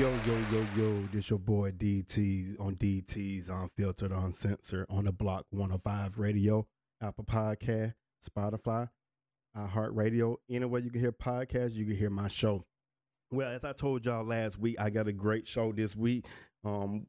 Yo, 0.00 0.10
yo, 0.26 0.34
yo, 0.50 0.66
yo, 0.78 0.98
this 1.12 1.28
your 1.28 1.38
boy 1.38 1.70
DT 1.72 2.58
on 2.58 2.74
DT's 2.76 3.50
Unfiltered, 3.50 4.12
Uncensored 4.12 4.86
on 4.88 5.04
the 5.04 5.12
Block 5.12 5.44
105 5.50 6.18
Radio, 6.18 6.66
Apple 7.02 7.24
Podcast, 7.24 7.92
Spotify, 8.26 8.88
iHeartRadio. 9.54 10.36
Anywhere 10.48 10.80
you 10.80 10.88
can 10.88 11.02
hear 11.02 11.12
podcasts, 11.12 11.74
you 11.74 11.84
can 11.84 11.94
hear 11.94 12.08
my 12.08 12.28
show. 12.28 12.62
Well, 13.30 13.50
as 13.50 13.62
I 13.62 13.74
told 13.74 14.06
y'all 14.06 14.24
last 14.24 14.58
week, 14.58 14.80
I 14.80 14.88
got 14.88 15.06
a 15.06 15.12
great 15.12 15.46
show 15.46 15.70
this 15.70 15.94
week. 15.94 16.24
Um, 16.64 17.06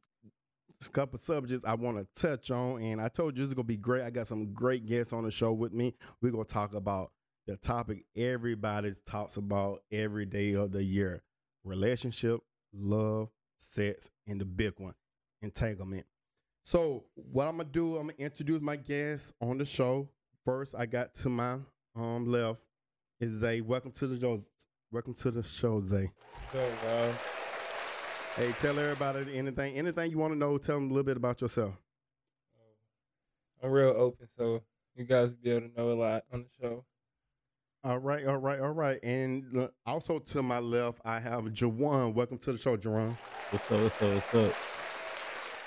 a 0.85 0.89
couple 0.89 1.17
subjects 1.17 1.63
I 1.63 1.75
want 1.75 1.97
to 1.97 2.21
touch 2.21 2.51
on, 2.51 2.81
and 2.81 2.99
I 2.99 3.07
told 3.07 3.37
you 3.37 3.45
is 3.45 3.53
gonna 3.53 3.63
be 3.63 3.77
great. 3.77 4.03
I 4.03 4.09
got 4.09 4.27
some 4.27 4.51
great 4.51 4.85
guests 4.85 5.13
on 5.13 5.23
the 5.23 5.31
show 5.31 5.53
with 5.53 5.71
me. 5.71 5.95
We're 6.21 6.33
gonna 6.33 6.43
talk 6.43 6.73
about 6.73 7.13
the 7.47 7.55
topic 7.55 8.03
everybody 8.17 8.93
talks 9.05 9.37
about 9.37 9.79
every 9.93 10.25
day 10.25 10.55
of 10.55 10.73
the 10.73 10.83
year: 10.83 11.23
relationship, 11.63 12.41
love, 12.73 13.29
sex, 13.57 14.09
and 14.27 14.39
the 14.39 14.45
big 14.45 14.73
one, 14.77 14.93
entanglement. 15.41 16.05
So, 16.63 17.05
what 17.15 17.47
I'm 17.47 17.57
gonna 17.57 17.69
do, 17.69 17.97
I'm 17.97 18.07
gonna 18.07 18.13
introduce 18.19 18.61
my 18.61 18.75
guests 18.75 19.33
on 19.41 19.57
the 19.57 19.65
show. 19.65 20.09
First, 20.45 20.75
I 20.77 20.85
got 20.85 21.13
to 21.15 21.29
my 21.29 21.57
um 21.95 22.25
left 22.25 22.59
is 23.19 23.33
Zay. 23.33 23.61
Welcome 23.61 23.91
to 23.93 24.07
the 24.07 24.19
show. 24.19 24.39
Welcome 24.91 25.13
to 25.15 25.31
the 25.31 25.43
show, 25.43 25.81
Zay. 25.81 26.11
Uh, 26.53 27.13
Hey, 28.37 28.49
tell 28.59 28.79
everybody 28.79 29.37
anything, 29.37 29.75
anything 29.75 30.09
you 30.09 30.17
want 30.17 30.31
to 30.31 30.39
know. 30.39 30.57
Tell 30.57 30.75
them 30.75 30.85
a 30.85 30.87
little 30.87 31.03
bit 31.03 31.17
about 31.17 31.41
yourself. 31.41 31.73
I'm 33.61 33.69
real 33.69 33.89
open, 33.89 34.29
so 34.37 34.63
you 34.95 35.03
guys 35.03 35.31
will 35.31 35.37
be 35.43 35.51
able 35.51 35.67
to 35.67 35.77
know 35.77 35.91
a 35.91 35.93
lot 35.93 36.23
on 36.31 36.43
the 36.43 36.49
show. 36.61 36.85
All 37.83 37.97
right, 37.97 38.27
all 38.27 38.37
right, 38.37 38.59
all 38.59 38.69
right. 38.69 38.99
And 39.01 39.57
uh, 39.57 39.67
also 39.87 40.19
to 40.19 40.43
my 40.43 40.59
left, 40.59 40.99
I 41.03 41.19
have 41.19 41.45
Jaiwann. 41.45 42.13
Welcome 42.13 42.37
to 42.37 42.51
the 42.51 42.57
show, 42.59 42.77
Jaiwann. 42.77 43.17
What's 43.49 43.71
up? 43.71 43.81
What's 43.81 44.01
up? 44.03 44.13
What's 44.13 44.35
up? 44.35 44.55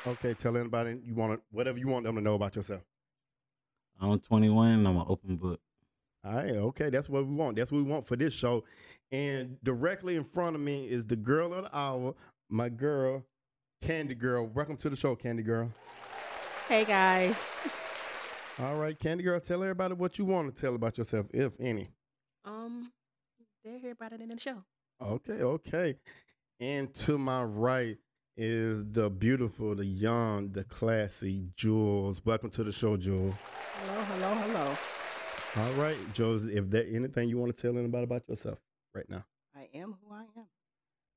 Okay, 0.07 0.35
tell 0.35 0.57
anybody 0.57 1.01
you 1.05 1.13
want 1.13 1.33
to, 1.33 1.41
whatever 1.51 1.77
you 1.77 1.89
want 1.89 2.05
them 2.05 2.15
to 2.15 2.21
know 2.21 2.35
about 2.35 2.55
yourself. 2.55 2.83
I'm 4.01 4.21
21. 4.21 4.87
I'm 4.87 4.97
an 4.97 5.05
open 5.09 5.35
book. 5.35 5.59
All 6.25 6.37
right, 6.37 6.51
okay, 6.51 6.89
that's 6.89 7.09
what 7.09 7.27
we 7.27 7.35
want. 7.35 7.57
That's 7.57 7.73
what 7.73 7.79
we 7.79 7.91
want 7.91 8.07
for 8.07 8.15
this 8.15 8.33
show. 8.33 8.63
And 9.11 9.57
directly 9.65 10.15
in 10.15 10.23
front 10.23 10.55
of 10.55 10.63
me 10.63 10.89
is 10.89 11.05
the 11.07 11.17
girl 11.17 11.53
of 11.53 11.65
the 11.65 11.77
hour, 11.77 12.15
my 12.49 12.69
girl, 12.69 13.25
Kandi 13.83 14.17
Girl. 14.17 14.47
Welcome 14.47 14.77
to 14.77 14.89
the 14.89 14.95
show, 14.95 15.17
Kandi 15.17 15.45
Girl. 15.45 15.69
Hey 16.69 16.85
guys. 16.85 17.45
All 18.61 18.77
right, 18.77 18.97
Kandi 18.97 19.25
Girl, 19.25 19.41
tell 19.41 19.65
everybody 19.65 19.95
what 19.95 20.17
you 20.17 20.25
want 20.25 20.55
to 20.55 20.61
tell 20.61 20.77
about 20.77 20.97
yourself, 20.97 21.27
if 21.35 21.55
any. 21.59 21.89
Um, 22.45 22.93
they're 23.65 23.79
here 23.79 23.93
about 23.93 24.13
it 24.13 24.21
in 24.21 24.29
the 24.29 24.39
show. 24.39 24.63
Okay, 25.01 25.43
okay. 25.43 25.97
And 26.61 26.95
to 26.97 27.17
my 27.17 27.43
right 27.43 27.97
is 28.37 28.85
the 28.93 29.09
beautiful, 29.09 29.75
the 29.75 29.87
young, 29.87 30.51
the 30.53 30.65
classy 30.65 31.49
Jewels. 31.57 32.21
Welcome 32.25 32.51
to 32.51 32.65
the 32.65 32.73
show, 32.73 32.97
Jewels. 32.97 33.35
Hello, 33.73 34.03
hello, 34.03 34.35
hello. 34.35 34.77
All 35.57 35.73
right, 35.75 35.97
Jewels, 36.13 36.47
if 36.47 36.69
there 36.69 36.85
anything 36.91 37.29
you 37.29 37.39
want 37.39 37.57
to 37.57 37.63
tell 37.63 37.79
anybody 37.79 38.05
about 38.05 38.29
yourself 38.29 38.59
right 38.95 39.09
now. 39.09 39.25
I 39.57 39.69
am 39.75 39.97
who 40.03 40.15
I 40.15 40.25
am. 40.37 40.47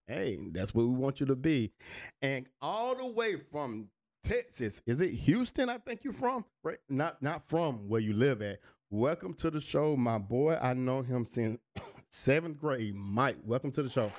Hey, 0.07 0.37
that's 0.51 0.73
what 0.73 0.83
we 0.83 0.93
want 0.93 1.19
you 1.19 1.25
to 1.25 1.35
be. 1.35 1.73
And 2.21 2.47
all 2.61 2.95
the 2.95 3.05
way 3.05 3.35
from 3.51 3.89
Texas, 4.23 4.81
is 4.85 5.01
it 5.01 5.11
Houston? 5.11 5.69
I 5.69 5.79
think 5.79 6.03
you're 6.03 6.13
from, 6.13 6.45
right? 6.63 6.77
Not 6.87 7.21
not 7.21 7.43
from 7.43 7.89
where 7.89 7.99
you 7.99 8.13
live 8.13 8.41
at. 8.41 8.59
Welcome 8.89 9.33
to 9.35 9.51
the 9.51 9.59
show, 9.59 9.97
my 9.97 10.17
boy. 10.17 10.57
I 10.61 10.73
know 10.73 11.01
him 11.01 11.25
since 11.25 11.59
seventh 12.09 12.57
grade. 12.57 12.95
Mike, 12.95 13.35
welcome 13.43 13.69
to 13.73 13.83
the 13.83 13.89
show. 13.89 14.09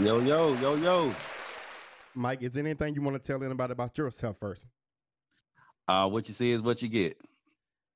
Yo, 0.00 0.20
yo, 0.20 0.54
yo, 0.54 0.74
yo. 0.76 1.14
Mike, 2.14 2.42
is 2.42 2.54
there 2.54 2.64
anything 2.64 2.94
you 2.94 3.02
want 3.02 3.22
to 3.22 3.26
tell 3.26 3.44
anybody 3.44 3.72
about 3.72 3.98
yourself 3.98 4.38
first? 4.40 4.64
Uh, 5.86 6.08
what 6.08 6.26
you 6.28 6.32
see 6.32 6.50
is 6.50 6.62
what 6.62 6.80
you 6.80 6.88
get. 6.88 7.20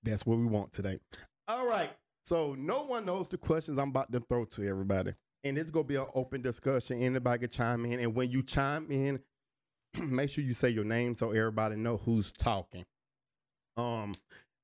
That's 0.03 0.27
what 0.27 0.37
we 0.37 0.45
want 0.45 0.75
today. 0.75 0.99
All 1.49 1.67
right. 1.67 1.91
So 2.27 2.55
no 2.59 2.83
one 2.83 3.07
knows 3.07 3.29
the 3.31 3.39
questions 3.39 3.79
I'm 3.79 3.89
about 3.89 4.13
to 4.13 4.21
throw 4.21 4.45
to 4.45 4.69
everybody. 4.69 5.15
And 5.43 5.57
it's 5.57 5.71
gonna 5.71 5.85
be 5.85 5.97
an 5.97 6.07
open 6.15 6.43
discussion. 6.43 7.01
Anybody 7.03 7.47
can 7.47 7.49
chime 7.49 7.87
in. 7.87 8.01
And 8.01 8.15
when 8.15 8.31
you 8.31 8.43
chime 8.43 8.91
in, 8.91 9.21
make 10.07 10.29
sure 10.29 10.45
you 10.45 10.53
say 10.53 10.69
your 10.69 10.85
name 10.85 11.15
so 11.15 11.31
everybody 11.31 11.77
know 11.77 11.97
who's 11.97 12.31
talking. 12.31 12.85
Um, 13.79 14.15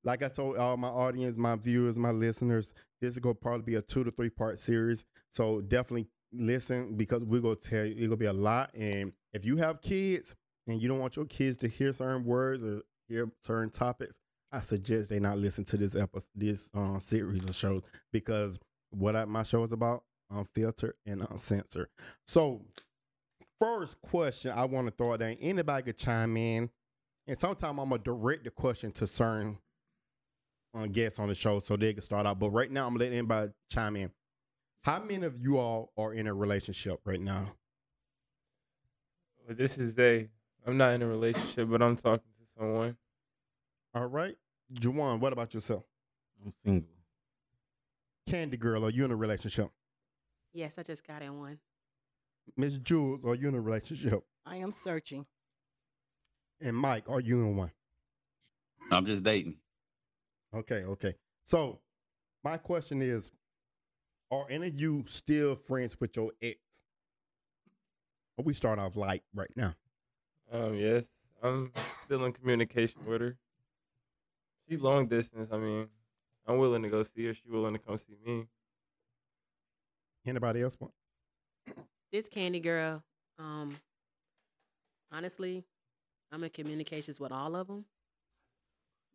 like 0.05 0.23
I 0.23 0.29
told 0.29 0.57
all 0.57 0.77
my 0.77 0.89
audience, 0.89 1.37
my 1.37 1.57
viewers, 1.57 1.99
my 1.99 2.11
listeners, 2.11 2.75
this 3.01 3.13
is 3.13 3.19
gonna 3.19 3.35
probably 3.35 3.63
be 3.63 3.75
a 3.77 3.83
two 3.83 4.05
to 4.05 4.11
three 4.11 4.31
part 4.31 4.59
series. 4.59 5.05
So 5.31 5.61
definitely 5.61 6.09
listen 6.33 6.97
because 6.97 7.23
we're 7.25 7.41
gonna 7.41 7.57
tell 7.57 7.85
you 7.85 7.93
it's 7.93 8.07
gonna 8.07 8.17
be 8.17 8.27
a 8.27 8.33
lot. 8.33 8.71
And 8.75 9.13
if 9.33 9.45
you 9.45 9.57
have 9.57 9.81
kids 9.81 10.35
and 10.67 10.81
you 10.81 10.89
don't 10.89 10.99
want 10.99 11.17
your 11.17 11.27
kids 11.27 11.57
to 11.59 11.69
hear 11.69 11.93
certain 11.93 12.25
words 12.25 12.63
or 12.63 12.83
hear 13.09 13.31
certain 13.43 13.71
topics, 13.71 14.17
I 14.53 14.61
suggest 14.61 15.11
they 15.11 15.21
not 15.21 15.39
listen 15.39 15.65
to 15.65 15.77
this 15.77 15.95
episode, 15.95 16.29
this 16.35 16.71
uh, 16.75 16.99
series 16.99 17.45
of 17.49 17.55
shows 17.55 17.83
because 18.13 18.59
what 18.91 19.17
I, 19.17 19.25
my 19.25 19.43
show 19.43 19.63
is 19.65 19.73
about 19.73 20.05
unfiltered 20.31 20.95
and 21.07 21.27
uncensored. 21.31 21.89
So, 22.27 22.63
first 23.59 24.01
question 24.03 24.53
I 24.53 24.65
want 24.65 24.87
to 24.89 24.93
throw 24.93 25.17
down. 25.17 25.37
Anybody 25.41 25.85
could 25.85 25.99
chime 25.99 26.37
in, 26.37 26.71
and 27.27 27.39
sometimes 27.39 27.79
I'm 27.79 27.89
gonna 27.89 27.99
direct 27.99 28.45
the 28.45 28.51
question 28.51 28.91
to 28.93 29.07
certain 29.07 29.59
uh, 30.75 30.87
guests 30.87 31.19
on 31.19 31.29
the 31.29 31.35
show 31.35 31.61
so 31.61 31.77
they 31.77 31.93
can 31.93 32.03
start 32.03 32.27
out. 32.27 32.39
But 32.39 32.51
right 32.51 32.71
now, 32.71 32.87
I'm 32.87 32.95
gonna 32.95 33.05
let 33.05 33.13
anybody 33.13 33.53
chime 33.69 33.97
in. 33.97 34.11
How 34.83 35.01
many 35.01 35.27
of 35.27 35.39
you 35.41 35.59
all 35.59 35.93
are 35.97 36.13
in 36.13 36.27
a 36.27 36.35
relationship 36.35 37.01
right 37.05 37.21
now? 37.21 37.53
But 39.47 39.57
this 39.57 39.79
is 39.79 39.99
a. 39.99 40.29
I'm 40.67 40.77
not 40.77 40.93
in 40.95 41.03
a 41.03 41.07
relationship, 41.07 41.69
but 41.71 41.83
I'm 41.83 41.97
talking 41.97 42.31
to 42.39 42.47
someone. 42.59 42.97
All 43.95 44.07
right, 44.07 44.37
Jaiwann, 44.75 45.21
what 45.21 45.33
about 45.33 45.53
yourself? 45.55 45.85
I'm 46.45 46.53
single. 46.65 46.89
Kandi 48.29 48.59
Girl, 48.59 48.85
are 48.85 48.91
you 48.91 49.05
in 49.05 49.11
a 49.11 49.17
relationship? 49.17 49.71
Yes, 50.53 50.79
I 50.79 50.83
just 50.83 51.07
got 51.07 51.23
in 51.23 51.39
one. 51.39 51.59
Miss 52.57 52.79
Jewels, 52.79 53.25
are 53.25 53.35
you 53.35 53.49
in 53.49 53.55
a 53.55 53.61
relationship? 53.61 54.23
I 54.47 54.57
am 54.57 54.73
searching. 54.73 55.27
And 56.61 56.77
Mike, 56.77 57.05
are 57.09 57.21
you 57.21 57.41
in 57.41 57.57
one? 57.57 57.71
I'm 58.91 59.07
just 59.07 59.23
dating. 59.23 59.57
Okay, 60.55 60.85
okay. 60.85 61.15
So 61.45 61.79
my 62.43 62.57
question 62.57 63.03
is, 63.03 63.31
are 64.31 64.47
any 64.51 64.69
of 64.69 64.81
you 64.81 65.05
still 65.09 65.55
friends 65.55 65.97
with 66.01 66.17
your 66.17 66.33
ex? 66.43 66.59
We 68.43 68.55
start 68.55 68.79
off 68.79 68.97
light 68.97 69.23
right 69.35 69.51
now. 69.55 69.75
Um, 70.51 70.75
yes, 70.75 71.07
I'm 71.43 71.73
still 72.03 72.25
in 72.25 72.33
communication 72.33 73.01
with 73.07 73.21
her. 73.21 73.37
She 74.69 74.77
long 74.77 75.07
distance. 75.07 75.51
I 75.53 75.59
mean, 75.59 75.89
I'm 76.47 76.59
willing 76.59 76.83
to 76.83 76.89
go 76.89 77.03
see 77.03 77.27
her. 77.27 77.35
She 77.35 77.43
willing 77.49 77.75
to 77.75 77.79
come 77.79 77.99
see 77.99 78.17
me. 78.25 78.47
Anybody 80.27 80.63
else 80.63 80.77
want? 80.81 80.95
This 82.13 82.29
Kandi 82.29 82.63
girl, 82.63 83.03
um, 83.39 83.71
honestly, 85.13 85.65
I'm 86.33 86.43
in 86.43 86.51
communications 86.51 87.21
with 87.21 87.33
all 87.33 87.55
of 87.55 87.67
them. 87.67 87.85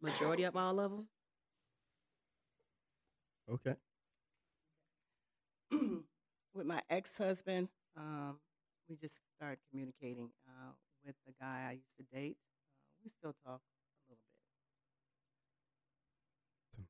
Majority 0.01 0.43
of 0.43 0.55
all 0.55 0.79
of 0.79 0.91
them. 0.91 1.07
Okay. 3.51 3.75
with 6.55 6.65
my 6.65 6.81
ex-husband, 6.89 7.69
um, 7.95 8.39
we 8.89 8.95
just 8.95 9.19
started 9.35 9.59
communicating 9.69 10.29
uh, 10.47 10.71
with 11.05 11.15
the 11.27 11.33
guy 11.39 11.67
I 11.69 11.71
used 11.73 11.95
to 11.97 12.03
date. 12.15 12.37
Uh, 12.89 12.97
we 13.03 13.09
still 13.09 13.35
talk 13.45 13.61
a 13.61 14.09
little 14.09 14.17
bit. 16.75 16.85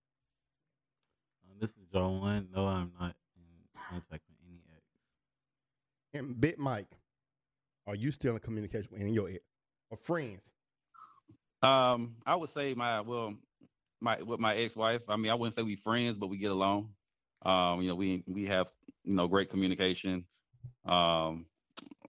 Uh, 1.44 1.54
this 1.60 1.72
is 1.72 1.88
Jaiwann. 1.94 2.48
No, 2.54 2.68
I'm 2.68 2.92
not 3.00 3.16
in 3.36 3.82
contact 3.90 4.24
with 4.30 4.38
any 4.48 4.62
ex. 4.74 4.84
And 6.14 6.40
Bit 6.40 6.58
Mike, 6.58 6.98
are 7.86 7.96
you 7.96 8.12
still 8.12 8.36
in 8.36 8.40
communication 8.40 8.90
with 8.92 9.02
any 9.02 9.10
of 9.10 9.16
your 9.16 9.30
ex 9.30 9.44
or 9.90 9.98
friends? 9.98 10.42
Um, 11.62 12.16
I 12.26 12.36
would 12.36 12.50
say 12.50 12.74
my 12.76 13.02
well, 13.02 13.34
my 14.06 14.22
with 14.22 14.40
my 14.40 14.56
ex-wife. 14.56 15.02
I 15.10 15.18
mean, 15.18 15.32
I 15.32 15.36
wouldn't 15.36 15.56
say 15.56 15.64
we 15.64 15.76
friends, 15.76 16.16
but 16.16 16.28
we 16.28 16.38
get 16.38 16.52
along. 16.52 16.90
Um, 17.42 17.82
you 17.82 17.90
know, 17.90 17.96
we 17.96 18.24
we 18.28 18.46
have 18.46 18.72
you 19.04 19.16
know 19.16 19.28
great 19.28 19.50
communication. 19.50 20.26
Um, 20.86 21.48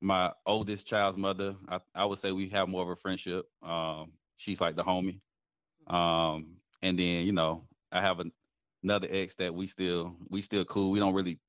my 0.00 0.32
oldest 0.44 0.86
child's 0.86 1.16
mother, 1.16 1.56
I, 1.68 1.80
I 1.94 2.04
would 2.04 2.18
say 2.18 2.30
we 2.30 2.48
have 2.50 2.68
more 2.68 2.82
of 2.82 2.90
a 2.90 2.96
friendship. 2.96 3.46
Um, 3.62 4.12
she's 4.36 4.60
like 4.60 4.76
the 4.76 4.84
homie. 4.84 5.20
Um, 5.86 6.58
and 6.82 6.98
then 6.98 7.24
you 7.26 7.32
know, 7.32 7.64
I 7.90 8.00
have 8.02 8.20
an, 8.20 8.30
another 8.84 9.08
ex 9.10 9.34
that 9.36 9.54
we 9.54 9.66
still 9.66 10.14
we 10.28 10.42
still 10.42 10.64
cool. 10.66 10.90
We 10.90 11.00
don't 11.00 11.14
really 11.14 11.40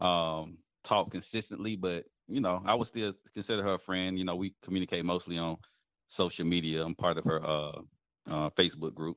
um 0.00 0.58
talk 0.84 1.10
consistently, 1.10 1.74
but 1.74 2.04
you 2.28 2.40
know, 2.40 2.62
I 2.66 2.74
would 2.74 2.88
still 2.88 3.14
consider 3.32 3.62
her 3.62 3.74
a 3.74 3.78
friend. 3.78 4.18
You 4.18 4.24
know, 4.24 4.36
we 4.36 4.54
communicate 4.62 5.04
mostly 5.04 5.38
on 5.38 5.56
social 6.08 6.44
media. 6.44 6.84
I'm 6.84 6.94
part 6.94 7.18
of 7.18 7.24
her 7.24 7.40
uh, 7.44 7.80
uh, 8.30 8.50
Facebook 8.50 8.94
group. 8.94 9.16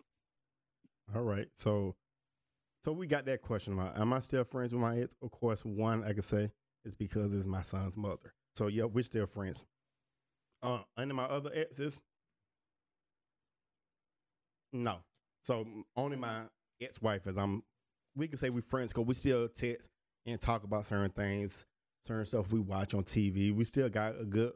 All 1.16 1.22
right. 1.24 1.48
So 1.56 1.96
so 2.86 2.92
we 2.94 3.08
got 3.08 3.26
that 3.26 3.42
question 3.42 3.74
about 3.74 3.98
am 4.00 4.14
I 4.14 4.20
still 4.22 4.44
friends 4.44 4.74
with 4.74 4.82
my 4.82 5.00
ex? 5.00 5.16
Of 5.22 5.32
course, 5.32 5.66
one 5.66 6.04
I 6.04 6.14
can 6.14 6.22
say 6.24 6.52
is 6.86 6.96
because 6.96 7.34
it's 7.34 7.48
my 7.48 7.62
son's 7.62 7.98
mother. 7.98 8.34
So 8.58 8.68
yeah, 8.68 8.86
we're 8.86 9.04
still 9.04 9.26
friends. 9.26 9.66
Uh 10.64 10.84
under 10.98 11.14
my 11.14 11.26
other 11.26 11.52
exes, 11.54 12.02
no. 14.74 14.98
So 15.46 15.66
only 15.96 16.18
my 16.18 16.44
ex-wife 16.82 17.28
as 17.28 17.38
I'm 17.38 17.64
we 18.16 18.28
can 18.28 18.38
say 18.38 18.50
we're 18.50 18.62
friends 18.62 18.90
because 18.92 19.06
we 19.06 19.14
still 19.16 19.48
text 19.48 19.90
and 20.26 20.40
talk 20.40 20.64
about 20.64 20.86
certain 20.86 21.12
things, 21.12 21.66
certain 22.06 22.26
stuff 22.26 22.52
we 22.52 22.60
watch 22.60 22.94
on 22.94 23.04
TV. 23.04 23.52
We 23.52 23.64
still 23.64 23.90
got 23.90 24.20
a 24.20 24.26
good 24.26 24.54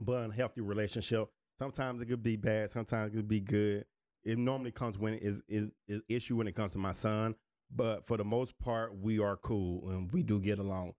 but 0.00 0.22
unhealthy 0.22 0.60
relationship. 0.60 1.28
Sometimes 1.58 2.02
it 2.02 2.06
could 2.06 2.22
be 2.22 2.36
bad, 2.36 2.70
sometimes 2.70 3.12
it 3.12 3.16
could 3.16 3.28
be 3.28 3.40
good. 3.40 3.84
It 4.26 4.38
normally 4.38 4.72
comes 4.72 4.98
when 4.98 5.14
it 5.14 5.22
is 5.22 5.40
is, 5.48 5.70
is 5.86 6.02
issue 6.08 6.34
when 6.34 6.48
it 6.48 6.56
comes 6.56 6.72
to 6.72 6.78
my 6.78 6.92
son, 6.92 7.36
but 7.70 8.04
for 8.04 8.16
the 8.16 8.24
most 8.24 8.58
part, 8.58 8.98
we 8.98 9.20
are 9.20 9.36
cool 9.36 9.88
and 9.88 10.10
we 10.10 10.24
do 10.24 10.40
get 10.40 10.58
along. 10.58 10.94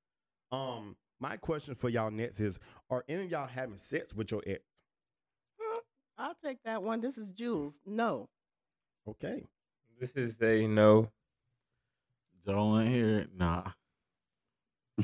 Um, 0.53 0.95
my 1.19 1.35
question 1.35 1.75
for 1.75 1.89
y'all 1.89 2.09
next 2.09 2.39
is: 2.39 2.57
Are 2.89 3.03
any 3.09 3.25
of 3.25 3.31
y'all 3.31 3.45
having 3.45 3.77
sex 3.77 4.13
with 4.13 4.31
your 4.31 4.41
ex? 4.47 4.61
I'll 6.17 6.37
take 6.41 6.63
that 6.63 6.81
one. 6.81 7.01
This 7.01 7.17
is 7.17 7.33
Jewels. 7.33 7.81
No. 7.85 8.29
Okay, 9.07 9.43
This 9.99 10.15
is 10.15 10.41
a 10.41 10.65
no. 10.65 11.11
Don't 12.45 12.69
want 12.69 12.87
to 12.87 12.91
hear 12.93 13.19
it. 13.19 13.29
Nah. 13.35 13.63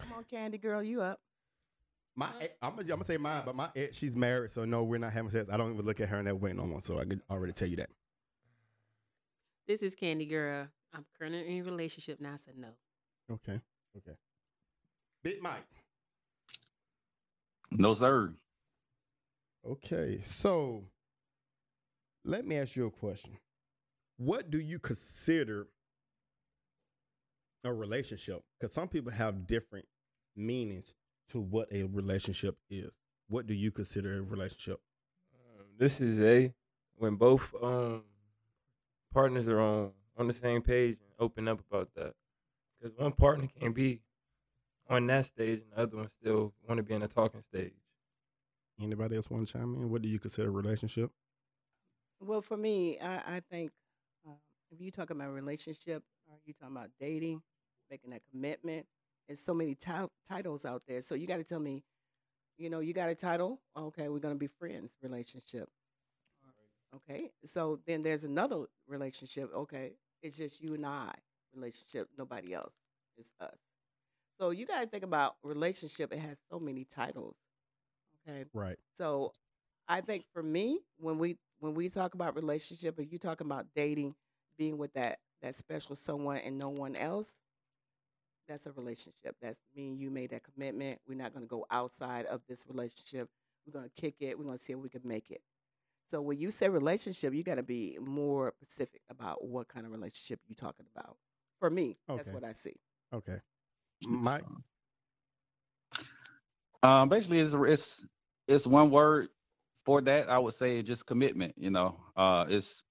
Come 0.00 0.12
on, 0.16 0.24
Kandi 0.24 0.60
Girl, 0.60 0.82
you 0.82 1.00
up. 1.00 1.20
My 2.14 2.28
ex- 2.40 2.54
I'm 2.60 2.70
gonna, 2.70 2.82
I'm 2.82 2.88
gonna 2.88 3.04
say 3.04 3.16
mine, 3.16 3.42
but 3.44 3.54
my 3.54 3.68
ex, 3.74 3.96
she's 3.96 4.14
married, 4.14 4.50
so 4.50 4.64
no, 4.64 4.82
we're 4.82 4.98
not 4.98 5.12
having 5.12 5.30
sex. 5.30 5.48
I 5.50 5.56
don't 5.56 5.72
even 5.72 5.86
look 5.86 6.00
at 6.00 6.08
her 6.08 6.18
in 6.18 6.26
that 6.26 6.38
way 6.38 6.52
no 6.52 6.64
more. 6.64 6.80
So 6.82 6.98
I 6.98 7.04
could 7.04 7.22
already 7.30 7.52
tell 7.52 7.68
you 7.68 7.76
that. 7.76 7.90
This 9.66 9.82
is 9.82 9.96
Kandi 9.96 10.28
Girl. 10.28 10.68
I'm 10.92 11.06
currently 11.18 11.56
in 11.56 11.62
a 11.62 11.64
relationship 11.64 12.20
now, 12.20 12.36
so 12.36 12.52
no. 12.56 12.68
Okay, 13.30 13.58
okay. 13.96 14.16
Big 15.22 15.42
Mike. 15.42 15.64
No 17.70 17.94
sir. 17.94 18.34
Okay, 19.66 20.20
so 20.22 20.84
let 22.24 22.46
me 22.46 22.58
ask 22.58 22.76
you 22.76 22.86
a 22.86 22.90
question. 22.90 23.38
What 24.18 24.50
do 24.50 24.60
you 24.60 24.78
consider 24.78 25.68
a 27.64 27.72
relationship? 27.72 28.42
Because 28.60 28.74
some 28.74 28.88
people 28.88 29.12
have 29.12 29.46
different 29.46 29.86
meanings 30.36 30.94
to 31.32 31.40
what 31.40 31.68
a 31.72 31.84
relationship 31.84 32.56
is. 32.70 32.90
What 33.28 33.46
do 33.46 33.54
you 33.54 33.70
consider 33.70 34.18
a 34.18 34.22
relationship? 34.22 34.80
Um, 35.34 35.66
this 35.78 36.00
is 36.00 36.20
a 36.20 36.52
when 36.96 37.16
both 37.16 37.54
um 37.62 38.04
partners 39.12 39.48
are 39.48 39.60
on 39.60 39.92
on 40.16 40.26
the 40.26 40.32
same 40.32 40.62
page 40.62 40.98
and 41.00 41.10
open 41.18 41.48
up 41.48 41.60
about 41.70 41.88
that. 41.96 42.14
Because 42.80 42.96
one 42.98 43.12
partner 43.12 43.48
can 43.58 43.72
be 43.72 44.02
on 44.88 45.06
that 45.06 45.26
stage 45.26 45.60
and 45.60 45.72
the 45.72 45.80
other 45.80 45.96
one 45.96 46.08
still 46.08 46.52
want 46.68 46.78
to 46.78 46.82
be 46.82 46.94
in 46.94 47.00
the 47.00 47.08
talking 47.08 47.42
stage. 47.42 47.72
Anybody 48.80 49.16
else 49.16 49.30
want 49.30 49.46
to 49.46 49.52
chime 49.52 49.74
in? 49.74 49.90
What 49.90 50.02
do 50.02 50.08
you 50.08 50.18
consider 50.18 50.48
a 50.48 50.50
relationship? 50.50 51.10
Well, 52.20 52.40
for 52.40 52.56
me, 52.56 52.98
I, 52.98 53.36
I 53.36 53.42
think 53.50 53.70
um, 54.26 54.36
if 54.70 54.80
you 54.80 54.90
talk 54.90 55.10
about 55.10 55.30
relationship, 55.32 56.02
are 56.30 56.38
you 56.44 56.54
talking 56.54 56.76
about 56.76 56.90
dating, 57.00 57.42
making 57.90 58.10
that 58.10 58.22
commitment? 58.30 58.86
There's 59.28 59.40
so 59.40 59.54
many 59.54 59.74
ti- 59.74 60.08
titles 60.28 60.64
out 60.64 60.82
there. 60.86 61.00
So 61.02 61.14
you 61.14 61.26
got 61.26 61.38
to 61.38 61.44
tell 61.44 61.60
me, 61.60 61.84
you 62.58 62.70
know, 62.70 62.80
you 62.80 62.92
got 62.94 63.10
a 63.10 63.14
title. 63.14 63.60
Okay, 63.76 64.08
we're 64.08 64.18
going 64.20 64.34
to 64.34 64.38
be 64.38 64.48
friends. 64.48 64.94
Relationship. 65.02 65.68
Okay, 66.94 67.30
so 67.44 67.80
then 67.86 68.02
there's 68.02 68.24
another 68.24 68.64
relationship. 68.86 69.50
Okay, 69.54 69.92
it's 70.22 70.36
just 70.36 70.60
you 70.62 70.74
and 70.74 70.86
I 70.86 71.12
relationship. 71.54 72.08
Nobody 72.18 72.54
else. 72.54 72.74
It's 73.18 73.32
us. 73.40 73.56
So 74.40 74.50
you 74.50 74.66
got 74.66 74.82
to 74.82 74.88
think 74.88 75.04
about 75.04 75.36
relationship. 75.44 76.12
It 76.12 76.20
has 76.20 76.40
so 76.50 76.60
many 76.60 76.84
titles. 76.84 77.36
Okay, 78.28 78.46
Right. 78.54 78.78
so 78.96 79.32
I 79.88 80.00
think 80.02 80.26
for 80.32 80.42
me, 80.42 80.80
when 80.98 81.18
we 81.18 81.38
when 81.60 81.74
we 81.74 81.90
talk 81.90 82.14
about 82.14 82.36
relationship, 82.36 82.98
if 83.00 83.12
you 83.12 83.18
talking 83.18 83.46
about 83.46 83.66
dating, 83.76 84.16
being 84.58 84.78
with 84.78 84.94
that 84.94 85.20
that 85.42 85.54
special 85.56 85.96
someone 85.96 86.38
and 86.38 86.58
no 86.58 86.70
one 86.70 86.96
else, 86.96 87.41
that's 88.48 88.66
a 88.66 88.72
relationship. 88.72 89.36
That's 89.40 89.60
me 89.74 89.88
and 89.88 89.98
you 89.98 90.10
made 90.10 90.30
that 90.30 90.42
commitment. 90.42 91.00
We're 91.06 91.18
not 91.18 91.32
going 91.32 91.44
to 91.44 91.48
go 91.48 91.66
outside 91.70 92.26
of 92.26 92.40
this 92.48 92.64
relationship. 92.68 93.28
We're 93.66 93.72
going 93.72 93.88
to 93.88 94.00
kick 94.00 94.16
it. 94.20 94.38
We're 94.38 94.44
going 94.44 94.58
to 94.58 94.62
see 94.62 94.72
if 94.72 94.78
we 94.78 94.88
can 94.88 95.02
make 95.04 95.30
it. 95.30 95.40
So 96.10 96.20
when 96.20 96.38
you 96.38 96.50
say 96.50 96.68
relationship, 96.68 97.32
you 97.32 97.42
got 97.42 97.54
to 97.54 97.62
be 97.62 97.96
more 98.00 98.52
specific 98.62 99.00
about 99.08 99.44
what 99.44 99.68
kind 99.68 99.86
of 99.86 99.92
relationship 99.92 100.40
you're 100.46 100.56
talking 100.56 100.86
about. 100.94 101.16
For 101.58 101.70
me, 101.70 101.96
that's 102.08 102.30
what 102.30 102.44
I 102.44 102.52
see. 102.52 102.74
Okay. 103.14 103.38
Mike. 104.04 104.42
Um, 106.82 107.08
basically, 107.08 107.38
it's 107.38 107.54
it's 107.54 108.06
it's 108.48 108.66
one 108.66 108.90
word 108.90 109.28
for 109.86 110.00
that. 110.00 110.28
I 110.28 110.38
would 110.38 110.54
say 110.54 110.82
just 110.82 111.06
commitment. 111.06 111.54
You 111.56 111.70
know, 111.70 112.00
uh, 112.16 112.46
it's 112.48 112.82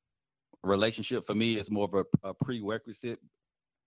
relationship 0.63 1.25
for 1.25 1.35
me 1.35 1.57
is 1.57 1.69
more 1.69 1.89
of 1.91 1.93
a, 2.23 2.29
a 2.29 2.33
prerequisite. 2.33 3.19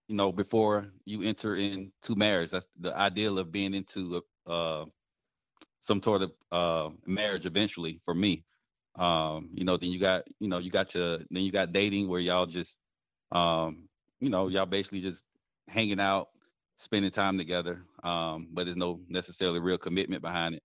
You 0.07 0.15
know, 0.15 0.31
before 0.31 0.87
you 1.05 1.23
enter 1.23 1.55
into 1.55 2.15
marriage, 2.15 2.51
that's 2.51 2.67
the 2.79 2.95
ideal 2.95 3.39
of 3.39 3.51
being 3.51 3.73
into 3.73 4.21
a, 4.47 4.51
uh, 4.51 4.85
some 5.81 6.01
sort 6.01 6.21
of 6.21 6.31
uh, 6.51 6.89
marriage 7.05 7.45
eventually. 7.45 8.01
For 8.05 8.13
me, 8.13 8.43
um, 8.99 9.49
you 9.53 9.65
know, 9.65 9.77
then 9.77 9.89
you 9.89 9.99
got 9.99 10.23
you 10.39 10.47
know 10.47 10.59
you 10.59 10.69
got 10.69 10.93
your 10.93 11.19
then 11.29 11.43
you 11.43 11.51
got 11.51 11.73
dating 11.73 12.07
where 12.07 12.19
y'all 12.19 12.45
just 12.45 12.77
um, 13.31 13.87
you 14.19 14.29
know 14.29 14.47
y'all 14.47 14.67
basically 14.67 15.01
just 15.01 15.25
hanging 15.67 15.99
out 15.99 16.29
spending 16.77 17.11
time 17.11 17.37
together, 17.37 17.83
um, 18.03 18.47
but 18.51 18.65
there's 18.65 18.77
no 18.77 18.99
necessarily 19.07 19.59
real 19.59 19.77
commitment 19.77 20.21
behind 20.21 20.55
it. 20.55 20.63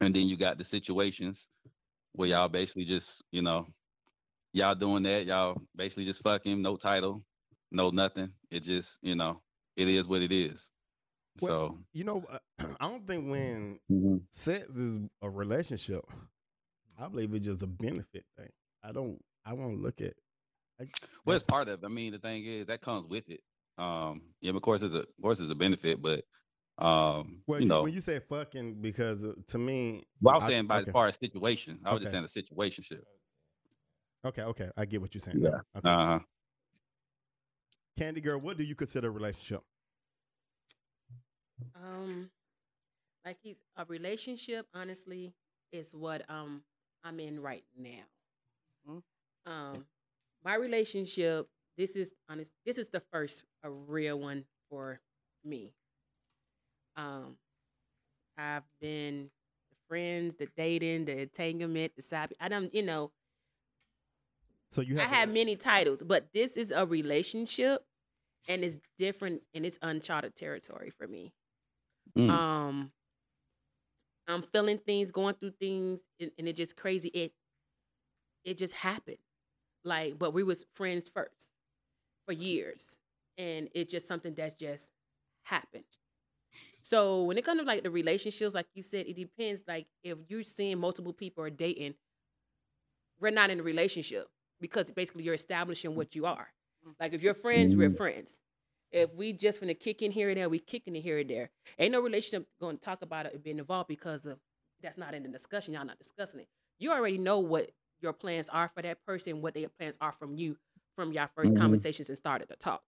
And 0.00 0.14
then 0.14 0.28
you 0.28 0.36
got 0.36 0.58
the 0.58 0.64
situations 0.64 1.48
where 2.12 2.28
y'all 2.28 2.48
basically 2.48 2.84
just, 2.84 3.24
you 3.30 3.42
know, 3.42 3.66
y'all 4.52 4.74
doing 4.74 5.02
that, 5.04 5.26
y'all 5.26 5.60
basically 5.74 6.04
just 6.04 6.22
fucking, 6.22 6.60
no 6.60 6.76
title, 6.76 7.22
no 7.70 7.90
nothing. 7.90 8.30
It 8.50 8.60
just, 8.60 8.98
you 9.02 9.14
know, 9.14 9.40
it 9.76 9.88
is 9.88 10.06
what 10.08 10.22
it 10.22 10.32
is. 10.32 10.70
Well, 11.40 11.68
so 11.68 11.78
You 11.92 12.04
know, 12.04 12.24
uh, 12.30 12.38
I 12.80 12.88
don't 12.88 13.06
think 13.06 13.30
when 13.30 13.78
mhm. 13.90 14.22
sex 14.30 14.64
is 14.74 15.00
a 15.22 15.28
relationship, 15.28 16.02
I 16.98 17.08
believe 17.08 17.34
it's 17.34 17.46
just 17.46 17.62
a 17.62 17.66
benefit 17.66 18.24
thing. 18.38 18.48
I 18.82 18.92
don't. 18.92 19.18
I 19.44 19.52
won't 19.52 19.80
look 19.82 20.00
at. 20.00 20.14
I, 20.80 20.86
well, 21.24 21.36
it's 21.36 21.44
part 21.44 21.68
of. 21.68 21.82
it. 21.82 21.86
I 21.86 21.88
mean, 21.88 22.12
the 22.12 22.18
thing 22.18 22.44
is 22.44 22.66
that 22.66 22.80
comes 22.80 23.06
with 23.08 23.28
it. 23.28 23.40
Um, 23.78 24.22
yeah, 24.40 24.52
of 24.54 24.62
course, 24.62 24.80
it's 24.82 24.94
a, 24.94 25.00
of 25.00 25.06
course, 25.22 25.40
it's 25.40 25.50
a 25.50 25.54
benefit, 25.54 26.00
but 26.00 26.24
um, 26.78 27.42
well, 27.46 27.60
you 27.60 27.66
know, 27.66 27.82
when 27.82 27.92
you 27.92 28.00
say 28.00 28.18
fucking, 28.20 28.80
because 28.80 29.24
uh, 29.24 29.32
to 29.48 29.58
me, 29.58 30.04
well, 30.22 30.34
I 30.34 30.38
was 30.38 30.44
I- 30.44 30.48
saying 30.48 30.66
by 30.66 30.80
okay. 30.80 30.88
as 30.88 30.92
far 30.92 31.06
as 31.06 31.16
situation, 31.16 31.78
I 31.84 31.90
was 31.92 31.96
Okay. 32.02 32.04
just 32.04 32.32
saying 32.32 32.46
a 32.48 32.54
situationship. 32.54 33.00
okay, 34.26 34.42
okay, 34.42 34.70
I 34.76 34.84
get 34.86 35.00
what 35.02 35.14
you're 35.14 35.20
saying. 35.20 35.40
Yeah. 35.40 35.60
Okay. 35.76 35.88
Uh 35.88 36.06
huh. 36.06 36.18
Kandi 37.98 38.22
girl, 38.22 38.38
what 38.38 38.56
do 38.58 38.64
you 38.64 38.74
consider 38.74 39.08
a 39.08 39.10
relationship? 39.10 39.62
Um, 41.74 42.30
like 43.24 43.38
he's 43.42 43.58
a 43.76 43.84
relationship. 43.86 44.66
Honestly, 44.74 45.34
is 45.72 45.94
what 45.94 46.22
um 46.28 46.62
I'm 47.04 47.20
in 47.20 47.40
right 47.40 47.64
now. 47.76 48.04
Mhm. 48.88 49.02
Um, 49.46 49.86
my 50.44 50.54
relationship. 50.54 51.48
This 51.76 51.96
is 51.96 52.14
honest. 52.28 52.52
This 52.64 52.78
is 52.78 52.88
the 52.88 53.00
first 53.12 53.44
a 53.62 53.70
real 53.70 54.18
one 54.18 54.44
for 54.70 55.00
me. 55.44 55.72
Um, 56.96 57.36
I've 58.38 58.64
been 58.80 59.30
the 59.70 59.76
friends, 59.88 60.34
the 60.36 60.48
dating, 60.56 61.04
the 61.06 61.20
entanglement, 61.20 61.94
the 61.96 62.02
side. 62.02 62.34
I 62.40 62.48
don't, 62.48 62.72
you 62.74 62.82
know, 62.82 63.12
So 64.72 64.82
you 64.82 64.98
I 64.98 65.02
have. 65.02 65.10
have 65.10 65.28
many 65.32 65.56
titles, 65.56 66.02
but 66.02 66.28
this 66.34 66.56
is 66.56 66.70
a 66.70 66.86
relationship, 66.86 67.84
and 68.48 68.62
it's 68.64 68.78
different, 68.98 69.42
and 69.54 69.64
it's 69.64 69.78
uncharted 69.82 70.36
territory 70.36 70.90
for 70.90 71.06
me. 71.06 71.32
Mm. 72.16 72.30
Um, 72.30 72.92
I'm 74.28 74.42
feeling 74.42 74.78
things, 74.78 75.10
going 75.10 75.34
through 75.34 75.52
things, 75.60 76.02
and, 76.20 76.30
and 76.38 76.48
it 76.48 76.56
just 76.56 76.76
crazy. 76.76 77.08
It 77.08 77.32
it 78.44 78.58
just 78.58 78.74
happened, 78.74 79.18
like, 79.84 80.18
but 80.18 80.32
we 80.32 80.42
was 80.42 80.66
friends 80.74 81.08
first 81.12 81.48
for 82.26 82.32
years, 82.32 82.96
and 83.38 83.68
it's 83.74 83.90
just 83.90 84.08
something 84.08 84.34
that's 84.34 84.54
just 84.54 84.88
happened. 85.44 85.84
So 86.82 87.24
when 87.24 87.36
it 87.38 87.44
comes 87.44 87.60
to 87.60 87.66
like 87.66 87.82
the 87.82 87.90
relationships, 87.90 88.54
like 88.54 88.66
you 88.74 88.82
said, 88.82 89.06
it 89.06 89.16
depends. 89.16 89.62
Like 89.66 89.86
if 90.04 90.18
you're 90.28 90.42
seeing 90.42 90.78
multiple 90.78 91.12
people 91.12 91.42
are 91.44 91.50
dating, 91.50 91.94
we're 93.20 93.30
not 93.30 93.50
in 93.50 93.60
a 93.60 93.62
relationship 93.62 94.28
because 94.60 94.90
basically 94.90 95.24
you're 95.24 95.34
establishing 95.34 95.94
what 95.94 96.14
you 96.14 96.26
are. 96.26 96.48
Like 97.00 97.12
if 97.12 97.22
you're 97.22 97.34
friends, 97.34 97.76
we're 97.76 97.90
friends. 97.90 98.40
If 98.92 99.12
we 99.14 99.32
just 99.32 99.60
wanna 99.60 99.74
kick 99.74 100.02
in 100.02 100.12
here 100.12 100.28
and 100.28 100.38
there, 100.38 100.48
we 100.48 100.58
kicking 100.58 100.94
in 100.96 101.02
here 101.02 101.18
and 101.18 101.28
there. 101.28 101.50
Ain't 101.78 101.92
no 101.92 102.00
relationship 102.00 102.46
going 102.60 102.76
to 102.76 102.82
talk 102.82 103.02
about 103.02 103.26
it 103.26 103.42
being 103.42 103.58
involved 103.58 103.88
because 103.88 104.24
of 104.26 104.38
that's 104.82 104.96
not 104.98 105.14
in 105.14 105.22
the 105.22 105.28
discussion. 105.28 105.74
Y'all 105.74 105.84
not 105.84 105.98
discussing 105.98 106.40
it. 106.40 106.48
You 106.78 106.92
already 106.92 107.18
know 107.18 107.40
what 107.40 107.70
your 108.00 108.12
plans 108.12 108.48
are 108.50 108.68
for 108.68 108.82
that 108.82 109.04
person, 109.06 109.42
what 109.42 109.54
their 109.54 109.68
plans 109.68 109.96
are 110.00 110.12
from 110.12 110.36
you 110.36 110.56
from 110.96 111.12
your 111.12 111.28
1st 111.34 111.54
Mhm. 111.54 111.58
conversations 111.58 112.08
and 112.08 112.16
started 112.16 112.48
to 112.48 112.56
talk. 112.56 112.82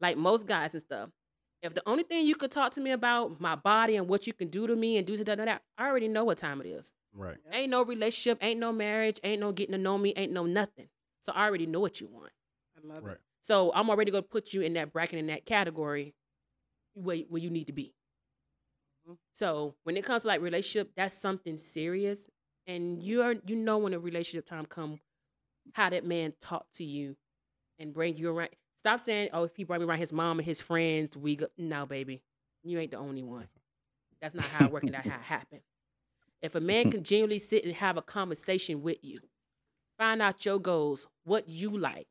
Like 0.00 0.16
most 0.16 0.46
guys 0.46 0.74
and 0.74 0.82
stuff. 0.82 1.10
If 1.62 1.74
the 1.74 1.82
only 1.88 2.02
thing 2.02 2.26
you 2.26 2.34
could 2.36 2.50
talk 2.50 2.72
to 2.72 2.80
me 2.80 2.90
about 2.92 3.40
my 3.40 3.54
body 3.56 3.96
and 3.96 4.08
what 4.08 4.26
you 4.26 4.32
can 4.32 4.48
do 4.48 4.66
to 4.66 4.76
me 4.76 4.98
and 4.98 5.06
do 5.06 5.16
to 5.16 5.24
that, 5.24 5.38
that, 5.38 5.62
I 5.78 5.86
already 5.88 6.08
know 6.08 6.24
what 6.24 6.38
time 6.38 6.60
it 6.60 6.66
is. 6.66 6.92
Right. 7.16 7.38
Ain't 7.52 7.70
no 7.70 7.82
relationship, 7.84 8.38
ain't 8.42 8.60
no 8.60 8.72
marriage, 8.72 9.20
ain't 9.24 9.40
no 9.40 9.52
getting 9.52 9.72
to 9.72 9.78
know 9.78 9.96
me, 9.98 10.12
ain't 10.16 10.32
no 10.32 10.44
nothing. 10.46 10.88
So 11.22 11.32
I 11.32 11.46
already 11.46 11.66
know 11.66 11.80
what 11.80 12.00
you 12.00 12.06
want. 12.06 12.32
I 12.76 12.86
love 12.86 13.04
Right. 13.04 13.14
it. 13.14 13.20
So 13.42 13.72
I'm 13.74 13.88
already 13.90 14.10
gonna 14.10 14.22
put 14.22 14.52
you 14.52 14.62
in 14.62 14.74
that 14.74 14.92
bracket 14.92 15.18
in 15.18 15.26
that 15.28 15.46
category 15.46 16.14
where 16.94 17.18
where 17.28 17.42
you 17.42 17.50
need 17.50 17.66
to 17.66 17.72
be. 17.72 17.94
Mhm. 19.08 19.16
So 19.32 19.76
when 19.84 19.96
it 19.96 20.04
comes 20.04 20.22
to 20.22 20.28
like 20.28 20.40
relationship, 20.40 20.92
that's 20.96 21.14
something 21.14 21.58
serious, 21.58 22.28
and 22.66 23.02
you 23.02 23.22
are 23.22 23.34
you 23.46 23.56
know 23.56 23.78
when 23.78 23.94
a 23.94 23.98
relationship 23.98 24.44
time 24.46 24.66
come, 24.66 25.00
how 25.74 25.90
that 25.90 26.04
man 26.04 26.34
talk 26.40 26.66
to 26.74 26.84
you, 26.84 27.16
and 27.78 27.92
bring 27.94 28.16
you 28.16 28.30
around. 28.30 28.50
Stop 28.78 29.00
saying, 29.00 29.30
oh, 29.32 29.44
if 29.44 29.56
he 29.56 29.64
brought 29.64 29.80
me 29.80 29.86
around 29.86 29.98
his 29.98 30.12
mom 30.12 30.38
and 30.38 30.46
his 30.46 30.60
friends, 30.60 31.16
we 31.16 31.36
go. 31.36 31.46
No, 31.58 31.86
baby, 31.86 32.22
you 32.62 32.78
ain't 32.78 32.92
the 32.92 32.98
only 32.98 33.22
one. 33.22 33.48
That's 34.20 34.34
not 34.34 34.50
how 34.50 34.66
it 34.66 34.72
work 34.72 34.84
working. 34.84 34.92
That 34.92 35.04
how 35.04 35.16
it 35.16 35.22
happen. 35.22 35.60
If 36.42 36.54
a 36.54 36.60
man 36.60 36.90
can 36.90 37.02
genuinely 37.02 37.38
sit 37.38 37.64
and 37.64 37.72
have 37.74 37.96
a 37.96 38.02
conversation 38.02 38.82
with 38.82 38.98
you, 39.02 39.20
find 39.98 40.20
out 40.22 40.44
your 40.44 40.58
goals, 40.58 41.06
what 41.24 41.48
you 41.48 41.76
like, 41.76 42.06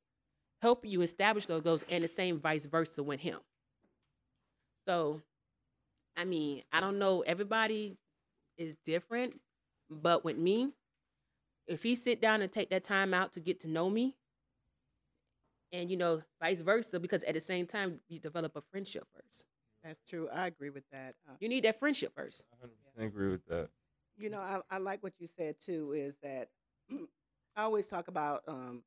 help 0.62 0.86
you 0.86 1.02
establish 1.02 1.46
those 1.46 1.62
goals, 1.62 1.84
and 1.90 2.04
the 2.04 2.08
same 2.08 2.40
vice 2.40 2.66
versa 2.66 3.04
with 3.04 3.22
him. 3.22 3.40
So, 4.88 5.22
I 6.18 6.26
mean, 6.26 6.64
I 6.72 6.80
don't 6.80 7.00
know. 7.00 7.22
Everybody 7.22 7.98
is 8.58 8.76
different, 8.86 9.40
but 9.90 10.24
with 10.24 10.38
me, 10.38 10.72
if 11.68 11.84
he 11.84 11.96
sit 11.96 12.22
down 12.22 12.42
and 12.42 12.52
take 12.52 12.70
that 12.70 12.84
time 12.84 13.14
out 13.14 13.34
to 13.34 13.40
get 13.40 13.60
to 13.62 13.68
know 13.68 13.90
me, 13.90 14.16
and 15.72 15.90
you 15.90 15.98
know, 15.98 16.22
vice 16.42 16.62
versa, 16.62 17.00
because 17.00 17.24
at 17.24 17.34
the 17.34 17.40
same 17.40 17.66
time, 17.66 18.00
you 18.08 18.20
develop 18.20 18.56
a 18.56 18.62
friendship 18.62 19.06
first. 19.14 19.46
That's 19.84 20.00
true. 20.08 20.30
I 20.34 20.48
agree 20.48 20.70
with 20.70 20.84
that. 20.92 21.16
Uh, 21.28 21.34
You 21.40 21.50
need 21.50 21.64
that 21.66 21.80
friendship 21.80 22.14
first. 22.16 22.44
I 22.54 23.02
100% 23.02 23.08
agree 23.08 23.30
with 23.30 23.46
that. 23.48 23.70
You 24.18 24.30
know, 24.30 24.40
I, 24.40 24.60
I 24.72 24.78
like 24.78 25.04
what 25.04 25.14
you 25.20 25.28
said 25.28 25.56
too. 25.60 25.94
Is 25.94 26.18
that 26.24 26.50
I 27.56 27.64
always 27.64 27.88
talk 27.88 28.08
about 28.08 28.44
um, 28.48 28.84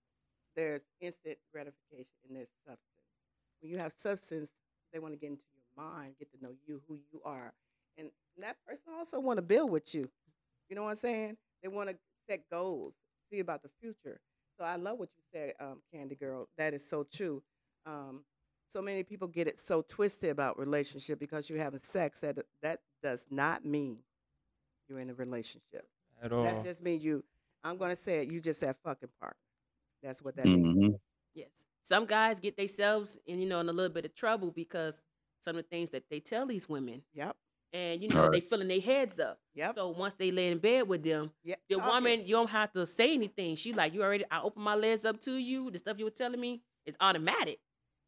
there's 0.57 0.85
instant 1.01 1.39
gratification 1.53 2.13
and 2.27 2.37
there's 2.37 2.53
substance. 2.67 3.07
When 3.61 3.71
you 3.71 3.79
have 3.79 3.93
substance, 3.97 4.53
they 4.93 4.99
want 4.99 5.15
to 5.15 5.19
get 5.19 5.31
into 5.31 5.45
your 5.55 5.85
mind, 5.85 6.15
get 6.19 6.31
to 6.33 6.43
know 6.43 6.53
you, 6.67 6.81
who 6.89 6.99
you 7.13 7.21
are, 7.25 7.53
and 7.99 8.11
that 8.39 8.57
person 8.67 8.85
also 8.97 9.21
want 9.21 9.39
to 9.39 9.43
build 9.43 9.71
with 9.71 9.95
you. 9.95 10.09
You 10.69 10.77
know 10.77 10.85
what 10.85 10.91
I'm 10.91 10.97
saying? 10.97 11.37
They 11.63 11.69
want 11.69 11.91
to 11.91 11.97
set 12.29 12.49
goals, 12.51 12.95
see 13.31 13.41
about 13.41 13.63
the 13.63 13.71
future. 13.81 14.21
So 14.59 14.65
I 14.65 14.77
love 14.77 14.99
what 14.99 15.09
you 15.17 15.23
said, 15.33 15.55
um, 15.61 15.83
Kandi 15.95 16.19
Girl. 16.19 16.49
That 16.57 16.75
is 16.75 16.89
so 16.89 17.05
true. 17.05 17.43
Um, 17.87 18.25
so 18.69 18.83
many 18.83 19.03
people 19.03 19.29
get 19.29 19.49
it 19.49 19.59
so 19.59 19.83
twisted 19.83 20.31
about 20.31 20.59
relationship 20.59 21.19
because 21.19 21.49
you're 21.49 21.59
having 21.59 21.81
sex. 21.81 22.21
That 22.21 22.39
that 22.63 22.81
does 23.03 23.27
not 23.31 23.65
mean 23.65 23.99
you're 24.89 25.01
in 25.01 25.11
a 25.11 25.15
relationship. 25.15 25.87
At 26.23 26.33
all. 26.33 26.43
That 26.45 26.63
just 26.63 26.83
means 26.83 27.03
you. 27.05 27.25
I'm 27.65 27.77
gonna 27.77 27.97
say 27.97 28.23
it. 28.23 28.31
You 28.31 28.41
just 28.41 28.61
have 28.63 28.77
fucking 28.85 29.09
partner. 29.21 29.37
That's 30.03 30.23
what 30.23 30.37
that 30.37 30.47
means. 30.47 30.77
Mhm. 30.95 31.01
Yes. 31.35 31.67
Some 31.83 32.05
guys 32.07 32.41
get 32.41 32.57
themselves 32.57 33.19
in, 33.27 33.39
you 33.41 33.49
know, 33.49 33.61
in 33.61 33.69
a 33.69 33.73
little 33.73 33.93
bit 33.93 34.05
of 34.05 34.15
trouble 34.15 34.51
because 34.51 35.03
some 35.41 35.57
of 35.57 35.63
the 35.65 35.69
things 35.69 35.91
that 35.91 36.09
they 36.11 36.21
tell 36.21 36.47
these 36.47 36.69
women. 36.69 37.03
Yep. 37.15 37.37
And 37.73 38.03
you 38.03 38.09
know, 38.09 38.23
Right. 38.23 38.33
they 38.33 38.41
filling 38.41 38.69
their 38.69 38.81
heads 38.81 39.19
up. 39.21 39.41
Yep. 39.55 39.77
So 39.77 39.91
once 39.91 40.15
they 40.15 40.31
lay 40.31 40.49
in 40.49 40.59
bed 40.59 40.89
with 40.89 41.03
them, 41.05 41.33
Yep. 41.45 41.61
the 41.69 41.77
talking. 41.77 41.89
woman, 41.95 42.21
you 42.27 42.35
don't 42.35 42.51
have 42.51 42.73
to 42.73 42.87
say 42.87 43.13
anything. 43.15 43.57
She 43.57 43.73
like, 43.73 43.93
you 43.93 44.03
already 44.03 44.25
I 44.31 44.41
open 44.41 44.63
my 44.63 44.75
legs 44.75 45.05
up 45.05 45.21
to 45.23 45.33
you. 45.37 45.71
The 45.71 45.79
stuff 45.79 45.99
you 45.99 46.05
were 46.07 46.11
telling 46.11 46.41
me 46.41 46.63
is 46.87 46.97
automatic. 47.01 47.61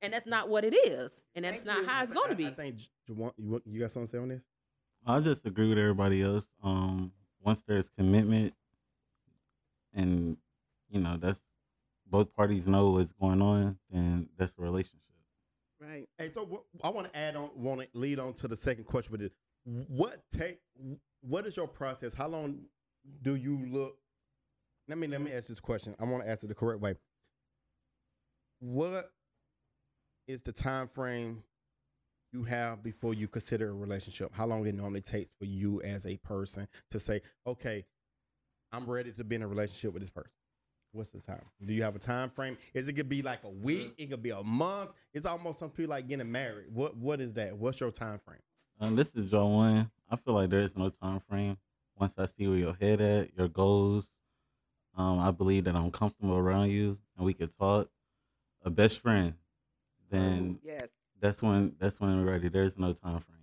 And 0.02 0.12
that's 0.14 0.26
not 0.26 0.48
what 0.48 0.64
it 0.64 0.74
is. 0.74 1.22
And 1.34 1.44
that's 1.44 1.58
Thank 1.62 1.66
not 1.66 1.82
you. 1.82 1.86
how 1.88 2.02
it's 2.02 2.10
I- 2.12 2.14
gonna 2.14 2.32
I- 2.32 2.34
be. 2.34 2.46
I 2.46 2.50
think 2.54 2.80
you 3.06 3.14
want 3.14 3.34
you, 3.38 3.50
want- 3.50 3.66
you 3.66 3.80
got 3.80 3.90
something 3.90 4.06
to 4.06 4.10
say 4.10 4.18
on 4.18 4.28
this? 4.28 4.42
I 5.06 5.20
just 5.20 5.46
agree 5.46 5.68
with 5.68 5.78
everybody 5.78 6.22
else. 6.22 6.44
Um, 6.62 7.12
once 7.42 7.62
there's 7.62 7.88
commitment, 7.88 8.54
and 9.94 10.36
you 10.90 11.00
know 11.00 11.16
that's 11.16 11.42
both 12.06 12.34
parties 12.34 12.66
know 12.66 12.90
what's 12.90 13.12
going 13.12 13.40
on, 13.40 13.78
then 13.90 14.28
that's 14.36 14.56
a 14.58 14.62
relationship. 14.62 15.00
Right. 15.80 16.08
Hey, 16.18 16.30
so 16.32 16.44
what, 16.44 16.64
I 16.84 16.90
want 16.90 17.10
to 17.10 17.18
add 17.18 17.36
on, 17.36 17.50
want 17.54 17.80
to 17.80 17.88
lead 17.94 18.18
on 18.18 18.34
to 18.34 18.48
the 18.48 18.56
second 18.56 18.84
question 18.84 19.12
with 19.12 19.20
this. 19.22 19.32
What 19.88 20.22
take? 20.36 20.58
What 21.22 21.46
is 21.46 21.56
your 21.56 21.68
process? 21.68 22.12
How 22.14 22.28
long 22.28 22.60
do 23.22 23.36
you 23.36 23.66
look? 23.70 23.96
Let 24.88 24.98
me 24.98 25.06
let 25.06 25.22
me 25.22 25.32
ask 25.32 25.48
this 25.48 25.60
question. 25.60 25.94
I 25.98 26.04
want 26.04 26.24
to 26.24 26.30
answer 26.30 26.46
the 26.46 26.54
correct 26.54 26.80
way. 26.80 26.94
What 28.58 29.10
is 30.26 30.42
the 30.42 30.52
time 30.52 30.88
frame 30.88 31.42
you 32.32 32.44
have 32.44 32.82
before 32.82 33.14
you 33.14 33.28
consider 33.28 33.70
a 33.70 33.72
relationship? 33.72 34.30
How 34.32 34.46
long 34.46 34.66
it 34.66 34.74
normally 34.74 35.00
takes 35.00 35.32
for 35.38 35.44
you 35.44 35.80
as 35.82 36.06
a 36.06 36.16
person 36.18 36.68
to 36.90 36.98
say, 36.98 37.22
okay, 37.46 37.84
I'm 38.72 38.88
ready 38.88 39.12
to 39.12 39.24
be 39.24 39.36
in 39.36 39.42
a 39.42 39.48
relationship 39.48 39.92
with 39.92 40.02
this 40.02 40.10
person? 40.10 40.30
What's 40.92 41.10
the 41.10 41.20
time? 41.20 41.42
Do 41.64 41.72
you 41.72 41.82
have 41.82 41.94
a 41.94 42.00
time 42.00 42.30
frame? 42.30 42.56
Is 42.74 42.88
it 42.88 42.94
could 42.94 43.08
be 43.08 43.22
like 43.22 43.44
a 43.44 43.48
week? 43.48 43.94
It 43.96 44.10
could 44.10 44.22
be 44.22 44.30
a 44.30 44.42
month. 44.42 44.90
It's 45.12 45.26
almost 45.26 45.60
some 45.60 45.70
people 45.70 45.90
like 45.90 46.08
getting 46.08 46.30
married. 46.30 46.66
What 46.72 46.96
What 46.96 47.20
is 47.20 47.32
that? 47.34 47.56
What's 47.56 47.78
your 47.78 47.92
time 47.92 48.18
frame? 48.18 48.40
Um, 48.80 48.96
this 48.96 49.14
is 49.14 49.30
Jaiwann. 49.30 49.90
I 50.10 50.16
feel 50.16 50.34
like 50.34 50.50
there 50.50 50.62
is 50.62 50.76
no 50.76 50.88
time 50.88 51.20
frame. 51.28 51.58
Once 51.96 52.14
I 52.18 52.26
see 52.26 52.48
where 52.48 52.56
your 52.56 52.74
head 52.80 53.00
at, 53.00 53.36
your 53.36 53.46
goals, 53.46 54.06
um, 54.96 55.20
I 55.20 55.30
believe 55.30 55.64
that 55.64 55.76
I'm 55.76 55.90
comfortable 55.92 56.36
around 56.36 56.70
you 56.70 56.98
and 57.16 57.24
we 57.26 57.34
can 57.34 57.48
talk. 57.48 57.88
A 58.64 58.68
best 58.70 58.98
friend, 58.98 59.34
then 60.10 60.58
Yes. 60.62 60.90
That's 61.20 61.42
when 61.42 61.74
that's 61.78 62.00
when 62.00 62.24
we're 62.24 62.32
ready. 62.32 62.48
There's 62.48 62.78
no 62.78 62.92
time 62.92 63.20
frame. 63.20 63.36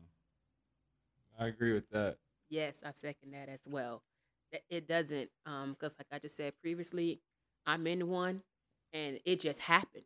I 1.40 1.48
agree 1.48 1.74
with 1.74 1.90
that. 1.92 2.18
Yes, 2.50 2.82
I 2.86 2.92
second 2.94 3.34
that 3.34 3.50
as 3.50 3.62
well. 3.68 4.04
It 4.70 4.88
doesn't, 4.88 5.30
um, 5.46 5.74
because 5.74 5.96
like 6.00 6.08
I 6.12 6.20
just 6.20 6.38
said 6.38 6.54
previously, 6.62 7.22
I'm 7.66 7.86
in 7.86 8.08
one, 8.08 8.42
and 8.94 9.20
it 9.26 9.42
just 9.42 9.60
happened. 9.60 10.06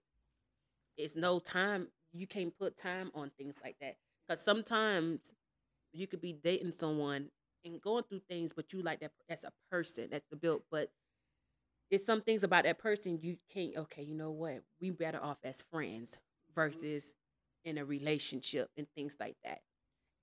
It's 0.98 1.16
no 1.16 1.40
time. 1.40 1.88
You 2.14 2.28
can't 2.28 2.58
put 2.58 2.76
time 2.76 3.12
on 3.16 3.32
things 3.38 3.56
like 3.64 3.78
that 3.82 3.96
because 4.28 4.44
sometimes 4.44 5.34
you 5.94 6.08
could 6.08 6.22
be 6.22 6.34
dating 6.34 6.74
someone 6.74 7.30
and 7.64 7.80
going 7.82 8.04
through 8.04 8.22
things, 8.30 8.54
but 8.54 8.74
you 8.74 8.82
like 8.82 9.00
that 9.02 9.12
as 9.30 9.44
a 9.44 9.52
person. 9.72 10.10
That's 10.12 10.26
the 10.30 10.36
build, 10.36 10.64
but 10.72 10.90
it's 11.90 12.06
some 12.06 12.22
things 12.22 12.44
about 12.44 12.64
that 12.64 12.80
person 12.80 13.20
you 13.22 13.38
can't. 13.54 13.76
Okay, 13.78 14.04
you 14.04 14.16
know 14.16 14.32
what? 14.32 14.64
We 14.80 14.90
better 14.92 15.24
off 15.24 15.38
as 15.44 15.64
friends 15.72 16.18
versus 16.56 17.14
in 17.66 17.78
a 17.78 17.86
relationship 17.86 18.70
and 18.78 18.88
things 18.96 19.16
like 19.20 19.36
that 19.44 19.62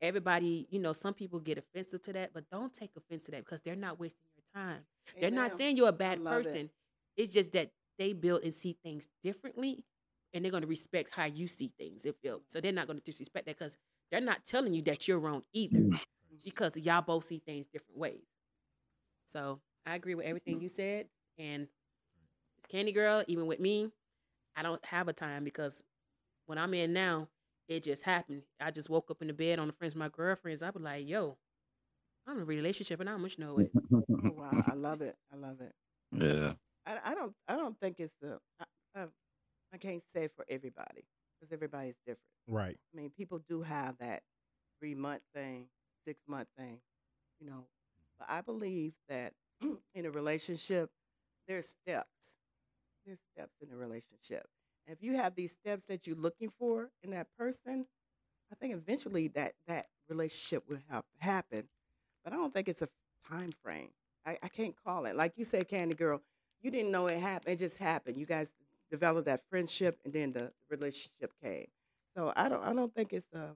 everybody, 0.00 0.66
you 0.70 0.78
know, 0.78 0.92
some 0.92 1.14
people 1.14 1.40
get 1.40 1.58
offensive 1.58 2.02
to 2.02 2.12
that, 2.12 2.32
but 2.32 2.48
don't 2.50 2.72
take 2.72 2.90
offense 2.96 3.24
to 3.26 3.32
that 3.32 3.44
because 3.44 3.60
they're 3.60 3.76
not 3.76 3.98
wasting 3.98 4.28
your 4.36 4.62
time. 4.64 4.80
They're 5.20 5.30
not 5.30 5.50
saying 5.50 5.76
you're 5.76 5.88
a 5.88 5.92
bad 5.92 6.20
love 6.20 6.40
it. 6.40 6.44
person. 6.44 6.70
It's 7.16 7.32
just 7.32 7.52
that 7.52 7.70
they 7.98 8.12
build 8.12 8.44
and 8.44 8.54
see 8.54 8.76
things 8.82 9.08
differently 9.22 9.84
and 10.32 10.44
they're 10.44 10.52
going 10.52 10.62
to 10.62 10.68
respect 10.68 11.14
how 11.14 11.24
you 11.24 11.46
see 11.46 11.72
things. 11.78 12.04
If 12.04 12.16
you 12.22 12.42
so 12.46 12.60
they're 12.60 12.72
not 12.72 12.86
going 12.86 12.98
to 12.98 13.04
disrespect 13.04 13.46
that 13.46 13.58
because 13.58 13.76
they're 14.10 14.20
not 14.20 14.44
telling 14.44 14.74
you 14.74 14.82
that 14.82 15.08
you're 15.08 15.18
wrong 15.18 15.42
either 15.52 15.78
mm. 15.78 16.04
because 16.44 16.76
y'all 16.76 17.02
both 17.02 17.26
see 17.26 17.42
things 17.44 17.66
different 17.66 17.98
ways. 17.98 18.22
So 19.26 19.60
I 19.84 19.94
agree 19.94 20.14
with 20.14 20.26
everything 20.26 20.60
you 20.60 20.68
said. 20.68 21.06
And 21.38 21.66
it's 22.58 22.66
Kandi 22.66 22.94
Girl, 22.94 23.24
even 23.26 23.46
with 23.46 23.60
me, 23.60 23.90
I 24.56 24.62
don't 24.62 24.84
have 24.84 25.08
a 25.08 25.12
time 25.12 25.44
because 25.44 25.82
when 26.48 26.58
I'm 26.58 26.72
in 26.74 26.92
now, 26.92 27.28
it 27.68 27.82
just 27.82 28.02
happened. 28.02 28.42
I 28.58 28.70
just 28.70 28.88
woke 28.88 29.10
up 29.10 29.20
in 29.20 29.28
the 29.28 29.34
bed 29.34 29.58
on 29.58 29.66
the 29.66 29.72
friends 29.74 29.92
of 29.94 29.98
my 29.98 30.08
girlfriends. 30.08 30.62
I 30.62 30.70
was 30.70 30.82
like, 30.82 31.06
yo, 31.06 31.36
I'm 32.26 32.36
in 32.36 32.42
a 32.42 32.46
relationship 32.46 33.00
and 33.00 33.08
I 33.08 33.16
much 33.18 33.38
know 33.38 33.58
it. 33.58 33.70
Oh, 33.92 34.02
wow. 34.34 34.64
I 34.66 34.74
love 34.76 35.02
it. 35.02 35.14
I 35.32 35.36
love 35.36 35.60
it. 35.60 35.72
yeah. 36.12 36.52
I, 36.86 37.12
I 37.12 37.14
don't. 37.14 37.34
I 37.46 37.56
don't 37.56 37.78
think 37.78 38.00
it's 38.00 38.14
the. 38.22 38.38
I, 38.58 38.64
I, 39.02 39.04
I 39.74 39.76
can't 39.76 40.02
say 40.10 40.28
for 40.34 40.46
everybody 40.48 41.04
because 41.38 41.52
everybody's 41.52 41.98
different. 42.06 42.18
Right. 42.46 42.78
I 42.94 42.96
mean, 42.96 43.10
people 43.10 43.40
do 43.46 43.60
have 43.60 43.98
that 43.98 44.22
three 44.80 44.94
month 44.94 45.20
thing, 45.34 45.66
six 46.06 46.22
month 46.26 46.48
thing, 46.56 46.80
you 47.40 47.46
know. 47.46 47.66
But 48.18 48.28
I 48.30 48.40
believe 48.40 48.94
that 49.10 49.34
in 49.94 50.06
a 50.06 50.10
relationship, 50.10 50.88
there's 51.46 51.68
steps. 51.68 52.36
There's 53.04 53.20
steps 53.34 53.56
in 53.60 53.70
a 53.70 53.76
relationship. 53.76 54.46
And 54.88 54.96
if 54.96 55.02
you 55.02 55.16
have 55.16 55.34
these 55.34 55.52
steps 55.52 55.84
that 55.86 56.06
you're 56.06 56.16
looking 56.16 56.50
for 56.58 56.88
in 57.02 57.10
that 57.10 57.26
person, 57.38 57.84
I 58.50 58.54
think 58.54 58.72
eventually 58.72 59.28
that 59.28 59.52
that 59.66 59.86
relationship 60.08 60.64
will 60.66 60.78
have 60.88 61.04
happen. 61.18 61.68
But 62.24 62.32
I 62.32 62.36
don't 62.36 62.54
think 62.54 62.68
it's 62.68 62.80
a 62.80 62.88
time 63.28 63.52
frame. 63.62 63.90
I, 64.24 64.38
I 64.42 64.48
can't 64.48 64.74
call 64.82 65.04
it. 65.04 65.14
Like 65.14 65.34
you 65.36 65.44
said, 65.44 65.68
Kandi 65.68 65.94
Girl, 65.94 66.22
you 66.62 66.70
didn't 66.70 66.90
know 66.90 67.06
it 67.06 67.18
happened. 67.18 67.52
It 67.52 67.58
just 67.58 67.76
happened. 67.76 68.16
You 68.16 68.24
guys 68.24 68.54
developed 68.90 69.26
that 69.26 69.42
friendship, 69.50 69.98
and 70.06 70.14
then 70.14 70.32
the 70.32 70.52
relationship 70.70 71.32
came. 71.42 71.66
So 72.16 72.32
I 72.34 72.48
don't 72.48 72.64
I 72.64 72.72
don't 72.72 72.94
think 72.94 73.12
it's 73.12 73.28
a 73.34 73.50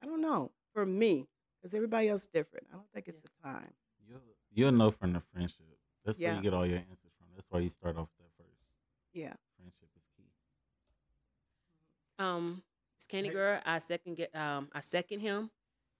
I 0.00 0.06
don't 0.06 0.20
know 0.20 0.52
for 0.72 0.86
me 0.86 1.26
because 1.60 1.74
everybody 1.74 2.08
else 2.08 2.26
different. 2.26 2.68
I 2.70 2.76
don't 2.76 2.90
think 2.94 3.08
it's 3.08 3.16
the 3.16 3.28
time. 3.44 3.72
You'll, 4.08 4.20
you'll 4.52 4.72
know 4.72 4.92
from 4.92 5.14
the 5.14 5.22
friendship. 5.32 5.66
That's 6.04 6.16
where 6.16 6.36
you 6.36 6.42
get 6.42 6.54
all 6.54 6.64
your 6.64 6.78
answers 6.78 7.12
from. 7.18 7.26
That's 7.34 7.46
why 7.50 7.58
you 7.58 7.68
start 7.68 7.96
off 7.96 8.08
that 8.18 8.30
first. 8.38 8.50
Yeah. 9.12 9.34
Friendship 12.20 12.34
is 12.38 12.56
key. 12.56 12.56
Um, 12.56 12.62
Skinny 12.98 13.28
Hey. 13.28 13.34
girl, 13.34 13.60
I 13.64 13.78
second 13.78 14.16
get 14.16 14.34
um 14.36 14.68
I 14.72 14.80
second 14.80 15.20
him 15.20 15.50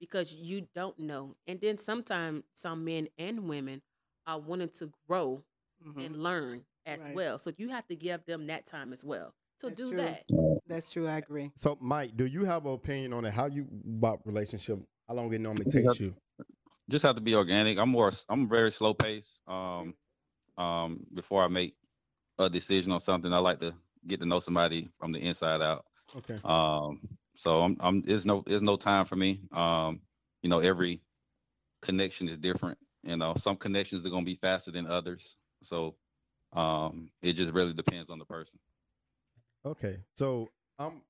because 0.00 0.35
you 0.35 0.67
don't 0.75 0.99
know. 0.99 1.37
And 1.47 1.61
then 1.61 1.79
sometimes 1.79 2.45
some 2.55 2.85
men 2.85 3.09
and 3.19 3.49
women 3.49 3.83
are 4.27 4.39
wanting 4.39 4.71
to 4.71 4.93
grow 5.09 5.43
Mhm. 5.87 6.07
and 6.07 6.23
learn 6.23 6.65
as 6.87 7.00
Right. 7.00 7.15
well. 7.15 7.39
So 7.39 7.53
you 7.57 7.69
have 7.71 7.87
to 7.89 7.97
give 7.97 8.25
them 8.27 8.47
that 8.49 8.67
time 8.67 8.93
as 8.93 9.05
well 9.05 9.35
to 9.61 9.69
That's 9.69 9.81
do 9.81 9.89
true. 9.91 9.99
that. 9.99 10.25
That's 10.67 10.93
true. 10.93 11.09
I 11.09 11.19
agree. 11.19 11.53
So, 11.57 11.77
Mike, 11.81 12.17
do 12.17 12.27
you 12.27 12.45
have 12.45 12.67
an 12.67 12.73
opinion 12.73 13.12
on 13.12 13.25
it? 13.25 13.33
How 13.33 13.47
you 13.47 13.67
about 13.99 14.25
relationship? 14.27 14.81
How 15.09 15.15
long 15.15 15.33
it 15.35 15.41
normally 15.41 15.65
takes 15.65 16.00
you? 16.00 16.15
just 16.89 17.05
have 17.05 17.15
to 17.17 17.21
be 17.21 17.35
organic. 17.35 17.79
I'm 17.79 17.91
more 17.91 18.12
I'm 18.29 18.49
very 18.49 18.71
slow 18.73 18.95
pace. 18.95 19.41
Um 19.47 19.95
um 20.59 21.07
before 21.15 21.43
I 21.45 21.49
make 21.49 21.77
a 22.39 22.49
decision 22.50 22.93
on 22.93 23.00
something, 23.00 23.33
I 23.33 23.39
like 23.39 23.61
to 23.61 23.75
get 24.07 24.21
to 24.21 24.27
know 24.27 24.41
somebody 24.41 24.89
from 24.99 25.12
the 25.12 25.19
inside 25.21 25.61
out. 25.62 25.85
Okay. 26.17 26.40
Um 26.45 27.00
so 27.35 27.62
I'm 27.62 27.76
I'm 27.81 28.02
there's 28.02 28.26
no 28.26 28.43
there's 28.47 28.62
no 28.62 28.76
time 28.76 29.05
for 29.05 29.17
me. 29.17 29.40
Um 29.52 30.00
you 30.43 30.49
know 30.50 30.61
every 30.61 31.02
connection 31.83 32.29
is 32.29 32.38
different. 32.38 32.79
You 33.02 33.17
know 33.17 33.35
some 33.37 33.57
connections 33.57 34.05
are 34.07 34.11
gonna 34.11 34.25
be 34.25 34.35
faster 34.37 34.71
than 34.71 34.87
others. 34.87 35.37
So 35.62 35.97
um 36.52 37.11
it 37.23 37.35
just 37.35 37.52
really 37.52 37.73
depends 37.75 38.11
on 38.11 38.19
the 38.19 38.25
person. 38.25 38.59
Okay. 39.64 40.00
So, 40.17 40.50
um, 40.79 41.02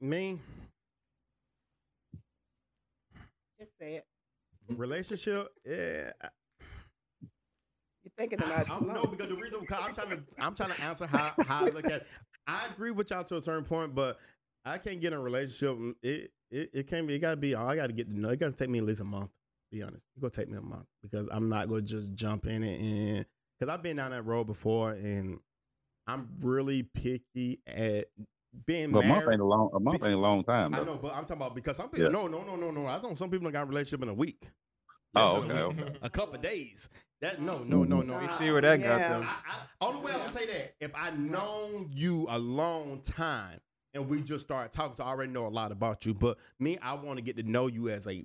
me 0.00 0.40
Just 3.58 3.78
say 3.78 3.96
it. 3.96 4.06
relationship. 4.68 5.48
Yeah. 5.64 6.12
I- 8.18 8.22
You're 8.22 8.28
thinking 8.30 8.42
about 8.46 8.50
it 8.50 8.70
I 8.70 8.74
too 8.78 8.84
don't 8.84 8.88
know 8.88 9.02
long. 9.02 9.10
because 9.10 9.28
the 9.28 9.34
reason 9.36 9.60
because 9.60 9.78
I'm 9.84 9.94
trying 9.94 10.10
to 10.10 10.22
I'm 10.40 10.54
trying 10.54 10.70
to 10.70 10.82
answer 10.84 11.06
how 11.06 11.32
how 11.44 11.66
I 11.66 11.68
look 11.70 11.84
at. 11.86 11.92
It. 11.92 12.06
I 12.46 12.66
agree 12.72 12.90
with 12.90 13.10
y'all 13.10 13.24
to 13.24 13.36
a 13.36 13.42
certain 13.42 13.64
point, 13.64 13.94
but 13.94 14.18
I 14.64 14.78
can't 14.78 15.00
get 15.00 15.12
in 15.12 15.18
a 15.18 15.22
relationship. 15.22 15.76
Mm, 15.78 15.94
it 16.02 16.30
it, 16.50 16.70
it 16.72 16.86
can't 16.88 17.06
be. 17.06 17.14
It 17.14 17.18
gotta 17.20 17.36
be. 17.36 17.54
I 17.54 17.76
gotta 17.76 17.92
get 17.92 18.08
to 18.08 18.18
know. 18.18 18.30
It 18.30 18.40
gotta 18.40 18.52
take 18.52 18.70
me 18.70 18.78
at 18.78 18.84
least 18.84 19.00
a 19.00 19.04
month. 19.04 19.30
Be 19.70 19.82
honest. 19.82 20.02
It's 20.16 20.20
gonna 20.20 20.30
take 20.30 20.48
me 20.50 20.56
a 20.58 20.62
month 20.62 20.86
because 21.02 21.28
I'm 21.30 21.48
not 21.48 21.68
gonna 21.68 21.82
just 21.82 22.14
jump 22.14 22.46
in 22.46 22.62
it 22.62 22.80
and 22.80 23.26
because 23.58 23.72
I've 23.72 23.82
been 23.82 23.96
down 23.96 24.12
that 24.12 24.22
road 24.22 24.44
before 24.46 24.92
and 24.92 25.38
I'm 26.06 26.28
really 26.40 26.84
picky 26.84 27.60
at 27.66 28.06
being 28.64 28.92
But 28.92 29.04
a 29.04 29.08
month 29.08 29.28
ain't 29.30 29.40
a 29.42 29.44
long 29.44 29.68
a 29.74 29.78
month 29.80 30.02
ain't 30.02 30.14
a 30.14 30.18
long 30.18 30.42
time 30.42 30.74
I 30.74 30.78
know, 30.82 30.96
but 31.00 31.12
I'm 31.14 31.24
talking 31.24 31.36
about 31.36 31.54
because 31.54 31.76
some 31.76 31.90
people. 31.90 32.06
Yeah. 32.06 32.12
No, 32.12 32.26
no, 32.28 32.42
no, 32.44 32.56
no, 32.56 32.70
no. 32.70 32.86
I 32.86 33.00
know 33.02 33.14
some 33.14 33.30
people 33.30 33.50
got 33.50 33.64
a 33.64 33.66
relationship 33.66 34.02
in 34.02 34.08
a 34.08 34.14
week. 34.14 34.42
Oh, 35.14 35.34
Less 35.34 35.42
than 35.42 35.50
okay, 35.50 35.60
a 35.60 35.68
week. 35.68 35.80
okay. 35.80 35.98
A 36.02 36.10
couple 36.10 36.34
of 36.36 36.40
days. 36.40 36.88
That 37.20 37.38
mm. 37.38 37.40
no, 37.40 37.58
no, 37.64 37.84
no, 37.84 38.00
no. 38.02 38.18
We 38.18 38.26
Nah. 38.26 38.38
see 38.38 38.50
where 38.50 38.60
that 38.62 38.80
Yeah. 38.80 38.98
got 38.98 39.08
them. 39.08 39.22
I, 39.24 39.52
I, 39.52 39.86
only 39.86 40.00
way 40.02 40.12
I'm 40.12 40.18
gonna 40.18 40.32
say 40.32 40.46
that 40.46 40.74
if 40.80 40.90
I 40.94 41.10
known 41.10 41.88
you 41.92 42.26
a 42.28 42.38
long 42.38 43.00
time 43.00 43.60
and 43.94 44.08
we 44.08 44.22
just 44.22 44.44
started 44.44 44.72
talking, 44.72 44.96
so 44.96 45.04
I 45.04 45.08
already 45.08 45.32
know 45.32 45.46
a 45.46 45.48
lot 45.48 45.72
about 45.72 46.06
you. 46.06 46.14
But 46.14 46.38
me, 46.60 46.78
I 46.78 46.94
want 46.94 47.18
to 47.18 47.22
get 47.22 47.36
to 47.38 47.42
know 47.42 47.66
you 47.66 47.88
as 47.88 48.06
a 48.06 48.24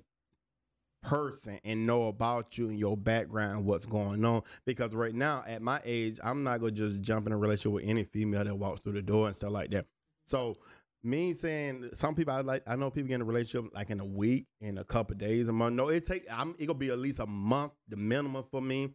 person 1.02 1.60
and 1.64 1.86
know 1.86 2.08
about 2.08 2.56
you 2.56 2.68
and 2.68 2.78
your 2.78 2.96
background, 2.96 3.66
what's 3.66 3.84
going 3.84 4.24
on. 4.24 4.42
Because 4.64 4.94
right 4.94 5.14
now, 5.14 5.44
at 5.46 5.60
my 5.60 5.80
age, 5.84 6.18
I'm 6.22 6.42
not 6.44 6.60
gonna 6.60 6.72
just 6.72 7.00
jump 7.02 7.26
in 7.26 7.32
a 7.32 7.36
relationship 7.36 7.72
with 7.72 7.84
any 7.84 8.04
female 8.04 8.44
that 8.44 8.54
walks 8.56 8.80
through 8.80 8.94
the 8.94 9.02
door 9.02 9.26
and 9.26 9.36
stuff 9.36 9.50
like 9.50 9.70
that. 9.70 9.86
So 10.26 10.56
me 11.04 11.32
saying 11.34 11.90
some 11.94 12.14
people 12.14 12.34
I 12.34 12.40
like 12.40 12.62
I 12.66 12.76
know 12.76 12.90
people 12.90 13.08
get 13.08 13.16
in 13.16 13.22
a 13.22 13.24
relationship 13.24 13.70
like 13.74 13.90
in 13.90 14.00
a 14.00 14.04
week, 14.04 14.46
in 14.60 14.78
a 14.78 14.84
couple 14.84 15.16
days, 15.16 15.48
a 15.48 15.52
month. 15.52 15.76
No, 15.76 15.88
it 15.88 16.04
take 16.04 16.24
I'm 16.32 16.54
it 16.58 16.66
gonna 16.66 16.78
be 16.78 16.88
at 16.88 16.98
least 16.98 17.20
a 17.20 17.26
month, 17.26 17.72
the 17.88 17.96
minimum 17.96 18.44
for 18.50 18.62
me. 18.62 18.90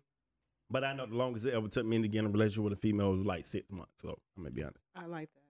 But 0.72 0.84
I 0.84 0.94
know 0.94 1.06
the 1.06 1.16
longest 1.16 1.46
it 1.46 1.54
ever 1.54 1.68
took 1.68 1.86
me 1.86 2.02
to 2.02 2.08
get 2.08 2.20
in 2.20 2.26
a 2.28 2.30
relationship 2.30 2.64
with 2.64 2.74
a 2.74 2.82
female 2.82 3.12
was 3.12 3.26
like 3.26 3.46
six 3.46 3.72
months. 3.72 3.94
So 3.98 4.20
I'm 4.38 4.44
gonna 4.44 4.54
be 4.54 4.64
honest. 4.64 4.80
I 4.96 5.06
like 5.06 5.30
that. 5.34 5.42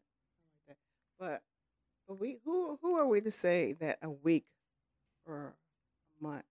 I 0.68 0.70
like 0.70 0.78
that. 0.78 0.78
But 1.20 1.42
but 2.08 2.20
we 2.20 2.38
who 2.46 2.78
who 2.82 2.96
are 2.96 3.08
we 3.08 3.22
to 3.22 3.32
say 3.32 3.74
that 3.80 4.00
a 4.02 4.10
week 4.10 4.46
or 5.26 5.54
a 6.20 6.24
month 6.24 6.44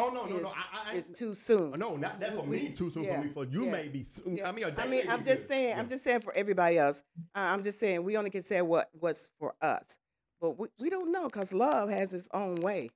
Oh 0.00 0.10
no, 0.10 0.26
no, 0.26 0.36
is, 0.36 0.42
no. 0.42 0.48
I, 0.50 0.92
I 0.92 0.94
is 0.94 1.08
too 1.08 1.34
soon? 1.34 1.72
no, 1.78 1.96
not 1.96 2.20
that 2.20 2.34
for 2.36 2.42
We- 2.42 2.62
me. 2.62 2.68
Too 2.70 2.88
soon 2.90 3.04
yeah, 3.04 3.18
for 3.20 3.24
me. 3.26 3.32
For 3.32 3.44
you, 3.44 3.64
yeah, 3.64 3.72
maybe. 3.72 4.02
Soon. 4.04 4.36
yeah. 4.36 4.48
I 4.48 4.52
mean, 4.52 4.64
I 4.78 4.86
mean, 4.86 5.02
I'm 5.08 5.24
just 5.24 5.42
good. 5.42 5.48
saying. 5.48 5.78
I'm 5.78 5.88
just 5.88 6.04
saying 6.04 6.20
for 6.20 6.32
everybody 6.34 6.78
else. 6.78 7.02
Uh, 7.34 7.40
I'm 7.40 7.62
just 7.62 7.78
saying 7.80 8.04
we 8.04 8.16
only 8.16 8.30
can 8.30 8.42
say 8.42 8.62
what 8.62 8.90
what's 8.92 9.28
for 9.38 9.54
us, 9.60 9.98
but 10.40 10.58
we, 10.58 10.68
we 10.78 10.88
don't 10.88 11.10
know 11.10 11.24
because 11.26 11.52
love 11.52 11.90
has 11.90 12.14
its 12.14 12.28
own 12.32 12.56
way. 12.56 12.90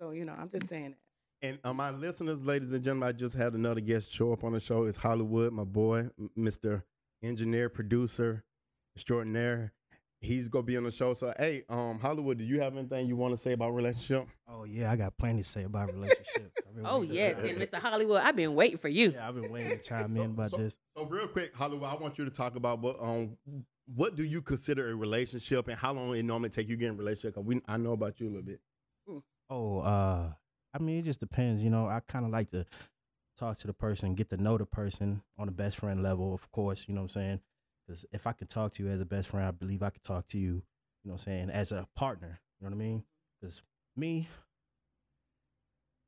So 0.00 0.10
you 0.10 0.24
know, 0.26 0.34
I'm 0.38 0.48
just 0.50 0.68
saying 0.68 0.90
that. 0.90 0.98
And 1.48 1.58
uh, 1.64 1.72
my 1.72 1.90
listeners, 1.90 2.42
ladies 2.42 2.72
and 2.72 2.82
gentlemen, 2.82 3.08
I 3.08 3.12
just 3.12 3.34
had 3.34 3.52
another 3.54 3.80
guest 3.80 4.10
show 4.12 4.32
up 4.32 4.42
on 4.44 4.52
the 4.52 4.60
show. 4.60 4.84
It's 4.84 4.96
Hollywood, 4.96 5.52
my 5.52 5.64
boy, 5.64 6.08
Mr. 6.36 6.82
Engineer, 7.22 7.68
Producer, 7.68 8.42
Extraordinaire. 8.94 9.72
He's 10.26 10.48
gonna 10.48 10.62
be 10.64 10.76
on 10.76 10.84
the 10.84 10.90
show. 10.90 11.14
So, 11.14 11.32
hey, 11.38 11.64
um, 11.68 11.98
Hollywood, 11.98 12.38
do 12.38 12.44
you 12.44 12.60
have 12.60 12.76
anything 12.76 13.06
you 13.06 13.16
want 13.16 13.34
to 13.34 13.38
say 13.38 13.52
about 13.52 13.70
relationship? 13.74 14.26
Oh 14.48 14.64
yeah, 14.64 14.90
I 14.90 14.96
got 14.96 15.16
plenty 15.16 15.42
to 15.42 15.48
say 15.48 15.64
about 15.64 15.92
relationship. 15.92 16.52
Oh 16.84 17.02
do. 17.02 17.12
yes, 17.14 17.38
and 17.38 17.56
Mr. 17.58 17.76
Hollywood, 17.78 18.20
I've 18.20 18.36
been 18.36 18.54
waiting 18.54 18.76
for 18.76 18.88
you. 18.88 19.12
Yeah, 19.12 19.26
I've 19.26 19.34
been 19.34 19.50
waiting 19.50 19.70
to 19.70 19.78
chime 19.78 20.14
So- 20.14 20.20
in 20.22 20.30
about 20.32 20.50
so- 20.50 20.56
this. 20.58 20.76
So, 20.94 21.04
real 21.04 21.26
quick, 21.28 21.54
Hollywood, 21.54 21.88
I 21.88 21.94
want 21.94 22.18
you 22.18 22.24
to 22.26 22.30
talk 22.30 22.54
about 22.56 22.80
what 22.80 22.96
um, 23.00 23.36
what 23.94 24.14
do 24.16 24.24
you 24.24 24.42
consider 24.42 24.90
a 24.90 24.94
relationship, 24.94 25.68
and 25.68 25.78
how 25.78 25.92
long 25.94 26.14
it 26.14 26.22
normally 26.24 26.50
take 26.50 26.68
you 26.68 26.76
get 26.76 26.88
in 26.88 26.94
a 26.94 26.98
relationship? 26.98 27.34
Cause 27.36 27.44
we, 27.44 27.62
I 27.66 27.76
know 27.78 27.92
about 27.92 28.20
you 28.20 28.26
a 28.26 28.30
little 28.30 28.42
bit. 28.42 28.60
Oh, 29.48 29.78
uh, 29.80 30.32
I 30.74 30.78
mean, 30.82 30.98
it 30.98 31.02
just 31.02 31.20
depends. 31.20 31.62
You 31.62 31.70
know, 31.70 31.86
I 31.86 32.00
kind 32.00 32.24
of 32.26 32.30
like 32.32 32.50
to 32.50 32.66
talk 33.38 33.56
to 33.58 33.66
the 33.66 33.72
person, 33.72 34.14
get 34.14 34.28
to 34.30 34.36
know 34.36 34.58
the 34.58 34.66
person 34.66 35.22
on 35.38 35.48
a 35.48 35.52
best 35.52 35.76
friend 35.78 36.02
level, 36.02 36.34
of 36.34 36.50
course. 36.50 36.86
You 36.88 36.94
know 36.94 37.02
what 37.02 37.16
I'm 37.16 37.20
saying? 37.20 37.40
Because 37.86 38.04
if 38.12 38.26
I 38.26 38.32
can 38.32 38.46
talk 38.46 38.72
to 38.74 38.82
you 38.82 38.88
as 38.90 39.00
a 39.00 39.04
best 39.04 39.28
friend, 39.28 39.46
I 39.46 39.50
believe 39.50 39.82
I 39.82 39.90
could 39.90 40.02
talk 40.02 40.26
to 40.28 40.38
you. 40.38 40.62
You 41.04 41.10
know 41.10 41.12
what 41.12 41.12
I'm 41.12 41.18
saying? 41.18 41.50
As 41.50 41.72
a 41.72 41.86
partner. 41.94 42.40
You 42.60 42.64
know 42.64 42.70
what 42.70 42.82
I 42.82 42.84
mean? 42.84 43.04
Because 43.40 43.62
me, 43.96 44.28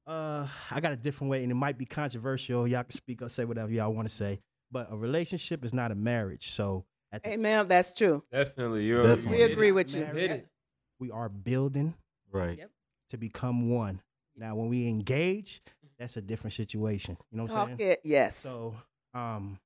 uh, 0.06 0.46
I 0.70 0.80
got 0.80 0.92
a 0.92 0.96
different 0.96 1.30
way, 1.30 1.42
and 1.42 1.52
it 1.52 1.56
might 1.56 1.78
be 1.78 1.84
controversial. 1.84 2.66
Y'all 2.66 2.82
can 2.82 2.92
speak 2.92 3.22
or 3.22 3.28
say 3.28 3.44
whatever 3.44 3.70
y'all 3.70 3.92
want 3.92 4.08
to 4.08 4.14
say, 4.14 4.40
but 4.72 4.88
a 4.90 4.96
relationship 4.96 5.64
is 5.64 5.72
not 5.72 5.92
a 5.92 5.94
marriage. 5.94 6.50
So 6.50 6.84
at 7.12 7.22
the 7.22 7.32
Amen. 7.32 7.68
That's 7.68 7.94
true. 7.94 8.24
Definitely, 8.32 8.86
you're. 8.86 9.02
Definitely. 9.02 9.38
We 9.38 9.42
agree 9.44 9.72
with 9.72 9.94
you. 9.94 10.04
Hit 10.04 10.30
it. 10.30 10.48
we 10.98 11.10
are 11.10 11.28
building 11.28 11.94
Right. 12.30 12.60
To 13.10 13.16
become 13.16 13.70
one. 13.70 14.02
Now, 14.36 14.54
when 14.54 14.68
we 14.68 14.88
engage, 14.88 15.62
that's 15.98 16.16
a 16.16 16.20
different 16.20 16.54
situation. 16.54 17.16
You 17.30 17.38
know 17.38 17.44
what 17.44 17.52
I'm 17.52 17.78
saying? 17.78 17.90
it. 17.90 18.00
Yes. 18.04 18.36
So, 18.36 18.76
um, 19.14 19.58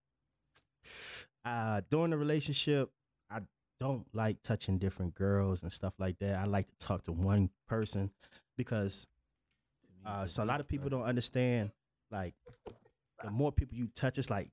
uh, 1.45 1.81
during 1.91 2.11
the 2.11 2.17
relationship, 2.17 2.91
I 3.31 3.41
don't 3.81 4.07
like 4.15 4.43
touching 4.43 4.79
different 4.79 5.15
girls 5.15 5.63
and 5.63 5.73
stuff 5.73 5.95
like 5.99 6.19
that. 6.21 6.37
I 6.37 6.45
like 6.45 6.69
to 6.69 6.87
talk 6.87 7.03
to 7.05 7.13
one 7.13 7.51
person 7.69 8.11
because 8.57 9.07
uh, 10.05 10.27
so 10.27 10.43
a 10.43 10.47
lot 10.47 10.61
of 10.61 10.69
people 10.69 10.89
don't 10.91 11.03
understand. 11.05 11.71
Like, 12.11 12.35
the 13.25 13.31
more 13.31 13.53
people 13.53 13.77
you 13.77 13.89
touch, 13.95 14.19
it's 14.19 14.31
like 14.31 14.51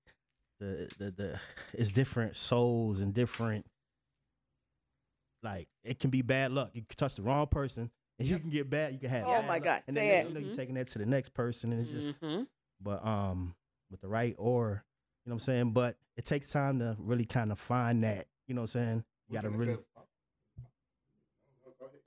the 0.60 0.90
the 0.98 1.12
the 1.12 1.40
it's 1.74 1.92
different 1.92 2.36
souls 2.36 3.00
and 3.02 3.14
different. 3.14 3.66
Like 5.42 5.68
it 5.84 6.00
can 6.00 6.10
be 6.10 6.22
bad 6.22 6.52
luck. 6.52 6.72
You 6.74 6.82
can 6.82 6.96
touch 6.98 7.16
the 7.16 7.22
wrong 7.22 7.48
person, 7.48 7.90
and 8.20 8.28
you 8.28 8.40
can 8.40 8.50
get 8.50 8.70
bad. 8.70 8.94
You 8.94 9.00
can 9.00 9.10
have. 9.10 9.26
Oh 9.26 9.32
bad 9.32 9.48
my 9.48 9.54
luck. 9.56 9.64
God, 9.64 9.84
And 9.88 9.96
then 9.96 10.08
next 10.08 10.28
you 10.28 10.34
know 10.34 10.40
Mhm. 10.42 10.48
you're 10.48 10.56
taking 10.56 10.76
that 10.76 10.88
to 10.90 11.00
the 11.00 11.06
next 11.06 11.30
person, 11.34 11.72
and 11.72 11.82
it's 11.82 11.92
just. 11.92 12.22
Mhm. 12.22 12.48
But 12.82 13.06
um, 13.06 13.56
with 13.92 14.02
the 14.02 14.08
right 14.08 14.36
or, 14.38 14.84
you 14.86 14.89
know 15.30 15.36
what 15.36 15.42
I'm 15.44 15.46
saying. 15.46 15.72
But 15.72 15.98
it 16.18 16.26
takes 16.26 16.52
time 16.52 16.80
to 16.80 16.96
really 17.00 17.26
kind 17.26 17.52
of 17.52 17.60
find 17.60 18.04
that. 18.04 18.28
You 18.48 18.56
know 18.56 18.62
what 18.62 18.76
I'm 18.76 18.86
saying. 18.86 19.04
You 19.30 19.36
gotta 19.36 19.50
really. 19.50 19.78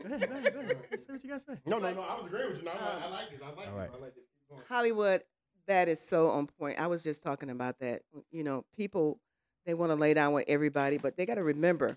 Go 0.03 0.09
ahead, 0.09 0.29
go 0.29 0.35
ahead, 0.35 0.53
go 0.53 0.59
ahead. 0.59 0.77
Say 0.91 1.13
what 1.13 1.25
you 1.25 1.31
gotta 1.31 1.45
say. 1.45 1.55
No, 1.65 1.79
no, 1.79 1.93
no. 1.93 2.01
I 2.03 2.19
was 2.19 2.27
agreeing 2.27 2.49
with 2.49 2.59
you. 2.59 2.65
No, 2.65 2.73
I, 2.73 3.07
I 3.07 3.09
like 3.09 3.31
this. 3.31 3.41
I 3.41 3.47
like 3.47 3.57
All 3.57 3.63
this. 3.65 3.73
right. 3.75 3.91
I 3.95 4.03
like 4.03 4.15
this. 4.15 4.25
Keep 4.25 4.49
going. 4.51 4.63
Hollywood, 4.69 5.23
that 5.69 5.89
is 5.89 6.01
so 6.01 6.31
on 6.31 6.49
point. 6.49 6.81
I 6.81 6.89
was 6.89 7.05
just 7.05 7.23
talking 7.23 7.51
about 7.51 7.79
that. 7.79 8.03
You 8.33 8.43
know, 8.43 8.65
people 8.77 9.21
they 9.65 9.75
want 9.75 9.91
to 9.91 9.97
lay 9.97 10.15
down 10.15 10.33
with 10.33 10.45
everybody, 10.49 10.99
but 10.99 11.17
they 11.17 11.25
got 11.25 11.37
to 11.37 11.45
remember 11.45 11.97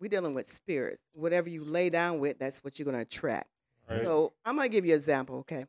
we're 0.00 0.08
dealing 0.08 0.34
with 0.34 0.46
spirits. 0.46 1.00
Whatever 1.12 1.48
you 1.48 1.64
lay 1.64 1.90
down 1.90 2.18
with, 2.20 2.38
that's 2.38 2.62
what 2.62 2.78
you're 2.78 2.84
going 2.84 2.96
to 2.96 3.02
attract. 3.02 3.48
Right. 3.88 4.02
So 4.02 4.32
I'm 4.44 4.56
going 4.56 4.68
to 4.68 4.72
give 4.72 4.84
you 4.84 4.92
an 4.92 4.96
example, 4.96 5.38
okay? 5.38 5.66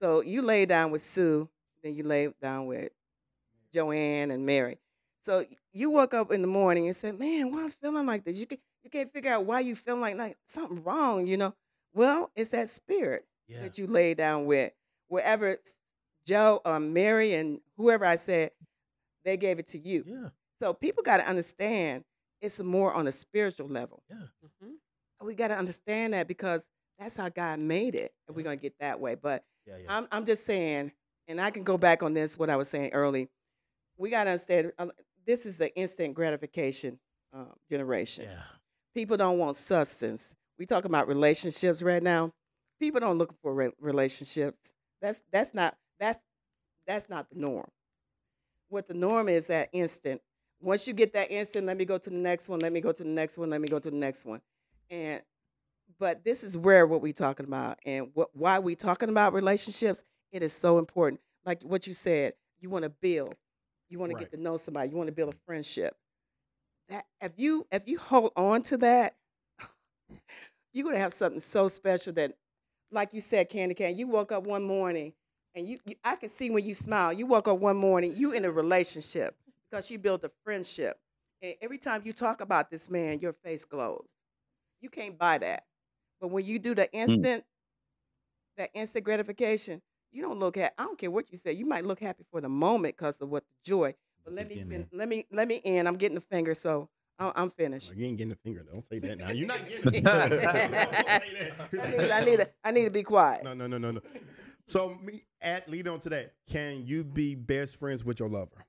So 0.00 0.22
you 0.22 0.42
lay 0.42 0.66
down 0.66 0.90
with 0.90 1.02
Sue, 1.02 1.48
then 1.82 1.94
you 1.94 2.02
lay 2.02 2.28
down 2.40 2.66
with 2.66 2.90
Joanne 3.72 4.30
and 4.30 4.46
Mary. 4.46 4.78
So 5.22 5.44
you 5.72 5.90
woke 5.90 6.14
up 6.14 6.30
in 6.30 6.40
the 6.40 6.46
morning 6.48 6.86
and 6.86 6.94
said, 6.96 7.18
"Man, 7.18 7.50
why 7.52 7.64
I'm 7.64 7.70
feeling 7.70 8.06
like 8.06 8.24
this?" 8.24 8.36
You 8.36 8.46
can 8.46 8.58
you 8.82 8.90
can't 8.90 9.10
figure 9.12 9.32
out 9.32 9.44
why 9.44 9.60
you 9.60 9.74
feeling 9.74 10.00
like 10.00 10.16
like 10.16 10.36
something 10.46 10.82
wrong, 10.84 11.26
you 11.26 11.36
know? 11.36 11.54
Well, 11.94 12.30
it's 12.36 12.50
that 12.50 12.68
spirit 12.68 13.26
Yeah. 13.48 13.62
that 13.62 13.78
you 13.78 13.86
lay 13.86 14.14
down 14.14 14.46
with. 14.46 14.72
Wherever 15.08 15.48
it's 15.48 15.78
Joe 16.26 16.60
or 16.64 16.78
Mary 16.80 17.34
and 17.34 17.60
whoever 17.76 18.04
I 18.04 18.16
said, 18.16 18.52
they 19.24 19.36
gave 19.36 19.58
it 19.58 19.66
to 19.68 19.78
you. 19.78 20.04
Yeah. 20.06 20.28
So 20.60 20.72
people 20.72 21.02
got 21.02 21.18
to 21.18 21.28
understand 21.28 22.04
it's 22.40 22.60
more 22.60 22.92
on 22.92 23.06
a 23.06 23.12
spiritual 23.12 23.68
level. 23.68 24.02
Mhm. 24.10 24.76
we 25.22 25.34
got 25.34 25.48
to 25.48 25.56
understand 25.56 26.12
that 26.12 26.28
because 26.28 26.68
that's 26.98 27.16
how 27.16 27.28
God 27.28 27.58
made 27.58 27.94
it, 27.94 28.14
and 28.26 28.36
we're 28.36 28.42
gonna 28.42 28.56
get 28.56 28.78
that 28.78 29.00
way. 29.00 29.14
But 29.16 29.44
Yeah, 29.66 29.78
yeah. 29.78 29.86
I'm 29.88 30.06
I'm 30.12 30.24
just 30.24 30.44
saying, 30.44 30.92
and 31.26 31.40
I 31.40 31.50
can 31.50 31.64
go 31.64 31.76
back 31.76 32.02
on 32.02 32.14
this 32.14 32.38
what 32.38 32.48
I 32.50 32.56
was 32.56 32.68
saying 32.68 32.92
early. 32.92 33.28
We 33.96 34.10
got 34.10 34.24
to 34.24 34.30
understand 34.30 34.72
uh, 34.78 34.86
this 35.26 35.46
is 35.46 35.58
the 35.58 35.74
instant 35.76 36.14
gratification 36.14 36.98
um, 37.32 37.52
generation. 37.70 38.24
yeah. 38.24 38.42
People 38.94 39.16
don't 39.16 39.38
want 39.38 39.56
substance. 39.56 40.34
We 40.58 40.64
talking 40.64 40.90
about 40.90 41.06
relationships 41.06 41.82
right 41.82 42.02
now. 42.02 42.32
People 42.80 43.00
don't 43.00 43.18
look 43.18 43.34
for 43.42 43.52
re- 43.52 43.72
relationships. 43.80 44.72
That's 45.02 45.22
that's 45.30 45.52
not 45.52 45.76
that's 46.00 46.18
that's 46.86 47.08
not 47.08 47.28
the 47.30 47.38
norm. 47.38 47.68
What 48.68 48.88
the 48.88 48.94
norm 48.94 49.28
is 49.28 49.48
that 49.48 49.68
instant. 49.72 50.20
Once 50.60 50.88
you 50.88 50.94
get 50.94 51.12
that 51.12 51.30
instant, 51.30 51.66
let 51.66 51.76
me 51.76 51.84
go 51.84 51.98
to 51.98 52.08
the 52.10 52.16
next 52.16 52.48
one. 52.48 52.60
Let 52.60 52.72
me 52.72 52.80
go 52.80 52.92
to 52.92 53.02
the 53.02 53.08
next 53.08 53.36
one. 53.36 53.50
Let 53.50 53.60
me 53.60 53.68
go 53.68 53.78
to 53.78 53.90
the 53.90 53.96
next 53.96 54.24
one. 54.24 54.40
And 54.90 55.20
but 55.98 56.24
this 56.24 56.42
is 56.42 56.56
rare 56.56 56.86
what 56.86 57.02
we're 57.02 57.12
talking 57.12 57.46
about 57.46 57.78
and 57.84 58.08
what 58.14 58.30
why 58.34 58.58
we 58.58 58.74
talking 58.74 59.08
about 59.10 59.34
relationships. 59.34 60.04
It 60.32 60.42
is 60.42 60.52
so 60.52 60.78
important. 60.78 61.20
Like 61.44 61.62
what 61.62 61.86
you 61.86 61.92
said, 61.92 62.34
you 62.60 62.70
want 62.70 62.84
to 62.84 62.90
build. 62.90 63.34
You 63.88 63.98
want 63.98 64.12
to 64.12 64.18
get 64.18 64.32
to 64.32 64.36
know 64.36 64.56
somebody. 64.56 64.90
You 64.90 64.96
want 64.96 65.08
to 65.08 65.12
build 65.12 65.32
a 65.32 65.36
friendship. 65.46 65.96
That 66.88 67.04
if 67.20 67.32
you 67.36 67.66
if 67.72 67.88
you 67.88 67.98
hold 67.98 68.32
on 68.36 68.62
to 68.62 68.76
that, 68.78 69.14
you're 70.72 70.84
gonna 70.84 70.98
have 70.98 71.12
something 71.12 71.40
so 71.40 71.68
special 71.68 72.12
that, 72.14 72.32
like 72.90 73.12
you 73.12 73.20
said, 73.20 73.48
Candy 73.48 73.74
Can, 73.74 73.96
you 73.96 74.06
woke 74.06 74.32
up 74.32 74.44
one 74.44 74.62
morning 74.62 75.12
and 75.54 75.66
you, 75.66 75.78
you 75.84 75.96
I 76.04 76.16
can 76.16 76.28
see 76.28 76.50
when 76.50 76.64
you 76.64 76.74
smile. 76.74 77.12
You 77.12 77.26
woke 77.26 77.48
up 77.48 77.58
one 77.58 77.76
morning, 77.76 78.12
you 78.14 78.32
in 78.32 78.44
a 78.44 78.50
relationship 78.50 79.34
because 79.68 79.90
you 79.90 79.98
built 79.98 80.22
a 80.24 80.30
friendship. 80.44 80.98
And 81.42 81.54
every 81.60 81.78
time 81.78 82.02
you 82.04 82.12
talk 82.12 82.40
about 82.40 82.70
this 82.70 82.88
man, 82.88 83.20
your 83.20 83.32
face 83.32 83.64
glows. 83.64 84.06
You 84.80 84.90
can't 84.90 85.18
buy 85.18 85.38
that. 85.38 85.64
But 86.20 86.28
when 86.28 86.44
you 86.44 86.58
do 86.58 86.74
the 86.74 86.88
hmm. 86.92 86.98
instant, 86.98 87.44
that 88.56 88.70
instant 88.74 89.04
gratification, 89.04 89.82
you 90.12 90.22
don't 90.22 90.38
look 90.38 90.56
at. 90.56 90.74
I 90.78 90.84
don't 90.84 90.98
care 90.98 91.10
what 91.10 91.30
you 91.30 91.38
say. 91.38 91.52
You 91.52 91.66
might 91.66 91.84
look 91.84 92.00
happy 92.00 92.24
for 92.30 92.40
the 92.40 92.48
moment 92.48 92.96
because 92.96 93.20
of 93.20 93.28
what 93.28 93.44
the 93.44 93.70
joy. 93.70 93.94
But 94.24 94.34
let 94.34 94.48
me 94.48 94.56
fin- 94.68 94.88
let 94.92 95.08
me 95.08 95.26
let 95.30 95.46
me 95.48 95.60
end. 95.64 95.86
I'm 95.86 95.96
getting 95.96 96.16
the 96.16 96.20
finger, 96.20 96.54
so 96.54 96.88
I'm, 97.18 97.32
I'm 97.36 97.50
finished. 97.50 97.94
You 97.94 98.06
ain't 98.06 98.18
getting 98.18 98.30
the 98.30 98.36
finger. 98.36 98.64
Don't 98.70 98.84
say 98.88 98.98
that 99.00 99.18
now. 99.18 99.30
You're 99.30 99.46
not 99.46 99.58
getting 99.68 99.84
the 99.84 99.92
finger. 99.92 100.28
Don't 100.28 100.94
say 100.94 101.50
that. 101.70 101.80
I 101.80 101.90
need, 101.90 102.10
I 102.10 102.24
need, 102.24 102.36
to, 102.36 102.50
I 102.64 102.70
need 102.72 102.84
to 102.86 102.90
be 102.90 103.02
quiet. 103.02 103.44
No, 103.44 103.54
no, 103.54 103.66
no, 103.66 103.78
no, 103.78 103.92
no. 103.92 104.00
So 104.66 104.98
me 105.02 105.22
at 105.40 105.68
lead 105.68 105.86
on 105.86 106.00
today. 106.00 106.28
Can 106.50 106.84
you 106.84 107.04
be 107.04 107.34
best 107.34 107.76
friends 107.76 108.04
with 108.04 108.18
your 108.18 108.28
lover? 108.28 108.64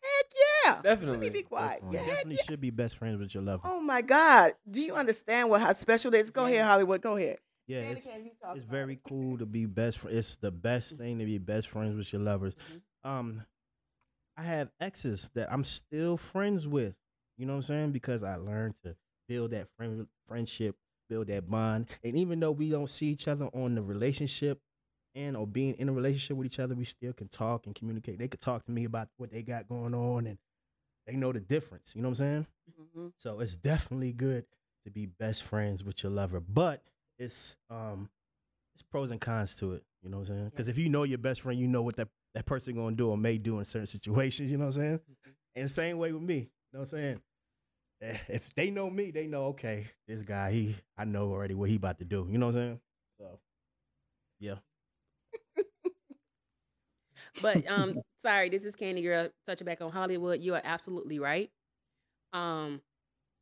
Heck 0.00 0.32
yeah. 0.64 0.82
Definitely. 0.82 1.18
Let 1.18 1.20
me 1.20 1.30
be 1.30 1.42
quiet. 1.42 1.82
Definitely. 1.82 1.96
Yeah, 1.96 2.02
heck 2.04 2.10
Definitely 2.10 2.36
yeah. 2.36 2.42
should 2.44 2.60
be 2.60 2.70
best 2.70 2.96
friends 2.96 3.18
with 3.18 3.34
your 3.34 3.42
lover. 3.42 3.62
Oh 3.64 3.80
my 3.80 4.02
God. 4.02 4.52
Do 4.70 4.80
you 4.80 4.94
understand 4.94 5.50
what 5.50 5.60
how 5.60 5.72
special 5.72 6.14
it 6.14 6.18
is? 6.18 6.30
Go 6.30 6.44
ahead, 6.44 6.64
Hollywood. 6.64 7.00
Go 7.02 7.16
ahead. 7.16 7.38
Yeah, 7.66 7.78
it's, 7.80 8.04
Can, 8.04 8.24
you 8.24 8.30
talk 8.40 8.56
it's 8.56 8.64
very 8.66 8.94
it. 8.94 9.00
cool 9.04 9.38
to 9.38 9.46
be 9.46 9.66
best 9.66 9.98
friend. 9.98 10.16
It's 10.16 10.36
the 10.36 10.50
best 10.50 10.96
thing 10.96 11.18
to 11.18 11.24
be 11.24 11.38
best 11.38 11.68
friends 11.68 11.96
with 11.96 12.12
your 12.12 12.22
lovers. 12.22 12.54
Mhm. 12.54 13.10
Um, 13.10 13.42
I 14.36 14.42
have 14.42 14.70
exes 14.80 15.30
that 15.34 15.52
I'm 15.52 15.64
still 15.64 16.16
friends 16.16 16.66
with. 16.68 16.94
You 17.38 17.46
know 17.46 17.52
what 17.54 17.56
I'm 17.58 17.62
saying? 17.62 17.92
Because 17.92 18.22
I 18.22 18.36
learned 18.36 18.74
to 18.84 18.96
build 19.28 19.50
that 19.52 19.68
friend 19.76 20.06
friendship, 20.26 20.76
build 21.08 21.28
that 21.28 21.46
bond, 21.48 21.88
and 22.04 22.16
even 22.16 22.40
though 22.40 22.50
we 22.52 22.70
don't 22.70 22.88
see 22.88 23.06
each 23.06 23.28
other 23.28 23.46
on 23.46 23.74
the 23.74 23.82
relationship 23.82 24.60
and 25.14 25.36
or 25.36 25.46
being 25.46 25.74
in 25.74 25.88
a 25.88 25.92
relationship 25.92 26.36
with 26.36 26.46
each 26.46 26.58
other, 26.58 26.74
we 26.74 26.84
still 26.84 27.12
can 27.12 27.28
talk 27.28 27.66
and 27.66 27.74
communicate. 27.74 28.18
They 28.18 28.28
could 28.28 28.40
talk 28.40 28.64
to 28.66 28.70
me 28.72 28.84
about 28.84 29.08
what 29.16 29.30
they 29.30 29.42
got 29.42 29.68
going 29.68 29.94
on, 29.94 30.26
and 30.26 30.38
they 31.06 31.16
know 31.16 31.32
the 31.32 31.40
difference. 31.40 31.94
You 31.94 32.02
know 32.02 32.08
what 32.10 32.20
I'm 32.20 32.46
saying? 32.46 32.46
Mhm. 32.96 33.12
So 33.18 33.40
it's 33.40 33.56
definitely 33.56 34.12
good 34.12 34.46
to 34.84 34.90
be 34.90 35.06
best 35.06 35.42
friends 35.42 35.84
with 35.84 36.02
your 36.02 36.12
lover, 36.12 36.40
but 36.40 36.82
it's 37.18 37.56
um 37.70 38.08
it's 38.74 38.82
pros 38.82 39.10
and 39.10 39.20
cons 39.20 39.54
to 39.56 39.74
it. 39.74 39.84
You 40.02 40.10
know 40.10 40.18
what 40.18 40.28
I'm 40.28 40.36
saying? 40.36 40.48
Because 40.50 40.68
if 40.68 40.78
you 40.78 40.88
know 40.88 41.02
your 41.04 41.18
best 41.18 41.40
friend, 41.42 41.58
you 41.58 41.66
know 41.68 41.82
what 41.82 41.96
that 41.96 42.08
that 42.34 42.46
person 42.46 42.74
gonna 42.74 42.96
do 42.96 43.10
or 43.10 43.16
may 43.16 43.38
do 43.38 43.58
in 43.58 43.64
certain 43.64 43.86
situations. 43.86 44.50
You 44.52 44.58
know 44.58 44.66
what 44.66 44.76
I'm 44.76 44.80
saying? 44.82 45.00
And 45.54 45.70
same 45.70 45.98
way 45.98 46.12
with 46.12 46.22
me. 46.22 46.36
You 46.36 46.48
know 46.72 46.80
what 46.80 46.80
I'm 46.80 46.86
saying? 46.90 47.20
Eh, 48.02 48.16
If 48.28 48.54
they 48.54 48.70
know 48.70 48.90
me, 48.90 49.10
they 49.10 49.26
know 49.26 49.46
okay, 49.46 49.88
this 50.06 50.22
guy 50.22 50.52
he 50.52 50.76
I 50.96 51.04
know 51.04 51.30
already 51.30 51.54
what 51.54 51.68
he 51.70 51.76
about 51.76 51.98
to 51.98 52.04
do. 52.04 52.26
You 52.30 52.38
know 52.38 52.46
what 52.46 52.56
I'm 52.56 52.60
saying? 52.62 52.80
So 53.18 53.38
yeah. 54.40 54.56
But 57.40 57.68
um, 57.70 58.02
sorry, 58.20 58.48
this 58.48 58.64
is 58.64 58.76
Kandi 58.76 59.02
Girl. 59.02 59.28
Touching 59.46 59.64
back 59.64 59.80
on 59.80 59.90
Hollywood, 59.90 60.42
you 60.42 60.54
are 60.54 60.62
absolutely 60.64 61.18
right. 61.18 61.50
Um, 62.32 62.80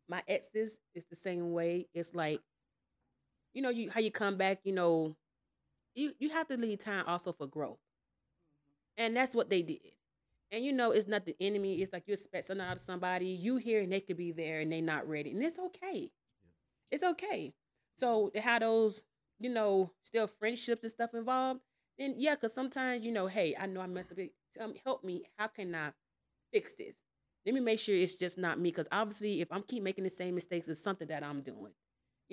my 0.08 0.22
exes 0.28 0.76
is 0.94 1.04
the 1.10 1.16
same 1.16 1.52
way. 1.52 1.88
It's 1.94 2.14
like, 2.14 2.40
you 3.54 3.62
know, 3.62 3.70
you 3.70 3.90
how 3.90 4.00
you 4.00 4.10
come 4.10 4.36
back. 4.36 4.60
You 4.64 4.72
know, 4.72 5.16
you 5.94 6.12
you 6.18 6.30
have 6.30 6.48
to 6.48 6.56
leave 6.56 6.78
time 6.78 7.04
also 7.06 7.32
for 7.32 7.46
growth, 7.46 7.78
mm-hmm. 7.78 9.04
and 9.04 9.16
that's 9.16 9.34
what 9.34 9.48
they 9.48 9.62
did. 9.62 9.80
And 10.52 10.64
you 10.64 10.72
know, 10.72 10.90
it's 10.90 11.08
not 11.08 11.24
the 11.24 11.36
enemy. 11.40 11.80
It's 11.80 11.92
like 11.92 12.04
you 12.06 12.14
expect 12.14 12.46
something 12.46 12.64
out 12.66 12.76
of 12.76 12.82
somebody. 12.82 13.26
You 13.28 13.56
here 13.56 13.80
and 13.80 13.92
they 13.92 14.00
could 14.00 14.16
be 14.16 14.32
there 14.32 14.60
and 14.60 14.70
they 14.70 14.80
not 14.80 15.08
ready, 15.08 15.30
and 15.30 15.42
it's 15.42 15.58
okay. 15.58 16.10
It's 16.90 17.04
okay. 17.04 17.54
So 17.96 18.30
to 18.34 18.40
have 18.40 18.60
those, 18.60 19.00
you 19.40 19.50
know, 19.50 19.90
still 20.04 20.26
friendships 20.26 20.82
and 20.82 20.92
stuff 20.92 21.14
involved, 21.14 21.60
then 21.98 22.14
yeah, 22.18 22.34
because 22.34 22.52
sometimes 22.52 23.04
you 23.04 23.12
know, 23.12 23.26
hey, 23.26 23.56
I 23.58 23.66
know 23.66 23.80
I 23.80 23.86
messed 23.86 24.12
up. 24.12 24.18
Tell 24.52 24.68
me, 24.68 24.80
help 24.84 25.04
me. 25.04 25.24
How 25.38 25.46
can 25.46 25.74
I 25.74 25.90
fix 26.52 26.74
this? 26.74 26.94
Let 27.46 27.54
me 27.54 27.60
make 27.60 27.78
sure 27.78 27.94
it's 27.94 28.14
just 28.14 28.38
not 28.38 28.58
me. 28.58 28.70
Because 28.70 28.88
obviously, 28.90 29.40
if 29.40 29.52
I'm 29.52 29.62
keep 29.62 29.82
making 29.82 30.04
the 30.04 30.10
same 30.10 30.34
mistakes, 30.34 30.68
it's 30.68 30.82
something 30.82 31.08
that 31.08 31.22
I'm 31.22 31.42
doing. 31.42 31.72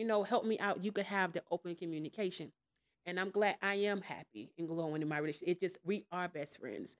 You 0.01 0.07
know, 0.07 0.23
help 0.23 0.45
me 0.45 0.57
out. 0.57 0.83
You 0.83 0.91
could 0.91 1.05
have 1.05 1.31
the 1.31 1.43
open 1.51 1.75
communication, 1.75 2.51
and 3.05 3.19
I'm 3.19 3.29
glad 3.29 3.57
I 3.61 3.75
am 3.75 4.01
happy 4.01 4.51
and 4.57 4.67
glowing 4.67 5.03
in 5.03 5.07
my 5.07 5.19
relationship. 5.19 5.47
It 5.47 5.59
just 5.59 5.77
we 5.85 6.05
are 6.11 6.27
best 6.27 6.59
friends. 6.59 6.97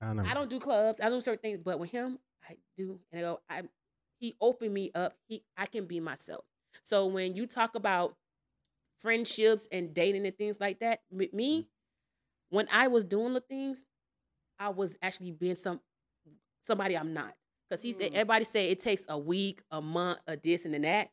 I. 0.00 0.30
I 0.30 0.32
don't 0.32 0.48
do 0.48 0.60
clubs. 0.60 1.00
I 1.00 1.08
do 1.08 1.20
certain 1.20 1.40
things, 1.42 1.58
but 1.64 1.80
with 1.80 1.90
him, 1.90 2.20
I 2.48 2.54
do. 2.76 3.00
And 3.10 3.18
I 3.18 3.22
go, 3.24 3.40
I 3.50 3.62
he 4.20 4.36
opened 4.40 4.72
me 4.72 4.92
up. 4.94 5.16
He 5.26 5.42
I 5.56 5.66
can 5.66 5.86
be 5.86 5.98
myself. 5.98 6.44
So 6.84 7.06
when 7.06 7.34
you 7.34 7.46
talk 7.46 7.74
about 7.74 8.14
friendships 9.00 9.68
and 9.72 9.92
dating 9.92 10.24
and 10.24 10.38
things 10.38 10.60
like 10.60 10.78
that, 10.78 11.00
with 11.10 11.34
me, 11.34 11.66
when 12.50 12.68
I 12.70 12.86
was 12.86 13.02
doing 13.02 13.32
the 13.32 13.40
things, 13.40 13.84
I 14.60 14.68
was 14.68 14.96
actually 15.02 15.32
being 15.32 15.56
some 15.56 15.80
somebody 16.64 16.96
I'm 16.96 17.12
not. 17.12 17.34
Because 17.68 17.82
he 17.82 17.92
said 17.92 18.12
Mm. 18.12 18.16
everybody 18.18 18.44
say 18.44 18.70
it 18.70 18.78
takes 18.78 19.04
a 19.08 19.18
week, 19.18 19.62
a 19.72 19.82
month, 19.82 20.20
a 20.28 20.36
this 20.36 20.64
and 20.64 20.76
a 20.76 20.78
that. 20.78 21.10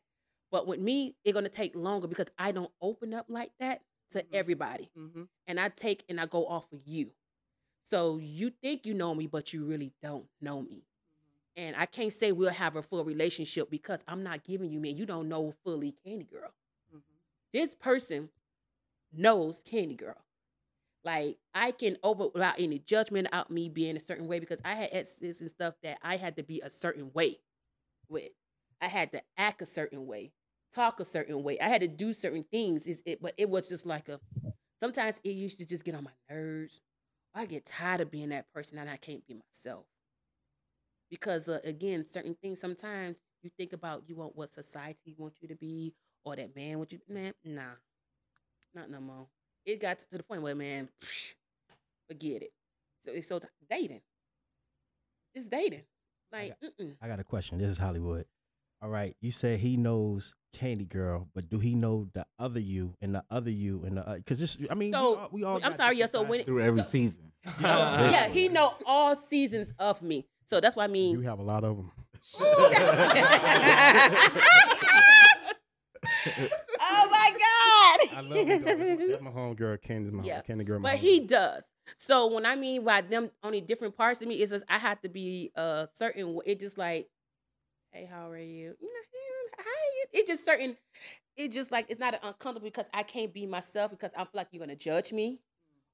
But 0.54 0.68
with 0.68 0.78
me, 0.78 1.16
it's 1.24 1.34
gonna 1.34 1.48
take 1.48 1.74
longer 1.74 2.06
because 2.06 2.28
I 2.38 2.52
don't 2.52 2.70
open 2.80 3.12
up 3.12 3.26
like 3.28 3.50
that 3.58 3.82
to 4.12 4.22
Mhm. 4.22 4.28
everybody 4.32 4.88
Mhm. 4.96 5.28
and 5.48 5.58
I 5.58 5.68
take 5.68 6.04
and 6.08 6.20
I 6.20 6.26
go 6.26 6.46
off 6.46 6.72
of 6.72 6.86
you. 6.86 7.12
So 7.90 8.18
you 8.18 8.50
think 8.50 8.86
you 8.86 8.94
know 8.94 9.16
me, 9.16 9.26
but 9.26 9.52
you 9.52 9.64
really 9.64 9.92
don't 10.00 10.28
know 10.40 10.62
me. 10.62 10.86
And 11.56 11.74
I 11.76 11.86
can't 11.86 12.12
say 12.12 12.32
we'll 12.32 12.50
have 12.50 12.76
a 12.76 12.82
full 12.84 13.04
relationship 13.04 13.68
because 13.68 14.04
I'm 14.06 14.22
not 14.22 14.44
giving 14.44 14.70
you 14.70 14.80
me. 14.80 14.90
You 14.92 15.06
don't 15.06 15.28
know 15.28 15.50
fully 15.64 15.92
Kandi 16.06 16.30
Girl. 16.30 16.54
Mhm. 16.92 17.02
This 17.52 17.74
person 17.74 18.30
knows 19.12 19.60
Kandi 19.64 19.96
Girl. 19.96 20.24
Like 21.04 21.38
I 21.54 21.72
can 21.72 21.98
open 22.02 22.30
without 22.34 22.60
any 22.60 22.78
judgment 22.78 23.28
out 23.32 23.50
me 23.50 23.68
being 23.68 23.96
a 23.96 24.00
certain 24.00 24.28
way 24.28 24.40
because 24.40 24.60
I 24.64 24.74
had 24.74 24.90
exes 24.92 25.40
and 25.40 25.50
stuff 25.50 25.74
that 25.82 25.98
I 26.02 26.16
had 26.16 26.36
to 26.36 26.44
be 26.44 26.60
a 26.60 26.70
certain 26.70 27.12
way 27.12 27.38
with. 28.08 28.32
I 28.80 28.88
had 28.88 29.12
to 29.12 29.22
act 29.38 29.62
a 29.62 29.66
certain 29.66 30.06
way, 30.06 30.32
talk 30.74 31.00
a 31.00 31.04
certain 31.04 31.42
way. 31.42 31.58
I 31.60 31.68
had 31.68 31.80
to 31.80 31.88
do 31.88 32.12
certain 32.12 32.44
things. 32.50 32.86
Is 32.86 33.02
it? 33.06 33.22
But 33.22 33.34
it 33.36 33.48
was 33.48 33.68
just 33.68 33.86
like 33.86 34.08
a. 34.08 34.20
Sometimes 34.80 35.20
it 35.24 35.30
used 35.30 35.58
to 35.58 35.66
just 35.66 35.84
get 35.84 35.94
on 35.94 36.04
my 36.04 36.10
nerves. 36.28 36.80
I 37.34 37.46
get 37.46 37.66
tired 37.66 38.00
of 38.00 38.10
being 38.10 38.28
that 38.28 38.52
person 38.52 38.78
and 38.78 38.88
I 38.88 38.96
can't 38.96 39.26
be 39.26 39.34
myself. 39.34 39.86
Because 41.10 41.48
uh, 41.48 41.58
again, 41.64 42.04
certain 42.10 42.36
things 42.40 42.60
sometimes 42.60 43.16
you 43.42 43.50
think 43.56 43.72
about 43.72 44.04
you 44.06 44.16
want 44.16 44.36
what 44.36 44.52
society 44.52 45.14
wants 45.16 45.38
you 45.40 45.48
to 45.48 45.56
be 45.56 45.94
or 46.24 46.36
that 46.36 46.54
man 46.54 46.78
wants 46.78 46.92
you. 46.92 47.00
Man, 47.08 47.32
nah, 47.44 47.62
not 48.74 48.90
no 48.90 49.00
more. 49.00 49.26
It 49.66 49.80
got 49.80 49.98
to 49.98 50.16
the 50.16 50.22
point 50.22 50.42
where 50.42 50.54
man, 50.54 50.88
forget 52.08 52.42
it. 52.42 52.52
So 53.04 53.12
it's 53.12 53.28
so 53.28 53.38
t- 53.38 53.48
dating, 53.68 54.00
just 55.36 55.50
dating. 55.50 55.82
Like, 56.32 56.56
mm-mm. 56.60 56.94
I 57.00 57.08
got 57.08 57.20
a 57.20 57.24
question. 57.24 57.58
This 57.58 57.68
is 57.68 57.78
Hollywood. 57.78 58.26
All 58.84 58.90
right, 58.90 59.16
you 59.22 59.30
said 59.30 59.60
he 59.60 59.78
knows 59.78 60.34
Kandi 60.54 60.86
Girl, 60.86 61.26
but 61.34 61.48
do 61.48 61.58
he 61.58 61.74
know 61.74 62.06
the 62.12 62.26
other 62.38 62.60
you 62.60 62.92
and 63.00 63.14
the 63.14 63.24
other 63.30 63.50
you 63.50 63.82
and 63.86 63.96
the 63.96 64.02
because 64.18 64.38
this? 64.38 64.58
I 64.70 64.74
mean, 64.74 64.90
we 64.90 64.94
all, 64.94 65.28
we 65.32 65.42
all 65.42 65.58
I'm 65.64 65.72
sorry, 65.72 65.96
yeah, 65.96 66.04
so 66.04 66.22
when 66.22 66.42
through 66.42 66.60
every 66.60 66.82
So- 66.82 66.88
season. 66.88 67.32
yeah, 67.62 68.28
he 68.28 68.48
know 68.48 68.74
all 68.84 69.16
seasons 69.16 69.72
of 69.78 70.02
me. 70.02 70.26
So 70.46 70.60
that's 70.60 70.76
what 70.76 70.84
I 70.84 70.92
mean. 70.92 71.14
You 71.14 71.20
have 71.22 71.38
a 71.38 71.42
lot 71.42 71.64
of 71.64 71.78
them. 71.78 71.90
oh 76.80 77.08
my 77.10 77.30
god! 77.32 77.98
I 78.16 78.20
love 78.20 78.36
it. 78.36 79.08
That's 79.10 79.22
my 79.22 79.30
home 79.30 79.54
girl, 79.54 79.76
Kandi's 79.78 80.12
my 80.12 80.24
Yeah. 80.24 80.42
Kandi 80.46 80.64
girl. 80.66 80.78
my 80.78 80.90
But 80.92 80.98
homegirl. 80.98 81.02
he 81.02 81.20
does. 81.20 81.64
So 81.96 82.26
when 82.34 82.44
I 82.46 82.56
mean 82.56 82.84
by 82.84 83.00
them 83.02 83.30
only 83.42 83.60
different 83.60 83.96
parts 83.96 84.20
of 84.22 84.28
me, 84.28 84.36
it's 84.36 84.50
just 84.52 84.64
I 84.68 84.78
have 84.78 85.00
to 85.02 85.08
be 85.08 85.52
a 85.54 85.88
certain. 85.94 86.38
It 86.46 86.60
just 86.60 86.76
like, 86.78 87.08
hey, 87.94 88.04
how 88.10 88.28
are 88.28 88.36
you? 88.38 88.76
You 88.80 88.88
know, 88.88 89.02
"Hey, 89.12 89.62
hi. 89.64 90.06
It's 90.12 90.28
just 90.28 90.44
certain. 90.44 90.76
it's 91.36 91.54
just 91.54 91.72
like 91.72 91.86
it's 91.90 91.98
not 91.98 92.14
uncomfortable 92.22 92.60
because 92.68 92.88
I 92.94 93.02
can't 93.02 93.32
be 93.32 93.46
myself 93.46 93.90
because 93.90 94.12
I 94.16 94.22
feel 94.24 94.30
like 94.34 94.48
you're 94.52 94.60
gonna 94.60 94.76
judge 94.76 95.12
me, 95.12 95.40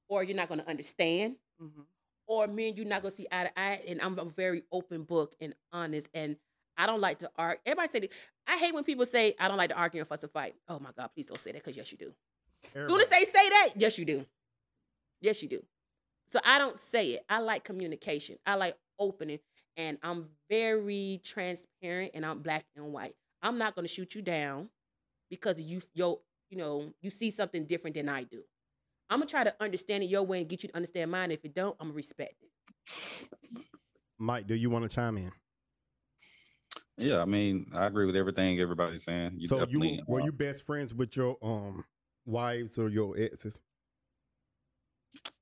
or 0.07 0.23
you're 0.23 0.35
not 0.35 0.49
gonna 0.49 0.65
understand, 0.67 1.37
Mhm. 1.59 1.85
or 2.27 2.47
me 2.47 2.69
and 2.69 2.77
you're 2.77 2.85
not 2.87 3.01
gonna 3.01 3.15
see 3.15 3.27
eye 3.31 3.45
to 3.45 3.59
eye. 3.59 3.83
And 3.87 4.01
I'm 4.01 4.19
a 4.19 4.25
very 4.25 4.63
open 4.71 5.03
book 5.03 5.35
and 5.39 5.55
honest, 5.71 6.09
and 6.13 6.37
I 6.77 6.85
don't 6.85 7.01
like 7.01 7.19
to 7.19 7.31
argue. 7.35 7.61
Everybody 7.65 7.87
say 7.87 7.99
that. 8.01 8.11
I 8.47 8.57
hate 8.57 8.73
when 8.73 8.83
people 8.83 9.05
say 9.05 9.35
I 9.39 9.47
don't 9.47 9.57
like 9.57 9.69
to 9.69 9.75
argue 9.75 9.99
and 10.01 10.07
fuss 10.07 10.23
and 10.23 10.31
fight. 10.31 10.55
Oh 10.67 10.79
my 10.79 10.91
God, 10.91 11.07
please 11.13 11.27
don't 11.27 11.39
say 11.39 11.51
that 11.51 11.63
because 11.63 11.77
yes, 11.77 11.91
you 11.91 11.97
do. 11.97 12.13
Soon 12.63 12.99
as 13.01 13.07
they 13.07 13.25
say 13.25 13.49
that, 13.49 13.69
yes, 13.75 13.97
you 13.97 14.05
do. 14.05 14.25
Yes, 15.21 15.41
you 15.41 15.49
do. 15.49 15.65
So 16.27 16.39
I 16.45 16.59
don't 16.59 16.77
say 16.77 17.13
it. 17.13 17.25
I 17.29 17.39
like 17.39 17.63
communication. 17.63 18.37
I 18.45 18.55
like 18.55 18.77
opening, 18.99 19.39
and 19.77 19.97
I'm 20.03 20.27
very 20.49 21.21
transparent, 21.23 22.11
and 22.13 22.25
I'm 22.25 22.39
black 22.39 22.65
and 22.75 22.93
white. 22.93 23.15
I'm 23.41 23.57
not 23.57 23.75
gonna 23.75 23.87
shoot 23.87 24.15
you 24.15 24.21
down 24.21 24.69
because 25.29 25.59
you 25.59 25.81
yo 25.93 26.21
you 26.49 26.57
know 26.57 26.93
you 27.01 27.09
see 27.09 27.31
something 27.31 27.65
different 27.65 27.95
than 27.95 28.09
I 28.09 28.23
do. 28.23 28.41
I'm 29.09 29.19
gonna 29.19 29.29
try 29.29 29.43
to 29.43 29.55
understand 29.59 30.03
it 30.03 30.09
your 30.09 30.23
way 30.23 30.39
and 30.39 30.49
get 30.49 30.63
you 30.63 30.69
to 30.69 30.75
understand 30.75 31.11
mine. 31.11 31.31
If 31.31 31.43
it 31.43 31.53
don't, 31.53 31.75
I'm 31.79 31.87
gonna 31.87 31.95
respect 31.95 32.35
it. 32.41 33.29
Mike, 34.17 34.47
do 34.47 34.55
you 34.55 34.69
want 34.69 34.89
to 34.89 34.95
chime 34.95 35.17
in? 35.17 35.31
Yeah, 36.97 37.19
I 37.19 37.25
mean, 37.25 37.65
I 37.73 37.87
agree 37.87 38.05
with 38.05 38.15
everything 38.15 38.59
everybody's 38.59 39.03
saying. 39.03 39.33
You 39.37 39.47
so 39.47 39.65
you 39.67 40.01
were 40.07 40.21
uh, 40.21 40.25
you 40.25 40.31
best 40.31 40.63
friends 40.63 40.93
with 40.93 41.15
your 41.17 41.37
um 41.41 41.83
wives 42.25 42.77
or 42.77 42.89
your 42.89 43.17
exes? 43.17 43.59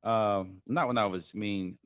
Um, 0.04 0.62
not 0.66 0.88
when 0.88 0.98
I 0.98 1.06
was. 1.06 1.32
I 1.36 1.38
mean, 1.38 1.78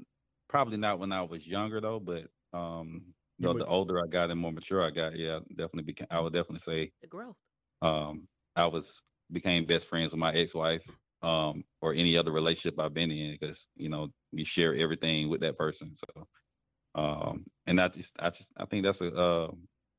probably 0.53 0.77
not 0.77 0.99
when 0.99 1.13
I 1.13 1.23
was 1.23 1.47
younger 1.47 1.81
though. 1.81 2.01
But 2.01 2.31
um, 2.53 3.15
You 3.39 3.45
you 3.45 3.49
know, 3.49 3.55
would- 3.55 3.65
the 3.65 3.67
older 3.67 3.99
I 3.99 4.07
got 4.07 4.31
and 4.31 4.41
more 4.41 4.53
mature 4.53 4.83
I 4.83 4.91
got, 4.91 5.17
yeah, 5.17 5.41
definitely 5.49 5.83
became. 5.85 6.07
I 6.11 6.21
would 6.21 6.33
definitely 6.33 6.59
say, 6.59 6.93
The 7.01 7.07
growth. 7.07 7.37
um, 7.81 8.27
I 8.55 8.67
was 8.67 9.01
became 9.31 9.65
best 9.65 9.87
friends 9.87 10.11
with 10.13 10.19
my 10.19 10.33
ex-wife, 10.33 10.85
um, 11.23 11.65
or 11.81 11.93
any 11.93 12.17
other 12.17 12.31
relationship 12.31 12.79
I've 12.79 12.93
been 12.93 13.11
in, 13.11 13.33
because 13.33 13.69
you 13.75 13.89
know 13.89 14.09
you 14.31 14.45
share 14.45 14.75
everything 14.75 15.29
with 15.29 15.41
that 15.41 15.57
person. 15.57 15.95
So, 15.97 16.27
um, 16.95 17.45
and 17.67 17.81
I 17.81 17.89
just, 17.89 18.15
I 18.19 18.29
just, 18.31 18.53
I 18.57 18.65
think 18.65 18.83
that's 18.85 19.01
a, 19.01 19.13
uh, 19.13 19.51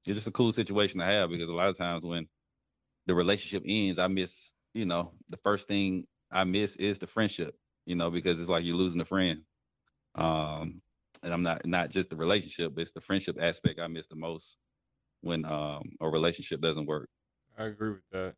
it's 0.07 0.17
just 0.17 0.29
a 0.29 0.33
cool 0.33 0.53
situation 0.53 1.01
to 1.01 1.07
have 1.07 1.31
because 1.31 1.49
a 1.49 1.55
lot 1.55 1.69
of 1.69 1.79
times 1.79 2.05
when 2.05 2.29
the 3.07 3.15
relationship 3.15 3.65
ends, 3.67 3.99
I 3.99 4.09
miss, 4.09 4.55
you 4.75 4.87
know, 4.87 5.15
the 5.29 5.39
first 5.39 5.69
thing 5.69 6.07
I 6.31 6.45
miss 6.45 6.77
is 6.77 6.99
the 7.01 7.07
friendship, 7.07 7.57
you 7.87 7.97
know, 7.97 8.11
because 8.11 8.41
it's 8.41 8.51
like 8.51 8.65
you're 8.65 8.77
losing 8.77 9.01
a 9.03 9.05
friend. 9.07 9.45
Um, 10.15 10.81
and 11.23 11.33
I'm 11.33 11.43
not 11.43 11.65
not 11.67 11.91
just 11.91 12.11
the 12.11 12.17
relationship, 12.17 12.75
but 12.75 12.83
it's 12.83 12.93
the 12.93 13.01
friendship 13.01 13.37
aspect 13.41 13.81
I 13.81 13.87
miss 13.87 14.07
the 14.07 14.17
most 14.17 14.59
when 15.23 15.45
um 15.45 15.83
a 16.01 16.09
relationship 16.09 16.61
doesn't 16.61 16.87
work. 16.87 17.09
I 17.59 17.65
agree 17.65 17.91
with 17.91 18.09
that. 18.13 18.35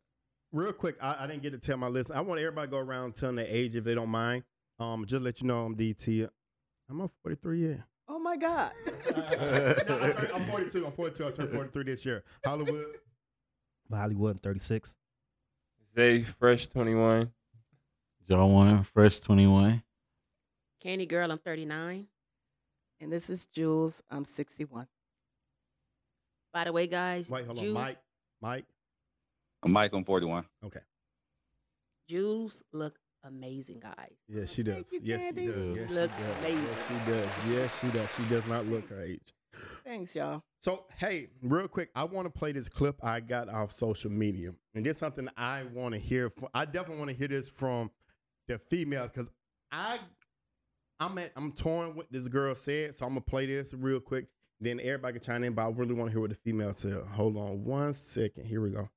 Real 0.51 0.71
quick, 0.71 0.95
I, 1.01 1.23
I 1.23 1.27
didn't 1.27 1.43
get 1.43 1.51
to 1.51 1.59
tell 1.59 1.77
my 1.77 1.87
list. 1.87 2.11
I 2.11 2.21
want 2.21 2.39
everybody 2.39 2.67
to 2.67 2.71
go 2.71 2.77
around 2.77 3.15
telling 3.15 3.35
their 3.35 3.47
age 3.47 3.75
if 3.75 3.83
they 3.83 3.95
don't 3.95 4.09
mind. 4.09 4.43
Um, 4.79 5.05
just 5.05 5.21
let 5.23 5.41
you 5.41 5.47
know 5.47 5.65
I'm 5.65 5.75
DT. 5.75 6.29
I'm 6.89 7.01
a 7.01 7.09
43 7.23 7.59
year. 7.59 7.85
Oh 8.07 8.19
my 8.19 8.37
God. 8.37 8.71
no, 9.17 9.23
I 9.25 10.11
turned, 10.11 10.31
I'm 10.33 10.45
42. 10.49 10.85
I'm 10.85 10.91
42. 10.93 11.27
I 11.27 11.31
turned 11.31 11.49
43 11.51 11.83
this 11.83 12.05
year. 12.05 12.23
Hollywood. 12.45 12.85
Hollywood, 13.91 14.41
36. 14.41 14.95
Zay 15.95 16.23
Fresh 16.23 16.67
21. 16.67 17.31
Jaiwann, 18.29 18.85
fresh 18.85 19.19
twenty 19.19 19.47
one. 19.47 19.81
Kandi 20.87 21.05
girl, 21.07 21.31
I'm 21.31 21.37
39. 21.37 22.07
and 23.01 23.11
this 23.11 23.29
is 23.29 23.45
Jewels. 23.47 24.01
I'm 24.09 24.23
61. 24.23 24.87
By 26.53 26.63
the 26.63 26.71
way, 26.71 26.87
guys, 26.87 27.29
Wait, 27.29 27.45
hold 27.45 27.57
on. 27.57 27.63
Jewels, 27.63 27.75
Mike. 27.75 27.97
Mike. 28.41 28.65
Mike, 29.65 29.91
I'm 29.93 30.05
41. 30.05 30.45
Okay. 30.65 30.79
Jewels 32.07 32.63
look 32.71 32.97
amazing, 33.25 33.81
guys. 33.81 34.13
Yeah, 34.29 34.45
she 34.45 34.63
Thank 34.63 34.85
does. 34.85 34.93
you, 34.93 34.99
yes, 35.03 35.21
she 35.25 35.31
does. 35.45 35.75
Yes, 35.75 35.89
look 35.89 36.11
she 36.13 36.23
does. 36.23 36.37
amazing. 36.39 36.63
Yes, 36.63 36.87
she 36.87 37.11
does. 37.11 37.29
Yes, 37.49 37.79
she 37.81 37.87
does. 37.89 38.15
She 38.15 38.23
does 38.33 38.47
not 38.47 38.65
look 38.67 38.89
her 38.89 39.01
age. 39.01 39.33
Thanks, 39.83 40.15
y'all. 40.15 40.41
So, 40.61 40.85
hey, 40.97 41.27
real 41.43 41.67
quick, 41.67 41.89
I 41.95 42.05
want 42.05 42.33
to 42.33 42.39
play 42.39 42.53
this 42.53 42.69
clip 42.69 43.03
I 43.03 43.19
got 43.19 43.49
off 43.49 43.73
social 43.73 44.11
media. 44.11 44.51
And 44.73 44.85
this 44.85 44.95
is 44.95 44.99
something 44.99 45.27
I 45.35 45.63
want 45.73 45.95
to 45.95 45.99
hear 45.99 46.29
from 46.29 46.47
I 46.53 46.63
definitely 46.63 46.99
want 46.99 47.11
to 47.11 47.17
hear 47.17 47.27
this 47.27 47.49
from 47.49 47.91
the 48.47 48.57
females 48.57 49.09
because 49.13 49.29
I 49.71 49.99
I'm 50.99 51.17
at 51.17 51.31
I'm 51.35 51.51
torn 51.51 51.95
what 51.95 52.11
this 52.11 52.27
girl 52.27 52.55
said. 52.55 52.95
So 52.95 53.05
I'm 53.05 53.11
gonna 53.11 53.21
play 53.21 53.45
this 53.45 53.73
real 53.73 53.99
quick. 53.99 54.25
Then 54.59 54.79
everybody 54.79 55.19
can 55.19 55.21
chime 55.21 55.43
in, 55.43 55.53
but 55.53 55.67
I 55.67 55.69
really 55.69 55.93
want 55.93 56.09
to 56.09 56.11
hear 56.11 56.21
what 56.21 56.31
the 56.31 56.35
female 56.35 56.73
said. 56.73 57.03
Hold 57.13 57.37
on 57.37 57.63
one 57.63 57.93
second. 57.93 58.45
Here 58.45 58.61
we 58.61 58.71
go. 58.71 58.89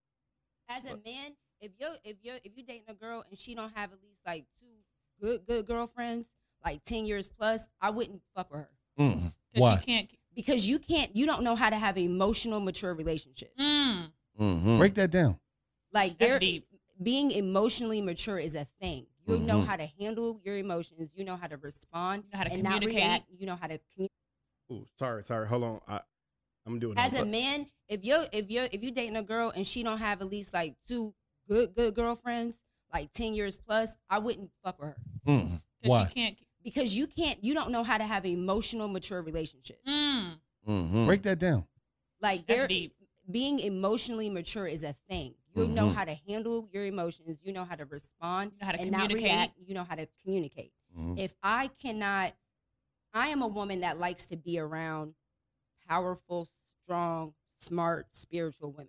as 0.68 0.84
a 0.84 0.96
man, 0.96 1.32
if 1.60 1.72
you're 1.78 1.90
if 2.04 2.16
you're 2.22 2.36
if 2.44 2.52
you 2.56 2.64
dating 2.64 2.84
a 2.88 2.94
girl 2.94 3.24
and 3.28 3.38
she 3.38 3.54
don't 3.54 3.72
have 3.76 3.92
at 3.92 3.98
least 4.02 4.20
like 4.26 4.46
two 4.58 4.66
good 5.20 5.46
good 5.46 5.66
girlfriends, 5.66 6.28
like 6.64 6.82
ten 6.84 7.04
years 7.04 7.28
plus, 7.28 7.66
I 7.80 7.90
wouldn't 7.90 8.22
fuck 8.34 8.50
with 8.50 8.60
her 8.60 8.68
Mm. 8.98 9.32
Because 9.52 9.62
Why? 9.70 9.76
she 9.78 9.84
can't. 9.86 10.10
because 10.34 10.66
you 10.68 10.78
can't 10.78 11.14
you 11.14 11.26
don't 11.26 11.42
know 11.42 11.54
how 11.56 11.70
to 11.70 11.76
have 11.76 11.96
emotional 11.98 12.60
mature 12.60 12.94
relationships. 12.94 13.60
Mm, 13.60 14.12
Mhm. 14.40 14.78
Break 14.78 14.94
that 14.94 15.10
down. 15.10 15.38
Like 15.92 16.18
there 16.18 16.38
being 17.02 17.30
emotionally 17.30 18.00
mature 18.00 18.38
is 18.38 18.54
a 18.54 18.66
thing. 18.80 19.06
You 19.38 19.46
know 19.46 19.58
Mhm. 19.60 19.66
how 19.66 19.76
to 19.76 19.86
handle 19.98 20.40
your 20.44 20.56
emotions. 20.56 21.12
You 21.14 21.24
know 21.24 21.36
how 21.36 21.46
to 21.46 21.56
respond 21.56 22.24
You 22.24 22.30
know 22.32 22.38
how 22.38 22.44
to 22.44 22.52
and 22.52 22.62
not 22.62 22.72
communicate. 22.74 22.96
react. 23.02 23.24
You 23.38 23.46
know 23.46 23.56
how 23.56 23.66
to 23.68 23.78
communicate. 23.92 24.10
Ooh, 24.72 24.86
sorry, 24.98 25.24
sorry. 25.24 25.46
Hold 25.48 25.64
on. 25.64 25.80
I, 25.88 26.00
I'm 26.66 26.78
doing 26.78 26.96
As 26.98 27.14
a 27.14 27.24
man, 27.24 27.66
if 27.88 28.04
you're 28.04 28.24
if 28.32 28.50
you're 28.50 28.68
if 28.72 28.82
you 28.82 28.90
dating 28.90 29.16
a 29.16 29.22
girl 29.22 29.50
and 29.54 29.66
she 29.66 29.82
don't 29.82 29.98
have 29.98 30.20
at 30.20 30.28
least 30.28 30.52
like 30.54 30.76
two 30.86 31.14
good 31.48 31.74
good 31.74 31.94
girlfriends, 31.94 32.60
like 32.92 33.12
ten 33.12 33.34
years 33.34 33.56
plus, 33.58 33.96
I 34.08 34.18
wouldn't 34.18 34.50
fuck 34.62 34.78
with 34.78 34.90
her 34.90 34.96
Mm. 35.26 35.60
Because 35.80 35.90
Why? 35.90 36.08
she 36.08 36.14
can't. 36.14 36.38
because 36.62 36.94
you 36.94 37.06
can't 37.06 37.42
you 37.42 37.54
don't 37.54 37.70
know 37.70 37.82
how 37.82 37.96
to 37.98 38.04
have 38.04 38.24
emotional 38.26 38.86
mature 38.88 39.22
relationships. 39.22 39.88
Mm, 39.88 40.38
Mm-hmm. 40.68 41.06
Break 41.06 41.22
that 41.22 41.38
down. 41.38 41.66
Like 42.20 42.46
that's 42.46 42.60
there 42.60 42.68
deep. 42.68 42.94
being 43.30 43.58
emotionally 43.60 44.28
mature 44.28 44.66
is 44.66 44.82
a 44.82 44.94
thing. 45.08 45.34
You 45.54 45.66
know 45.66 45.88
Mhm. 45.88 45.94
how 45.94 46.04
to 46.04 46.14
handle 46.14 46.68
your 46.72 46.86
emotions. 46.86 47.40
You 47.42 47.52
know 47.52 47.64
how 47.64 47.74
to 47.76 47.84
respond 47.84 48.52
You 48.52 48.58
know 48.60 48.66
how 48.66 48.72
to 48.72 48.80
and 48.80 48.90
not 48.90 49.00
communicate. 49.02 49.24
react. 49.32 49.58
You 49.58 49.74
know 49.74 49.84
how 49.84 49.96
to 49.96 50.06
communicate. 50.22 50.72
Mhm. 50.96 51.18
If 51.18 51.34
I 51.42 51.68
cannot, 51.68 52.34
I 53.12 53.28
am 53.28 53.42
a 53.42 53.48
woman 53.48 53.80
that 53.80 53.98
likes 53.98 54.26
to 54.26 54.36
be 54.36 54.58
around 54.58 55.14
powerful, 55.86 56.48
strong, 56.84 57.34
smart, 57.58 58.14
spiritual 58.14 58.70
women. 58.72 58.88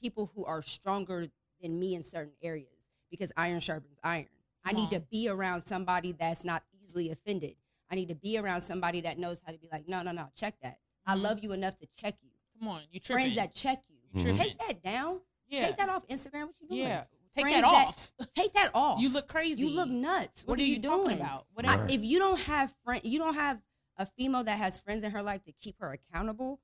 People 0.00 0.26
who 0.34 0.44
are 0.44 0.62
stronger 0.62 1.28
than 1.60 1.78
me 1.78 1.94
in 1.94 2.02
certain 2.02 2.34
areas 2.42 2.90
because 3.10 3.32
iron 3.36 3.60
sharpens 3.60 3.98
iron. 4.02 4.28
I 4.64 4.72
need 4.72 4.84
on. 4.84 4.90
to 4.90 5.00
be 5.00 5.28
around 5.28 5.62
somebody 5.62 6.12
that's 6.12 6.44
not 6.44 6.64
easily 6.82 7.10
offended. 7.10 7.56
I 7.90 7.94
need 7.94 8.08
to 8.08 8.14
be 8.14 8.38
around 8.38 8.60
somebody 8.62 9.00
that 9.02 9.18
knows 9.18 9.40
how 9.44 9.52
to 9.52 9.58
be 9.58 9.68
like, 9.72 9.88
no, 9.88 10.02
no, 10.02 10.12
no, 10.12 10.30
check 10.34 10.58
that. 10.60 10.78
I 11.06 11.14
Mhm. 11.16 11.22
love 11.22 11.42
you 11.42 11.52
enough 11.52 11.78
to 11.78 11.86
check 11.96 12.16
you. 12.22 12.30
Come 12.58 12.68
on, 12.68 12.82
you 12.90 13.00
tripping? 13.00 13.24
Friends 13.24 13.36
that 13.36 13.54
check 13.54 13.82
you. 13.88 13.98
Mhm. 14.14 14.36
Take 14.36 14.58
that 14.58 14.82
down. 14.82 15.20
Yeah. 15.52 15.66
Take 15.66 15.76
that 15.76 15.88
off 15.88 16.06
Instagram. 16.08 16.46
What 16.46 16.54
you 16.60 16.68
doing? 16.68 16.80
Yeah. 16.80 17.04
Take 17.34 17.44
Friends 17.44 17.62
that 17.62 17.70
that- 17.70 17.86
off. 17.88 18.12
Take 18.36 18.52
that 18.54 18.70
off. 18.74 19.00
You 19.00 19.08
look 19.12 19.26
crazy. 19.28 19.62
You 19.62 19.70
look 19.70 19.88
nuts. 19.88 20.42
What, 20.42 20.52
What, 20.52 20.60
are 20.60 20.64
you 20.64 20.78
doing? 20.78 21.02
talking 21.02 21.20
about? 21.20 21.46
What 21.54 21.68
I- 21.68 21.86
if 21.88 22.02
you 22.02 22.18
don't 22.18 22.38
have 22.40 22.74
friend, 22.84 23.00
you 23.04 23.18
don't 23.18 23.34
have 23.34 23.58
a 23.96 24.06
female 24.06 24.44
that 24.44 24.58
has 24.58 24.80
friends 24.80 25.02
in 25.02 25.10
her 25.12 25.22
life 25.22 25.42
to 25.44 25.52
keep 25.60 25.76
her 25.80 25.92
accountable. 25.92 26.60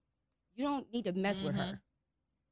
You 0.55 0.65
don't 0.65 0.93
need 0.93 1.05
to 1.05 1.13
mess 1.13 1.41
with 1.41 1.55
her, 1.55 1.81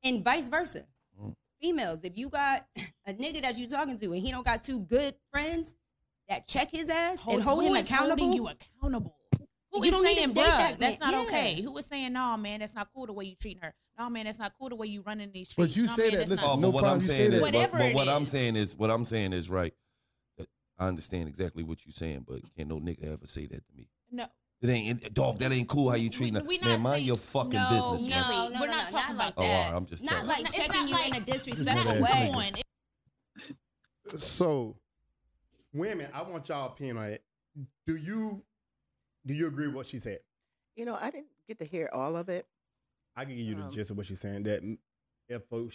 and 0.04 0.22
vice 0.24 0.46
versa. 0.48 0.84
Mm. 1.20 1.34
Females, 1.60 2.04
if 2.04 2.16
you 2.16 2.28
got 2.28 2.66
a 3.06 3.12
nigga 3.12 3.42
that 3.42 3.58
you 3.58 3.66
talking 3.68 3.98
to 3.98 4.12
and 4.12 4.22
he 4.22 4.30
don't 4.30 4.44
got 4.44 4.62
two 4.62 4.80
good 4.80 5.14
friends 5.32 5.74
that 6.28 6.46
check 6.46 6.70
his 6.70 6.88
ass 6.88 7.24
and 7.26 7.42
hold 7.42 7.64
who 7.64 7.70
him 7.70 7.76
is 7.76 7.86
accountable, 7.86 8.24
holding 8.26 8.32
you 8.40 8.48
accountable. 8.48 9.16
Who 9.76 9.84
You 9.84 9.88
is 9.88 9.94
don't 9.94 10.04
need 10.04 10.14
to 10.14 10.20
saying, 10.22 10.32
date 10.32 10.44
bruh, 10.44 10.46
that 10.56 10.80
that's 10.80 11.00
not 11.00 11.12
Yeah. 11.12 11.20
okay? 11.22 11.60
Who 11.62 11.76
is 11.76 11.84
saying, 11.86 12.12
no, 12.12 12.36
man, 12.36 12.60
that's 12.60 12.74
not 12.74 12.88
cool 12.94 13.06
the 13.06 13.12
way 13.12 13.24
you 13.26 13.34
treating 13.36 13.62
her? 13.62 13.74
No, 13.98 14.08
man, 14.10 14.24
that's 14.24 14.38
not 14.38 14.52
cool 14.58 14.68
the 14.68 14.76
way 14.76 14.86
you 14.86 15.02
running 15.02 15.30
these 15.32 15.48
streets. 15.50 15.74
But 15.74 15.76
you 15.76 15.86
no, 15.86 15.92
say 15.94 16.02
man, 16.02 16.10
that. 16.12 16.18
that's 16.18 16.30
Listen, 16.30 16.46
not 16.48 16.52
Oh, 16.56 16.60
no 16.60 16.68
but 16.68 16.74
what 16.74 16.80
problem. 16.84 16.92
I'm 16.94 17.00
you 17.02 17.06
say 17.06 17.16
saying 17.16 17.30
that. 17.30 17.36
is, 17.36 17.42
but, 17.42 17.54
Whatever 17.54 17.78
but 17.78 17.86
it 17.86 17.94
what 17.94 18.08
I'm 18.08 18.24
saying 18.24 18.56
is, 18.56 18.76
what 18.76 18.90
I'm 18.90 19.04
saying 19.04 19.32
is 19.32 19.50
right. 19.50 19.74
I 20.78 20.88
understand 20.88 21.28
exactly 21.28 21.62
what 21.62 21.78
you're 21.86 21.92
saying, 21.94 22.26
but 22.28 22.40
can't 22.54 22.68
no 22.68 22.78
nigga 22.78 23.10
ever 23.12 23.26
say 23.26 23.46
that 23.46 23.66
to 23.66 23.74
me? 23.74 23.88
No. 24.10 24.26
It 24.60 24.68
ain't, 24.68 25.14
dog. 25.14 25.38
That 25.38 25.50
ain't 25.52 25.68
cool. 25.68 25.88
How 25.90 25.96
you 25.96 26.10
treating 26.10 26.34
We- 26.34 26.40
her, 26.40 26.46
we 26.46 26.58
man? 26.58 26.68
not 26.68 26.80
Mind 26.80 26.94
saying- 26.96 27.06
your 27.06 27.16
fucking 27.16 27.50
no, 27.52 27.68
business, 27.94 28.10
no. 28.14 28.20
No, 28.20 28.48
no, 28.48 28.60
We're 28.60 28.66
not 28.66 28.90
no, 28.92 28.98
talking 28.98 29.16
not 29.16 29.30
about 29.30 29.34
Oh, 29.38 29.42
all 29.42 29.48
that. 29.48 29.70
right, 29.70 29.76
I'm 29.76 29.86
just 29.86 30.04
not 30.04 30.10
telling. 30.12 30.26
like 30.28 30.40
It's 30.40 30.50
checking 30.56 30.72
not 30.72 30.88
you 30.88 30.94
like- 30.94 31.08
in 31.08 31.14
a 31.16 31.20
disrespectful 31.20 31.92
way. 31.92 32.00
nigga. 32.00 32.36
on. 32.36 32.44
It- 34.14 34.22
So, 34.22 34.76
women, 35.72 36.10
I 36.12 36.22
want 36.22 36.48
y'all 36.48 36.66
opinion 36.72 36.98
on 36.98 37.04
it. 37.10 37.24
Do 37.86 37.96
you 37.96 38.42
do 39.26 39.34
you 39.34 39.46
agree 39.48 39.66
with 39.66 39.76
what 39.76 39.86
she 39.86 39.98
said? 39.98 40.20
You 40.76 40.84
know, 40.84 40.96
I 41.00 41.10
didn't 41.10 41.28
get 41.48 41.58
to 41.58 41.64
hear 41.64 41.90
all 41.92 42.16
of 42.16 42.28
it. 42.28 42.46
I 43.16 43.24
can 43.24 43.36
give 43.36 43.46
you 43.46 43.54
the 43.56 43.62
Um, 43.62 43.70
gist 43.70 43.90
of 43.90 43.96
what 43.96 44.06
she's 44.06 44.20
saying. 44.20 44.44
That 44.44 44.62
if 45.28 45.50
a, 45.52 45.68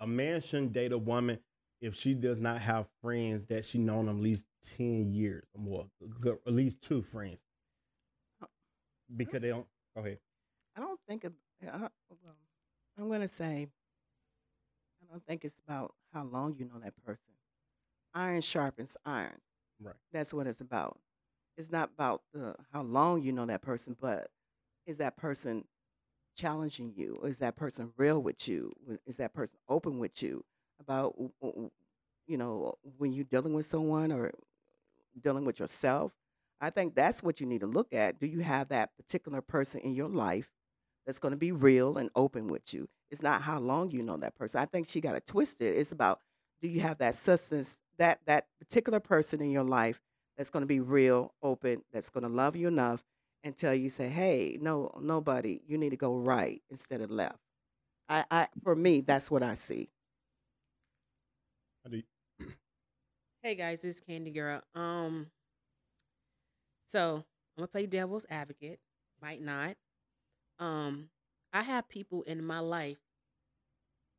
a 0.00 0.06
man 0.06 0.40
shouldn't 0.40 0.72
date 0.72 0.92
a 0.92 0.98
woman 0.98 1.38
if 1.80 1.94
she 1.94 2.14
does 2.14 2.40
not 2.40 2.58
have 2.60 2.88
friends 3.02 3.46
that 3.46 3.64
she 3.64 3.78
known 3.78 4.06
them 4.06 4.16
at 4.16 4.22
least 4.22 4.46
ten 4.62 5.12
years 5.12 5.44
or 5.54 5.60
more, 5.60 5.86
at 6.46 6.52
least 6.52 6.80
two 6.82 7.02
friends, 7.02 7.38
because 9.14 9.40
they 9.40 9.48
don't. 9.48 9.66
Go 9.94 10.02
ahead. 10.02 10.18
I 10.76 10.80
don't 10.80 11.00
think 11.08 11.24
uh, 11.24 11.28
well, 11.70 11.90
I'm 12.98 13.08
going 13.08 13.20
to 13.20 13.28
say, 13.28 13.68
I 15.02 15.04
I 15.04 15.12
don't 15.12 15.24
think 15.26 15.44
it's 15.44 15.60
about 15.66 15.94
how 16.12 16.24
long 16.24 16.56
you 16.58 16.64
know 16.64 16.78
that 16.82 16.94
person. 17.04 17.24
Iron 18.14 18.40
sharpens 18.40 18.96
iron. 19.04 19.38
Right. 19.80 19.94
That's 20.12 20.32
what 20.32 20.46
it's 20.46 20.60
about. 20.62 20.98
It's 21.56 21.70
not 21.70 21.90
about 21.94 22.22
the 22.32 22.54
how 22.72 22.82
long 22.82 23.22
you 23.22 23.32
know 23.32 23.46
that 23.46 23.62
person, 23.62 23.96
but 24.00 24.28
is 24.86 24.98
that 24.98 25.16
person 25.16 25.64
challenging 26.36 26.92
you? 26.94 27.18
Is 27.24 27.38
that 27.38 27.56
person 27.56 27.92
real 27.96 28.22
with 28.22 28.46
you? 28.46 28.72
Is 29.06 29.16
that 29.16 29.32
person 29.32 29.58
open 29.68 29.98
with 29.98 30.22
you 30.22 30.44
about 30.80 31.14
you 32.26 32.36
know 32.36 32.74
when 32.98 33.12
you're 33.12 33.24
dealing 33.24 33.54
with 33.54 33.66
someone 33.66 34.12
or 34.12 34.32
dealing 35.22 35.44
with 35.44 35.58
yourself? 35.58 36.12
I 36.60 36.70
think 36.70 36.94
that's 36.94 37.22
what 37.22 37.40
you 37.40 37.46
need 37.46 37.60
to 37.60 37.66
look 37.66 37.92
at. 37.92 38.18
Do 38.18 38.26
you 38.26 38.40
have 38.40 38.68
that 38.68 38.96
particular 38.96 39.40
person 39.40 39.80
in 39.80 39.94
your 39.94 40.08
life 40.08 40.50
that's 41.04 41.18
going 41.18 41.32
to 41.32 41.38
be 41.38 41.52
real 41.52 41.98
and 41.98 42.10
open 42.14 42.48
with 42.48 42.72
you? 42.72 42.88
It's 43.10 43.22
not 43.22 43.42
how 43.42 43.58
long 43.60 43.90
you 43.90 44.02
know 44.02 44.16
that 44.18 44.34
person. 44.34 44.60
I 44.60 44.64
think 44.66 44.88
she 44.88 45.00
got 45.00 45.16
it 45.16 45.26
twisted. 45.26 45.76
It's 45.76 45.92
about 45.92 46.20
do 46.60 46.68
you 46.68 46.80
have 46.80 46.98
that 46.98 47.14
substance, 47.14 47.82
that 47.98 48.20
that 48.26 48.46
particular 48.58 49.00
person 49.00 49.40
in 49.40 49.50
your 49.50 49.64
life 49.64 50.00
that's 50.36 50.50
going 50.50 50.62
to 50.62 50.66
be 50.66 50.80
real, 50.80 51.32
open, 51.42 51.82
that's 51.92 52.10
going 52.10 52.24
to 52.24 52.28
love 52.28 52.56
you 52.56 52.68
enough 52.68 53.04
and 53.44 53.56
tell 53.56 53.74
you, 53.74 53.88
say, 53.88 54.08
hey, 54.08 54.58
no, 54.60 54.90
nobody, 55.00 55.60
you 55.66 55.78
need 55.78 55.90
to 55.90 55.96
go 55.96 56.16
right 56.16 56.62
instead 56.70 57.00
of 57.00 57.10
left. 57.10 57.38
I, 58.08 58.24
I 58.30 58.48
for 58.62 58.74
me, 58.74 59.00
that's 59.00 59.30
what 59.30 59.42
I 59.42 59.54
see. 59.54 59.88
I 61.86 61.88
Hey 63.42 63.54
guys, 63.54 63.84
it's 63.84 64.00
Kandi 64.00 64.34
Girl. 64.34 64.60
Um, 64.74 65.26
so 66.86 67.16
I'm 67.16 67.60
gonna 67.60 67.68
play 67.68 67.86
devil's 67.86 68.26
advocate. 68.30 68.80
Might 69.22 69.40
not. 69.40 69.76
Um, 70.58 71.10
I 71.52 71.62
have 71.62 71.88
people 71.88 72.22
in 72.22 72.44
my 72.44 72.60
life 72.60 72.98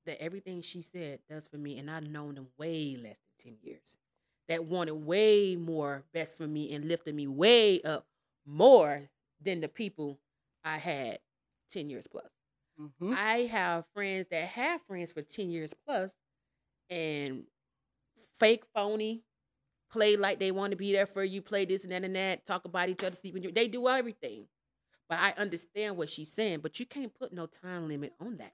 that 0.05 0.21
everything 0.21 0.61
she 0.61 0.81
said 0.81 1.19
does 1.29 1.47
for 1.47 1.57
me, 1.57 1.77
and 1.77 1.89
I've 1.91 2.09
known 2.09 2.35
them 2.35 2.47
way 2.57 2.95
less 2.95 3.17
than 3.43 3.53
ten 3.53 3.57
years. 3.61 3.97
That 4.49 4.63
wanted 4.65 4.93
way 4.95 5.55
more 5.57 6.05
best 6.13 6.37
for 6.37 6.47
me 6.47 6.73
and 6.73 6.85
lifted 6.85 7.13
me 7.15 7.27
way 7.27 7.81
up 7.81 8.07
more 8.45 9.09
than 9.41 9.59
the 9.61 9.67
people 9.67 10.19
I 10.63 10.77
had 10.77 11.19
ten 11.69 11.89
years 11.89 12.07
plus. 12.07 12.29
Mhm. 12.79 13.13
I 13.15 13.39
have 13.43 13.85
friends 13.93 14.27
that 14.31 14.49
have 14.49 14.81
friends 14.83 15.11
for 15.13 15.21
10 15.21 15.49
years 15.51 15.73
plus 15.85 16.13
and 16.89 17.45
fake 18.39 18.65
phony, 18.75 19.23
play 19.91 20.17
like 20.17 20.39
they 20.39 20.51
want 20.51 20.71
to 20.71 20.77
be 20.77 20.91
there 20.93 21.07
for 21.07 21.23
you, 21.23 21.41
play 21.41 21.65
this 21.65 21.83
and 21.83 21.93
that 21.93 22.03
and 22.05 22.15
that, 22.15 22.45
talk 22.45 22.65
about 22.65 22.89
each 22.89 23.03
other, 23.03 23.15
sleep 23.15 23.35
and 23.35 23.43
drink. 23.43 23.55
They 23.55 23.67
do 23.69 23.87
everything. 23.89 24.47
But 25.09 25.19
I 25.19 25.31
understand 25.37 25.97
what 25.97 26.09
she's 26.09 26.33
saying, 26.33 26.61
but 26.61 26.79
you 26.79 26.85
can't 26.87 27.13
put 27.15 27.33
no 27.33 27.47
time 27.47 27.87
limit 27.89 28.13
on 28.19 28.37
that. 28.37 28.53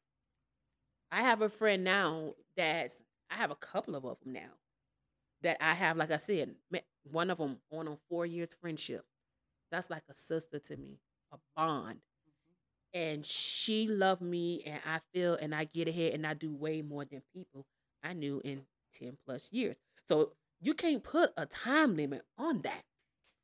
I 1.12 1.21
have 1.21 1.41
a 1.41 1.49
friend 1.49 1.84
now 1.84 2.36
that's, 2.56 3.03
I 3.29 3.36
have 3.36 3.51
a 3.51 3.56
couple 3.56 3.95
of 3.95 4.03
them 4.03 4.34
now 4.34 4.51
that 5.43 5.58
I 5.62 5.73
have, 5.73 5.97
like 5.97 6.12
I 6.12 6.17
said, 6.17 6.56
one 7.12 7.29
of 7.29 7.38
them 7.38 7.58
on 7.71 7.88
a 7.88 7.97
four 8.10 8.25
years 8.25 8.49
friendship. 8.60 9.06
That's 9.71 9.89
like 9.89 10.03
a 10.10 10.13
sister 10.13 10.60
to 10.60 10.77
me, 10.77 10.99
a 11.32 11.38
bond 11.56 11.95
mm-hmm. 11.95 12.99
and 12.99 13.25
she 13.25 13.88
loved 13.88 14.21
me 14.21 14.62
and 14.65 14.79
I 14.86 14.99
feel 15.13 15.36
and 15.36 15.53
I 15.53 15.65
get 15.65 15.88
ahead 15.88 16.13
and 16.13 16.27
I 16.27 16.34
do 16.36 16.53
way 16.53 16.82
more 16.82 17.06
than 17.06 17.21
people 17.34 17.65
I 18.03 18.13
knew 18.13 18.41
in 18.43 18.62
10 18.99 19.17
plus 19.25 19.51
years. 19.51 19.75
So 20.08 20.34
you 20.62 20.73
can't 20.73 21.03
put 21.03 21.32
a 21.38 21.45
time 21.45 21.95
limit 21.95 22.21
on 22.38 22.62
that. 22.62 22.84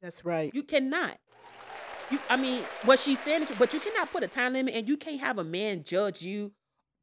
That's 0.02 0.24
right. 0.24 0.52
You 0.54 0.64
cannot. 0.64 1.18
You 2.12 2.20
I 2.30 2.38
mean 2.38 2.62
what 2.86 3.00
she's 3.00 3.20
saying 3.20 3.44
is 3.44 3.52
but 3.58 3.74
you 3.74 3.80
cannot 3.80 4.12
put 4.12 4.24
a 4.24 4.28
time 4.28 4.54
limit 4.54 4.76
and 4.76 4.88
you 4.88 4.98
can't 4.98 5.20
have 5.20 5.40
a 5.40 5.44
man 5.44 5.84
judge 5.84 6.22
you 6.22 6.52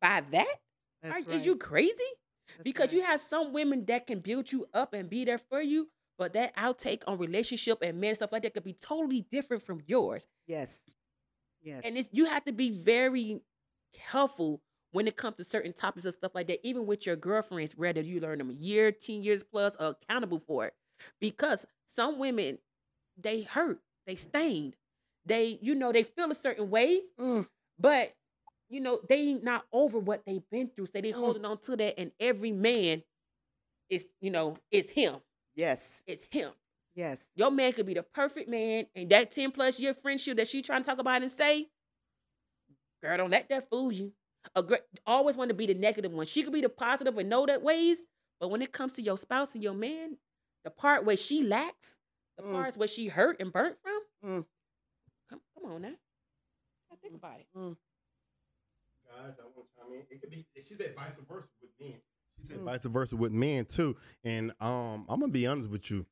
by 0.01 0.23
that. 0.31 0.55
That's 1.03 1.27
Are, 1.27 1.31
right. 1.31 1.41
Is 1.41 1.47
you 1.47 1.57
crazy? 1.57 1.93
That's 2.49 2.63
because 2.65 2.93
you 2.93 3.03
have 3.03 3.21
some 3.21 3.53
women 3.53 3.85
that 3.87 4.07
can 4.07 4.21
build 4.21 4.51
you 4.53 4.67
up 4.73 4.95
and 4.95 5.09
be 5.11 5.25
there 5.25 5.39
for 5.39 5.61
you, 5.61 5.89
but 6.19 6.33
that 6.35 6.55
outtake 6.57 7.03
on 7.07 7.19
relationship 7.19 7.79
and 7.83 8.01
men 8.01 8.15
stuff 8.15 8.33
like 8.33 8.43
that 8.43 8.55
could 8.55 8.65
be 8.65 8.73
totally 8.75 9.23
different 9.31 9.63
from 9.63 9.83
yours. 9.87 10.27
Yes. 10.47 10.83
Yes. 11.63 11.83
And 11.85 11.97
it's 11.99 12.09
you 12.13 12.27
have 12.27 12.45
to 12.45 12.53
be 12.53 12.71
very 12.71 13.41
careful 13.93 14.61
when 14.93 15.07
it 15.09 15.17
comes 15.17 15.37
to 15.37 15.45
certain 15.45 15.73
topics 15.73 16.05
and 16.05 16.15
stuff 16.15 16.33
like 16.35 16.47
that, 16.47 16.67
even 16.67 16.87
with 16.87 17.05
your 17.07 17.17
girlfriends, 17.17 17.77
whether 17.77 18.01
you 18.01 18.21
learn 18.21 18.39
them 18.39 18.51
a 18.51 18.55
year, 18.55 18.93
10 18.93 19.23
years 19.23 19.43
plus, 19.43 19.77
or 19.77 19.89
accountable 19.89 20.39
for 20.47 20.67
it. 20.67 20.75
Because 21.21 21.67
some 21.87 22.19
women, 22.19 22.59
they 23.19 23.43
hurt, 23.43 23.81
they 24.07 24.15
stained, 24.15 24.77
they, 25.27 25.59
you 25.61 25.75
know, 25.75 25.93
they 25.93 26.05
feel 26.05 26.31
a 26.31 26.35
certain 26.35 26.71
way, 26.71 27.03
Mm. 27.19 27.47
but 27.79 28.15
you 28.69 28.81
know, 28.81 29.01
they 29.09 29.35
not 29.35 29.67
over 29.73 29.99
what 29.99 30.25
they've 30.27 30.49
been 30.51 30.69
through. 30.69 30.87
So 30.87 31.01
they 31.01 31.13
Mm. 31.13 31.17
holding 31.17 31.45
on 31.45 31.59
to 31.63 31.77
that, 31.77 31.99
and 31.99 32.13
every 32.21 32.53
man 32.53 33.03
is, 33.89 34.07
you 34.21 34.31
know, 34.31 34.57
is 34.71 34.91
him. 34.91 35.17
yes. 35.55 36.03
It's 36.07 36.25
him. 36.31 36.53
Yes. 36.95 37.31
Your 37.35 37.51
man 37.51 37.73
could 37.73 37.87
be 37.87 37.95
the 37.95 38.03
perfect 38.03 38.49
man, 38.49 38.87
and 38.95 39.09
that 39.11 39.31
10 39.31 39.51
plus 39.53 39.79
year 39.79 39.93
friendship 39.95 40.39
that 40.39 40.49
she 40.49 40.63
trying 40.63 40.83
to 40.83 40.89
talk 40.89 40.99
about 40.99 41.23
and 41.23 41.31
say, 41.31 41.69
girl, 43.03 43.17
don't 43.19 43.31
let 43.31 43.49
that 43.51 43.69
fool 43.69 43.93
you. 43.93 44.13
A 44.55 44.63
gr- 44.63 44.77
always 45.05 45.37
want 45.37 45.49
to 45.51 45.55
be 45.55 45.67
the 45.67 45.75
negative 45.75 46.13
one. 46.13 46.27
She 46.27 46.43
could 46.43 46.53
be 46.53 46.61
the 46.61 46.69
positive 46.69 47.17
and 47.19 47.29
know 47.29 47.47
that 47.47 47.63
ways, 47.63 48.03
but 48.41 48.49
when 48.49 48.63
it 48.63 48.73
comes 48.73 48.95
to 48.95 49.03
your 49.03 49.19
spouse 49.19 49.55
and 49.55 49.63
your 49.63 49.75
man, 49.75 50.17
the 50.65 50.71
part 50.71 51.05
where 51.05 51.17
she 51.17 51.43
lacks, 51.43 51.97
the 52.39 52.45
Mm. 52.45 52.53
parts 52.53 52.77
where 52.77 52.89
she 52.89 53.09
hurt 53.09 53.41
and 53.41 53.53
burnt 53.53 53.79
from, 53.83 54.03
Mm. 54.25 54.47
come, 55.29 55.41
come 55.55 55.65
on 55.73 55.83
now. 55.83 55.95
Think 57.03 57.15
about 57.17 57.41
it. 57.41 57.47
Mm. 57.55 57.77
Guys, 59.17 59.33
I 59.41 59.45
want 59.45 59.67
to 59.69 59.75
chime 59.81 59.93
in. 59.95 60.03
It 60.11 60.21
could 60.21 60.31
be. 60.31 60.47
She 60.57 60.75
said 60.75 60.95
vice 60.95 61.13
versa 61.29 61.49
with 61.63 61.71
men. 61.81 61.95
She 62.41 62.47
said 62.47 62.59
Mm. 62.59 62.65
vice 62.65 62.85
versa 62.85 63.17
with 63.17 63.33
men 63.33 63.65
too. 63.65 63.97
And 64.25 64.51
um, 64.61 65.07
I'm 65.09 65.21
gonna 65.21 65.29
be 65.29 65.47
honest 65.47 65.71
with 65.71 65.91
you. 65.91 66.05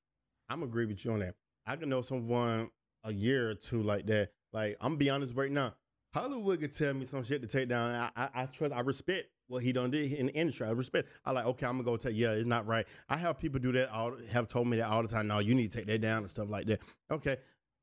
I'm 0.49 0.61
gonna 0.61 0.71
agree 0.71 0.87
with 0.87 1.05
you 1.05 1.13
on 1.13 1.19
that. 1.21 1.35
I 1.67 1.77
can 1.77 1.89
know 1.91 2.03
someone 2.03 2.71
a 3.05 3.13
year 3.13 3.51
or 3.51 3.55
two 3.55 3.83
like 3.83 4.07
that. 4.07 4.31
Like 4.53 4.77
I'm 4.81 4.91
gonna 4.93 4.99
be 4.99 5.11
honest 5.11 5.35
right 5.35 5.51
now. 5.51 5.75
Hollywood 6.15 6.61
could 6.61 6.73
tell 6.75 6.95
me 6.95 7.05
some 7.05 7.25
shit 7.25 7.43
to 7.43 7.49
take 7.49 7.69
down. 7.69 7.91
I, 8.17 8.25
I, 8.25 8.43
I 8.43 8.47
trust. 8.47 8.73
I 8.73 8.81
respect 8.81 9.29
what 9.49 9.63
he 9.63 9.73
done 9.73 9.91
did 9.91 10.13
in 10.13 10.27
the 10.27 10.35
industry. 10.35 10.67
I 10.67 10.71
respect. 10.71 11.09
I 11.27 11.33
like. 11.33 11.45
Okay, 11.45 11.67
I'm 11.67 11.73
gonna 11.73 11.85
go 11.85 11.97
tell. 11.99 12.13
Yeah, 12.13 12.31
it's 12.31 12.47
not 12.47 12.67
right. 12.67 12.87
I 13.09 13.17
have 13.19 13.39
people 13.39 13.61
do 13.61 13.73
that. 13.73 13.91
All 13.91 14.17
have 14.31 14.49
told 14.49 14.69
me 14.69 14.79
that 14.79 14.89
all 14.89 15.03
the 15.03 15.09
time. 15.09 15.27
No, 15.27 15.41
you 15.41 15.55
need 15.55 15.71
to 15.73 15.77
take 15.79 15.87
that 15.89 16.01
down 16.01 16.23
and 16.23 16.31
stuff 16.31 16.49
like 16.49 16.67
that. 16.67 16.81
Okay, 17.11 17.37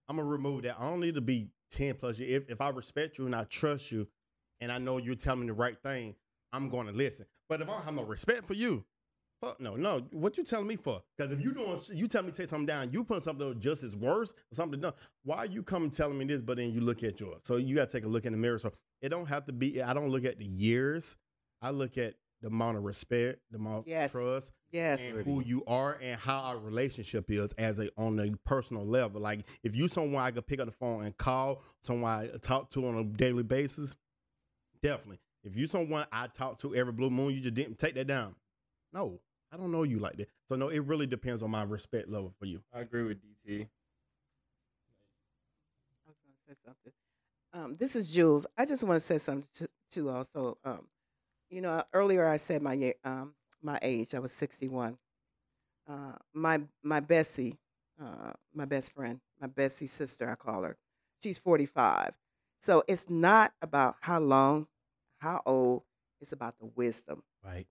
I'm 0.07 0.15
gonna 0.17 0.27
remove 0.27 0.63
that. 0.63 0.77
I 0.79 0.89
don't 0.89 0.99
need 1.01 1.15
to 1.15 1.21
be 1.21 1.49
ten 1.69 1.93
plus 1.93 2.17
years. 2.19 2.43
If 2.43 2.49
if 2.49 2.61
I 2.61 2.69
respect 2.69 3.17
you 3.19 3.25
and 3.27 3.35
I 3.35 3.43
trust 3.43 3.91
you, 3.91 4.07
and 4.61 4.71
I 4.71 4.77
know 4.77 4.97
you're 4.97 5.15
telling 5.15 5.41
me 5.41 5.47
the 5.47 5.53
right 5.53 5.77
thing, 5.81 6.15
I'm 6.53 6.69
going 6.69 6.87
to 6.87 6.93
listen. 6.93 7.25
But 7.49 7.61
if 7.61 7.67
I 7.69 7.73
don't 7.73 7.83
have 7.83 7.93
no 7.93 8.03
respect 8.03 8.45
for 8.47 8.53
you, 8.53 8.85
fuck 9.41 9.59
no, 9.59 9.75
no. 9.75 10.03
What 10.11 10.37
you 10.37 10.43
telling 10.43 10.67
me 10.67 10.75
for? 10.77 11.01
Because 11.17 11.31
if 11.33 11.43
you 11.43 11.53
doing, 11.53 11.77
you 11.93 12.07
tell 12.07 12.23
me 12.23 12.31
to 12.31 12.37
take 12.37 12.49
something 12.49 12.65
down, 12.65 12.91
you 12.91 13.03
put 13.03 13.23
something 13.23 13.59
just 13.59 13.83
as 13.83 13.95
worse 13.95 14.33
something 14.53 14.79
done. 14.79 14.93
Why 15.23 15.37
are 15.37 15.45
you 15.45 15.63
coming 15.63 15.89
telling 15.89 16.17
me 16.17 16.25
this, 16.25 16.39
but 16.41 16.57
then 16.57 16.71
you 16.71 16.81
look 16.81 17.03
at 17.03 17.19
yours? 17.19 17.41
So 17.43 17.57
you 17.57 17.75
got 17.75 17.89
to 17.89 17.97
take 17.97 18.05
a 18.05 18.09
look 18.09 18.25
in 18.25 18.31
the 18.31 18.37
mirror. 18.37 18.59
So 18.59 18.71
it 19.01 19.09
don't 19.09 19.25
have 19.27 19.45
to 19.45 19.51
be. 19.53 19.81
I 19.81 19.93
don't 19.93 20.09
look 20.09 20.25
at 20.25 20.37
the 20.39 20.45
years. 20.45 21.17
I 21.61 21.71
look 21.71 21.97
at 21.97 22.15
the 22.41 22.47
amount 22.47 22.77
of 22.77 22.83
respect, 22.83 23.39
the 23.51 23.57
amount 23.57 23.79
of 23.79 23.87
trust, 24.11 24.51
Yes. 24.71 24.99
and 25.01 25.23
who 25.23 25.41
you 25.43 25.63
are 25.67 25.99
and 26.01 26.19
how 26.19 26.39
our 26.39 26.57
relationship 26.57 27.25
is 27.29 27.51
as 27.59 27.79
a 27.79 27.89
on 27.97 28.17
a 28.19 28.31
personal 28.47 28.85
level. 28.85 29.21
Like 29.21 29.41
if 29.63 29.75
you 29.75 29.87
someone 29.87 30.23
I 30.23 30.31
could 30.31 30.47
pick 30.47 30.59
up 30.59 30.65
the 30.65 30.71
phone 30.71 31.03
and 31.05 31.15
call, 31.17 31.61
someone 31.83 32.11
I 32.11 32.37
talk 32.37 32.71
to 32.71 32.87
on 32.87 32.97
a 32.97 33.03
daily 33.03 33.43
basis, 33.43 33.95
definitely. 34.81 35.19
If 35.43 35.55
you're 35.55 35.67
someone 35.67 36.05
I 36.11 36.27
talk 36.27 36.59
to 36.59 36.75
every 36.75 36.93
blue 36.93 37.09
moon, 37.09 37.33
you 37.33 37.41
just 37.41 37.55
didn't 37.55 37.79
take 37.79 37.95
that 37.95 38.07
down. 38.07 38.35
No, 38.93 39.19
I 39.51 39.57
don't 39.57 39.71
know 39.71 39.83
you 39.83 39.99
like 39.99 40.17
that. 40.17 40.29
So 40.47 40.55
no, 40.55 40.69
it 40.69 40.79
really 40.79 41.07
depends 41.07 41.41
on 41.43 41.51
my 41.51 41.63
respect 41.63 42.09
level 42.09 42.33
for 42.39 42.45
you. 42.45 42.61
I 42.73 42.81
agree 42.81 43.03
with 43.03 43.17
DT. 43.17 43.67
I 46.05 46.07
was 46.07 46.17
going 46.23 46.35
to 46.35 46.41
say 46.47 46.55
something. 46.65 46.93
Um, 47.53 47.75
this 47.77 47.95
is 47.95 48.11
Jewels. 48.11 48.45
I 48.57 48.65
just 48.65 48.83
want 48.83 48.95
to 48.97 49.05
say 49.05 49.17
something 49.17 49.47
to, 49.55 49.69
too. 49.89 50.09
Also, 50.09 50.57
um, 50.63 50.87
you 51.49 51.61
know, 51.61 51.83
earlier 51.93 52.27
I 52.27 52.37
said 52.37 52.61
my 52.61 52.93
um, 53.03 53.33
my 53.61 53.79
age. 53.81 54.13
I 54.15 54.19
was 54.19 54.31
sixty 54.31 54.67
one. 54.67 54.97
Uh, 55.87 56.13
my 56.33 56.61
my 56.83 56.99
Bessie, 56.99 57.57
uh, 58.01 58.31
my 58.53 58.65
best 58.65 58.93
friend, 58.93 59.19
my 59.39 59.47
Bessie 59.47 59.87
sister, 59.87 60.29
I 60.29 60.35
call 60.35 60.63
her. 60.63 60.77
She's 61.21 61.37
forty 61.37 61.65
five. 61.65 62.13
So 62.61 62.83
it's 62.87 63.09
not 63.09 63.53
about 63.61 63.95
how 64.01 64.19
long, 64.19 64.67
how 65.21 65.41
old. 65.45 65.83
It's 66.19 66.33
about 66.33 66.59
the 66.59 66.67
wisdom. 66.75 67.23
Right. 67.43 67.65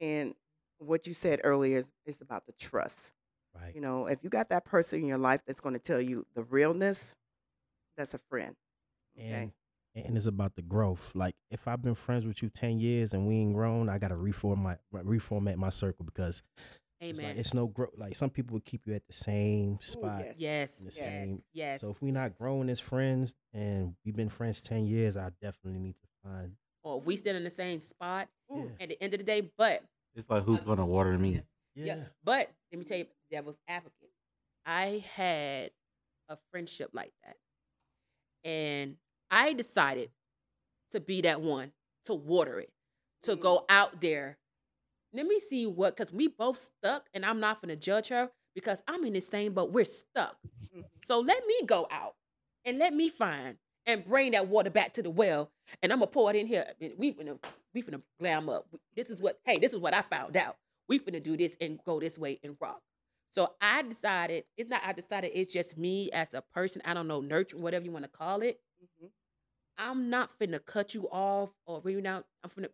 And 0.00 0.34
what 0.78 1.06
you 1.06 1.12
said 1.12 1.40
earlier 1.44 1.78
is, 1.78 1.90
it's 2.06 2.22
about 2.22 2.46
the 2.46 2.52
trust. 2.52 3.12
Right. 3.54 3.74
You 3.74 3.80
know, 3.82 4.06
if 4.06 4.22
you 4.22 4.30
got 4.30 4.48
that 4.50 4.64
person 4.64 5.00
in 5.00 5.06
your 5.06 5.18
life 5.18 5.42
that's 5.46 5.60
going 5.60 5.74
to 5.74 5.80
tell 5.80 6.00
you 6.00 6.24
the 6.34 6.44
realness, 6.44 7.14
that's 7.96 8.14
a 8.14 8.18
friend. 8.30 8.54
And 9.18 9.52
and 9.94 10.16
it's 10.16 10.26
about 10.26 10.54
the 10.54 10.62
growth. 10.62 11.12
Like 11.14 11.34
if 11.50 11.66
I've 11.66 11.82
been 11.82 11.94
friends 11.94 12.24
with 12.24 12.42
you 12.42 12.48
ten 12.48 12.78
years 12.78 13.12
and 13.12 13.26
we 13.26 13.36
ain't 13.36 13.54
grown, 13.54 13.88
I 13.88 13.98
gotta 13.98 14.16
reform 14.16 14.62
my 14.62 14.76
reformat 14.94 15.56
my 15.56 15.70
circle 15.70 16.04
because 16.04 16.42
it's, 17.00 17.18
like, 17.18 17.26
Amen. 17.26 17.38
it's 17.38 17.54
no 17.54 17.66
growth. 17.66 17.94
Like 17.96 18.14
some 18.16 18.30
people 18.30 18.54
will 18.54 18.60
keep 18.60 18.82
you 18.86 18.94
at 18.94 19.06
the 19.06 19.12
same 19.12 19.78
spot. 19.80 20.24
Yes, 20.36 20.78
in 20.80 20.86
the 20.86 20.92
yes, 20.94 21.04
same. 21.04 21.42
yes. 21.52 21.80
So 21.80 21.90
if 21.90 22.00
we 22.00 22.12
not 22.12 22.36
growing 22.38 22.68
as 22.70 22.80
friends 22.80 23.34
and 23.52 23.94
we've 24.04 24.16
been 24.16 24.28
friends 24.28 24.60
ten 24.60 24.86
years, 24.86 25.16
I 25.16 25.30
definitely 25.42 25.80
need 25.80 25.96
to 26.00 26.07
find 26.28 26.52
or 26.84 26.98
if 26.98 27.06
we 27.06 27.16
stand 27.16 27.36
in 27.36 27.44
the 27.44 27.50
same 27.50 27.80
spot 27.80 28.28
Yeah. 28.50 28.64
at 28.80 28.88
the 28.88 29.02
end 29.02 29.14
of 29.14 29.18
the 29.18 29.24
day. 29.24 29.50
But 29.56 29.82
It's 30.14 30.28
like 30.28 30.44
who's 30.44 30.64
gonna 30.64 30.86
water 30.86 31.16
me? 31.18 31.42
yeah. 31.74 32.04
But 32.24 32.50
let 32.72 32.78
me 32.78 32.84
tell 32.84 32.98
you, 32.98 33.06
devil's 33.30 33.58
advocate. 33.68 34.12
I 34.64 35.04
had 35.14 35.70
a 36.28 36.36
friendship 36.50 36.90
like 36.92 37.12
that. 37.24 37.36
And 38.44 38.96
I 39.30 39.52
decided 39.52 40.10
to 40.92 41.00
be 41.00 41.22
that 41.22 41.40
one 41.40 41.72
to 42.06 42.14
water 42.14 42.60
it, 42.60 42.72
to 43.22 43.36
go 43.36 43.58
mm. 43.58 43.64
out 43.68 44.00
there. 44.00 44.38
Let 45.12 45.26
me 45.26 45.38
see 45.38 45.66
what, 45.66 45.96
because 45.96 46.12
we 46.12 46.28
both 46.28 46.58
stuck, 46.58 47.06
and 47.14 47.24
I'm 47.24 47.40
not 47.40 47.60
going 47.62 47.70
to 47.70 47.76
judge 47.76 48.08
her 48.08 48.30
because 48.54 48.82
I'm 48.86 49.04
in 49.04 49.14
the 49.14 49.20
same 49.20 49.54
boat. 49.54 49.72
We're 49.72 49.84
stuck. 49.84 50.36
Mm-hmm. 50.64 50.80
So 51.06 51.20
let 51.20 51.46
me 51.46 51.60
go 51.66 51.86
out 51.90 52.14
and 52.64 52.78
let 52.78 52.92
me 52.94 53.08
find 53.08 53.56
and 53.88 54.04
bring 54.04 54.32
that 54.32 54.46
water 54.46 54.70
back 54.70 54.92
to 54.92 55.02
the 55.02 55.10
well. 55.10 55.50
And 55.82 55.92
I'm 55.92 55.98
gonna 55.98 56.10
pour 56.10 56.30
it 56.30 56.36
in 56.36 56.46
here. 56.46 56.64
And 56.80 56.92
We 56.96 57.12
finna, 57.12 57.38
we 57.74 57.82
finna 57.82 58.02
glam 58.20 58.48
up. 58.48 58.68
This 58.94 59.10
is 59.10 59.18
what, 59.20 59.40
hey, 59.44 59.58
this 59.58 59.72
is 59.72 59.80
what 59.80 59.94
I 59.94 60.02
found 60.02 60.36
out. 60.36 60.56
We 60.88 61.00
finna 61.00 61.22
do 61.22 61.36
this 61.36 61.56
and 61.60 61.80
go 61.84 61.98
this 61.98 62.18
way 62.18 62.38
and 62.44 62.56
rock. 62.60 62.82
So 63.34 63.54
I 63.60 63.82
decided, 63.82 64.44
it's 64.56 64.70
not 64.70 64.82
I 64.84 64.92
decided, 64.92 65.32
it's 65.34 65.52
just 65.52 65.76
me 65.76 66.10
as 66.12 66.34
a 66.34 66.42
person. 66.42 66.82
I 66.84 66.94
don't 66.94 67.08
know, 67.08 67.20
nurture, 67.20 67.56
whatever 67.56 67.84
you 67.84 67.90
want 67.90 68.04
to 68.04 68.10
call 68.10 68.42
it. 68.42 68.60
Mm-hmm. 68.82 69.06
I'm 69.78 70.10
not 70.10 70.38
finna 70.38 70.64
cut 70.64 70.94
you 70.94 71.08
off 71.10 71.50
or 71.66 71.80
bring 71.80 71.96
you 71.96 72.02
down. 72.02 72.24
I'm 72.44 72.50
finna, 72.50 72.68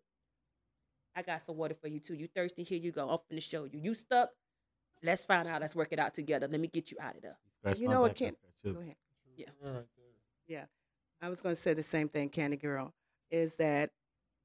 I 1.14 1.22
got 1.22 1.46
some 1.46 1.56
water 1.56 1.74
for 1.80 1.86
you 1.88 2.00
too. 2.00 2.14
You 2.14 2.26
thirsty? 2.26 2.64
Here 2.64 2.78
you 2.78 2.90
go. 2.90 3.08
I'm 3.08 3.18
finna 3.30 3.42
show 3.42 3.64
you. 3.64 3.78
You 3.80 3.94
stuck? 3.94 4.30
Let's 5.02 5.24
find 5.24 5.46
out. 5.46 5.60
Let's 5.60 5.76
work 5.76 5.92
it 5.92 5.98
out 6.00 6.14
together. 6.14 6.48
Let 6.48 6.60
me 6.60 6.66
get 6.66 6.90
you 6.90 6.96
out 7.00 7.14
of 7.14 7.22
there. 7.22 7.36
Scratch 7.60 7.78
You 7.78 7.88
know 7.88 8.00
what, 8.00 8.18
back, 8.18 8.28
I 8.28 8.30
Ken? 8.64 8.74
Go 8.74 8.80
ahead. 8.80 8.96
Yeah. 9.36 9.46
Yeah. 10.48 10.64
I 11.24 11.28
was 11.30 11.40
going 11.40 11.54
to 11.54 11.60
say 11.60 11.72
the 11.72 11.82
same 11.82 12.08
thing, 12.10 12.28
Kandi 12.28 12.60
Girl, 12.60 12.92
is 13.30 13.56
that 13.56 13.90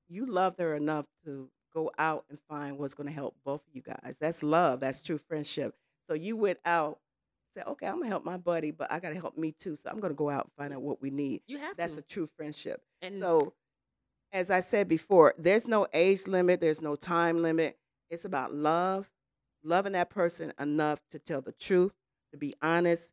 you 0.08 0.26
loved 0.26 0.60
her 0.60 0.76
enough 0.76 1.06
to 1.26 1.50
go 1.74 1.92
out 1.98 2.24
and 2.30 2.40
find 2.48 2.78
what's 2.78 2.94
going 2.94 3.08
to 3.08 3.14
help 3.14 3.36
both 3.44 3.62
of 3.68 3.76
you 3.76 3.82
guys. 3.82 4.18
That's 4.20 4.42
love. 4.42 4.80
That's 4.80 5.04
true 5.04 5.18
friendship. 5.18 5.76
So 6.08 6.14
you 6.16 6.38
went 6.38 6.58
out, 6.64 7.00
said, 7.54 7.66
okay, 7.68 7.86
I'm 7.86 7.96
going 7.96 8.04
to 8.06 8.10
help 8.10 8.24
my 8.24 8.38
buddy, 8.38 8.72
but 8.72 8.90
I 8.92 9.00
got 9.00 9.10
to 9.10 9.16
help 9.16 9.38
me 9.38 9.52
too. 9.52 9.76
So 9.76 9.90
I'm 9.90 10.00
going 10.00 10.14
to 10.14 10.18
go 10.18 10.30
out 10.30 10.46
and 10.46 10.52
find 10.58 10.74
out 10.74 10.82
what 10.82 11.02
we 11.02 11.10
need. 11.10 11.42
You 11.48 11.58
have 11.58 11.76
That's 11.76 11.96
to. 11.96 12.00
a 12.00 12.04
true 12.04 12.30
friendship. 12.38 12.82
And 13.02 13.20
So, 13.20 13.54
as 14.32 14.50
I 14.50 14.62
said 14.62 14.88
before, 14.88 15.34
there's 15.38 15.68
no 15.68 15.86
age 15.94 16.28
limit, 16.28 16.62
there's 16.62 16.82
no 16.82 16.96
time 16.96 17.42
limit. 17.42 17.78
It's 18.10 18.24
about 18.24 18.54
love, 18.54 19.10
loving 19.64 19.94
that 19.94 20.10
person 20.10 20.54
enough 20.60 21.02
to 21.12 21.20
tell 21.20 21.42
the 21.42 21.52
truth, 21.52 21.94
to 22.32 22.38
be 22.38 22.54
honest, 22.62 23.12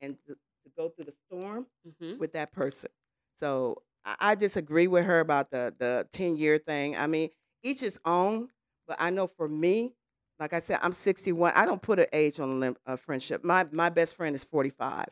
and 0.00 0.16
to, 0.26 0.34
to 0.34 0.70
go 0.76 0.88
through 0.90 1.06
the 1.06 1.14
storm 1.26 1.66
Mhm. 2.00 2.18
with 2.18 2.32
that 2.34 2.52
person. 2.52 2.90
So, 3.38 3.82
I, 4.04 4.34
disagree 4.34 4.86
with 4.86 5.04
her 5.04 5.20
about 5.20 5.50
the 5.50 5.74
the 5.78 6.08
10 6.12 6.36
year 6.36 6.58
thing. 6.58 6.96
I 6.96 7.06
mean, 7.06 7.30
each 7.62 7.80
his 7.80 7.98
own, 8.04 8.48
but 8.86 8.96
I 9.00 9.10
know 9.10 9.26
for 9.26 9.48
me, 9.48 9.94
like 10.38 10.52
I 10.52 10.60
said, 10.60 10.78
I'm 10.82 10.92
61. 10.92 11.52
I 11.54 11.66
don't 11.66 11.82
put 11.82 11.98
an 11.98 12.06
age 12.12 12.40
on 12.40 12.76
a 12.86 12.96
friendship. 12.96 13.44
My 13.44 13.66
my 13.70 13.90
best 13.90 14.16
friend 14.16 14.34
is 14.34 14.44
45, 14.44 15.06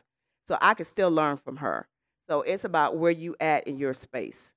so 0.45 0.57
I 0.61 0.73
can 0.73 0.85
still 0.85 1.11
learn 1.11 1.37
from 1.37 1.57
her. 1.57 1.87
So 2.29 2.41
it's 2.41 2.63
about 2.63 2.97
where 2.97 3.11
you 3.11 3.35
at 3.39 3.67
in 3.67 3.77
your 3.77 3.93
space. 3.93 4.53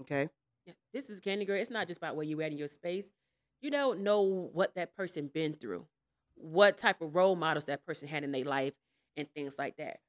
Okay. 0.00 0.28
Yeah, 0.66 0.74
this 0.92 1.08
is 1.08 1.20
Kandi 1.20 1.46
Girl. 1.46 1.56
It's 1.60 1.70
not 1.70 1.86
just 1.86 1.98
about 1.98 2.16
where 2.16 2.26
you 2.26 2.40
at 2.42 2.52
in 2.52 2.58
your 2.58 2.68
space. 2.68 3.10
You 3.60 3.70
don't 3.70 4.00
know 4.00 4.22
what 4.52 4.74
that 4.74 4.94
person 4.96 5.30
been 5.32 5.54
through, 5.54 5.86
what 6.34 6.76
type 6.76 7.00
of 7.00 7.14
role 7.14 7.36
models 7.36 7.66
that 7.66 7.86
person 7.86 8.08
had 8.08 8.24
in 8.24 8.32
their 8.32 8.44
life, 8.44 8.74
and 9.16 9.28
things 9.34 9.56
like 9.58 9.76
that. 9.76 10.00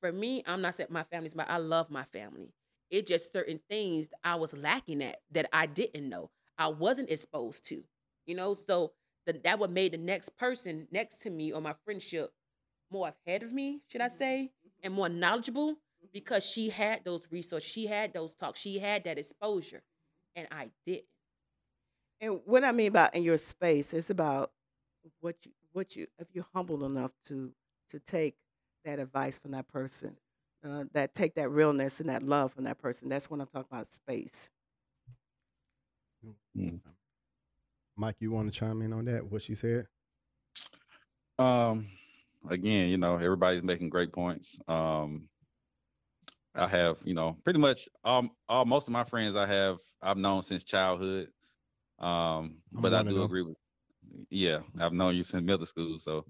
For 0.00 0.12
me, 0.12 0.42
I'm 0.46 0.62
not 0.62 0.74
saying 0.74 0.88
my 0.90 1.02
family's 1.04 1.34
my. 1.34 1.44
I 1.48 1.58
love 1.58 1.90
my 1.90 2.04
family. 2.04 2.54
It 2.90 3.06
just 3.06 3.32
certain 3.32 3.60
things 3.68 4.08
I 4.24 4.34
was 4.34 4.56
lacking 4.56 5.02
at 5.02 5.18
that 5.32 5.48
I 5.52 5.66
didn't 5.66 6.08
know. 6.08 6.30
I 6.58 6.68
wasn't 6.68 7.10
exposed 7.10 7.64
to. 7.66 7.82
You 8.26 8.34
know, 8.34 8.54
so 8.54 8.92
the, 9.26 9.40
that 9.44 9.58
what 9.58 9.70
made 9.70 9.92
the 9.92 9.98
next 9.98 10.36
person 10.36 10.88
next 10.90 11.22
to 11.22 11.30
me 11.30 11.52
or 11.52 11.60
my 11.60 11.74
friendship 11.84 12.32
more 12.90 13.12
ahead 13.26 13.42
of 13.42 13.52
me, 13.52 13.80
should 13.88 14.00
I 14.00 14.08
mm-hmm. 14.08 14.18
say, 14.18 14.52
mm-hmm. 14.66 14.86
and 14.86 14.94
more 14.94 15.08
knowledgeable 15.08 15.72
mm-hmm. 15.72 16.06
because 16.12 16.44
she 16.44 16.70
had 16.70 17.04
those 17.04 17.26
resources, 17.30 17.70
she 17.70 17.86
had 17.86 18.12
those 18.12 18.34
talks, 18.34 18.60
she 18.60 18.78
had 18.78 19.04
that 19.04 19.18
exposure, 19.18 19.82
and 20.34 20.48
I 20.50 20.70
didn't. 20.86 21.04
And 22.20 22.40
what 22.44 22.64
I 22.64 22.72
mean 22.72 22.88
about 22.88 23.14
in 23.14 23.22
your 23.22 23.38
space, 23.38 23.94
it's 23.94 24.10
about 24.10 24.52
what 25.20 25.36
you 25.44 25.52
what 25.72 25.96
you 25.96 26.06
if 26.18 26.26
you're 26.32 26.46
humble 26.52 26.84
enough 26.84 27.12
to 27.26 27.52
to 27.90 27.98
take 27.98 28.36
that 28.84 28.98
advice 28.98 29.38
from 29.38 29.52
that 29.52 29.68
person, 29.68 30.16
uh, 30.64 30.84
that 30.92 31.14
take 31.14 31.34
that 31.34 31.50
realness 31.50 32.00
and 32.00 32.08
that 32.08 32.22
love 32.22 32.52
from 32.52 32.64
that 32.64 32.78
person. 32.78 33.08
That's 33.08 33.30
what 33.30 33.40
I'm 33.40 33.46
talking 33.46 33.68
about 33.70 33.86
space. 33.86 34.48
Mike, 37.96 38.16
you 38.20 38.30
want 38.30 38.52
to 38.52 38.58
chime 38.58 38.82
in 38.82 38.92
on 38.92 39.04
that? 39.06 39.30
What 39.30 39.42
she 39.42 39.54
said? 39.54 39.86
Um, 41.38 41.86
again, 42.48 42.88
you 42.88 42.98
know, 42.98 43.16
everybody's 43.16 43.62
making 43.62 43.90
great 43.90 44.12
points. 44.12 44.58
Um, 44.68 45.28
I 46.54 46.66
have, 46.66 46.98
you 47.04 47.14
know, 47.14 47.36
pretty 47.44 47.58
much 47.58 47.88
um, 48.04 48.30
all 48.48 48.64
most 48.64 48.88
of 48.88 48.92
my 48.92 49.04
friends 49.04 49.36
I 49.36 49.46
have 49.46 49.78
I've 50.02 50.16
known 50.16 50.42
since 50.42 50.64
childhood. 50.64 51.28
Um, 51.98 52.56
I'm 52.76 52.82
but 52.82 52.94
I 52.94 53.02
do 53.02 53.16
them. 53.16 53.24
agree 53.24 53.42
with, 53.42 53.56
yeah, 54.30 54.60
I've 54.78 54.92
known 54.92 55.14
you 55.14 55.22
since 55.22 55.44
middle 55.44 55.66
school. 55.66 55.98
So, 55.98 56.24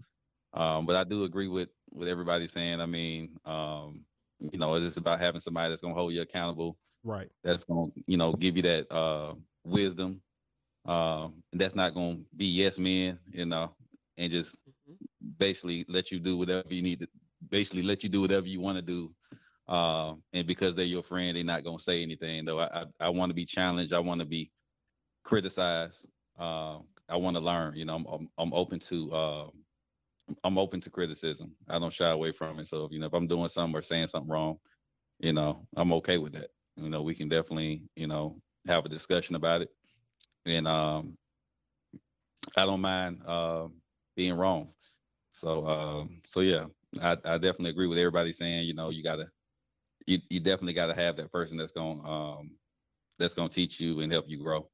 um, 0.52 0.86
but 0.86 0.96
I 0.96 1.04
do 1.04 1.24
agree 1.24 1.48
with 1.48 1.68
with 1.92 2.08
everybody 2.08 2.46
saying. 2.46 2.80
I 2.80 2.86
mean, 2.86 3.30
um, 3.44 4.04
you 4.40 4.58
know, 4.58 4.74
it's 4.74 4.84
just 4.84 4.96
about 4.96 5.20
having 5.20 5.40
somebody 5.40 5.70
that's 5.70 5.82
gonna 5.82 5.94
hold 5.94 6.12
you 6.12 6.22
accountable. 6.22 6.76
Right. 7.02 7.30
that's 7.42 7.64
gonna 7.64 7.90
you 8.06 8.18
know 8.18 8.32
give 8.34 8.56
you 8.56 8.62
that 8.62 8.92
uh 8.92 9.34
wisdom. 9.64 10.20
Um 10.84 11.42
and 11.52 11.60
that's 11.60 11.74
not 11.74 11.94
gonna 11.94 12.18
be 12.36 12.46
yes 12.46 12.78
men 12.78 13.18
you 13.32 13.46
know 13.46 13.74
and 14.18 14.30
just 14.30 14.58
basically 15.38 15.84
let 15.88 16.10
you 16.10 16.18
do 16.18 16.36
whatever 16.36 16.72
you 16.72 16.82
need 16.82 17.00
to 17.00 17.08
basically 17.48 17.82
let 17.82 18.02
you 18.02 18.08
do 18.08 18.20
whatever 18.20 18.46
you 18.46 18.60
want 18.60 18.76
to 18.76 18.82
do. 18.82 19.14
Um 19.72 20.22
and 20.32 20.46
because 20.46 20.74
they're 20.74 20.84
your 20.84 21.02
friend 21.02 21.36
they're 21.36 21.44
not 21.44 21.64
gonna 21.64 21.80
say 21.80 22.02
anything 22.02 22.44
though. 22.44 22.60
I 22.60 22.82
i, 22.82 22.84
I 23.00 23.08
want 23.08 23.30
to 23.30 23.34
be 23.34 23.46
challenged. 23.46 23.92
I 23.92 23.98
want 23.98 24.20
to 24.20 24.26
be 24.26 24.50
criticized. 25.24 26.06
Um 26.38 26.84
i 27.08 27.16
want 27.16 27.36
to 27.36 27.42
learn 27.42 27.74
you 27.74 27.84
know 27.84 27.96
i'm 27.96 28.06
i'm, 28.06 28.28
I'm 28.38 28.54
open 28.54 28.78
to 28.78 29.12
um 29.12 29.50
i'm 30.44 30.58
open 30.58 30.80
to 30.80 30.90
criticism. 30.90 31.52
I 31.68 31.78
don't 31.78 31.92
shy 31.92 32.08
away 32.10 32.32
from 32.32 32.58
it. 32.60 32.66
So 32.66 32.88
you 32.90 32.98
know 33.00 33.06
if 33.06 33.14
i'm 33.14 33.26
doing 33.28 33.48
something 33.48 33.76
or 33.76 33.82
saying 33.82 34.08
something 34.08 34.30
wrong 34.30 34.58
you 35.20 35.32
know 35.32 35.66
i'm 35.76 35.92
okay 35.94 36.18
with 36.18 36.32
that. 36.34 36.50
You 36.76 36.90
know 36.90 37.02
we 37.02 37.14
can 37.14 37.28
definitely 37.28 37.82
you 37.96 38.06
know 38.06 38.40
have 38.68 38.84
a 38.84 38.88
discussion 38.90 39.36
about 39.36 39.62
it. 39.62 39.70
And 40.46 40.66
um 40.68 41.16
i 42.56 42.64
don't 42.64 42.80
mind 42.80 43.22
uh, 43.26 43.68
being 44.16 44.34
wrong. 44.34 44.68
So 45.32 45.66
um 45.66 46.20
so 46.26 46.40
yeah 46.40 46.66
I, 47.02 47.12
I 47.24 47.38
definitely 47.38 47.70
agree 47.70 47.86
with 47.86 47.98
everybody 47.98 48.32
saying 48.32 48.66
you 48.66 48.74
know 48.74 48.90
you 48.90 49.02
gotta 49.02 49.28
you, 50.06 50.18
you 50.30 50.40
definitely 50.40 50.74
gotta 50.74 50.94
have 50.94 51.16
that 51.16 51.32
person 51.32 51.56
that's 51.58 51.72
gonna 51.72 52.02
um 52.08 52.50
that's 53.18 53.34
gonna 53.34 53.48
teach 53.48 53.80
you 53.80 54.00
and 54.00 54.12
help 54.12 54.26
you 54.28 54.38
grow 54.38 54.68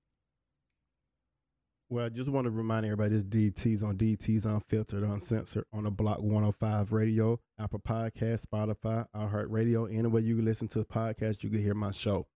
Well, 1.88 2.06
I 2.06 2.08
just 2.08 2.28
want 2.28 2.46
to 2.46 2.50
remind 2.50 2.84
everybody 2.84 3.10
this 3.10 3.22
DT's 3.22 3.84
on 3.84 3.96
DT's 3.96 4.44
Unfiltered, 4.44 5.04
Uncensored 5.04 5.66
on 5.72 5.84
the 5.84 5.90
Block 5.92 6.18
105 6.18 6.90
Radio, 6.90 7.38
Apple 7.60 7.78
Podcast, 7.78 8.42
Spotify, 8.44 9.06
iHeartRadio. 9.14 9.96
Anywhere 9.96 10.20
you 10.20 10.34
can 10.34 10.44
listen 10.44 10.66
to 10.66 10.80
the 10.80 10.84
podcast, 10.84 11.44
you 11.44 11.50
can 11.50 11.62
hear 11.62 11.74
my 11.74 11.92
show. 11.92 12.26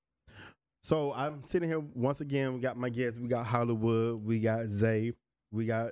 So 0.85 1.13
I'm 1.15 1.43
sitting 1.43 1.69
here 1.69 1.81
once 1.81 2.21
again. 2.21 2.55
We 2.55 2.61
got 2.61 2.77
my 2.77 2.91
guests. 2.91 3.19
We 3.19 3.27
got 3.27 3.45
Hollywood. 3.45 4.25
We 4.25 4.39
got 4.39 4.67
Zay. 4.67 5.15
We 5.51 5.67
got 5.67 5.91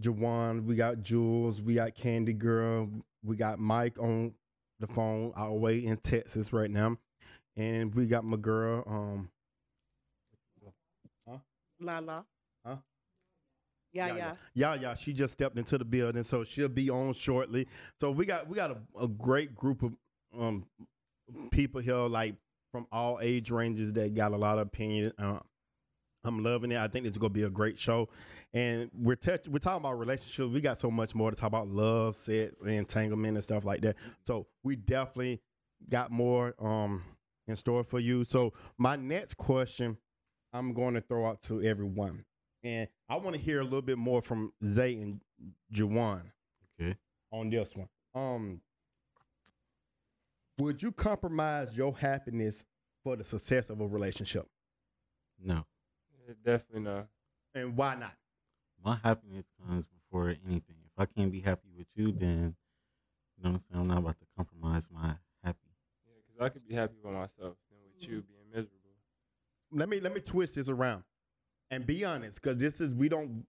Jaiwann. 0.00 0.64
We 0.64 0.74
got 0.74 1.02
Jewels. 1.02 1.60
We 1.60 1.74
got 1.74 1.94
Kandi 1.94 2.36
Girl. 2.36 2.88
We 3.22 3.36
got 3.36 3.58
Mike 3.58 3.98
on 3.98 4.32
the 4.80 4.86
phone 4.86 5.34
the 5.36 5.52
way 5.52 5.84
in 5.84 5.98
Texas 5.98 6.50
right 6.50 6.70
now. 6.70 6.96
And 7.58 7.94
we 7.94 8.06
got 8.06 8.24
my 8.24 8.38
girl. 8.38 8.84
Um. 8.86 9.28
Huh? 11.28 11.38
Yeah, 11.78 12.22
yeah, 13.96 14.16
yeah. 14.16 14.34
yeah, 14.54 14.74
yeah. 14.74 14.94
She 14.94 15.12
just 15.12 15.32
stepped 15.32 15.58
into 15.58 15.78
the 15.78 15.84
building, 15.84 16.22
so 16.22 16.44
she'll 16.44 16.68
be 16.68 16.90
on 16.90 17.14
shortly. 17.14 17.66
So 18.00 18.10
we 18.10 18.26
got 18.26 18.48
we 18.48 18.56
got 18.56 18.70
a, 18.70 18.78
a 19.00 19.08
great 19.08 19.54
group 19.54 19.82
of 19.82 19.96
um 20.38 20.66
people 21.50 21.80
here, 21.80 21.94
like 21.94 22.34
from 22.72 22.86
all 22.92 23.18
age 23.22 23.50
ranges 23.50 23.92
that 23.94 24.14
got 24.14 24.32
a 24.32 24.36
lot 24.36 24.58
of 24.58 24.66
opinion. 24.66 25.12
Uh, 25.18 25.38
I'm 26.24 26.42
loving 26.42 26.72
it. 26.72 26.78
I 26.78 26.88
think 26.88 27.06
it's 27.06 27.18
gonna 27.18 27.30
be 27.30 27.44
a 27.44 27.50
great 27.50 27.78
show, 27.78 28.08
and 28.52 28.90
we're 28.92 29.16
touch, 29.16 29.46
we're 29.48 29.58
talking 29.58 29.80
about 29.80 29.98
relationships. 29.98 30.52
We 30.52 30.60
got 30.60 30.78
so 30.80 30.90
much 30.90 31.14
more 31.14 31.30
to 31.30 31.36
talk 31.36 31.48
about: 31.48 31.68
love, 31.68 32.16
sex, 32.16 32.60
entanglement, 32.60 33.36
and 33.36 33.44
stuff 33.44 33.64
like 33.64 33.80
that. 33.82 33.96
So 34.26 34.46
we 34.62 34.76
definitely 34.76 35.40
got 35.88 36.10
more 36.10 36.54
um 36.58 37.02
in 37.46 37.56
store 37.56 37.84
for 37.84 38.00
you. 38.00 38.24
So 38.24 38.52
my 38.78 38.96
next 38.96 39.34
question, 39.34 39.96
I'm 40.52 40.72
going 40.72 40.94
to 40.94 41.00
throw 41.00 41.26
out 41.26 41.42
to 41.44 41.62
everyone, 41.62 42.24
and 42.66 42.88
I 43.08 43.16
want 43.16 43.36
to 43.36 43.40
hear 43.40 43.60
a 43.60 43.64
little 43.64 43.80
bit 43.80 43.96
more 43.96 44.20
from 44.20 44.52
Zay 44.64 44.94
and 44.94 45.20
Jaiwann. 45.72 46.22
Okay. 46.80 46.96
On 47.30 47.48
this 47.48 47.68
one, 47.74 47.88
um, 48.14 48.60
would 50.58 50.82
you 50.82 50.90
compromise 50.90 51.76
your 51.76 51.96
happiness 51.96 52.64
for 53.04 53.14
the 53.14 53.22
success 53.22 53.70
of 53.70 53.80
a 53.80 53.86
relationship? 53.86 54.48
No. 55.38 55.64
Yeah, 56.26 56.34
definitely 56.44 56.82
not. 56.82 57.06
And 57.54 57.76
why 57.76 57.94
not? 57.94 58.14
My 58.84 58.98
happiness 59.02 59.44
comes 59.64 59.86
before 59.86 60.30
anything. 60.30 60.76
If 60.84 60.92
I 60.98 61.06
can't 61.06 61.30
be 61.30 61.40
happy 61.40 61.68
with 61.76 61.86
you, 61.94 62.10
then 62.10 62.56
you 63.36 63.44
know 63.44 63.50
what 63.50 63.54
I'm 63.54 63.58
saying. 63.60 63.80
I'm 63.80 63.88
not 63.88 63.98
about 63.98 64.18
to 64.18 64.26
compromise 64.36 64.88
my 64.92 65.14
happy. 65.44 65.58
Yeah, 66.04 66.14
because 66.26 66.44
I 66.44 66.48
could 66.48 66.66
be 66.66 66.74
happy 66.74 66.94
with 67.02 67.12
myself 67.12 67.56
than 67.70 67.78
with 67.84 68.08
you 68.08 68.22
being 68.22 68.48
miserable. 68.50 68.72
Let 69.72 69.88
me 69.88 70.00
let 70.00 70.14
me 70.14 70.20
twist 70.20 70.54
this 70.54 70.68
around 70.68 71.04
and 71.70 71.86
be 71.86 72.04
honest, 72.04 72.40
because 72.40 72.58
this 72.58 72.80
is 72.80 72.94
we 72.94 73.08
don't 73.08 73.44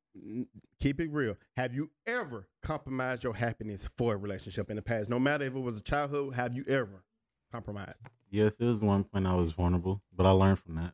keep 0.80 1.00
it 1.00 1.12
real. 1.12 1.36
Have 1.56 1.74
you 1.74 1.90
ever 2.06 2.48
compromised 2.64 3.24
your 3.24 3.34
happiness 3.34 3.88
for 3.98 4.14
a 4.14 4.18
relationship 4.18 4.70
in 4.70 4.76
the 4.76 4.82
past? 4.82 5.10
No 5.10 5.20
matter 5.20 5.46
if 5.46 5.56
it 5.56 5.60
was 5.60 5.78
a 5.78 5.84
childhood, 5.84 6.34
have 6.34 6.56
you 6.56 6.64
ever 6.68 7.04
compromised? 7.52 7.98
Yes, 8.30 8.56
it 8.60 8.66
was 8.66 8.82
one 8.82 9.04
point 9.04 9.28
I 9.28 9.36
was 9.36 9.54
vulnerable, 9.54 10.02
but 10.16 10.26
I 10.26 10.32
learned 10.32 10.60
from 10.60 10.76
that. 10.76 10.94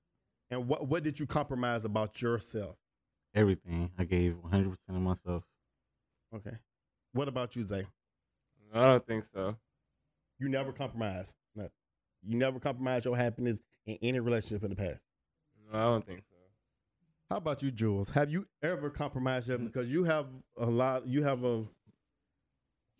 And 0.52 0.68
what 0.68 0.88
what 0.88 1.04
did 1.04 1.20
you 1.20 1.26
compromise 1.26 1.86
about 1.86 2.22
yourself? 2.22 2.76
Everything 3.34 3.90
I 3.98 4.04
gave 4.04 4.38
100 4.38 4.70
percent 4.70 4.98
of 4.98 5.02
myself. 5.02 5.44
Okay. 6.36 6.58
What 7.14 7.28
about 7.28 7.56
you, 7.56 7.64
Zay? 7.64 7.86
I 8.74 8.86
don't 8.86 9.06
think 9.06 9.26
so. 9.34 9.56
You 10.40 10.50
never 10.50 10.72
compromise. 10.72 11.34
No. 11.56 11.70
You 12.24 12.38
never 12.38 12.60
compromise 12.60 13.06
your 13.06 13.16
happiness 13.16 13.60
in 13.86 13.98
any 14.02 14.20
relationship 14.20 14.64
in 14.64 14.72
the 14.72 14.76
past. 14.76 15.00
No, 15.72 15.80
I 15.80 15.84
don't 15.84 16.06
think 16.06 16.20
so. 16.20 16.33
How 17.34 17.38
about 17.38 17.64
you, 17.64 17.72
Jewels? 17.72 18.12
Have 18.12 18.30
you 18.30 18.46
ever 18.62 18.92
compromised 18.92 19.48
your 19.48 19.58
because 19.58 19.92
you 19.92 20.04
have 20.04 20.28
a 20.56 20.68
lot 20.68 21.08
you 21.08 21.24
have 21.24 21.44
a 21.44 21.64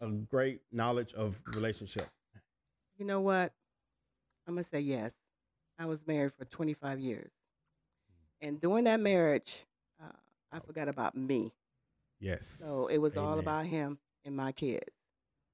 a 0.02 0.10
great 0.10 0.62
knowledge 0.72 1.14
of 1.14 1.40
relationship. 1.54 2.08
You 2.98 3.06
know 3.06 3.22
what? 3.22 3.54
I'm 4.48 4.56
gonna 4.56 4.64
say 4.64 4.80
yes. 4.80 5.20
I 5.78 5.86
was 5.86 6.08
married 6.08 6.34
for 6.34 6.46
25 6.46 7.00
years, 7.00 7.30
and 8.42 8.60
during 8.60 8.86
that 8.86 9.00
marriage, 9.00 9.68
uh, 10.04 10.18
I 10.52 10.62
forgot 10.62 10.88
about 10.88 11.16
me. 11.16 11.54
Yes. 12.20 12.48
So 12.48 12.88
it 12.88 12.98
was 12.98 13.16
all 13.16 13.38
about 13.38 13.66
him 13.66 14.00
and 14.26 14.36
my 14.36 14.52
kids. 14.52 14.96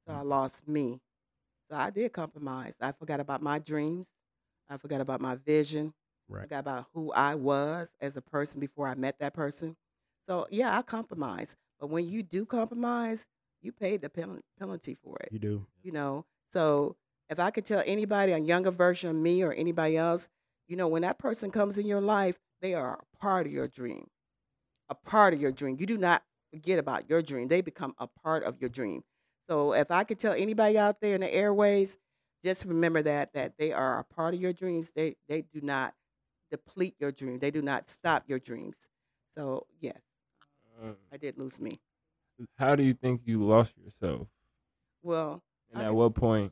So 0.08 0.14
I 0.14 0.22
lost 0.22 0.70
me. 0.70 1.02
So 1.70 1.76
I 1.76 1.90
did 1.90 2.14
compromise. 2.14 2.78
I 2.80 2.94
forgot 2.94 3.20
about 3.20 3.42
my 3.42 3.60
dreams. 3.60 4.14
I 4.70 4.78
forgot 4.78 5.02
about 5.02 5.20
my 5.20 5.36
vision. 5.36 5.94
I 6.30 6.36
Right. 6.36 6.44
forgot 6.44 6.60
about 6.60 6.88
who 6.94 7.12
I 7.12 7.36
was 7.36 7.96
as 8.02 8.18
a 8.18 8.22
person 8.22 8.60
before 8.60 8.88
I 8.88 8.96
met 8.96 9.20
that 9.20 9.34
person. 9.34 9.76
So 10.28 10.48
yeah, 10.52 10.78
I 10.78 10.82
compromise. 10.82 11.56
But 11.80 11.88
when 11.90 12.08
you 12.10 12.24
do 12.24 12.46
compromise, 12.46 13.28
you 13.62 13.72
pay 13.72 13.98
the 13.98 14.10
pen- 14.10 14.42
penalty 14.60 14.96
for 14.96 15.18
it 15.20 15.34
You 15.34 15.40
do. 15.40 15.66
you 15.84 15.92
know 15.92 16.26
so 16.54 16.96
if 17.30 17.40
i 17.40 17.52
could 17.52 17.66
tell 17.66 17.84
anybody 17.86 18.32
a 18.32 18.38
younger 18.38 18.72
version 18.72 19.10
of 19.10 19.16
me 19.18 19.44
or 19.44 19.52
anybody 19.52 19.98
else 19.98 20.30
you 20.68 20.76
know 20.78 20.88
when 20.88 21.02
that 21.02 21.20
person 21.20 21.52
comes 21.52 21.78
in 21.78 21.86
your 21.86 22.00
life 22.02 22.38
they 22.62 22.74
are 22.74 22.96
a 23.04 23.18
part 23.18 23.46
of 23.46 23.52
your 23.52 23.68
dream 23.68 24.08
a 24.90 24.96
part 24.96 25.34
of 25.34 25.42
your 25.42 25.52
dream 25.52 25.78
you 25.80 25.86
do 25.86 25.98
not 25.98 26.24
forget 26.52 26.80
about 26.80 27.10
your 27.10 27.22
dream 27.22 27.48
they 27.48 27.62
become 27.62 27.94
a 28.00 28.08
part 28.08 28.44
of 28.44 28.60
your 28.60 28.70
dream 28.70 29.04
so 29.50 29.74
if 29.74 29.92
i 29.92 30.04
could 30.04 30.20
tell 30.20 30.34
anybody 30.34 30.78
out 30.78 31.00
there 31.02 31.16
in 31.16 31.22
the 31.22 31.34
airways 31.34 31.98
just 32.44 32.66
remember 32.66 33.02
that 33.02 33.34
that 33.34 33.54
they 33.58 33.72
are 33.72 34.00
a 34.00 34.04
part 34.04 34.34
of 34.34 34.42
your 34.42 34.54
dreams 34.54 34.92
they 34.96 35.16
they 35.28 35.42
do 35.42 35.62
not 35.62 35.94
deplete 36.52 36.96
your 37.00 37.12
dream 37.12 37.40
they 37.40 37.52
do 37.52 37.62
not 37.62 37.86
stop 37.86 38.24
your 38.28 38.40
dreams 38.40 38.88
so 39.34 39.66
yes 39.80 40.00
Um, 40.82 40.96
i 41.12 41.18
did 41.18 41.38
lose 41.38 41.60
me 41.60 41.80
how 42.58 42.76
do 42.76 42.84
you 42.84 42.94
think 42.94 43.22
you 43.26 43.44
lost 43.44 43.74
yourself? 43.78 44.28
well 45.04 45.44
And 45.72 45.82
I 45.82 45.86
at 45.86 45.90
could- 45.90 45.98
what 45.98 46.16
point? 46.16 46.52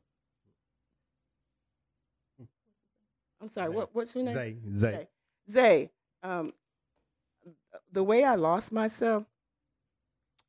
i'm 3.41 3.47
sorry 3.47 3.69
Zay. 3.71 3.75
what, 3.75 3.89
what's 3.95 4.15
your 4.15 4.23
name 4.23 4.35
Zay. 4.35 4.55
Zay. 4.75 4.91
Zay. 4.91 5.07
Zay, 5.49 5.91
um, 6.23 6.53
the 7.93 8.03
way 8.03 8.23
I 8.25 8.35
lost 8.35 8.71
myself 8.73 9.23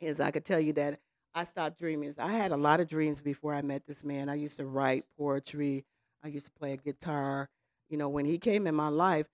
is 0.01 0.19
I 0.19 0.33
could 0.33 0.45
tell 0.45 0.59
you 0.59 0.73
that 0.73 0.99
I 1.35 1.45
stopped 1.45 1.79
dreaming. 1.79 2.13
I 2.19 2.33
had 2.33 2.51
a 2.51 2.57
lot 2.57 2.81
of 2.81 2.89
dreams 2.89 3.21
before 3.21 3.55
I 3.55 3.63
met 3.63 3.87
this 3.87 4.03
man. 4.03 4.29
I 4.29 4.35
used 4.35 4.57
to 4.57 4.67
write 4.67 5.05
poetry. 5.17 5.85
I 6.25 6.29
used 6.29 6.47
to 6.47 6.53
play 6.53 6.73
a 6.73 6.77
guitar. 6.77 7.49
You 7.91 7.97
know, 7.97 8.09
when 8.09 8.25
he 8.25 8.39
came 8.39 8.67
in 8.67 8.75
my 8.75 8.89
life, 8.89 9.27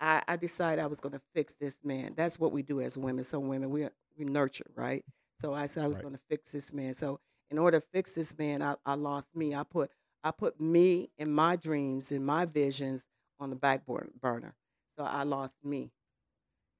I, 0.00 0.22
I, 0.28 0.36
decided 0.36 0.82
I 0.82 0.88
was 0.88 1.00
going 1.00 1.14
to 1.14 1.22
fix 1.34 1.54
this 1.54 1.78
man. 1.84 2.14
That's 2.16 2.38
what 2.38 2.52
we 2.52 2.62
do 2.62 2.80
as 2.80 2.98
women. 2.98 3.24
Some 3.24 3.48
women 3.48 3.70
we 3.70 3.88
we 4.18 4.24
nurture, 4.26 4.70
right? 4.76 5.04
So 5.40 5.54
I 5.54 5.66
said 5.66 5.84
I 5.84 5.88
was 5.88 5.98
Right. 5.98 6.04
going 6.04 6.14
to 6.14 6.20
fix 6.28 6.52
this 6.52 6.72
man. 6.72 6.94
So 6.94 7.20
in 7.50 7.58
order 7.58 7.80
to 7.80 7.86
fix 7.92 8.12
this 8.14 8.36
man, 8.38 8.62
I, 8.62 8.76
I 8.86 8.94
lost 8.94 9.34
me. 9.36 9.54
I 9.54 9.64
put 9.64 9.90
I 10.24 10.32
put 10.32 10.60
me 10.60 11.10
and 11.18 11.34
my 11.34 11.56
dreams 11.56 12.12
and 12.12 12.24
my 12.26 12.46
visions 12.46 13.06
on 13.40 13.50
the 13.50 13.56
back 13.56 13.86
burner. 13.86 14.54
So 14.98 15.04
I 15.04 15.24
lost 15.24 15.58
me. 15.64 15.92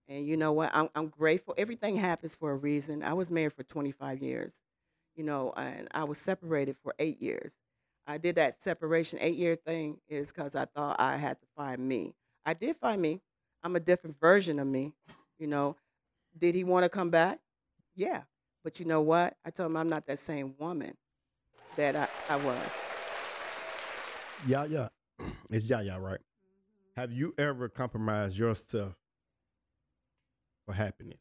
And 0.09 0.27
you 0.27 0.37
know 0.37 0.53
what? 0.53 0.71
I'm, 0.75 0.89
I'm 0.95 1.09
grateful. 1.09 1.55
Everything 1.59 1.97
happens 1.97 2.35
for 2.35 2.51
a 2.53 2.57
reason. 2.57 3.03
I 3.03 3.15
was 3.15 3.31
married 3.31 3.55
for 3.55 3.63
25 3.63 4.23
years, 4.23 4.63
you 5.17 5.25
know, 5.25 5.53
and 5.57 5.89
I 5.93 6.05
was 6.05 6.19
separated 6.19 6.77
for 6.83 6.95
eight 6.99 7.23
years. 7.23 7.57
I 8.07 8.19
did 8.19 8.37
that 8.37 8.61
separation 8.63 9.19
eight 9.23 9.37
year 9.37 9.57
thing 9.57 9.99
is 10.09 10.33
because 10.33 10.57
I 10.57 10.67
thought 10.67 10.97
I 11.01 11.17
had 11.17 11.41
to 11.41 11.47
find 11.57 11.87
me. 11.89 12.15
I 12.45 12.55
did 12.55 12.77
find 12.77 13.01
me. 13.01 13.21
I'm 13.63 13.77
a 13.77 13.81
different 13.81 14.19
version 14.21 14.59
of 14.59 14.67
me, 14.67 14.93
you 15.39 15.47
know. 15.47 15.77
Did 16.39 16.55
he 16.55 16.65
want 16.65 16.85
to 16.85 16.89
come 16.89 17.11
back? 17.11 17.41
Yeah. 17.95 18.23
But 18.65 18.81
you 18.81 18.87
know 18.87 19.01
what? 19.01 19.37
I 19.45 19.51
told 19.51 19.71
him 19.71 19.77
I'm 19.77 19.89
not 19.89 20.07
that 20.07 20.19
same 20.19 20.55
woman 20.59 20.95
that 21.77 21.97
I, 21.97 22.09
I 22.29 22.37
was. 22.37 22.61
Yeah, 24.47 24.65
yeah. 24.65 24.89
It's 25.51 25.65
yeah, 25.65 25.81
yeah, 25.81 25.99
right. 25.99 26.21
Have 26.97 27.13
you 27.13 27.35
ever 27.39 27.69
compromised 27.69 28.39
yourself 28.39 28.95
for 30.67 30.75
happiness? 30.75 31.19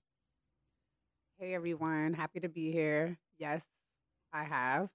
Hey 1.39 1.53
everyone, 1.53 2.13
happy 2.13 2.41
to 2.41 2.49
be 2.49 2.71
here. 2.71 3.17
Yes, 3.37 3.63
I 4.33 4.43
have. 4.43 4.89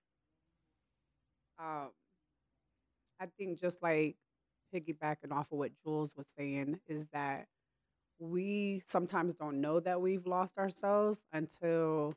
Um, 1.59 1.91
I 3.21 3.27
think 3.39 3.61
just 3.61 3.83
like 3.83 4.17
piggybacking 4.75 5.33
off 5.33 5.53
of 5.53 5.59
what 5.59 5.73
Jewels 5.85 6.15
was 6.17 6.27
saying 6.37 6.81
is 6.87 7.07
that 7.09 7.47
we 8.19 8.83
sometimes 8.87 9.35
don't 9.35 9.61
know 9.61 9.81
that 9.81 10.01
we've 10.01 10.27
lost 10.27 10.59
ourselves 10.59 11.25
until 11.33 12.15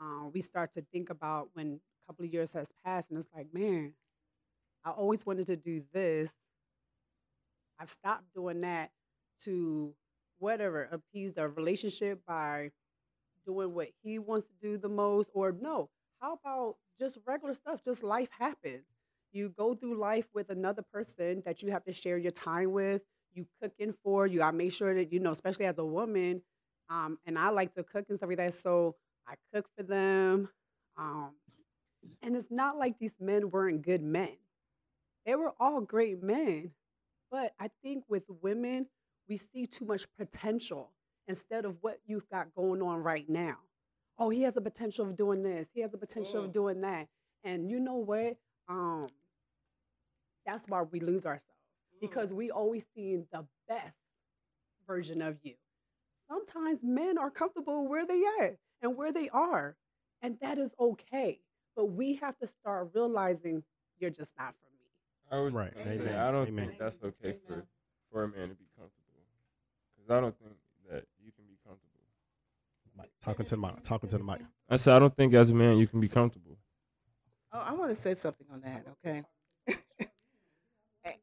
uh, 0.00 0.28
we 0.32 0.40
start 0.40 0.72
to 0.74 0.84
think 0.92 1.10
about 1.10 1.48
when 1.54 1.80
a 2.04 2.12
couple 2.12 2.24
of 2.24 2.32
years 2.32 2.52
has 2.52 2.72
passed 2.84 3.10
and 3.10 3.18
it's 3.18 3.28
like, 3.34 3.46
man, 3.52 3.94
I 4.84 4.90
always 4.90 5.24
wanted 5.24 5.46
to 5.46 5.56
do 5.56 5.82
this. 5.92 6.32
I've 7.78 7.88
stopped 7.88 8.24
doing 8.34 8.60
that 8.60 8.90
to 9.44 9.94
whatever 10.38 10.88
appease 10.90 11.32
the 11.32 11.48
relationship 11.48 12.20
by 12.26 12.70
doing 13.46 13.74
what 13.74 13.88
he 14.02 14.18
wants 14.18 14.46
to 14.46 14.52
do 14.60 14.78
the 14.78 14.88
most 14.88 15.30
or 15.34 15.52
no 15.52 15.88
how 16.20 16.38
about 16.42 16.76
just 16.98 17.18
regular 17.26 17.54
stuff 17.54 17.82
just 17.84 18.02
life 18.02 18.30
happens 18.38 18.84
you 19.34 19.52
go 19.56 19.74
through 19.74 19.98
life 19.98 20.26
with 20.34 20.50
another 20.50 20.82
person 20.92 21.42
that 21.44 21.62
you 21.62 21.70
have 21.70 21.84
to 21.84 21.92
share 21.92 22.18
your 22.18 22.30
time 22.30 22.72
with 22.72 23.02
you 23.32 23.46
cooking 23.60 23.94
for 24.02 24.26
you 24.26 24.42
i 24.42 24.50
make 24.50 24.72
sure 24.72 24.94
that 24.94 25.12
you 25.12 25.20
know 25.20 25.32
especially 25.32 25.66
as 25.66 25.78
a 25.78 25.84
woman 25.84 26.40
um, 26.90 27.18
and 27.26 27.38
i 27.38 27.48
like 27.50 27.74
to 27.74 27.82
cook 27.82 28.06
and 28.08 28.16
stuff 28.16 28.28
like 28.28 28.38
that 28.38 28.54
so 28.54 28.94
i 29.26 29.34
cook 29.52 29.66
for 29.76 29.82
them 29.82 30.48
um, 30.96 31.32
and 32.22 32.36
it's 32.36 32.50
not 32.50 32.76
like 32.76 32.98
these 32.98 33.14
men 33.20 33.50
weren't 33.50 33.82
good 33.82 34.02
men 34.02 34.36
they 35.26 35.34
were 35.34 35.52
all 35.58 35.80
great 35.80 36.22
men 36.22 36.70
but 37.30 37.52
i 37.58 37.68
think 37.82 38.04
with 38.08 38.24
women 38.42 38.86
we 39.28 39.36
see 39.36 39.66
too 39.66 39.84
much 39.84 40.06
potential 40.18 40.90
instead 41.28 41.64
of 41.64 41.76
what 41.80 41.98
you've 42.06 42.28
got 42.28 42.54
going 42.54 42.82
on 42.82 43.02
right 43.02 43.28
now. 43.28 43.56
Oh, 44.18 44.30
he 44.30 44.42
has 44.42 44.56
a 44.56 44.60
potential 44.60 45.06
of 45.06 45.16
doing 45.16 45.42
this. 45.42 45.68
He 45.72 45.80
has 45.80 45.92
a 45.94 45.98
potential 45.98 46.44
of 46.44 46.52
doing 46.52 46.80
that. 46.82 47.08
And 47.42 47.68
you 47.68 47.80
know 47.80 47.96
what? 47.96 48.36
Um, 48.68 49.08
that's 50.46 50.68
why 50.68 50.82
we 50.82 51.00
lose 51.00 51.26
ourselves 51.26 51.44
mm. 51.96 52.00
because 52.00 52.32
we 52.32 52.50
always 52.50 52.86
see 52.94 53.16
the 53.32 53.46
best 53.68 53.96
version 54.86 55.22
of 55.22 55.38
you. 55.42 55.54
Sometimes 56.28 56.82
men 56.82 57.18
are 57.18 57.30
comfortable 57.30 57.86
where 57.88 58.06
they 58.06 58.22
at 58.40 58.56
and 58.82 58.96
where 58.96 59.12
they 59.12 59.28
are, 59.30 59.76
and 60.22 60.38
that 60.40 60.58
is 60.58 60.74
okay. 60.80 61.40
But 61.76 61.86
we 61.86 62.14
have 62.16 62.38
to 62.38 62.46
start 62.46 62.90
realizing 62.94 63.62
you're 63.98 64.10
just 64.10 64.34
not 64.38 64.54
for 64.54 64.70
me. 64.78 64.90
I 65.30 65.42
was 65.42 65.52
Right. 65.54 65.74
gonna 65.74 65.96
say, 65.96 66.16
I 66.16 66.30
don't 66.30 66.48
Amen. 66.48 66.68
think 66.68 66.78
that's 66.78 66.98
okay 67.02 67.38
for 67.46 67.66
for 68.10 68.24
a 68.24 68.28
man 68.28 68.48
to 68.48 68.54
be 68.54 68.66
comfortable, 68.78 69.26
because 69.96 70.10
I 70.10 70.20
don't 70.20 70.38
think 70.38 70.56
that 70.88 71.04
you 71.18 71.32
can 71.32 71.44
be 71.46 71.56
comfortable. 71.66 71.90
Mic, 72.96 73.10
talking 73.20 73.44
to 73.46 73.56
the 73.56 73.60
mic. 73.60 73.82
Talking 73.82 74.08
to 74.10 74.18
the 74.18 74.24
mic. 74.24 74.40
I 74.68 74.76
said 74.76 74.94
I 74.94 74.98
don't 75.00 75.14
think 75.16 75.34
as 75.34 75.50
a 75.50 75.54
man 75.54 75.78
you 75.78 75.88
can 75.88 76.00
be 76.00 76.08
comfortable. 76.08 76.56
Oh, 77.52 77.60
I 77.60 77.72
want 77.72 77.90
to 77.90 77.94
say 77.94 78.14
something 78.14 78.46
on 78.52 78.60
that, 78.62 78.86
okay? 79.04 79.22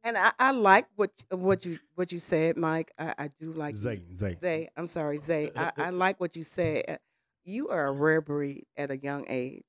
And 0.03 0.17
I, 0.17 0.31
I 0.37 0.51
like 0.51 0.85
what 0.95 1.11
what 1.29 1.65
you 1.65 1.79
what 1.95 2.11
you 2.11 2.19
said, 2.19 2.55
Mike. 2.57 2.91
I, 2.99 3.13
I 3.17 3.29
do 3.39 3.51
like 3.53 3.73
you. 3.75 3.81
Zay, 3.81 4.01
Zay. 4.15 4.37
Zay. 4.39 4.69
I'm 4.77 4.87
sorry, 4.87 5.17
Zay. 5.17 5.51
I, 5.55 5.71
I 5.77 5.89
like 5.89 6.19
what 6.19 6.35
you 6.35 6.43
said. 6.43 6.85
Uh, 6.87 6.97
You 7.45 7.69
are 7.69 7.87
a 7.87 7.91
rare 7.91 8.21
breed 8.21 8.65
at 8.77 8.91
a 8.91 8.97
young 8.97 9.25
age. 9.27 9.63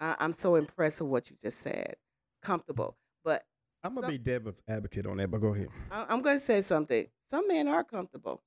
I, 0.00 0.16
I'm 0.18 0.32
so 0.32 0.56
impressed 0.56 1.00
with 1.00 1.10
what 1.10 1.30
you 1.30 1.36
just 1.40 1.60
said. 1.60 1.96
Comfortable, 2.42 2.96
but 3.24 3.44
I'm 3.82 3.94
gonna 3.94 4.02
some- 4.06 4.10
be 4.10 4.18
devil's 4.18 4.62
advocate 4.68 5.06
on 5.06 5.16
that, 5.16 5.30
but 5.30 5.38
go 5.40 5.54
ahead. 5.54 5.68
I- 5.90 6.06
I'm 6.08 6.20
going 6.22 6.36
to 6.36 6.44
say 6.44 6.60
something. 6.60 7.06
some 7.30 7.48
men 7.48 7.68
are 7.68 7.84
comfortable. 7.84 8.42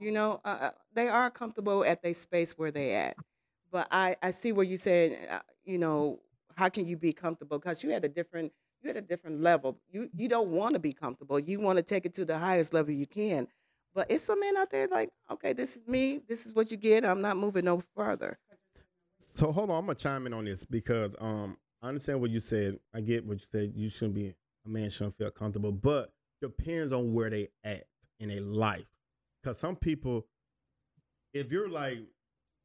You 0.00 0.12
know, 0.12 0.40
uh, 0.44 0.58
uh, 0.60 0.70
they 0.94 1.08
are 1.08 1.30
comfortable 1.30 1.84
at 1.84 2.02
their 2.02 2.14
space 2.14 2.56
where 2.58 2.70
they 2.70 2.94
at. 2.94 3.16
But 3.70 3.88
I, 3.90 4.16
I 4.22 4.30
see 4.30 4.52
where 4.52 4.64
you 4.64 4.76
said, 4.76 5.18
uh, 5.30 5.40
you 5.64 5.78
know, 5.78 6.20
how 6.56 6.68
can 6.68 6.86
you 6.86 6.96
be 6.96 7.12
comfortable? 7.12 7.58
Because 7.58 7.82
you 7.82 7.90
had 7.90 8.04
a 8.04 8.08
different, 8.08 8.52
you 8.82 8.88
had 8.88 8.96
a 8.96 9.00
different 9.02 9.40
level. 9.40 9.78
You 9.90 10.08
you 10.14 10.28
don't 10.28 10.48
want 10.48 10.74
to 10.74 10.80
be 10.80 10.92
comfortable. 10.92 11.38
You 11.38 11.60
want 11.60 11.78
to 11.78 11.82
take 11.82 12.06
it 12.06 12.14
to 12.14 12.24
the 12.24 12.38
highest 12.38 12.72
level 12.72 12.92
you 12.92 13.06
can. 13.06 13.48
But 13.94 14.10
it's 14.10 14.24
some 14.24 14.40
men 14.40 14.56
out 14.56 14.70
there 14.70 14.86
like, 14.86 15.10
okay, 15.30 15.52
this 15.52 15.76
is 15.76 15.86
me. 15.88 16.20
This 16.28 16.46
is 16.46 16.52
what 16.52 16.70
you 16.70 16.76
get. 16.76 17.04
I'm 17.04 17.20
not 17.20 17.36
moving 17.36 17.64
no 17.64 17.82
further. 17.96 18.38
So 19.24 19.50
hold 19.52 19.70
on, 19.70 19.78
I'm 19.78 19.86
gonna 19.86 19.94
chime 19.94 20.26
in 20.26 20.32
on 20.32 20.44
this 20.44 20.64
because 20.64 21.16
um 21.20 21.56
I 21.82 21.88
understand 21.88 22.20
what 22.20 22.30
you 22.30 22.40
said. 22.40 22.78
I 22.94 23.00
get 23.00 23.24
what 23.24 23.40
you 23.40 23.46
said. 23.50 23.72
You 23.74 23.88
shouldn't 23.88 24.14
be 24.14 24.34
a 24.66 24.68
man 24.68 24.90
shouldn't 24.90 25.16
feel 25.16 25.30
comfortable, 25.30 25.72
but 25.72 26.12
depends 26.40 26.92
on 26.92 27.12
where 27.12 27.30
they 27.30 27.48
at 27.64 27.84
in 28.20 28.28
their 28.28 28.40
life. 28.40 28.86
Cause 29.44 29.58
some 29.58 29.76
people, 29.76 30.26
if 31.32 31.52
you're 31.52 31.68
like 31.68 31.98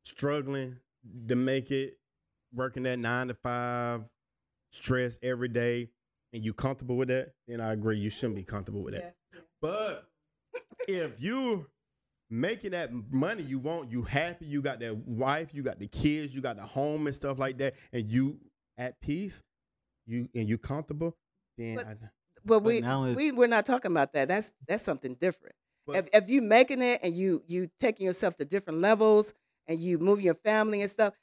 struggling 0.03 0.77
to 1.27 1.35
make 1.35 1.71
it, 1.71 1.97
working 2.53 2.83
that 2.83 2.99
nine 2.99 3.27
to 3.27 3.33
five, 3.33 4.03
stress 4.71 5.17
every 5.21 5.47
day, 5.47 5.89
and 6.33 6.43
you 6.43 6.53
comfortable 6.53 6.97
with 6.97 7.07
that, 7.09 7.33
then 7.47 7.61
I 7.61 7.73
agree 7.73 7.97
you 7.97 8.09
shouldn't 8.09 8.35
be 8.35 8.43
comfortable 8.43 8.83
with 8.83 8.95
that. 8.95 9.15
But 9.61 10.05
if 10.87 11.21
you 11.21 11.67
making 12.29 12.71
that 12.71 12.89
money 13.11 13.43
you 13.43 13.59
want, 13.59 13.91
you 13.91 14.01
happy, 14.01 14.45
you 14.45 14.61
got 14.61 14.79
that 14.79 14.95
wife, 14.97 15.53
you 15.53 15.61
got 15.63 15.79
the 15.79 15.87
kids, 15.87 16.33
you 16.33 16.41
got 16.41 16.57
the 16.57 16.63
home 16.63 17.05
and 17.07 17.15
stuff 17.15 17.37
like 17.39 17.57
that, 17.59 17.75
and 17.91 18.09
you 18.09 18.39
at 18.77 18.99
peace, 19.01 19.43
you 20.05 20.27
and 20.35 20.49
you 20.49 20.57
comfortable, 20.57 21.15
then 21.57 21.79
I, 21.79 21.95
But 22.43 22.59
we 22.59 22.81
now 22.81 23.05
it's- 23.05 23.15
we 23.17 23.31
we're 23.31 23.47
not 23.47 23.65
talking 23.65 23.91
about 23.91 24.13
that. 24.13 24.27
That's 24.27 24.51
that's 24.67 24.83
something 24.83 25.15
different. 25.15 25.55
But- 25.85 25.97
if 25.97 26.09
if 26.13 26.29
you 26.29 26.41
making 26.41 26.81
it 26.81 27.01
and 27.03 27.13
you 27.13 27.43
you 27.47 27.69
taking 27.79 28.05
yourself 28.05 28.35
to 28.37 28.45
different 28.45 28.79
levels 28.81 29.33
and 29.67 29.79
you 29.79 29.97
moving 29.99 30.25
your 30.25 30.33
family 30.33 30.81
and 30.81 30.89
stuff, 30.91 31.13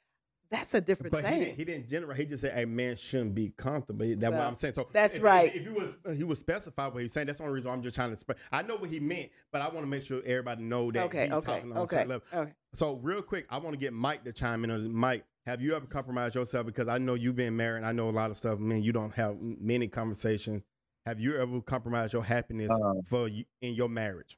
that's 0.51 0.73
a 0.73 0.81
different 0.81 1.11
but 1.13 1.23
he 1.23 1.29
thing. 1.31 1.39
didn't, 1.39 1.55
he 1.55 1.65
didn't 1.65 1.87
generate. 1.89 2.17
He 2.17 2.25
just 2.25 2.41
said 2.41 2.61
a 2.61 2.67
man 2.67 2.95
shouldn't 2.97 3.33
be 3.33 3.53
comfortable. 3.57 4.05
That's 4.05 4.31
what 4.31 4.41
I'm 4.41 4.55
saying. 4.57 4.73
So 4.75 4.87
that's 4.91 5.15
if- 5.15 5.23
right. 5.23 5.55
If, 5.55 5.61
if 5.61 5.63
he 5.63 5.69
was 5.69 6.17
he 6.17 6.23
was 6.25 6.39
specify 6.39 6.87
what 6.87 7.01
he's 7.01 7.13
saying, 7.13 7.27
that's 7.27 7.37
the 7.39 7.45
only 7.45 7.55
reason 7.55 7.71
I'm 7.71 7.81
just 7.81 7.95
trying 7.95 8.11
to. 8.13 8.19
Spe- 8.19 8.31
I 8.51 8.61
know 8.61 8.75
what 8.75 8.89
he 8.89 8.99
meant, 8.99 9.29
but 9.51 9.61
I 9.61 9.65
want 9.69 9.79
to 9.81 9.87
make 9.87 10.03
sure 10.03 10.21
everybody 10.25 10.63
know 10.63 10.91
that 10.91 11.05
Okay, 11.05 11.23
he's 11.23 11.31
okay, 11.33 11.45
talking 11.55 11.71
on 11.71 11.77
okay, 11.79 12.05
level. 12.05 12.21
okay. 12.33 12.51
So 12.75 12.97
real 12.97 13.21
quick, 13.21 13.45
I 13.49 13.57
want 13.57 13.71
to 13.73 13.77
get 13.77 13.93
Mike 13.93 14.23
to 14.25 14.33
chime 14.33 14.63
in 14.65 14.71
on 14.71 14.93
Mike. 14.93 15.25
Have 15.45 15.61
you 15.61 15.75
ever 15.75 15.87
compromised 15.87 16.35
yourself? 16.35 16.65
Because 16.67 16.87
I 16.87 16.97
know 16.99 17.15
you've 17.15 17.35
been 17.35 17.55
married. 17.55 17.83
I 17.83 17.93
know 17.93 18.09
a 18.09 18.11
lot 18.11 18.29
of 18.29 18.37
stuff. 18.37 18.59
Man, 18.59 18.83
you 18.83 18.91
don't 18.91 19.13
have 19.13 19.37
many 19.39 19.87
conversations. 19.87 20.61
Have 21.05 21.19
you 21.19 21.37
ever 21.39 21.61
compromised 21.61 22.13
your 22.13 22.23
happiness 22.23 22.69
Uh, 22.69 22.93
for 23.07 23.27
you 23.27 23.45
in 23.61 23.73
your 23.73 23.89
marriage? 23.89 24.37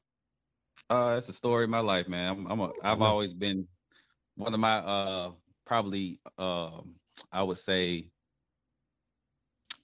Uh, 0.89 1.15
it's 1.17 1.27
a 1.27 1.33
story 1.33 1.65
of 1.65 1.69
my 1.69 1.79
life, 1.79 2.07
man. 2.07 2.29
I'm, 2.29 2.47
I'm 2.51 2.59
a, 2.61 2.71
I've 2.83 3.01
always 3.01 3.33
been 3.33 3.67
one 4.35 4.53
of 4.53 4.59
my 4.59 4.77
uh 4.77 5.31
probably 5.73 6.19
um 6.37 6.93
I 7.31 7.41
would 7.41 7.57
say 7.57 8.11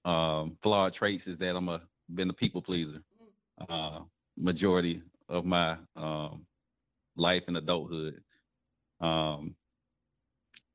um 0.05 0.55
flawed 0.61 0.93
traits 0.93 1.25
is 1.25 1.39
that 1.39 1.55
I'm 1.55 1.67
a 1.67 1.81
been 2.13 2.29
a 2.29 2.33
people 2.33 2.61
pleaser. 2.61 3.01
Uh, 3.67 4.01
majority 4.37 5.01
of 5.29 5.45
my 5.45 5.77
um 5.95 6.45
life 7.15 7.45
and 7.47 7.57
adulthood. 7.57 8.21
Um, 9.01 9.55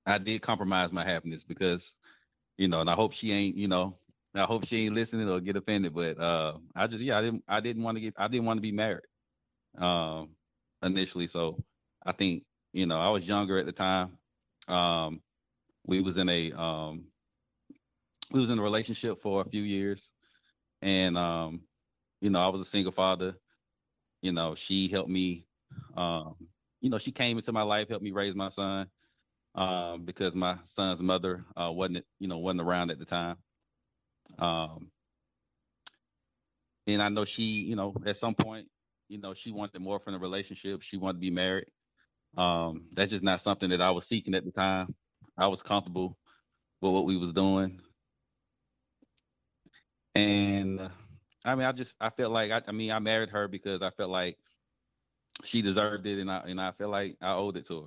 I 0.04 0.18
did 0.18 0.42
compromise 0.42 0.90
my 0.90 1.04
happiness 1.04 1.44
because, 1.44 1.96
you 2.58 2.66
know, 2.66 2.80
and 2.80 2.90
I 2.90 2.94
hope 2.94 3.12
she 3.12 3.30
ain't, 3.30 3.56
you 3.56 3.68
know, 3.68 3.96
I 4.34 4.42
hope 4.42 4.66
she 4.66 4.84
ain't 4.86 4.96
listening 4.96 5.28
or 5.30 5.40
get 5.40 5.56
offended. 5.56 5.94
But 5.94 6.18
uh, 6.18 6.58
I 6.74 6.88
just, 6.88 7.04
yeah, 7.04 7.18
I 7.18 7.22
didn't, 7.22 7.44
I 7.46 7.60
didn't 7.60 7.84
want 7.84 7.98
to 7.98 8.00
get, 8.00 8.14
I 8.16 8.26
didn't 8.26 8.46
want 8.46 8.56
to 8.58 8.62
be 8.62 8.72
married, 8.72 9.04
um, 9.78 10.30
initially. 10.82 11.28
So 11.28 11.62
I 12.04 12.10
think, 12.12 12.42
you 12.72 12.86
know, 12.86 12.98
I 12.98 13.10
was 13.10 13.28
younger 13.28 13.56
at 13.58 13.66
the 13.66 13.72
time. 13.72 14.18
Um, 14.68 15.20
we 15.86 16.00
was 16.00 16.16
in 16.16 16.28
a, 16.28 16.52
um, 16.52 17.04
we 18.30 18.40
was 18.40 18.50
in 18.50 18.58
a 18.58 18.62
relationship 18.62 19.20
for 19.20 19.42
a 19.42 19.48
few 19.48 19.62
years, 19.62 20.12
and 20.82 21.16
um, 21.18 21.60
you 22.20 22.30
know, 22.30 22.40
I 22.40 22.48
was 22.48 22.60
a 22.60 22.64
single 22.64 22.92
father. 22.92 23.34
You 24.22 24.32
know, 24.32 24.54
she 24.54 24.88
helped 24.88 25.10
me. 25.10 25.44
Um, 25.96 26.34
you 26.80 26.90
know, 26.90 26.98
she 26.98 27.12
came 27.12 27.36
into 27.36 27.52
my 27.52 27.62
life, 27.62 27.88
helped 27.88 28.04
me 28.04 28.12
raise 28.12 28.34
my 28.34 28.48
son 28.48 28.88
um, 29.54 30.04
because 30.04 30.34
my 30.34 30.56
son's 30.64 31.00
mother 31.00 31.44
uh, 31.56 31.70
wasn't, 31.72 32.04
you 32.18 32.28
know, 32.28 32.38
wasn't 32.38 32.60
around 32.62 32.90
at 32.90 32.98
the 32.98 33.04
time. 33.04 33.36
Um, 34.38 34.90
and 36.86 37.02
I 37.02 37.08
know 37.08 37.24
she, 37.24 37.42
you 37.42 37.76
know, 37.76 37.94
at 38.04 38.16
some 38.16 38.34
point, 38.34 38.68
you 39.08 39.18
know, 39.18 39.34
she 39.34 39.52
wanted 39.52 39.80
more 39.80 39.98
from 39.98 40.14
the 40.14 40.18
relationship. 40.18 40.82
She 40.82 40.96
wanted 40.96 41.14
to 41.14 41.20
be 41.20 41.30
married. 41.30 41.68
Um, 42.36 42.86
that's 42.92 43.10
just 43.10 43.24
not 43.24 43.40
something 43.40 43.70
that 43.70 43.80
I 43.80 43.90
was 43.90 44.06
seeking 44.06 44.34
at 44.34 44.44
the 44.44 44.50
time. 44.50 44.94
I 45.36 45.46
was 45.46 45.62
comfortable 45.62 46.18
with 46.80 46.92
what 46.92 47.04
we 47.06 47.16
was 47.16 47.32
doing, 47.32 47.80
and 50.14 50.80
uh, 50.80 50.88
I 51.44 51.54
mean, 51.54 51.66
I 51.66 51.72
just 51.72 51.94
I 52.00 52.10
felt 52.10 52.32
like 52.32 52.50
I, 52.50 52.62
I 52.66 52.72
mean 52.72 52.90
I 52.90 52.98
married 52.98 53.30
her 53.30 53.48
because 53.48 53.82
I 53.82 53.90
felt 53.90 54.10
like 54.10 54.38
she 55.44 55.62
deserved 55.62 56.06
it, 56.06 56.20
and 56.20 56.30
I 56.30 56.38
and 56.46 56.60
I 56.60 56.72
felt 56.72 56.90
like 56.90 57.16
I 57.20 57.34
owed 57.34 57.56
it 57.56 57.66
to 57.68 57.84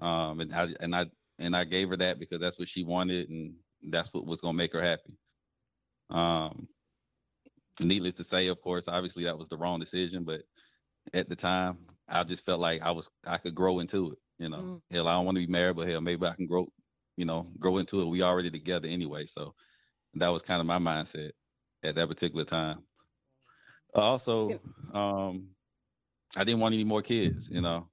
her. 0.00 0.06
Um, 0.06 0.40
and 0.40 0.54
I 0.54 0.68
and 0.80 0.94
I 0.94 1.06
and 1.38 1.56
I 1.56 1.64
gave 1.64 1.88
her 1.90 1.96
that 1.96 2.18
because 2.18 2.40
that's 2.40 2.58
what 2.58 2.68
she 2.68 2.84
wanted, 2.84 3.28
and 3.30 3.54
that's 3.88 4.12
what 4.12 4.26
was 4.26 4.40
gonna 4.40 4.54
make 4.54 4.72
her 4.72 4.82
happy. 4.82 5.18
Um, 6.10 6.68
needless 7.82 8.14
to 8.16 8.24
say, 8.24 8.48
of 8.48 8.60
course, 8.60 8.88
obviously 8.88 9.24
that 9.24 9.38
was 9.38 9.48
the 9.48 9.56
wrong 9.56 9.80
decision, 9.80 10.24
but 10.24 10.42
at 11.14 11.28
the 11.28 11.36
time, 11.36 11.78
I 12.10 12.24
just 12.24 12.44
felt 12.44 12.60
like 12.60 12.82
I 12.82 12.92
was 12.92 13.10
I 13.26 13.38
could 13.38 13.54
grow 13.54 13.80
into 13.80 14.12
it. 14.12 14.18
You 14.38 14.50
know, 14.50 14.70
Mm. 14.70 14.80
hell, 14.90 15.08
I 15.08 15.12
don't 15.12 15.26
want 15.26 15.36
to 15.36 15.46
be 15.46 15.52
married, 15.52 15.76
but 15.76 15.88
hell, 15.88 16.00
maybe 16.00 16.26
I 16.26 16.34
can 16.34 16.46
grow. 16.46 16.68
You 17.16 17.26
know, 17.26 17.48
grow 17.58 17.78
into 17.78 18.00
it. 18.02 18.06
We 18.06 18.22
already 18.22 18.50
together 18.50 18.88
anyway, 18.88 19.26
so 19.26 19.54
that 20.14 20.28
was 20.28 20.42
kind 20.42 20.60
of 20.60 20.66
my 20.66 20.78
mindset 20.78 21.32
at 21.82 21.94
that 21.96 22.08
particular 22.08 22.44
time. 22.44 22.78
Also, 23.94 24.60
um, 24.92 25.48
I 26.36 26.44
didn't 26.44 26.60
want 26.60 26.74
any 26.74 26.84
more 26.84 27.02
kids, 27.02 27.50
you 27.50 27.60
know, 27.60 27.88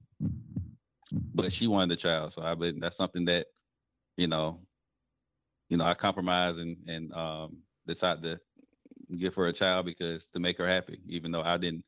but 1.34 1.52
she 1.52 1.66
wanted 1.66 1.92
a 1.92 1.96
child, 1.96 2.32
so 2.32 2.42
I 2.42 2.54
but 2.54 2.74
that's 2.80 2.96
something 2.96 3.24
that, 3.26 3.46
you 4.16 4.28
know, 4.28 4.60
you 5.68 5.76
know, 5.76 5.84
I 5.84 5.94
compromised 5.94 6.58
and 6.58 6.76
and 6.88 7.12
um, 7.12 7.58
decided 7.86 8.22
to 8.22 9.16
give 9.16 9.34
her 9.34 9.46
a 9.46 9.52
child 9.52 9.86
because 9.86 10.28
to 10.28 10.40
make 10.40 10.58
her 10.58 10.66
happy, 10.66 11.00
even 11.08 11.32
though 11.32 11.42
I 11.42 11.56
didn't 11.58 11.84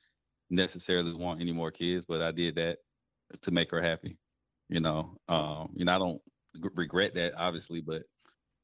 necessarily 0.51 1.15
want 1.15 1.41
any 1.41 1.53
more 1.53 1.71
kids, 1.71 2.05
but 2.05 2.21
I 2.21 2.33
did 2.33 2.57
that 2.57 2.79
to 3.43 3.51
make 3.51 3.71
her 3.71 3.81
happy. 3.81 4.19
You 4.69 4.81
know, 4.81 5.17
um, 5.29 5.71
you 5.75 5.85
know, 5.85 5.95
I 5.95 5.99
don't 5.99 6.21
g- 6.63 6.69
regret 6.75 7.15
that 7.15 7.35
obviously, 7.37 7.81
but 7.81 8.03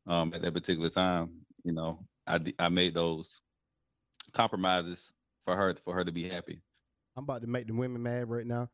um, 0.07 0.33
at 0.35 0.43
that 0.43 0.55
particular 0.55 0.89
time, 0.89 1.31
you 1.65 1.73
know, 1.73 2.05
I 2.27 2.39
d- 2.39 2.55
I 2.59 2.69
made 2.69 2.95
those 2.95 3.41
compromises 4.33 5.13
for 5.45 5.57
her 5.57 5.75
for 5.85 5.95
her 5.95 6.05
to 6.05 6.13
be 6.13 6.29
happy. 6.29 6.61
I'm 7.17 7.25
about 7.25 7.43
to 7.43 7.49
make 7.49 7.67
the 7.67 7.73
women 7.73 8.03
mad 8.03 8.29
right 8.29 8.47
now. 8.47 8.69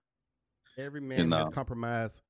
Every 0.76 1.00
man 1.00 1.28
know. 1.28 1.38
has 1.38 1.48
compromised 1.48 2.20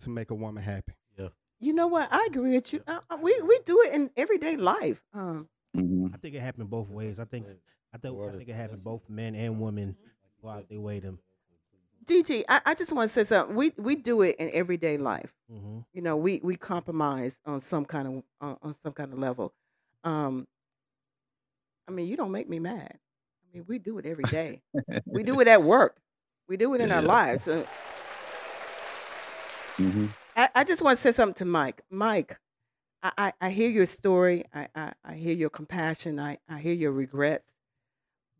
to 0.00 0.10
make 0.10 0.30
a 0.30 0.34
woman 0.34 0.62
happy. 0.62 0.92
Yeah. 1.16 1.28
You 1.60 1.72
know 1.72 1.86
what? 1.86 2.08
I 2.12 2.26
agree 2.28 2.52
with 2.52 2.72
you. 2.72 2.82
Uh, 2.86 3.00
uh, 3.10 3.16
we 3.20 3.40
we 3.42 3.58
do 3.64 3.82
it 3.86 3.94
in 3.94 4.10
everyday 4.16 4.56
life. 4.56 5.02
Um, 5.14 5.48
I 5.76 6.16
think 6.18 6.34
it 6.34 6.40
happened 6.40 6.68
both 6.68 6.90
ways. 6.90 7.18
I 7.18 7.24
think 7.24 7.46
I 7.94 7.98
think 7.98 8.16
I 8.20 8.36
think 8.36 8.48
it 8.48 8.54
happened 8.54 8.84
both 8.84 9.08
men 9.08 9.34
and 9.34 9.60
women 9.60 9.96
go 10.42 10.48
out 10.50 10.68
their 10.68 10.80
way 10.80 11.00
to. 11.00 11.18
DT, 12.06 12.44
I, 12.48 12.60
I 12.66 12.74
just 12.74 12.92
want 12.92 13.08
to 13.08 13.12
say 13.12 13.24
something. 13.24 13.54
We 13.56 13.72
we 13.78 13.96
do 13.96 14.22
it 14.22 14.36
in 14.36 14.50
everyday 14.52 14.98
life. 14.98 15.32
Mhm. 15.52 15.84
You 15.92 16.02
know, 16.02 16.16
we 16.16 16.40
we 16.42 16.56
compromise 16.56 17.40
on 17.46 17.60
some 17.60 17.84
kind 17.84 18.08
of 18.08 18.24
on, 18.40 18.58
on 18.62 18.74
some 18.74 18.92
kind 18.92 19.12
of 19.12 19.18
level. 19.18 19.54
Um, 20.04 20.48
I 21.88 21.92
mean, 21.92 22.08
you 22.08 22.16
don't 22.16 22.32
make 22.32 22.48
me 22.48 22.58
mad. 22.58 22.98
I 22.98 23.54
mean, 23.56 23.64
we 23.68 23.78
do 23.78 23.98
it 23.98 24.06
every 24.06 24.24
day. 24.24 24.62
we 25.06 25.22
do 25.22 25.40
it 25.40 25.48
at 25.48 25.62
work. 25.62 25.96
We 26.48 26.56
do 26.56 26.74
it 26.74 26.80
in 26.80 26.90
our 26.92 27.02
lives. 27.02 27.44
So 27.44 27.64
Mm-hmm. 29.78 30.06
I, 30.36 30.48
I 30.54 30.64
just 30.64 30.82
want 30.82 30.96
to 30.96 31.02
say 31.02 31.12
something 31.12 31.34
to 31.34 31.44
Mike. 31.44 31.82
Mike, 31.90 32.38
I, 33.02 33.12
I, 33.18 33.32
I 33.40 33.50
hear 33.50 33.70
your 33.70 33.86
story. 33.86 34.44
I, 34.54 34.68
I, 34.74 34.92
I 35.04 35.14
hear 35.14 35.34
your 35.34 35.50
compassion. 35.50 36.20
I, 36.20 36.38
I 36.48 36.58
hear 36.58 36.74
your 36.74 36.92
regrets. 36.92 37.54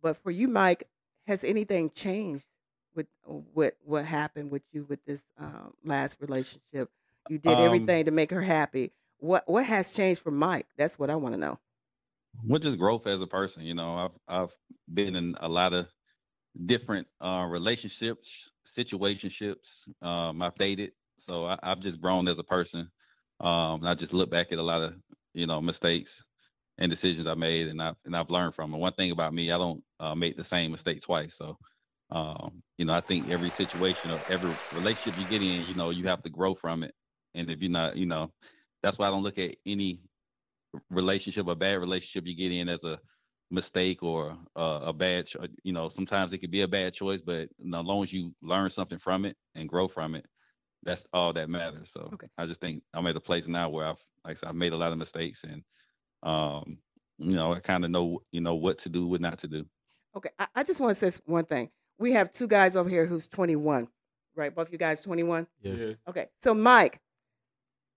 But 0.02 0.16
for 0.18 0.30
you, 0.30 0.48
Mike, 0.48 0.88
has 1.26 1.44
anything 1.44 1.90
changed 1.90 2.48
with 2.94 3.06
what 3.24 3.76
what 3.84 4.04
happened 4.04 4.50
with 4.50 4.62
you 4.72 4.84
with 4.84 5.04
this 5.04 5.24
um, 5.38 5.74
last 5.84 6.16
relationship? 6.20 6.90
You 7.28 7.38
did 7.38 7.58
Um, 7.58 7.60
everything 7.60 8.04
to 8.06 8.10
make 8.10 8.30
her 8.30 8.42
happy. 8.42 8.92
What 9.18 9.48
what 9.48 9.64
has 9.66 9.92
changed 9.92 10.22
for 10.22 10.30
Mike? 10.30 10.68
That's 10.76 10.98
what 10.98 11.10
I 11.10 11.16
want 11.16 11.34
to 11.34 11.38
know. 11.40 11.60
Well, 12.44 12.58
just 12.58 12.78
growth 12.78 13.06
as 13.06 13.20
a 13.20 13.26
person. 13.26 13.64
You 13.64 13.74
know, 13.74 13.94
I've 13.94 14.18
I've 14.26 14.56
been 14.92 15.14
in 15.16 15.36
a 15.40 15.48
lot 15.48 15.72
of 15.74 15.92
different 16.66 17.08
uh, 17.20 17.46
relationships, 17.50 18.52
situationships. 18.66 19.88
Um, 20.02 20.42
I've 20.42 20.56
dated, 20.56 20.92
so 21.18 21.46
I, 21.46 21.58
I've 21.62 21.80
just 21.80 22.00
grown 22.00 22.28
as 22.28 22.38
a 22.38 22.44
person. 22.44 22.90
Um, 23.40 23.80
and 23.82 23.88
I 23.88 23.94
just 23.94 24.12
look 24.14 24.30
back 24.30 24.52
at 24.52 24.58
a 24.58 24.62
lot 24.62 24.82
of 24.82 24.96
you 25.34 25.46
know 25.46 25.60
mistakes 25.60 26.26
and 26.78 26.90
decisions 26.90 27.26
I 27.26 27.34
made, 27.34 27.68
and 27.68 27.82
I've 27.82 27.96
and 28.04 28.16
I've 28.16 28.30
learned 28.30 28.54
from 28.54 28.72
them. 28.72 28.80
One 28.80 28.94
thing 28.94 29.12
about 29.12 29.34
me, 29.34 29.52
I 29.52 29.58
don't 29.58 29.84
uh, 30.02 30.16
make 30.16 30.36
the 30.36 30.44
same 30.44 30.72
mistake 30.72 31.02
twice. 31.02 31.36
So 31.38 31.58
Um, 32.10 32.62
you 32.78 32.86
know, 32.86 32.94
I 32.94 33.02
think 33.02 33.30
every 33.30 33.50
situation 33.50 34.10
or 34.12 34.22
every 34.28 34.54
relationship 34.70 35.18
you 35.18 35.26
get 35.26 35.42
in, 35.42 35.64
you 35.64 35.74
know, 35.74 35.90
you 35.90 36.06
have 36.08 36.22
to 36.24 36.30
grow 36.30 36.54
from 36.54 36.84
it. 36.84 36.94
And 37.34 37.50
if 37.50 37.62
you're 37.62 37.70
not, 37.72 37.96
you 37.96 38.06
know, 38.06 38.32
that's 38.82 38.98
why 38.98 39.08
I 39.08 39.10
don't 39.10 39.24
look 39.24 39.38
at 39.38 39.56
any 39.66 40.02
relationship 40.90 41.46
or 41.46 41.54
bad 41.54 41.78
relationship 41.78 42.26
you 42.26 42.36
get 42.36 42.52
in 42.52 42.68
as 42.68 42.84
a 42.84 43.00
mistake 43.50 44.02
or 44.02 44.38
uh, 44.56 44.80
a 44.84 44.92
bad, 44.92 45.26
cho- 45.26 45.46
you 45.64 45.72
know, 45.72 45.88
sometimes 45.88 46.32
it 46.32 46.38
could 46.38 46.50
be 46.50 46.62
a 46.62 46.68
bad 46.68 46.94
choice, 46.94 47.20
but 47.22 47.48
you 47.58 47.70
know, 47.70 47.80
as 47.80 47.86
long 47.86 48.02
as 48.02 48.12
you 48.12 48.34
learn 48.42 48.70
something 48.70 48.98
from 48.98 49.24
it 49.24 49.36
and 49.54 49.68
grow 49.68 49.88
from 49.88 50.14
it, 50.14 50.26
that's 50.84 51.08
all 51.12 51.32
that 51.34 51.50
matters. 51.50 51.92
So 51.92 52.14
I 52.38 52.46
just 52.46 52.60
think 52.60 52.84
I'm 52.94 53.06
at 53.06 53.16
a 53.16 53.20
place 53.20 53.48
now 53.48 53.70
where 53.70 53.86
I've, 53.86 54.04
like 54.24 54.32
I 54.32 54.34
said, 54.34 54.48
I've 54.50 54.56
made 54.56 54.72
a 54.72 54.78
lot 54.78 54.92
of 54.92 54.98
mistakes 54.98 55.44
and, 55.44 55.62
um, 56.22 56.78
you 57.18 57.36
know, 57.36 57.54
I 57.54 57.60
kind 57.60 57.84
of 57.84 57.90
know, 57.90 58.22
you 58.32 58.40
know, 58.42 58.56
what 58.56 58.78
to 58.80 58.90
do, 58.90 59.06
what 59.06 59.20
not 59.22 59.38
to 59.40 59.48
do. 59.48 59.66
Okay, 60.14 60.30
I, 60.38 60.46
I 60.56 60.62
just 60.62 60.80
want 60.80 60.96
to 60.96 61.10
say 61.10 61.22
one 61.26 61.44
thing. 61.44 61.70
We 61.98 62.12
have 62.12 62.32
two 62.32 62.46
guys 62.46 62.76
over 62.76 62.88
here 62.88 63.06
who's 63.06 63.28
21, 63.28 63.88
right? 64.34 64.54
Both 64.54 64.68
of 64.68 64.72
you 64.72 64.78
guys 64.78 65.02
21? 65.02 65.46
Yes. 65.62 65.76
Yes. 65.78 65.96
Okay, 66.08 66.26
so 66.42 66.54
Mike, 66.54 67.00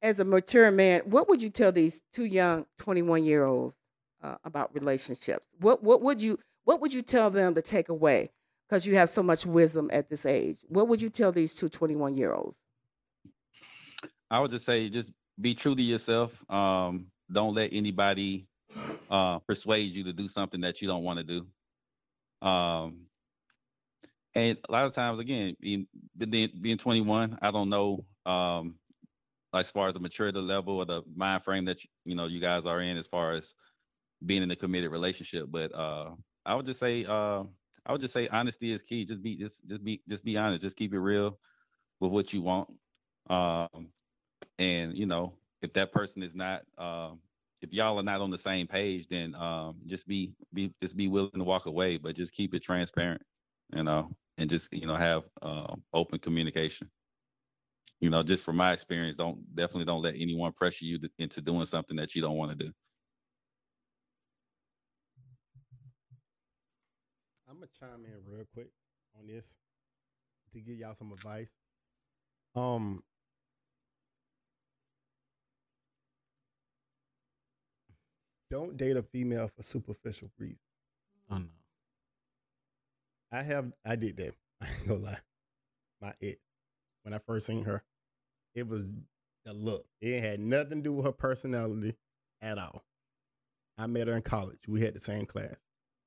as 0.02 0.20
a 0.20 0.26
mature 0.26 0.72
man, 0.72 1.02
what 1.06 1.28
would 1.30 1.42
you 1.42 1.50
tell 1.50 1.72
these 1.72 2.02
two 2.14 2.26
young 2.26 2.66
21 2.78 3.24
year 3.24 3.46
olds 3.46 3.76
uh, 4.24 4.36
about 4.44 4.74
relationships? 4.74 5.50
What 5.60 5.84
what 5.84 6.02
would 6.02 6.22
you 6.22 6.40
what 6.64 6.82
would 6.82 6.94
you 6.94 7.02
tell 7.02 7.30
them 7.30 7.56
to 7.56 7.62
take 7.62 7.90
away? 7.90 8.32
Because 8.68 8.86
you 8.86 8.96
have 8.96 9.10
so 9.10 9.22
much 9.22 9.46
wisdom 9.46 9.90
at 9.94 10.10
this 10.10 10.26
age. 10.26 10.58
What 10.68 10.88
would 10.88 11.02
you 11.02 11.10
tell 11.10 11.32
these 11.32 11.56
two 11.56 11.70
21 11.70 12.16
year 12.16 12.34
olds? 12.34 12.60
I 14.30 14.40
would 14.40 14.52
just 14.52 14.66
say, 14.66 14.90
just 14.90 15.12
be 15.40 15.54
true 15.54 15.76
to 15.76 15.82
yourself. 15.82 16.44
Um, 16.50 17.08
don't 17.32 17.54
let 17.54 17.74
anybody 17.74 18.48
uh, 19.10 19.40
persuade 19.40 19.94
you 19.94 20.04
to 20.04 20.14
do 20.14 20.28
something 20.28 20.62
that 20.62 20.82
you 20.82 20.88
don't 20.88 21.04
want 21.04 21.20
to 21.20 21.24
do. 21.24 21.46
Um, 22.46 23.08
and 24.36 24.58
a 24.68 24.72
lot 24.72 24.86
of 24.86 24.94
times, 24.94 25.20
again, 25.20 25.56
being 25.60 25.88
being, 26.18 26.52
being 26.62 26.78
21, 26.78 27.40
I 27.42 27.52
don't 27.52 27.70
know 27.70 28.06
um, 28.26 28.76
as 29.54 29.72
far 29.72 29.88
as 29.88 29.94
the 29.94 30.00
maturity 30.00 30.40
level 30.40 30.78
or 30.78 30.86
the 30.86 31.02
mind 31.16 31.44
frame 31.44 31.66
that 31.66 31.84
you, 31.84 31.90
you 32.06 32.16
know 32.16 32.28
you 32.28 32.40
guys 32.40 32.66
are 32.66 32.82
in 32.82 32.98
as 32.98 33.08
far 33.08 33.32
as 33.34 33.56
being 34.26 34.44
in 34.44 34.52
a 34.52 34.56
committed 34.56 34.92
relationship. 34.92 35.48
But 35.50 35.74
uh, 35.74 36.12
I 36.46 36.56
would 36.56 36.66
just 36.66 36.80
say, 36.80 37.06
uh, 37.06 37.44
I 37.86 37.92
would 37.92 38.02
just 38.02 38.14
say, 38.14 38.28
honesty 38.28 38.72
is 38.72 38.84
key. 38.84 39.06
Just 39.06 39.24
be, 39.24 39.36
just, 39.38 39.68
just 39.68 39.84
be, 39.84 40.02
just 40.08 40.24
be 40.24 40.38
honest. 40.38 40.62
Just 40.62 40.78
keep 40.78 40.94
it 40.94 41.00
real 41.00 41.38
with 42.00 42.12
what 42.12 42.34
you 42.34 42.42
want. 42.42 42.70
Um, 43.30 43.90
and 44.60 44.98
you 44.98 45.06
know, 45.06 45.34
if 45.62 45.74
that 45.74 45.92
person 45.92 46.24
is 46.24 46.36
not, 46.36 46.64
um, 46.78 47.20
if 47.62 47.74
y'all 47.74 48.00
are 48.00 48.04
not 48.04 48.22
on 48.22 48.32
the 48.32 48.38
same 48.38 48.68
page, 48.68 49.08
then 49.08 49.36
um, 49.36 49.78
just 49.88 50.08
be, 50.08 50.34
be, 50.54 50.74
just 50.82 50.96
be 50.96 51.08
willing 51.08 51.32
to 51.38 51.44
walk 51.44 51.66
away. 51.66 51.98
But 51.98 52.16
just 52.16 52.34
keep 52.34 52.54
it 52.54 52.64
transparent, 52.64 53.22
you 53.74 53.84
know, 53.84 54.12
and 54.38 54.50
just 54.50 54.74
you 54.74 54.88
know 54.88 54.96
have 54.96 55.24
uh, 55.42 55.76
open 55.94 56.20
communication. 56.20 56.90
You 58.02 58.10
know, 58.10 58.24
just 58.24 58.44
from 58.44 58.58
my 58.58 58.74
experience, 58.74 59.18
don't 59.18 59.40
definitely 59.56 59.86
don't 59.86 60.02
let 60.02 60.16
anyone 60.16 60.52
pressure 60.54 60.86
you 60.86 61.00
to, 61.00 61.10
into 61.18 61.42
doing 61.42 61.66
something 61.66 61.96
that 61.98 62.14
you 62.14 62.22
don't 62.22 62.38
want 62.38 62.52
to 62.58 62.66
do. 62.66 62.72
I'm 67.48 67.56
gonna 67.56 67.68
chime 67.80 68.06
in 68.06 68.22
real 68.26 68.46
quick 68.54 68.70
on 69.18 69.28
this 69.28 69.56
to 70.54 70.60
give 70.60 70.78
y'all 70.78 70.94
some 70.94 71.12
advice. 71.14 71.50
Um, 72.56 73.02
don't 78.56 78.78
date 78.78 78.96
a 78.96 79.04
female 79.04 79.50
for 79.54 79.64
superficial 79.64 80.30
reasons. 80.40 80.60
Oh 81.30 81.38
no. 81.38 81.46
I 83.32 83.44
have 83.44 83.74
I 83.86 83.98
did 83.98 84.16
that. 84.18 84.34
I 84.62 84.68
ain't 84.68 84.88
gonna 84.88 85.00
lie. 85.02 85.18
My 86.02 86.14
ex, 86.22 86.38
when 87.04 87.14
I 87.14 87.20
first 87.20 87.48
seen 87.48 87.66
her, 87.66 87.84
it 88.54 88.68
was 88.68 88.86
the 89.44 89.54
look. 89.54 89.86
It 90.02 90.22
had 90.22 90.40
nothing 90.40 90.78
to 90.78 90.84
do 90.84 90.94
with 90.94 91.06
her 91.06 91.12
personality 91.12 91.96
at 92.42 92.58
all. 92.58 92.84
I 93.78 93.88
met 93.88 94.08
her 94.08 94.14
in 94.14 94.22
college. 94.22 94.60
We 94.68 94.80
had 94.80 94.94
the 94.94 95.02
same 95.02 95.26
class. 95.26 95.56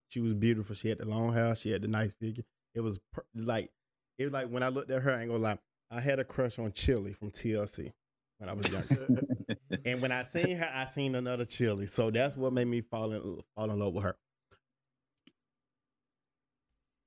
She 0.09 0.21
was 0.21 0.33
beautiful. 0.33 0.75
She 0.75 0.89
had 0.89 0.99
the 0.99 1.05
long 1.05 1.35
hair. 1.35 1.55
She 1.55 1.71
had 1.71 1.83
the 1.83 1.89
nice 1.89 2.15
figure. 2.15 2.45
It 2.75 2.81
was 2.81 2.99
per- 3.13 3.27
like 3.35 3.71
it 4.19 4.25
was 4.25 4.33
like 4.33 4.49
when 4.49 4.63
I 4.63 4.69
looked 4.69 4.91
at 4.91 5.03
her. 5.03 5.15
I 5.15 5.21
ain't 5.21 5.31
gonna 5.31 5.43
lie. 5.43 5.59
I 5.91 6.01
had 6.01 6.19
a 6.19 6.25
crush 6.25 6.59
on 6.59 6.73
Chili 6.73 7.13
from 7.13 7.31
TLC 7.31 7.93
when 8.39 8.49
I 8.49 8.55
was 8.55 8.71
younger. 8.71 9.23
and 9.85 10.01
when 10.03 10.13
I 10.13 10.23
seen 10.25 10.57
her, 10.57 10.71
I 10.73 10.87
seen 10.87 11.15
another 11.15 11.45
Chili. 11.45 11.87
So 11.87 12.11
that's 12.11 12.37
what 12.37 12.53
made 12.53 12.67
me 12.67 12.81
fall 12.81 13.13
in 13.13 13.41
fall 13.57 13.71
in 13.71 13.79
love 13.79 13.95
with 13.95 14.05
her. 14.05 14.17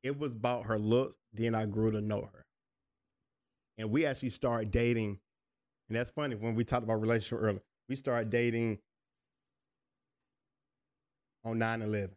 It 0.04 0.18
was 0.18 0.34
about 0.34 0.66
her 0.66 0.80
looks. 0.80 1.16
Then 1.34 1.56
I 1.56 1.66
grew 1.66 1.92
to 1.92 2.02
know 2.02 2.30
her, 2.34 2.46
and 3.78 3.92
we 3.92 4.06
actually 4.06 4.30
started 4.30 4.72
dating. 4.72 5.20
And 5.90 5.98
that's 5.98 6.12
funny 6.12 6.36
when 6.36 6.56
we 6.56 6.64
talked 6.64 6.84
about 6.84 7.02
relationship 7.02 7.44
earlier. 7.44 7.62
We 7.90 7.96
started 7.98 8.30
dating 8.30 8.80
on 11.44 11.58
9-11. 11.60 12.12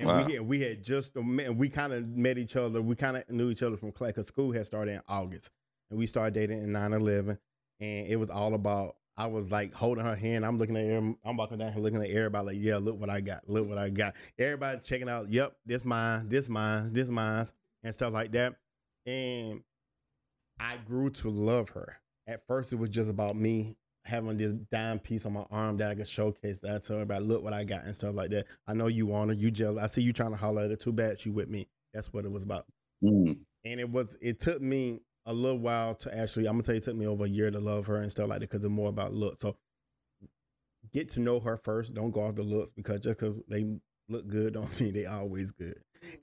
And 0.00 0.08
Wow. 0.08 0.24
we 0.26 0.32
had, 0.34 0.42
we 0.42 0.60
had 0.60 0.84
just 0.84 1.16
um, 1.16 1.36
met, 1.36 1.54
we 1.54 1.68
kind 1.68 1.92
of 1.92 2.06
met 2.08 2.38
each 2.38 2.56
other. 2.56 2.80
We 2.82 2.94
kind 2.94 3.16
of 3.16 3.28
knew 3.30 3.50
each 3.50 3.62
other 3.62 3.76
from 3.76 3.92
class 3.92 4.12
because 4.12 4.26
school 4.28 4.52
had 4.52 4.66
started 4.66 4.92
in 4.92 5.00
August, 5.08 5.50
and 5.90 5.98
we 5.98 6.06
started 6.06 6.34
dating 6.34 6.62
in 6.62 6.70
9-11. 6.70 7.38
And 7.80 8.06
it 8.06 8.16
was 8.16 8.30
all 8.30 8.54
about. 8.54 8.96
I 9.16 9.26
was 9.26 9.50
like 9.50 9.74
holding 9.74 10.04
her 10.04 10.14
hand. 10.14 10.46
I'm 10.46 10.58
looking 10.58 10.76
at 10.76 10.86
her. 10.86 11.14
I'm 11.24 11.36
walking 11.36 11.58
down 11.58 11.72
here 11.72 11.82
looking 11.82 12.00
at 12.00 12.10
everybody 12.10 12.46
like, 12.46 12.56
yeah, 12.60 12.76
look 12.76 13.00
what 13.00 13.10
I 13.10 13.20
got. 13.20 13.48
Look 13.48 13.68
what 13.68 13.76
I 13.76 13.90
got. 13.90 14.14
Everybody's 14.38 14.84
checking 14.84 15.08
out. 15.08 15.28
Yep, 15.28 15.56
this 15.66 15.84
mine. 15.84 16.28
This 16.28 16.48
mine. 16.48 16.92
This 16.92 17.08
mine, 17.08 17.46
and 17.82 17.92
stuff 17.92 18.12
like 18.12 18.30
that. 18.32 18.54
And 19.06 19.62
I 20.60 20.76
grew 20.86 21.10
to 21.10 21.30
love 21.30 21.70
her. 21.70 21.96
At 22.28 22.46
first, 22.46 22.72
it 22.72 22.76
was 22.76 22.90
just 22.90 23.10
about 23.10 23.34
me 23.34 23.76
having 24.04 24.38
this 24.38 24.52
dime 24.52 25.00
piece 25.00 25.26
on 25.26 25.32
my 25.32 25.44
arm 25.50 25.78
that 25.78 25.90
I 25.90 25.94
could 25.96 26.08
showcase. 26.08 26.60
That 26.60 26.76
I 26.76 26.78
tell 26.78 26.96
everybody, 26.96 27.24
look 27.24 27.42
what 27.42 27.52
I 27.52 27.64
got 27.64 27.84
and 27.84 27.96
stuff 27.96 28.14
like 28.14 28.30
that. 28.30 28.46
I 28.68 28.74
know 28.74 28.86
you 28.86 29.06
want 29.06 29.30
her, 29.30 29.34
you 29.34 29.50
jealous. 29.50 29.82
I 29.82 29.88
see 29.88 30.02
you 30.02 30.12
trying 30.12 30.30
to 30.30 30.36
holler 30.36 30.62
at 30.62 30.70
her. 30.70 30.76
Too 30.76 30.92
bad 30.92 31.18
she 31.18 31.30
with 31.30 31.48
me. 31.48 31.66
That's 31.92 32.12
what 32.12 32.24
it 32.24 32.30
was 32.30 32.44
about. 32.44 32.66
Mm. 33.02 33.38
And 33.64 33.80
it 33.80 33.90
was. 33.90 34.16
It 34.20 34.38
took 34.38 34.62
me 34.62 35.00
a 35.28 35.32
little 35.32 35.58
while 35.58 35.94
to 35.94 36.18
actually. 36.18 36.46
I'm 36.46 36.54
gonna 36.54 36.64
tell 36.64 36.74
you, 36.74 36.78
it 36.78 36.84
took 36.84 36.96
me 36.96 37.06
over 37.06 37.24
a 37.24 37.28
year 37.28 37.50
to 37.50 37.60
love 37.60 37.86
her 37.86 37.98
and 37.98 38.10
stuff 38.10 38.28
like 38.28 38.40
that 38.40 38.50
because 38.50 38.64
it's 38.64 38.72
more 38.72 38.88
about 38.88 39.12
looks. 39.12 39.42
So 39.42 39.56
get 40.92 41.10
to 41.10 41.20
know 41.20 41.38
her 41.38 41.56
first. 41.56 41.94
Don't 41.94 42.10
go 42.10 42.22
off 42.22 42.34
the 42.34 42.42
looks 42.42 42.72
because 42.72 43.00
just 43.00 43.18
because 43.18 43.40
they 43.48 43.66
look 44.08 44.26
good 44.26 44.54
don't 44.54 44.80
mean 44.80 44.94
they 44.94 45.06
always 45.06 45.52
good. 45.52 45.76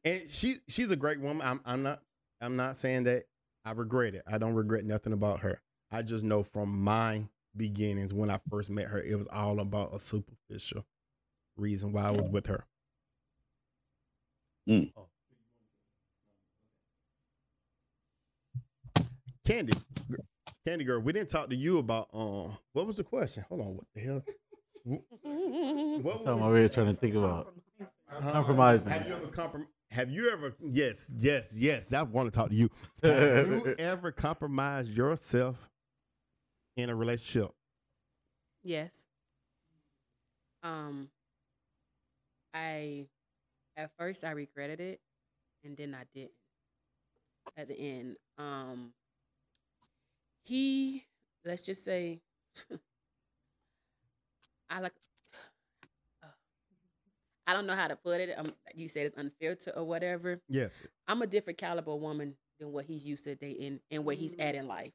And 0.03 0.23
she 0.29 0.55
she's 0.67 0.91
a 0.91 0.95
great 0.95 1.21
woman. 1.21 1.45
I'm 1.45 1.61
I'm 1.65 1.83
not 1.83 2.01
I'm 2.41 2.55
not 2.55 2.75
saying 2.75 3.03
that 3.03 3.25
I 3.63 3.71
regret 3.71 4.15
it. 4.15 4.23
I 4.27 4.37
don't 4.37 4.55
regret 4.55 4.83
nothing 4.83 5.13
about 5.13 5.39
her. 5.41 5.61
I 5.91 6.01
just 6.01 6.23
know 6.23 6.43
from 6.43 6.83
my 6.83 7.27
beginnings 7.55 8.13
when 8.13 8.29
I 8.29 8.39
first 8.49 8.69
met 8.69 8.87
her, 8.87 9.01
it 9.01 9.15
was 9.15 9.27
all 9.27 9.59
about 9.59 9.93
a 9.93 9.99
superficial 9.99 10.85
reason 11.57 11.93
why 11.93 12.07
I 12.07 12.11
was 12.11 12.29
with 12.29 12.47
her. 12.47 12.65
Mm. 14.67 14.91
Kandi, 19.45 19.77
Kandi 20.67 20.85
girl, 20.85 20.99
we 20.99 21.13
didn't 21.13 21.29
talk 21.29 21.49
to 21.49 21.55
you 21.55 21.77
about 21.77 22.09
um. 22.13 22.57
What 22.73 22.87
was 22.87 22.97
the 22.97 23.03
question? 23.03 23.45
Hold 23.49 23.61
on, 23.61 23.75
what 23.75 23.85
the 23.93 24.01
hell? 24.01 24.23
Wh- 24.87 25.23
What 26.03 26.15
Something 26.15 26.33
would 26.35 26.43
over 26.43 26.55
you 26.55 26.59
here 26.61 26.69
trying 26.69 26.93
to 26.93 26.99
think 26.99 27.15
about. 27.15 27.53
Uh, 28.11 28.19
Compromising. 28.19 28.91
Have 28.91 29.07
you 29.07 29.13
ever 29.13 29.27
comprom- 29.27 29.67
Have 29.91 30.09
you 30.11 30.31
ever? 30.31 30.55
Yes, 30.61 31.11
yes, 31.15 31.53
yes. 31.55 31.93
I 31.93 32.01
want 32.03 32.31
to 32.31 32.37
talk 32.37 32.49
to 32.49 32.55
you. 32.55 32.69
Have 33.03 33.47
you 33.51 33.75
ever 33.77 34.11
compromised 34.11 34.89
yourself 34.95 35.69
in 36.77 36.89
a 36.89 36.95
relationship? 36.95 37.51
Yes. 38.63 39.05
Um 40.63 41.09
I 42.53 43.05
at 43.77 43.91
first 43.99 44.23
I 44.23 44.31
regretted 44.31 44.79
it 44.79 44.99
and 45.63 45.77
then 45.77 45.93
I 45.93 46.03
didn't 46.15 46.31
at 47.57 47.67
the 47.67 47.79
end. 47.79 48.15
Um 48.39 48.93
he 50.45 51.03
let's 51.43 51.63
just 51.63 51.83
say 51.83 52.21
I 54.69 54.79
like 54.79 54.93
uh, 56.23 56.27
I 57.47 57.53
don't 57.53 57.67
know 57.67 57.75
how 57.75 57.87
to 57.87 57.95
put 57.95 58.21
it. 58.21 58.33
Um, 58.37 58.53
you 58.73 58.87
said 58.87 59.07
it's 59.07 59.17
unfiltered 59.17 59.73
or 59.75 59.83
whatever. 59.83 60.39
Yes. 60.47 60.81
I'm 61.07 61.21
a 61.21 61.27
different 61.27 61.57
caliber 61.57 61.95
woman 61.95 62.35
than 62.59 62.71
what 62.71 62.85
he's 62.85 63.05
used 63.05 63.25
to 63.25 63.35
dating 63.35 63.79
and 63.91 64.05
where 64.05 64.15
he's 64.15 64.35
at 64.39 64.55
in 64.55 64.67
life. 64.67 64.93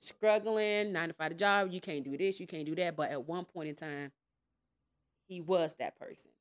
Struggling, 0.00 0.92
nine 0.92 1.08
to 1.08 1.14
five 1.14 1.30
the 1.30 1.36
job, 1.36 1.70
you 1.70 1.80
can't 1.80 2.04
do 2.04 2.16
this, 2.16 2.40
you 2.40 2.46
can't 2.46 2.66
do 2.66 2.74
that. 2.74 2.96
But 2.96 3.10
at 3.10 3.26
one 3.26 3.44
point 3.44 3.68
in 3.68 3.74
time, 3.76 4.10
he 5.28 5.40
was 5.40 5.74
that 5.78 5.98
person. 5.98 6.32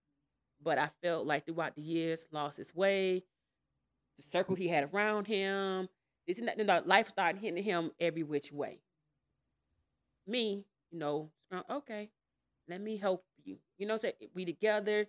But 0.63 0.77
I 0.79 0.89
felt 1.03 1.27
like 1.27 1.45
throughout 1.45 1.75
the 1.75 1.81
years, 1.81 2.25
lost 2.31 2.57
his 2.57 2.73
way. 2.73 3.23
The 4.17 4.23
circle 4.23 4.55
he 4.55 4.67
had 4.67 4.89
around 4.93 5.27
him, 5.27 5.89
and 6.27 6.47
that, 6.47 6.57
know, 6.57 6.81
life 6.85 7.09
started 7.09 7.39
hitting 7.39 7.63
him 7.63 7.91
every 7.99 8.23
which 8.23 8.51
way. 8.51 8.79
Me, 10.27 10.65
you 10.91 10.99
know, 10.99 11.29
uh, 11.51 11.61
okay, 11.69 12.09
let 12.67 12.81
me 12.81 12.97
help 12.97 13.23
you. 13.43 13.57
You 13.77 13.87
know, 13.87 13.97
say 13.97 14.13
we 14.33 14.45
together. 14.45 15.07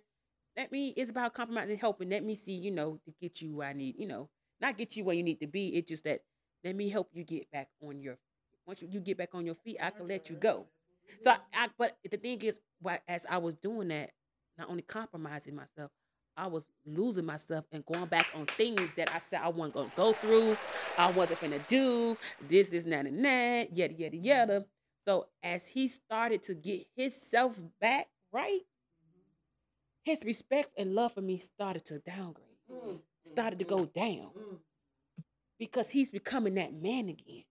let 0.57 0.71
me. 0.71 0.89
It's 0.97 1.11
about 1.11 1.33
compromising, 1.33 1.71
and 1.71 1.79
helping. 1.79 2.09
Let 2.09 2.23
me 2.25 2.35
see, 2.35 2.53
you 2.55 2.71
know, 2.71 2.99
to 3.05 3.13
get 3.21 3.41
you 3.41 3.57
where 3.57 3.69
I 3.69 3.73
need, 3.73 3.95
you 3.99 4.07
know, 4.07 4.29
not 4.61 4.77
get 4.77 4.95
you 4.95 5.05
where 5.05 5.15
you 5.15 5.23
need 5.23 5.39
to 5.41 5.47
be. 5.47 5.69
It's 5.75 5.89
just 5.89 6.03
that 6.05 6.21
let 6.63 6.75
me 6.75 6.89
help 6.89 7.09
you 7.13 7.23
get 7.23 7.49
back 7.51 7.69
on 7.81 8.01
your. 8.01 8.17
Once 8.67 8.81
you, 8.81 8.89
you 8.91 8.99
get 8.99 9.17
back 9.17 9.29
on 9.33 9.45
your 9.45 9.55
feet, 9.55 9.77
I 9.81 9.91
can 9.91 10.07
let 10.07 10.29
you 10.29 10.35
go. 10.35 10.67
So, 11.23 11.31
I, 11.31 11.37
I 11.53 11.67
but 11.77 11.97
the 12.09 12.17
thing 12.17 12.41
is, 12.41 12.59
as 13.07 13.25
I 13.29 13.37
was 13.37 13.55
doing 13.55 13.89
that, 13.89 14.11
not 14.57 14.69
only 14.69 14.83
compromising 14.83 15.55
myself, 15.55 15.91
I 16.37 16.47
was 16.47 16.65
losing 16.85 17.25
myself 17.25 17.65
and 17.71 17.83
going 17.85 18.05
back 18.05 18.27
on 18.35 18.45
things 18.45 18.93
that 18.93 19.13
I 19.13 19.19
said 19.19 19.41
I 19.43 19.49
wasn't 19.49 19.73
gonna 19.73 19.91
go 19.95 20.13
through, 20.13 20.55
I 20.97 21.11
wasn't 21.11 21.41
gonna 21.41 21.59
do 21.67 22.15
this, 22.47 22.69
this, 22.69 22.83
and 22.83 22.93
that, 22.93 23.07
and 23.07 23.25
that, 23.25 23.75
yada, 23.75 23.93
yada, 23.95 24.17
yada. 24.17 24.65
So 25.07 25.27
as 25.41 25.67
he 25.67 25.87
started 25.87 26.43
to 26.43 26.53
get 26.53 26.85
himself 26.95 27.59
back 27.81 28.07
right, 28.31 28.61
his 30.03 30.23
respect 30.23 30.69
and 30.77 30.93
love 30.93 31.13
for 31.13 31.21
me 31.21 31.39
started 31.39 31.85
to 31.85 31.99
downgrade, 31.99 32.99
started 33.25 33.57
to 33.59 33.65
go 33.65 33.85
down 33.85 34.29
because 35.57 35.89
he's 35.89 36.11
becoming 36.11 36.53
that 36.55 36.73
man 36.73 37.09
again. 37.09 37.43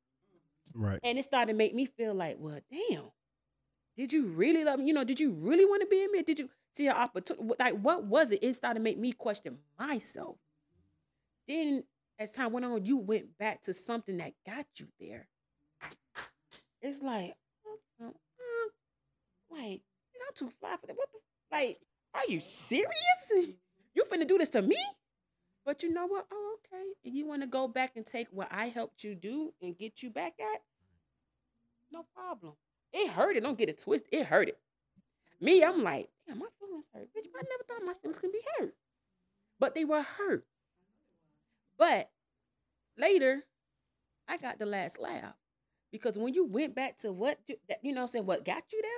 Right. 0.74 1.00
And 1.02 1.18
it 1.18 1.24
started 1.24 1.52
to 1.52 1.58
make 1.58 1.74
me 1.74 1.86
feel 1.86 2.14
like, 2.14 2.36
well, 2.38 2.60
damn, 2.70 3.10
did 3.96 4.12
you 4.12 4.26
really 4.26 4.62
love 4.62 4.78
me? 4.78 4.86
You 4.86 4.94
know, 4.94 5.04
did 5.04 5.18
you 5.18 5.32
really 5.32 5.64
want 5.64 5.80
to 5.80 5.86
be 5.86 6.04
in 6.04 6.12
me? 6.12 6.22
Did 6.22 6.38
you 6.38 6.50
see 6.76 6.86
an 6.88 6.96
opportunity? 6.96 7.54
Like, 7.58 7.74
what 7.80 8.04
was 8.04 8.32
it? 8.32 8.42
It 8.42 8.56
started 8.56 8.80
to 8.80 8.84
make 8.84 8.98
me 8.98 9.12
question 9.12 9.58
myself. 9.78 10.36
Then, 11.48 11.84
as 12.18 12.30
time 12.30 12.52
went 12.52 12.66
on, 12.66 12.84
you 12.84 12.98
went 12.98 13.38
back 13.38 13.62
to 13.62 13.74
something 13.74 14.18
that 14.18 14.32
got 14.46 14.66
you 14.76 14.88
there. 15.00 15.28
It's 16.82 17.02
like, 17.02 17.34
uh, 18.00 18.04
uh, 18.04 18.08
uh, 18.08 18.68
like, 19.50 19.82
you're 20.14 20.32
too 20.34 20.52
fly 20.60 20.76
for 20.80 20.86
that. 20.86 20.96
What 20.96 21.08
the, 21.12 21.56
like, 21.56 21.78
are 22.14 22.24
you 22.28 22.40
serious? 22.40 23.56
You 23.94 24.04
finna 24.04 24.26
do 24.26 24.38
this 24.38 24.50
to 24.50 24.62
me? 24.62 24.76
But 25.64 25.82
you 25.82 25.92
know 25.92 26.06
what? 26.06 26.26
Oh, 26.32 26.58
okay. 26.58 26.82
And 27.04 27.14
you 27.14 27.26
want 27.26 27.42
to 27.42 27.48
go 27.48 27.66
back 27.66 27.92
and 27.96 28.06
take 28.06 28.28
what 28.30 28.48
I 28.52 28.66
helped 28.66 29.02
you 29.02 29.14
do 29.14 29.52
and 29.60 29.76
get 29.76 30.02
you 30.02 30.10
back 30.10 30.34
at? 30.38 30.62
No 31.90 32.04
problem. 32.14 32.52
It 32.92 33.10
hurt 33.10 33.36
it. 33.36 33.42
Don't 33.42 33.58
get 33.58 33.68
it 33.68 33.82
twisted. 33.82 34.08
It 34.12 34.26
hurt 34.26 34.48
it. 34.48 34.58
Me, 35.40 35.62
I'm 35.62 35.82
like, 35.82 36.08
damn, 36.26 36.38
my 36.38 36.46
feelings 36.58 36.86
hurt. 36.94 37.08
Bitch, 37.16 37.26
I 37.34 37.42
never 37.42 37.64
thought 37.68 37.86
my 37.86 37.94
feelings 37.94 38.18
could 38.18 38.32
be 38.32 38.40
hurt. 38.58 38.74
But 39.58 39.74
they 39.74 39.84
were 39.84 40.02
hurt. 40.02 40.44
But 41.78 42.10
later, 42.96 43.42
I 44.28 44.36
got 44.38 44.58
the 44.58 44.66
last 44.66 45.00
laugh. 45.00 45.34
Because 45.92 46.18
when 46.18 46.34
you 46.34 46.46
went 46.46 46.74
back 46.74 46.98
to 46.98 47.12
what, 47.12 47.38
you, 47.46 47.56
that, 47.68 47.78
you 47.82 47.92
know 47.92 48.02
what 48.02 48.08
I'm 48.08 48.12
saying, 48.12 48.26
what 48.26 48.44
got 48.44 48.64
you 48.72 48.82
there, 48.82 48.90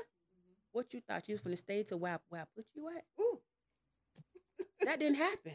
what 0.73 0.93
you 0.95 1.01
thought 1.01 1.29
you 1.29 1.35
was 1.35 1.41
going 1.41 1.55
to 1.57 1.61
stay 1.61 1.83
to 1.85 1.97
where 1.97 2.15
I, 2.15 2.19
where 2.29 2.41
I 2.43 2.45
put 2.55 2.67
you 2.75 2.89
at? 2.89 3.05
Ooh. 3.21 3.41
that 4.85 5.01
didn't 5.01 5.17
happen. 5.17 5.55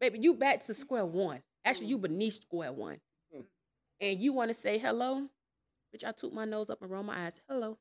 Baby, 0.00 0.20
you 0.20 0.34
back 0.34 0.64
to 0.66 0.74
square 0.74 1.06
one. 1.06 1.42
Actually, 1.64 1.86
mm. 1.86 1.90
you 1.90 1.98
beneath 1.98 2.42
square 2.42 2.72
one. 2.72 3.00
Mm. 3.34 3.44
And 4.00 4.20
you 4.20 4.32
want 4.32 4.50
to 4.50 4.54
say 4.54 4.78
hello? 4.78 5.28
Bitch, 5.94 6.04
I 6.06 6.12
took 6.12 6.32
my 6.32 6.44
nose 6.44 6.70
up 6.70 6.82
and 6.82 6.90
rolled 6.90 7.06
my 7.06 7.26
eyes. 7.26 7.40
Hello. 7.48 7.78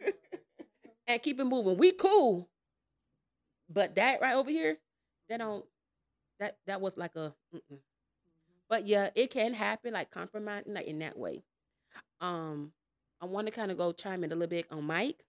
and 1.06 1.22
keep 1.22 1.40
it 1.40 1.44
moving. 1.44 1.76
We 1.76 1.92
cool. 1.92 2.48
But 3.68 3.94
that 3.94 4.20
right 4.20 4.34
over 4.34 4.50
here, 4.50 4.78
that 5.28 5.38
don't 5.38 5.64
that 6.40 6.58
that 6.66 6.80
was 6.80 6.96
like 6.96 7.16
a 7.16 7.34
mm-mm. 7.54 7.78
but 8.68 8.86
yeah, 8.86 9.10
it 9.14 9.30
can 9.30 9.54
happen 9.54 9.94
like 9.94 10.10
compromising 10.10 10.74
like 10.74 10.86
in 10.86 10.98
that 11.00 11.18
way. 11.18 11.42
Um, 12.20 12.72
I 13.20 13.26
want 13.26 13.46
to 13.46 13.52
kind 13.52 13.70
of 13.70 13.78
go 13.78 13.92
chime 13.92 14.24
in 14.24 14.32
a 14.32 14.34
little 14.34 14.48
bit 14.48 14.66
on 14.70 14.84
Mike. 14.84 15.24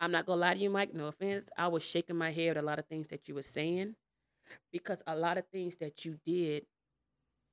I'm 0.00 0.12
not 0.12 0.26
gonna 0.26 0.40
lie 0.40 0.54
to 0.54 0.60
you, 0.60 0.70
Mike. 0.70 0.94
No 0.94 1.06
offense. 1.06 1.48
I 1.56 1.68
was 1.68 1.84
shaking 1.84 2.16
my 2.16 2.30
head 2.30 2.56
at 2.56 2.62
a 2.62 2.66
lot 2.66 2.78
of 2.78 2.86
things 2.86 3.08
that 3.08 3.28
you 3.28 3.34
were 3.34 3.42
saying 3.42 3.96
because 4.72 5.02
a 5.06 5.16
lot 5.16 5.38
of 5.38 5.46
things 5.48 5.76
that 5.76 6.04
you 6.04 6.18
did 6.24 6.64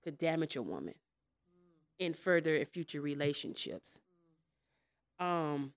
could 0.03 0.17
damage 0.17 0.55
a 0.55 0.61
woman 0.61 0.93
in 1.99 2.13
further 2.13 2.55
and 2.55 2.67
future 2.67 3.01
relationships. 3.01 3.99
Um, 5.19 5.73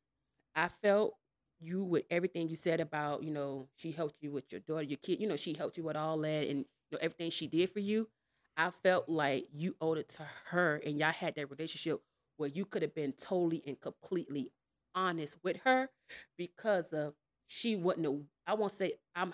I 0.54 0.68
felt 0.68 1.14
you 1.60 1.82
with 1.82 2.04
everything 2.10 2.48
you 2.48 2.56
said 2.56 2.80
about, 2.80 3.22
you 3.22 3.30
know, 3.32 3.68
she 3.76 3.90
helped 3.92 4.16
you 4.20 4.30
with 4.30 4.50
your 4.50 4.60
daughter, 4.60 4.82
your 4.82 4.98
kid, 4.98 5.20
you 5.20 5.28
know, 5.28 5.36
she 5.36 5.54
helped 5.54 5.76
you 5.76 5.84
with 5.84 5.96
all 5.96 6.18
that 6.18 6.48
and 6.48 6.60
you 6.60 6.92
know 6.92 6.98
everything 7.00 7.30
she 7.30 7.46
did 7.46 7.70
for 7.70 7.80
you. 7.80 8.08
I 8.56 8.70
felt 8.70 9.08
like 9.08 9.46
you 9.52 9.76
owed 9.80 9.98
it 9.98 10.08
to 10.10 10.26
her 10.46 10.80
and 10.84 10.98
y'all 10.98 11.12
had 11.12 11.34
that 11.36 11.50
relationship 11.50 12.00
where 12.36 12.48
you 12.48 12.64
could 12.64 12.82
have 12.82 12.94
been 12.94 13.12
totally 13.12 13.62
and 13.66 13.80
completely 13.80 14.50
honest 14.94 15.36
with 15.42 15.58
her 15.64 15.88
because 16.36 16.92
of 16.92 17.14
she 17.46 17.76
wouldn't 17.76 18.06
have, 18.06 18.16
I 18.46 18.54
won't 18.54 18.72
say 18.72 18.92
I'm 19.14 19.32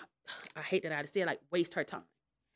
I 0.55 0.61
hate 0.61 0.83
that 0.83 0.91
I 0.91 1.01
to 1.01 1.07
say 1.07 1.21
it, 1.21 1.27
like 1.27 1.39
waste 1.51 1.73
her 1.75 1.83
time 1.83 2.03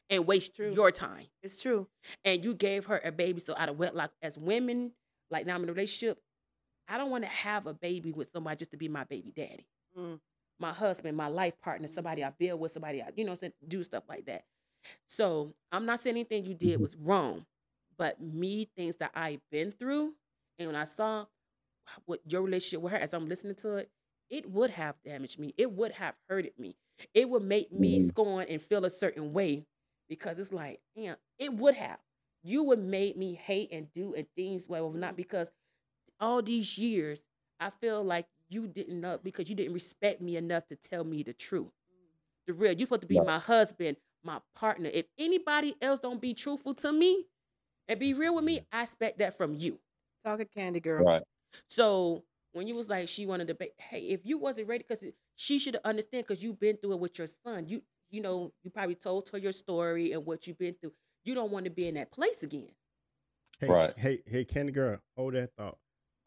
and 0.10 0.26
waste 0.26 0.58
your 0.60 0.92
time. 0.92 1.26
It's 1.44 1.62
true. 1.62 1.88
And 2.26 2.44
you 2.44 2.54
gave 2.54 2.86
her 2.86 3.02
a 3.04 3.12
baby 3.12 3.40
so 3.40 3.54
out 3.58 3.70
of 3.70 3.78
wedlock 3.78 4.12
as 4.22 4.38
women, 4.38 4.92
like 5.30 5.46
now 5.46 5.56
I'm 5.56 5.64
in 5.64 5.70
a 5.70 5.74
relationship, 5.74 6.20
I 6.90 6.98
don't 6.98 7.12
want 7.12 7.24
to 7.24 7.30
have 7.30 7.68
a 7.68 7.74
baby 7.74 8.12
with 8.12 8.30
somebody 8.34 8.58
just 8.58 8.72
to 8.72 8.78
be 8.78 8.90
my 8.90 9.04
baby 9.04 9.32
daddy. 9.36 9.68
Mm. 9.98 10.20
My 10.60 10.74
husband, 10.74 11.16
my 11.16 11.28
life 11.28 11.54
partner, 11.62 11.88
mm. 11.88 11.94
somebody 11.94 12.24
I 12.24 12.32
build 12.32 12.60
with, 12.60 12.72
somebody 12.72 13.02
I, 13.02 13.10
you 13.16 13.24
know, 13.24 13.32
I'm 13.32 13.38
saying, 13.38 13.54
do 13.68 13.84
stuff 13.84 14.04
like 14.10 14.26
that. 14.26 14.44
So 15.08 15.54
I'm 15.72 15.86
not 15.86 16.00
saying 16.00 16.16
anything 16.16 16.46
you 16.46 16.54
did 16.54 16.74
mm-hmm. 16.74 16.82
was 16.82 16.96
wrong, 16.98 17.46
but 17.98 18.22
me, 18.22 18.68
things 18.76 18.96
that 18.98 19.12
I've 19.14 19.42
been 19.52 19.72
through, 19.72 20.14
and 20.58 20.68
when 20.68 20.76
I 20.76 20.86
saw 20.86 21.26
what 22.06 22.22
your 22.28 22.42
relationship 22.42 22.82
with 22.82 22.94
her 22.94 23.00
as 23.00 23.14
I'm 23.14 23.28
listening 23.28 23.56
to 23.56 23.78
it, 23.78 23.90
it 24.30 24.50
would 24.50 24.70
have 24.72 24.96
damaged 25.04 25.40
me. 25.40 25.54
It 25.58 25.72
would 25.72 25.92
have 25.94 26.16
hurted 26.30 26.54
me. 26.58 26.76
It 27.14 27.30
would 27.30 27.44
make 27.44 27.72
me 27.72 27.98
mm-hmm. 28.00 28.08
scorn 28.10 28.46
and 28.50 28.62
feel 28.62 28.86
a 28.86 28.90
certain 28.90 29.34
way 29.34 29.66
because 30.08 30.40
it's 30.40 30.54
like, 30.54 30.80
damn, 30.96 31.16
it 31.38 31.54
would 31.54 31.76
have. 31.76 31.98
You 32.44 32.64
would 32.64 32.80
make 32.80 33.18
me 33.18 33.34
hate 33.34 33.70
and 33.72 33.92
do 33.94 34.14
and 34.14 34.28
things 34.36 34.68
well, 34.68 34.92
not 34.92 35.16
because 35.16 35.50
all 36.20 36.42
these 36.42 36.78
years 36.78 37.26
I 37.60 37.70
feel 37.70 38.04
like 38.04 38.26
you 38.50 38.68
didn't 38.68 39.00
know 39.00 39.20
because 39.24 39.50
you 39.50 39.56
didn't 39.56 39.74
respect 39.74 40.22
me 40.22 40.38
enough 40.38 40.68
to 40.68 40.76
tell 40.76 41.04
me 41.04 41.24
the 41.24 41.34
truth. 41.34 41.72
The 42.48 42.54
real, 42.54 42.72
you're 42.72 42.88
supposed 42.88 43.02
to 43.02 43.08
be 43.08 43.20
my 43.20 43.38
husband, 43.38 43.98
my 44.24 44.40
partner. 44.56 44.90
If 44.92 45.06
anybody 45.18 45.76
else 45.82 46.00
don't 46.00 46.22
be 46.22 46.34
truthful 46.34 46.74
to 46.76 46.92
me 46.92 47.26
and 47.88 48.00
be 48.00 48.14
real 48.14 48.36
with 48.36 48.46
me, 48.46 48.58
mm-hmm. 48.58 48.78
I 48.78 48.84
expect 48.84 49.20
that 49.20 49.38
from 49.38 49.56
you. 49.56 49.78
Talk 50.26 50.40
a 50.40 50.46
Kandi 50.46 50.82
girl. 50.82 51.04
Right. 51.04 51.22
So 51.68 52.24
when 52.54 52.68
you 52.68 52.76
was 52.76 52.90
like 52.90 53.08
she 53.08 53.26
wanted 53.26 53.50
to 53.50 53.56
be, 53.56 53.70
hey, 53.78 54.02
if 54.02 54.22
you 54.26 54.38
wasn't 54.38 54.68
ready, 54.68 54.84
because 54.88 55.04
she 55.36 55.60
should 55.60 55.78
understand 55.84 56.26
because 56.28 56.44
you've 56.44 56.60
been 56.60 56.78
through 56.78 56.94
it 56.94 57.00
with 57.00 57.18
your 57.18 57.28
son. 57.46 57.68
You 57.68 57.82
you 58.10 58.22
know 58.22 58.52
you 58.64 58.72
probably 58.72 58.96
told 58.96 59.30
her 59.30 59.38
your 59.38 59.52
story 59.52 60.14
and 60.14 60.26
what 60.26 60.48
you've 60.48 60.58
been 60.58 60.76
through. 60.82 60.94
You 61.24 61.36
don't 61.36 61.52
want 61.52 61.66
to 61.66 61.72
be 61.72 61.88
in 61.88 61.96
that 61.96 62.12
place 62.12 62.42
again. 62.44 62.70
Hey, 63.60 63.68
Right. 63.68 63.98
Hey, 63.98 64.22
hey, 64.26 64.46
Kandi 64.46 64.74
Girl, 64.74 65.00
hold 65.16 65.34
that 65.34 65.52
thought. 65.58 65.78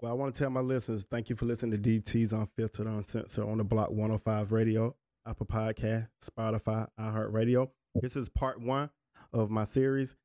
Well, 0.03 0.11
I 0.11 0.15
want 0.17 0.35
to 0.35 0.39
tell 0.41 0.51
my 0.51 0.59
listeners, 0.59 1.07
thank 1.09 1.31
you 1.31 1.37
for 1.37 1.45
listening 1.45 1.81
to 1.81 2.01
DT's 2.01 2.33
Unfiltered 2.33 2.89
Uncensored 2.89 3.49
on 3.49 3.59
the 3.59 3.63
Block 3.63 3.91
105 3.91 4.51
Radio, 4.51 4.97
Apple 5.29 5.47
Podcast, 5.47 6.09
Spotify, 6.29 6.89
iHeartRadio. 6.99 7.71
This 7.95 8.17
is 8.17 8.29
part 8.29 8.61
one 8.61 8.91
of 9.33 9.49
my 9.49 9.65
series. 9.65 10.17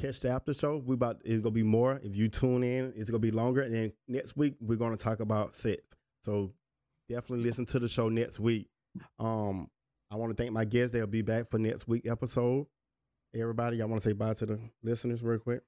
Catch 0.00 0.18
the 0.18 0.30
after 0.30 0.52
show. 0.52 0.82
We 0.84 0.94
about 0.94 1.22
it's 1.24 1.44
gonna 1.44 1.52
be 1.52 1.62
more. 1.62 2.00
If 2.02 2.16
you 2.16 2.26
tune 2.26 2.64
in, 2.64 2.92
it's 2.96 3.08
gonna 3.08 3.20
be 3.20 3.30
longer. 3.30 3.62
And 3.62 3.72
then 3.72 3.92
next 4.08 4.36
week 4.36 4.56
we're 4.60 4.74
gonna 4.74 4.96
talk 4.96 5.20
about 5.20 5.54
sex. 5.54 5.80
So 6.24 6.52
definitely 7.08 7.44
listen 7.44 7.64
to 7.66 7.78
the 7.78 7.86
show 7.86 8.08
next 8.08 8.40
week. 8.40 8.66
Um, 9.20 9.70
I 10.10 10.16
want 10.16 10.36
to 10.36 10.42
thank 10.42 10.52
my 10.52 10.64
guests. 10.64 10.90
They'll 10.90 11.06
be 11.06 11.22
back 11.22 11.48
for 11.48 11.58
next 11.58 11.86
week 11.86 12.08
episode. 12.08 12.66
Everybody, 13.32 13.76
y'all 13.76 13.86
want 13.86 14.02
to 14.02 14.08
say 14.08 14.12
bye 14.12 14.34
to 14.34 14.44
the 14.44 14.58
listeners 14.82 15.22
real 15.22 15.38
quick? 15.38 15.62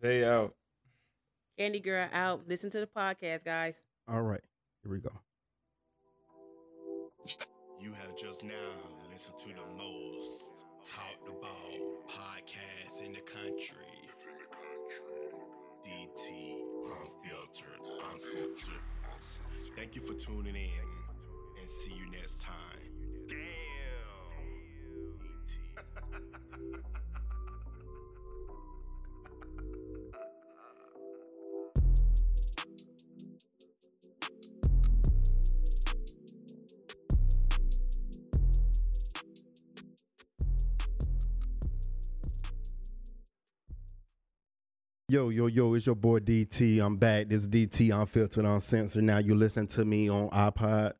They 0.00 0.24
out. 0.24 0.52
Kandi 1.58 1.82
girl 1.82 2.08
out. 2.12 2.42
Listen 2.46 2.70
to 2.70 2.80
the 2.80 2.86
podcast, 2.86 3.44
guys. 3.44 3.82
All 4.08 4.22
right, 4.22 4.42
here 4.82 4.92
we 4.92 5.00
go. 5.00 5.12
You 7.80 7.92
have 7.92 8.16
just 8.16 8.44
now 8.44 8.52
listened 9.08 9.38
to 9.38 9.48
the 9.48 9.66
most 9.76 10.44
talked 10.84 11.28
about 11.28 12.08
podcast 12.08 13.04
in 13.04 13.12
the 13.12 13.20
country. 13.20 13.76
DT 15.84 16.62
Unfiltered, 17.02 17.80
Uncensored. 18.12 18.82
Thank 19.76 19.94
you 19.94 20.02
for 20.02 20.14
tuning 20.14 20.54
in 20.54 20.85
Yo, 45.16 45.30
yo, 45.30 45.46
yo, 45.46 45.72
it's 45.72 45.86
your 45.86 45.94
boy 45.94 46.18
DT. 46.18 46.78
I'm 46.84 46.98
back. 46.98 47.30
This 47.30 47.40
is 47.40 47.48
DT 47.48 47.98
Unfiltered 47.98 48.44
Uncensored. 48.44 49.02
Now 49.02 49.16
you're 49.16 49.34
listening 49.34 49.66
to 49.68 49.82
me 49.82 50.10
on 50.10 50.28
iPod, 50.28 50.92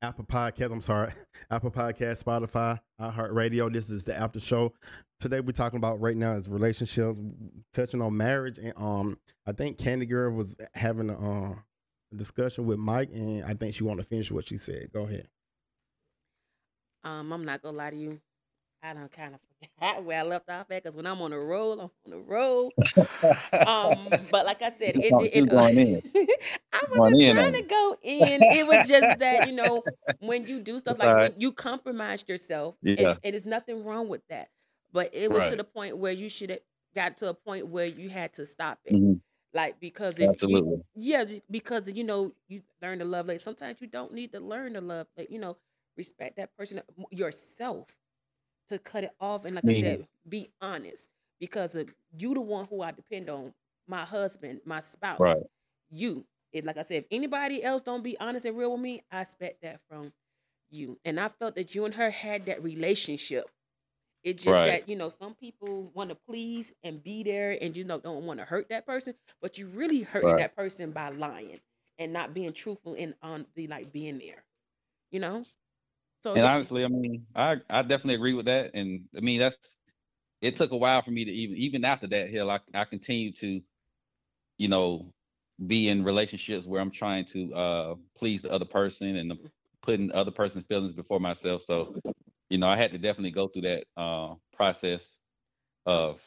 Apple 0.00 0.26
Podcast. 0.26 0.70
I'm 0.70 0.80
sorry, 0.80 1.10
Apple 1.50 1.72
Podcast, 1.72 2.22
Spotify, 2.22 2.78
iHeartRadio. 3.00 3.72
This 3.72 3.90
is 3.90 4.04
the 4.04 4.16
after 4.16 4.38
show. 4.38 4.72
Today 5.18 5.40
we're 5.40 5.50
talking 5.50 5.78
about 5.78 6.00
right 6.00 6.16
now 6.16 6.34
is 6.34 6.48
relationships, 6.48 7.18
touching 7.74 8.00
on 8.00 8.16
marriage, 8.16 8.58
and 8.58 8.74
um, 8.76 9.18
I 9.44 9.50
think 9.50 9.76
Kandi 9.76 10.08
Girl 10.08 10.30
was 10.30 10.56
having 10.74 11.10
a, 11.10 11.14
a 11.14 11.56
discussion 12.14 12.64
with 12.64 12.78
Mike, 12.78 13.10
and 13.12 13.42
I 13.44 13.54
think 13.54 13.74
she 13.74 13.82
want 13.82 13.98
to 13.98 14.06
finish 14.06 14.30
what 14.30 14.46
she 14.46 14.56
said. 14.56 14.92
Go 14.94 15.02
ahead. 15.02 15.26
Um, 17.02 17.32
I'm 17.32 17.44
not 17.44 17.62
gonna 17.62 17.76
lie 17.76 17.90
to 17.90 17.96
you. 17.96 18.20
I 18.82 18.94
don't 18.94 19.10
kind 19.10 19.34
of 19.34 19.40
forget 19.40 20.04
where 20.04 20.20
I 20.20 20.22
left 20.22 20.48
off 20.48 20.70
at 20.70 20.82
because 20.82 20.96
when 20.96 21.06
I'm 21.06 21.20
on 21.20 21.30
the 21.30 21.38
roll, 21.38 21.72
I'm 21.72 21.80
on 21.80 21.90
the 22.06 22.18
roll. 22.18 22.72
um, 23.52 24.26
but 24.30 24.46
like 24.46 24.62
I 24.62 24.70
said, 24.70 24.96
it 24.96 25.12
did. 25.18 25.32
she 25.32 25.40
was 25.42 25.50
going 25.50 25.78
in. 25.78 26.02
I 26.72 26.84
wasn't 26.94 27.22
in 27.22 27.34
trying 27.34 27.46
on 27.46 27.52
to 27.54 27.62
go 27.62 27.96
in. 28.02 28.42
It 28.42 28.66
was 28.66 28.88
just 28.88 29.18
that 29.18 29.48
you 29.48 29.54
know 29.54 29.82
when 30.20 30.46
you 30.46 30.60
do 30.60 30.78
stuff 30.78 30.98
like 30.98 31.08
right. 31.08 31.34
you 31.36 31.52
compromised 31.52 32.28
yourself, 32.28 32.76
Yeah. 32.82 33.16
and, 33.24 33.34
there's 33.34 33.44
nothing 33.44 33.84
wrong 33.84 34.08
with 34.08 34.22
that. 34.28 34.48
But 34.92 35.10
it 35.12 35.30
was 35.30 35.50
to 35.50 35.56
the 35.56 35.64
point 35.64 35.98
where 35.98 36.12
you 36.12 36.28
should 36.28 36.50
have 36.50 36.60
got 36.94 37.16
to 37.18 37.28
a 37.28 37.34
point 37.34 37.66
where 37.66 37.86
you 37.86 38.08
had 38.08 38.32
to 38.34 38.46
stop 38.46 38.78
it. 38.84 38.94
Mhm. 38.94 39.20
Like 39.52 39.80
because 39.80 40.18
if 40.18 40.30
Absolutely. 40.30 40.70
you, 40.70 40.84
yeah, 40.94 41.24
because 41.50 41.90
you 41.90 42.04
know 42.04 42.32
you 42.48 42.62
learn 42.80 43.00
to 43.00 43.04
love. 43.04 43.26
Like 43.26 43.40
sometimes 43.40 43.80
you 43.80 43.86
don't 43.88 44.12
need 44.12 44.32
to 44.32 44.40
learn 44.40 44.74
to 44.74 44.80
love. 44.80 45.08
Like 45.16 45.30
you 45.30 45.38
know, 45.40 45.56
respect 45.96 46.36
that 46.36 46.56
person 46.56 46.80
yourself 47.10 47.88
to 48.68 48.78
cut 48.78 49.04
it 49.04 49.12
off. 49.20 49.44
And 49.44 49.54
like 49.54 49.68
I 49.68 49.72
said, 49.72 50.00
be 50.28 50.50
honest 50.60 51.08
because 51.40 51.74
of 51.76 51.88
you 52.18 52.34
the 52.34 52.40
one 52.40 52.66
who 52.66 52.82
I 52.82 52.92
depend 52.92 53.30
on. 53.30 53.54
My 53.86 54.04
husband, 54.04 54.60
my 54.66 54.80
spouse, 54.80 55.18
Right. 55.18 55.42
you. 55.90 56.26
It 56.52 56.64
like 56.64 56.76
I 56.78 56.82
said, 56.82 57.04
if 57.04 57.06
anybody 57.10 57.62
else 57.62 57.82
don't 57.82 58.02
be 58.04 58.18
honest 58.20 58.46
and 58.46 58.56
real 58.56 58.72
with 58.72 58.80
me, 58.80 59.02
I 59.10 59.22
expect 59.22 59.62
that 59.62 59.80
from 59.88 60.12
you. 60.70 60.98
And 61.04 61.20
I 61.20 61.28
felt 61.28 61.56
that 61.56 61.74
you 61.74 61.84
and 61.86 61.94
her 61.94 62.10
had 62.10 62.46
that 62.46 62.62
relationship. 62.62 63.50
It 64.24 64.34
just 64.38 64.56
Right. 64.56 64.64
that 64.64 64.88
you 64.88 64.96
know 64.96 65.08
some 65.08 65.34
people 65.34 65.90
want 65.94 66.10
to 66.10 66.16
please 66.16 66.72
and 66.82 67.02
be 67.02 67.22
there, 67.22 67.56
and 67.62 67.76
you 67.76 67.84
know 67.84 68.00
don't 68.00 68.26
want 68.26 68.40
to 68.40 68.46
hurt 68.46 68.68
that 68.70 68.86
person, 68.86 69.14
but 69.40 69.58
you 69.58 69.68
really 69.68 70.02
hurting 70.02 70.34
Right. 70.34 70.38
that 70.38 70.56
person 70.56 70.92
by 70.92 71.10
lying 71.10 71.60
and 71.98 72.12
not 72.12 72.34
being 72.34 72.52
truthful 72.52 72.94
and 72.98 73.14
on 73.22 73.46
the 73.54 73.68
like 73.68 73.92
being 73.92 74.18
there. 74.18 74.44
You 75.10 75.20
know. 75.20 75.44
So 76.22 76.34
and 76.34 76.44
honestly, 76.46 76.84
I 76.84 76.88
mean, 76.88 77.26
I 77.34 77.56
I 77.70 77.82
definitely 77.82 78.14
agree 78.14 78.34
with 78.34 78.46
that. 78.46 78.72
And 78.74 79.08
I 79.16 79.20
mean, 79.20 79.40
that's 79.40 79.76
it 80.42 80.56
took 80.56 80.72
a 80.72 80.76
while 80.76 81.02
for 81.02 81.10
me 81.10 81.24
to 81.24 81.32
even 81.32 81.56
even 81.58 81.84
after 81.84 82.06
that 82.08 82.30
hill, 82.30 82.50
I 82.50 82.60
I 82.74 82.84
continue 82.84 83.32
to, 83.34 83.62
you 84.58 84.68
know, 84.68 85.12
be 85.66 85.88
in 85.88 86.04
relationships 86.04 86.66
where 86.66 86.80
I'm 86.80 86.90
trying 86.90 87.26
to 87.26 87.54
uh 87.54 87.94
please 88.16 88.42
the 88.42 88.52
other 88.52 88.64
person 88.66 89.16
and 89.16 89.32
putting 89.82 90.12
other 90.12 90.30
person's 90.32 90.66
feelings 90.66 90.92
before 90.92 91.20
myself. 91.20 91.62
So, 91.62 91.96
you 92.50 92.58
know, 92.58 92.68
I 92.68 92.76
had 92.76 92.92
to 92.92 92.98
definitely 92.98 93.32
go 93.32 93.48
through 93.48 93.62
that 93.62 93.84
uh 93.96 94.34
process 94.54 95.18
of 95.86 96.22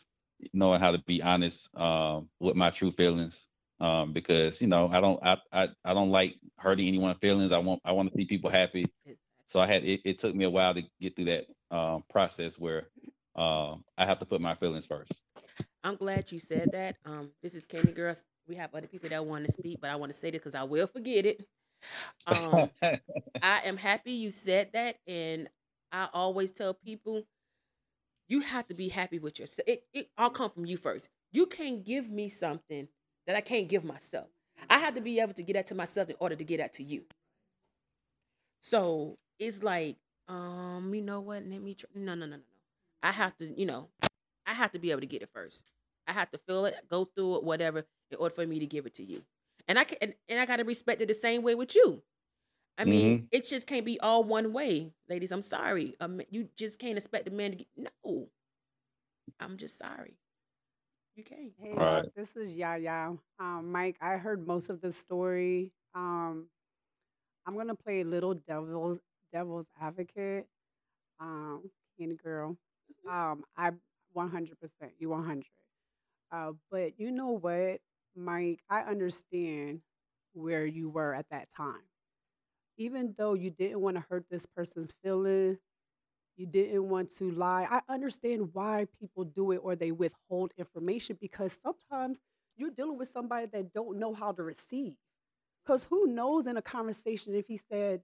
knowing 0.54 0.80
how 0.82 0.92
to 0.92 1.00
be 1.00 1.22
honest 1.24 1.76
um 1.78 2.30
with 2.40 2.56
my 2.56 2.70
true 2.72 2.92
feelings. 2.92 3.50
Um, 3.80 4.14
because 4.14 4.62
you 4.62 4.68
know, 4.68 4.90
I 4.92 5.02
don't 5.02 5.24
I, 5.24 5.38
I 5.52 5.70
I 5.86 5.94
don't 5.94 6.12
like 6.12 6.38
hurting 6.58 6.88
anyone's 6.88 7.18
feelings. 7.20 7.52
I 7.52 7.60
want 7.60 7.82
I 7.86 7.94
want 7.94 8.10
to 8.12 8.16
see 8.18 8.26
people 8.26 8.50
happy. 8.52 8.86
So 9.52 9.60
I 9.60 9.68
had 9.68 9.84
it, 9.84 10.00
it 10.06 10.18
took 10.18 10.34
me 10.34 10.46
a 10.46 10.50
while 10.50 10.74
to 10.74 10.82
get 11.02 11.14
through 11.14 11.26
that 11.26 11.46
um, 11.72 12.06
process 12.10 12.58
where 12.58 12.88
um, 13.36 13.84
I 13.98 14.06
have 14.06 14.18
to 14.20 14.26
put 14.26 14.40
my 14.40 14.56
feelings 14.56 14.86
first. 14.86 15.24
I'm 15.84 15.98
glad 15.98 16.32
you 16.32 16.40
said 16.40 16.72
that. 16.72 16.96
Um, 17.06 17.32
this 17.44 17.54
is 17.54 17.68
Kandi 17.68 17.94
Girls. 17.94 18.24
We 18.48 18.56
have 18.56 18.74
other 18.74 18.88
people 18.88 19.10
that 19.10 19.26
want 19.26 19.44
to 19.44 19.52
speak, 19.52 19.82
but 19.82 19.90
I 19.90 19.98
want 19.98 20.14
to 20.14 20.18
say 20.18 20.32
this 20.32 20.40
because 20.40 20.56
I 20.56 20.64
will 20.64 20.88
forget 20.88 21.26
it. 21.26 21.46
Um, 22.28 22.70
I 23.44 23.62
am 23.66 23.76
happy 23.76 24.14
you 24.14 24.32
said 24.32 24.70
that, 24.72 25.00
and 25.06 25.50
I 25.92 26.08
always 26.14 26.54
tell 26.54 26.74
people 26.74 27.24
you 28.30 28.40
have 28.40 28.70
to 28.70 28.74
be 28.74 28.88
happy 28.88 29.20
with 29.20 29.38
yourself. 29.38 29.68
It, 29.68 29.84
it 29.94 30.08
all 30.18 30.30
come 30.30 30.52
from 30.52 30.66
you 30.66 30.78
first. 30.78 31.10
You 31.34 31.46
can't 31.46 31.84
give 31.84 32.10
me 32.10 32.30
something 32.30 32.88
that 33.28 33.36
I 33.36 33.42
can't 33.42 33.68
give 33.68 33.84
myself. 33.84 34.28
I 34.70 34.78
have 34.78 34.96
to 34.96 35.02
be 35.02 35.20
able 35.20 35.34
to 35.34 35.44
get 35.44 35.56
that 35.56 35.68
to 35.68 35.76
myself 35.76 36.10
in 36.10 36.16
order 36.22 36.38
to 36.38 36.44
get 36.46 36.60
that 36.60 36.72
to 36.74 36.84
you. 36.84 37.04
So 38.62 39.18
it's 39.42 39.64
like, 39.64 39.98
um, 40.30 40.94
you 40.96 41.02
know 41.04 41.22
what? 41.22 41.46
Let 41.48 41.62
me 41.62 41.76
try. 41.76 41.90
No, 41.96 42.16
no, 42.16 42.28
no, 42.28 42.38
no, 42.38 42.38
no. 42.38 42.44
I 43.04 43.12
have 43.12 43.38
to, 43.40 43.48
you 43.48 43.68
know, 43.68 43.90
I 44.48 44.54
have 44.54 44.72
to 44.74 44.80
be 44.80 44.92
able 44.92 45.02
to 45.02 45.08
get 45.08 45.24
it 45.24 45.30
first. 45.34 45.64
I 46.08 46.14
have 46.14 46.32
to 46.32 46.40
feel 46.40 46.66
it, 46.68 46.76
go 46.90 47.06
through 47.06 47.38
it, 47.38 47.44
whatever, 47.44 47.86
in 48.12 48.18
order 48.20 48.36
for 48.36 48.48
me 48.48 48.60
to 48.60 48.68
give 48.68 48.88
it 48.88 48.96
to 48.96 49.04
you. 49.04 49.24
And 49.68 49.80
I 49.80 49.86
can, 49.86 49.98
and, 50.02 50.16
and 50.30 50.40
I 50.40 50.46
gotta 50.48 50.66
respect 50.66 51.02
it 51.02 51.08
the 51.10 51.16
same 51.16 51.44
way 51.44 51.56
with 51.56 51.76
you. 51.76 52.04
I 52.78 52.86
mean, 52.86 53.20
Mhm. 53.22 53.28
it 53.32 53.46
just 53.48 53.68
can't 53.68 53.86
be 53.86 54.00
all 54.02 54.24
one 54.24 54.54
way, 54.54 54.94
ladies. 55.10 55.32
I'm 55.32 55.42
sorry. 55.44 55.96
Um, 56.02 56.22
you 56.32 56.50
just 56.58 56.80
can't 56.80 56.98
expect 56.98 57.28
a 57.28 57.32
man 57.32 57.52
to 57.52 57.58
get 57.58 57.68
no. 57.78 58.30
I'm 59.40 59.58
just 59.58 59.78
sorry. 59.78 60.18
You 61.16 61.24
can't. 61.24 61.54
Hey, 61.60 61.82
y'all, 61.84 62.06
this 62.16 62.36
is 62.36 62.52
Yaya. 62.52 63.14
Um, 63.40 63.72
Mike, 63.72 63.98
I 64.02 64.18
heard 64.18 64.48
most 64.48 64.70
of 64.70 64.82
the 64.82 64.92
story. 64.94 65.72
Um, 65.96 66.48
I'm 67.46 67.56
gonna 67.56 67.76
play 67.76 68.04
little 68.04 68.34
devil's 68.36 69.00
devil's 69.32 69.68
advocate. 69.80 70.48
Um, 71.20 71.70
Kandi 72.00 72.22
girl. 72.22 72.58
Um, 73.10 73.44
I 73.58 73.72
100%. 74.16 74.50
You 75.00 75.10
100. 75.10 75.46
Uh, 76.32 76.52
but 76.72 77.00
you 77.00 77.12
know 77.12 77.32
what, 77.32 77.80
Mike? 78.16 78.62
I 78.70 78.82
understand 78.82 79.82
where 80.34 80.66
you 80.66 80.90
were 80.90 81.14
at 81.14 81.28
that 81.32 81.50
time. 81.56 81.84
Even 82.78 83.14
though 83.18 83.34
you 83.34 83.52
didn't 83.52 83.82
want 83.82 83.98
to 83.98 84.06
hurt 84.10 84.26
this 84.30 84.46
person's 84.46 84.94
feelings, 85.04 85.60
you 86.38 86.46
didn't 86.48 86.90
want 86.90 87.10
to 87.18 87.32
lie. 87.32 87.68
I 87.70 87.82
understand 87.94 88.50
why 88.54 88.88
people 89.00 89.26
do 89.26 89.52
it 89.52 89.58
or 89.58 89.76
they 89.76 89.92
withhold 89.92 90.54
information 90.58 91.18
because 91.22 91.60
sometimes 91.62 92.22
you're 92.58 92.72
dealing 92.72 92.98
with 92.98 93.10
somebody 93.10 93.48
that 93.48 93.74
don't 93.74 94.00
know 94.00 94.14
how 94.14 94.32
to 94.32 94.44
receive. 94.44 94.96
Because 95.64 95.84
who 95.84 96.08
knows 96.08 96.48
in 96.48 96.58
a 96.58 96.62
conversation 96.62 97.36
if 97.36 97.48
he 97.48 97.58
said, 97.58 98.02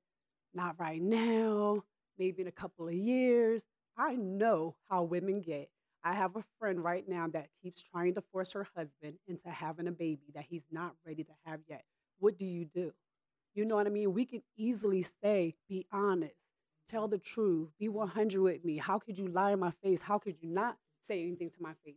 not 0.58 0.76
right 0.80 1.02
now, 1.02 1.84
maybe 2.18 2.42
in 2.42 2.48
a 2.48 2.52
couple 2.52 2.88
of 2.88 2.94
years. 2.94 3.64
I 3.96 4.16
know 4.16 4.76
how 4.90 5.04
women 5.04 5.42
get. 5.42 5.70
I 6.04 6.14
have 6.14 6.36
a 6.36 6.44
friend 6.60 6.84
right 6.84 7.08
now 7.08 7.28
that 7.30 7.48
keeps 7.62 7.82
trying 7.82 8.16
to 8.16 8.22
force 8.32 8.52
her 8.54 8.68
husband 8.76 9.18
into 9.28 9.50
having 9.50 9.88
a 9.88 9.92
baby 9.92 10.32
that 10.34 10.46
he's 10.50 10.66
not 10.72 10.96
ready 11.06 11.24
to 11.24 11.32
have 11.46 11.60
yet. 11.70 11.84
What 12.20 12.38
do 12.38 12.46
you 12.46 12.66
do? 12.66 12.92
You 13.54 13.66
know 13.66 13.76
what 13.76 13.88
I 13.88 13.90
mean? 13.90 14.14
We 14.14 14.26
can 14.26 14.42
easily 14.58 15.04
say, 15.22 15.56
be 15.70 15.86
honest, 15.92 16.36
tell 16.88 17.08
the 17.08 17.18
truth, 17.18 17.70
be 17.80 17.88
100 17.90 18.42
with 18.42 18.66
me. 18.66 18.78
How 18.78 19.00
could 19.00 19.18
you 19.18 19.28
lie 19.28 19.52
in 19.52 19.60
my 19.60 19.72
face? 19.84 20.02
How 20.02 20.18
could 20.18 20.36
you 20.42 20.50
not 20.50 20.78
say 21.02 21.22
anything 21.22 21.50
to 21.52 21.58
my 21.62 21.74
face? 21.86 21.96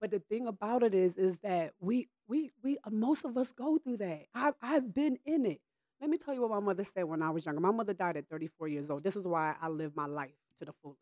But 0.00 0.10
the 0.10 0.20
thing 0.20 0.46
about 0.46 0.82
it 0.82 0.94
is, 0.94 1.16
is 1.16 1.38
that 1.38 1.72
we, 1.80 2.08
we, 2.28 2.50
we, 2.62 2.78
most 2.90 3.24
of 3.24 3.36
us 3.36 3.52
go 3.52 3.78
through 3.78 3.98
that. 3.98 4.26
I, 4.34 4.52
I've 4.62 4.94
been 4.94 5.18
in 5.24 5.46
it. 5.46 5.60
Let 6.00 6.08
me 6.08 6.16
tell 6.16 6.32
you 6.32 6.40
what 6.40 6.50
my 6.50 6.60
mother 6.60 6.84
said 6.84 7.04
when 7.04 7.22
I 7.22 7.30
was 7.30 7.44
younger. 7.44 7.60
My 7.60 7.70
mother 7.70 7.92
died 7.92 8.16
at 8.16 8.28
34 8.28 8.68
years 8.68 8.88
old. 8.88 9.02
This 9.02 9.16
is 9.16 9.26
why 9.26 9.54
I 9.60 9.68
live 9.68 9.94
my 9.94 10.06
life 10.06 10.34
to 10.58 10.64
the 10.64 10.72
fullest. 10.82 11.00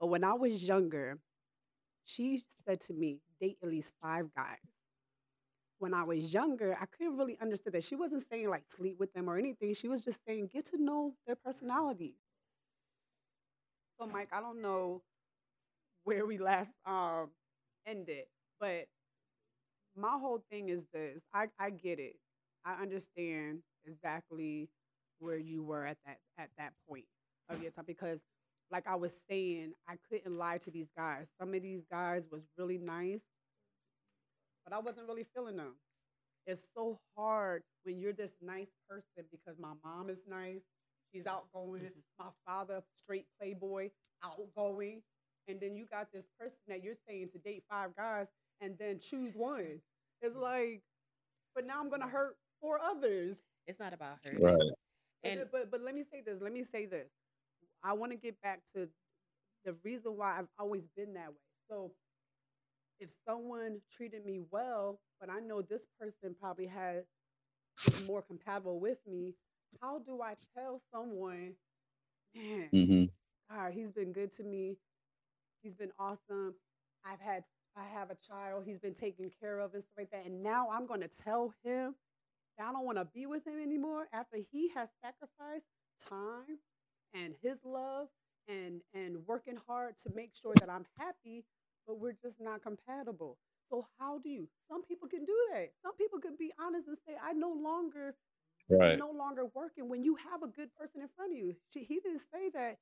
But 0.00 0.06
when 0.06 0.24
I 0.24 0.32
was 0.32 0.66
younger, 0.66 1.18
she 2.04 2.40
said 2.66 2.80
to 2.82 2.94
me, 2.94 3.20
date 3.40 3.58
at 3.62 3.68
least 3.68 3.92
five 4.02 4.34
guys. 4.34 4.58
When 5.78 5.94
I 5.94 6.04
was 6.04 6.32
younger, 6.32 6.76
I 6.80 6.86
couldn't 6.86 7.16
really 7.16 7.38
understand 7.40 7.74
that. 7.74 7.84
She 7.84 7.94
wasn't 7.94 8.26
saying 8.28 8.48
like 8.48 8.64
sleep 8.68 8.96
with 8.98 9.12
them 9.12 9.28
or 9.28 9.38
anything. 9.38 9.74
She 9.74 9.88
was 9.88 10.04
just 10.04 10.20
saying 10.26 10.50
get 10.52 10.66
to 10.66 10.82
know 10.82 11.14
their 11.26 11.36
personalities. 11.36 12.16
So, 13.98 14.06
Mike, 14.06 14.28
I 14.32 14.40
don't 14.40 14.62
know 14.62 15.02
where 16.04 16.26
we 16.26 16.38
last 16.38 16.70
um, 16.86 17.30
ended, 17.86 18.24
but 18.58 18.86
my 19.96 20.12
whole 20.18 20.42
thing 20.50 20.68
is 20.68 20.86
this 20.92 21.20
I, 21.34 21.48
I 21.58 21.70
get 21.70 21.98
it. 21.98 22.16
I 22.64 22.80
understand 22.80 23.60
exactly 23.86 24.68
where 25.18 25.38
you 25.38 25.62
were 25.62 25.86
at 25.86 25.98
that 26.06 26.18
at 26.38 26.50
that 26.58 26.72
point 26.88 27.06
of 27.48 27.62
your 27.62 27.70
time 27.70 27.84
because 27.86 28.22
like 28.70 28.86
I 28.86 28.94
was 28.94 29.16
saying, 29.28 29.72
I 29.88 29.94
couldn't 30.08 30.36
lie 30.36 30.58
to 30.58 30.70
these 30.70 30.90
guys. 30.96 31.28
Some 31.40 31.54
of 31.54 31.62
these 31.62 31.84
guys 31.90 32.26
was 32.30 32.42
really 32.56 32.78
nice, 32.78 33.22
but 34.64 34.72
I 34.72 34.78
wasn't 34.78 35.08
really 35.08 35.26
feeling 35.34 35.56
them. 35.56 35.74
It's 36.46 36.68
so 36.74 36.98
hard 37.16 37.62
when 37.82 37.98
you're 37.98 38.12
this 38.12 38.32
nice 38.40 38.70
person 38.88 39.26
because 39.30 39.58
my 39.58 39.72
mom 39.84 40.08
is 40.08 40.22
nice. 40.28 40.62
She's 41.12 41.26
outgoing. 41.26 41.82
Mm-hmm. 41.82 42.00
My 42.18 42.30
father, 42.46 42.82
straight 42.96 43.26
playboy, 43.38 43.90
outgoing. 44.24 45.02
And 45.48 45.60
then 45.60 45.74
you 45.74 45.86
got 45.90 46.12
this 46.12 46.26
person 46.38 46.58
that 46.68 46.84
you're 46.84 46.94
saying 47.08 47.30
to 47.32 47.38
date 47.38 47.64
five 47.68 47.96
guys 47.96 48.28
and 48.60 48.76
then 48.78 49.00
choose 49.00 49.34
one. 49.34 49.80
It's 50.22 50.34
mm-hmm. 50.34 50.42
like, 50.42 50.82
but 51.54 51.66
now 51.66 51.80
I'm 51.80 51.90
gonna 51.90 52.08
hurt 52.08 52.36
four 52.60 52.80
others. 52.80 53.36
It's 53.66 53.80
not 53.80 53.92
about 53.94 54.18
her. 54.24 54.40
Right. 54.40 54.72
And 55.24 55.40
but, 55.40 55.52
but 55.52 55.70
but 55.70 55.80
let 55.82 55.94
me 55.94 56.02
say 56.02 56.22
this. 56.24 56.40
Let 56.40 56.52
me 56.52 56.64
say 56.64 56.86
this. 56.86 57.10
I 57.82 57.92
want 57.94 58.12
to 58.12 58.18
get 58.18 58.40
back 58.42 58.60
to 58.76 58.88
the 59.64 59.74
reason 59.84 60.16
why 60.16 60.38
I've 60.38 60.48
always 60.58 60.88
been 60.96 61.14
that 61.14 61.28
way. 61.30 61.36
So 61.70 61.92
if 63.00 63.10
someone 63.26 63.80
treated 63.92 64.24
me 64.24 64.40
well, 64.50 65.00
but 65.20 65.30
I 65.30 65.40
know 65.40 65.62
this 65.62 65.86
person 66.00 66.34
probably 66.40 66.66
had 66.66 67.04
more 68.06 68.22
compatible 68.22 68.80
with 68.80 68.98
me, 69.06 69.34
how 69.80 69.98
do 70.00 70.20
I 70.22 70.34
tell 70.56 70.80
someone, 70.92 71.54
man, 72.34 72.70
hmm 72.72 73.04
God, 73.50 73.72
he's 73.72 73.92
been 73.92 74.12
good 74.12 74.30
to 74.32 74.44
me. 74.44 74.76
He's 75.62 75.74
been 75.74 75.92
awesome. 75.98 76.54
I've 77.04 77.20
had 77.20 77.44
I 77.76 77.84
have 77.94 78.10
a 78.10 78.16
child 78.16 78.64
he's 78.66 78.78
been 78.80 78.94
taken 78.94 79.30
care 79.40 79.58
of 79.60 79.74
and 79.74 79.82
stuff 79.84 79.94
like 79.98 80.10
that. 80.10 80.26
And 80.26 80.42
now 80.42 80.68
I'm 80.72 80.86
gonna 80.86 81.08
tell 81.08 81.54
him 81.64 81.94
that 81.94 82.09
I 82.62 82.72
don't 82.72 82.86
want 82.86 82.98
to 82.98 83.06
be 83.06 83.26
with 83.26 83.46
him 83.46 83.60
anymore 83.62 84.08
after 84.12 84.38
he 84.52 84.70
has 84.70 84.88
sacrificed 85.04 85.66
time 86.08 86.58
and 87.14 87.34
his 87.42 87.58
love 87.64 88.08
and 88.48 88.82
and 88.94 89.18
working 89.26 89.58
hard 89.68 89.96
to 89.98 90.10
make 90.14 90.32
sure 90.40 90.56
that 90.60 90.70
I'm 90.70 90.86
happy, 90.98 91.44
but 91.86 92.00
we're 92.00 92.14
just 92.22 92.40
not 92.40 92.62
compatible. 92.62 93.38
So 93.70 93.86
how 93.98 94.18
do 94.18 94.28
you? 94.30 94.48
Some 94.70 94.84
people 94.84 95.08
can 95.08 95.24
do 95.24 95.36
that. 95.52 95.70
Some 95.82 95.96
people 95.96 96.20
can 96.20 96.36
be 96.38 96.52
honest 96.60 96.88
and 96.88 96.98
say, 97.06 97.14
I 97.22 97.32
no 97.34 97.52
longer 97.52 98.16
this 98.70 98.80
Right. 98.80 98.92
is 98.92 98.98
no 98.98 99.10
longer 99.10 99.46
working 99.54 99.88
when 99.88 100.04
you 100.04 100.16
have 100.30 100.42
a 100.42 100.48
good 100.48 100.74
person 100.76 101.02
in 101.02 101.08
front 101.16 101.32
of 101.32 101.38
you. 101.38 101.56
She, 101.72 101.84
he 101.84 102.00
didn't 102.00 102.20
say 102.32 102.50
that 102.54 102.78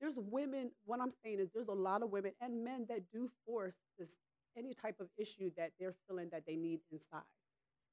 there's 0.00 0.16
women 0.18 0.70
what 0.84 1.00
i'm 1.00 1.10
saying 1.24 1.38
is 1.40 1.48
there's 1.54 1.68
a 1.68 1.72
lot 1.72 2.02
of 2.02 2.10
women 2.10 2.32
and 2.40 2.64
men 2.64 2.86
that 2.88 3.02
do 3.12 3.30
force 3.46 3.80
this 3.98 4.16
any 4.56 4.74
type 4.74 4.96
of 5.00 5.08
issue 5.18 5.50
that 5.56 5.72
they're 5.78 5.94
feeling 6.08 6.28
that 6.32 6.44
they 6.46 6.56
need 6.56 6.80
inside 6.92 7.22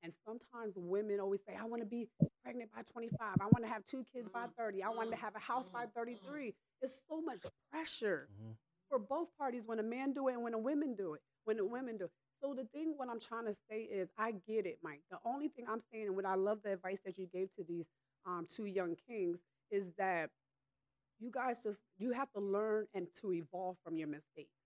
and 0.04 0.14
sometimes 0.26 0.74
women 0.78 1.20
always 1.20 1.42
say 1.48 1.56
i 1.60 1.66
want 1.66 1.82
to 1.82 1.88
be 1.88 2.08
pregnant 2.44 2.70
by 2.76 2.82
25 2.82 3.18
i 3.20 3.46
want 3.46 3.62
to 3.62 3.68
have 3.68 3.84
two 3.86 4.06
kids 4.14 4.30
by 4.30 4.46
mm, 4.46 4.54
30 4.58 4.84
i 4.84 4.90
want 4.90 5.10
to 5.10 5.18
mm, 5.18 5.20
have 5.20 5.36
a 5.36 5.40
house 5.40 5.70
by 5.70 5.86
mm, 5.86 5.94
33 5.96 6.54
it's 6.82 7.02
so 7.10 7.22
much 7.22 7.40
pressure 7.72 8.28
mm-hmm. 8.32 8.52
for 8.90 9.00
both 9.00 9.28
parties 9.38 9.64
when 9.66 9.80
a 9.80 9.84
man 9.84 10.14
do 10.14 10.28
it 10.28 10.34
and 10.34 10.44
when 10.44 10.54
a 10.54 10.60
women 10.60 10.96
do 10.96 11.14
it 11.14 11.22
when 11.46 11.58
the 11.58 11.66
women 11.66 11.98
do 11.98 12.06
it. 12.06 12.12
So 12.42 12.54
the 12.54 12.66
thing 12.66 12.94
what 12.98 13.10
i'm 13.10 13.20
trying 13.20 13.46
to 13.46 13.54
say 13.70 13.82
is 13.82 14.10
i 14.18 14.34
get 14.48 14.66
it 14.66 14.78
mike. 14.84 15.02
The 15.10 15.18
only 15.26 15.48
thing 15.48 15.66
i'm 15.70 15.82
saying 15.92 16.08
and 16.08 16.16
what 16.16 16.26
i 16.26 16.36
love 16.36 16.60
the 16.64 16.74
advice 16.74 17.00
that 17.06 17.18
you 17.18 17.28
gave 17.34 17.52
to 17.56 17.64
these 17.64 17.90
um, 18.26 18.46
two 18.50 18.66
young 18.66 18.96
kings 19.08 19.42
is 19.72 19.94
that 19.98 20.30
you 21.20 21.32
guys 21.32 21.64
just 21.64 21.80
you 21.98 22.12
have 22.12 22.32
to 22.34 22.40
learn 22.40 22.86
and 22.94 23.08
to 23.22 23.34
evolve 23.34 23.78
from 23.84 23.98
your 23.98 24.08
mistakes 24.08 24.57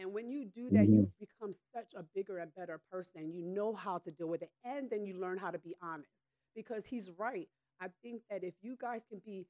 and 0.00 0.12
when 0.12 0.30
you 0.32 0.46
do 0.46 0.70
that 0.72 0.90
you 0.90 1.04
mm-hmm. 1.04 1.20
become 1.20 1.54
such 1.74 1.94
a 1.96 2.04
bigger 2.16 2.38
and 2.40 2.54
better 2.56 2.80
person. 2.92 3.32
You 3.32 3.44
know 3.44 3.74
how 3.74 3.98
to 4.00 4.12
deal 4.12 4.28
with 4.28 4.42
it 4.42 4.50
and 4.64 4.90
then 4.90 5.06
you 5.06 5.20
learn 5.20 5.38
how 5.38 5.52
to 5.52 5.60
be 5.60 5.76
honest 5.82 6.10
because 6.56 6.86
he's 6.86 7.12
right. 7.18 7.48
I 7.80 7.88
think 8.02 8.22
that 8.30 8.44
if 8.44 8.54
you 8.62 8.76
guys 8.80 9.04
can 9.08 9.20
be 9.26 9.46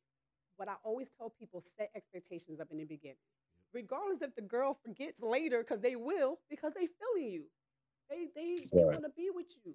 what 0.59 0.69
i 0.69 0.75
always 0.85 1.11
tell 1.19 1.31
people 1.39 1.63
set 1.79 1.91
expectations 1.97 2.61
up 2.61 2.69
in 2.73 2.79
the 2.79 2.85
beginning. 2.87 3.19
Regardless 3.75 4.23
if 4.23 4.37
the 4.37 4.43
girl 4.43 4.79
forgets 4.85 5.23
later 5.23 5.61
because 5.61 5.81
they 5.81 5.97
will 5.97 6.41
because 6.51 6.75
they 6.75 6.89
feeling 6.89 7.33
you. 7.33 7.45
They 8.11 8.27
they, 8.37 8.69
they 8.75 8.85
Right. 8.85 8.93
want 8.93 9.05
to 9.05 9.11
be 9.17 9.31
with 9.35 9.53
you. 9.65 9.75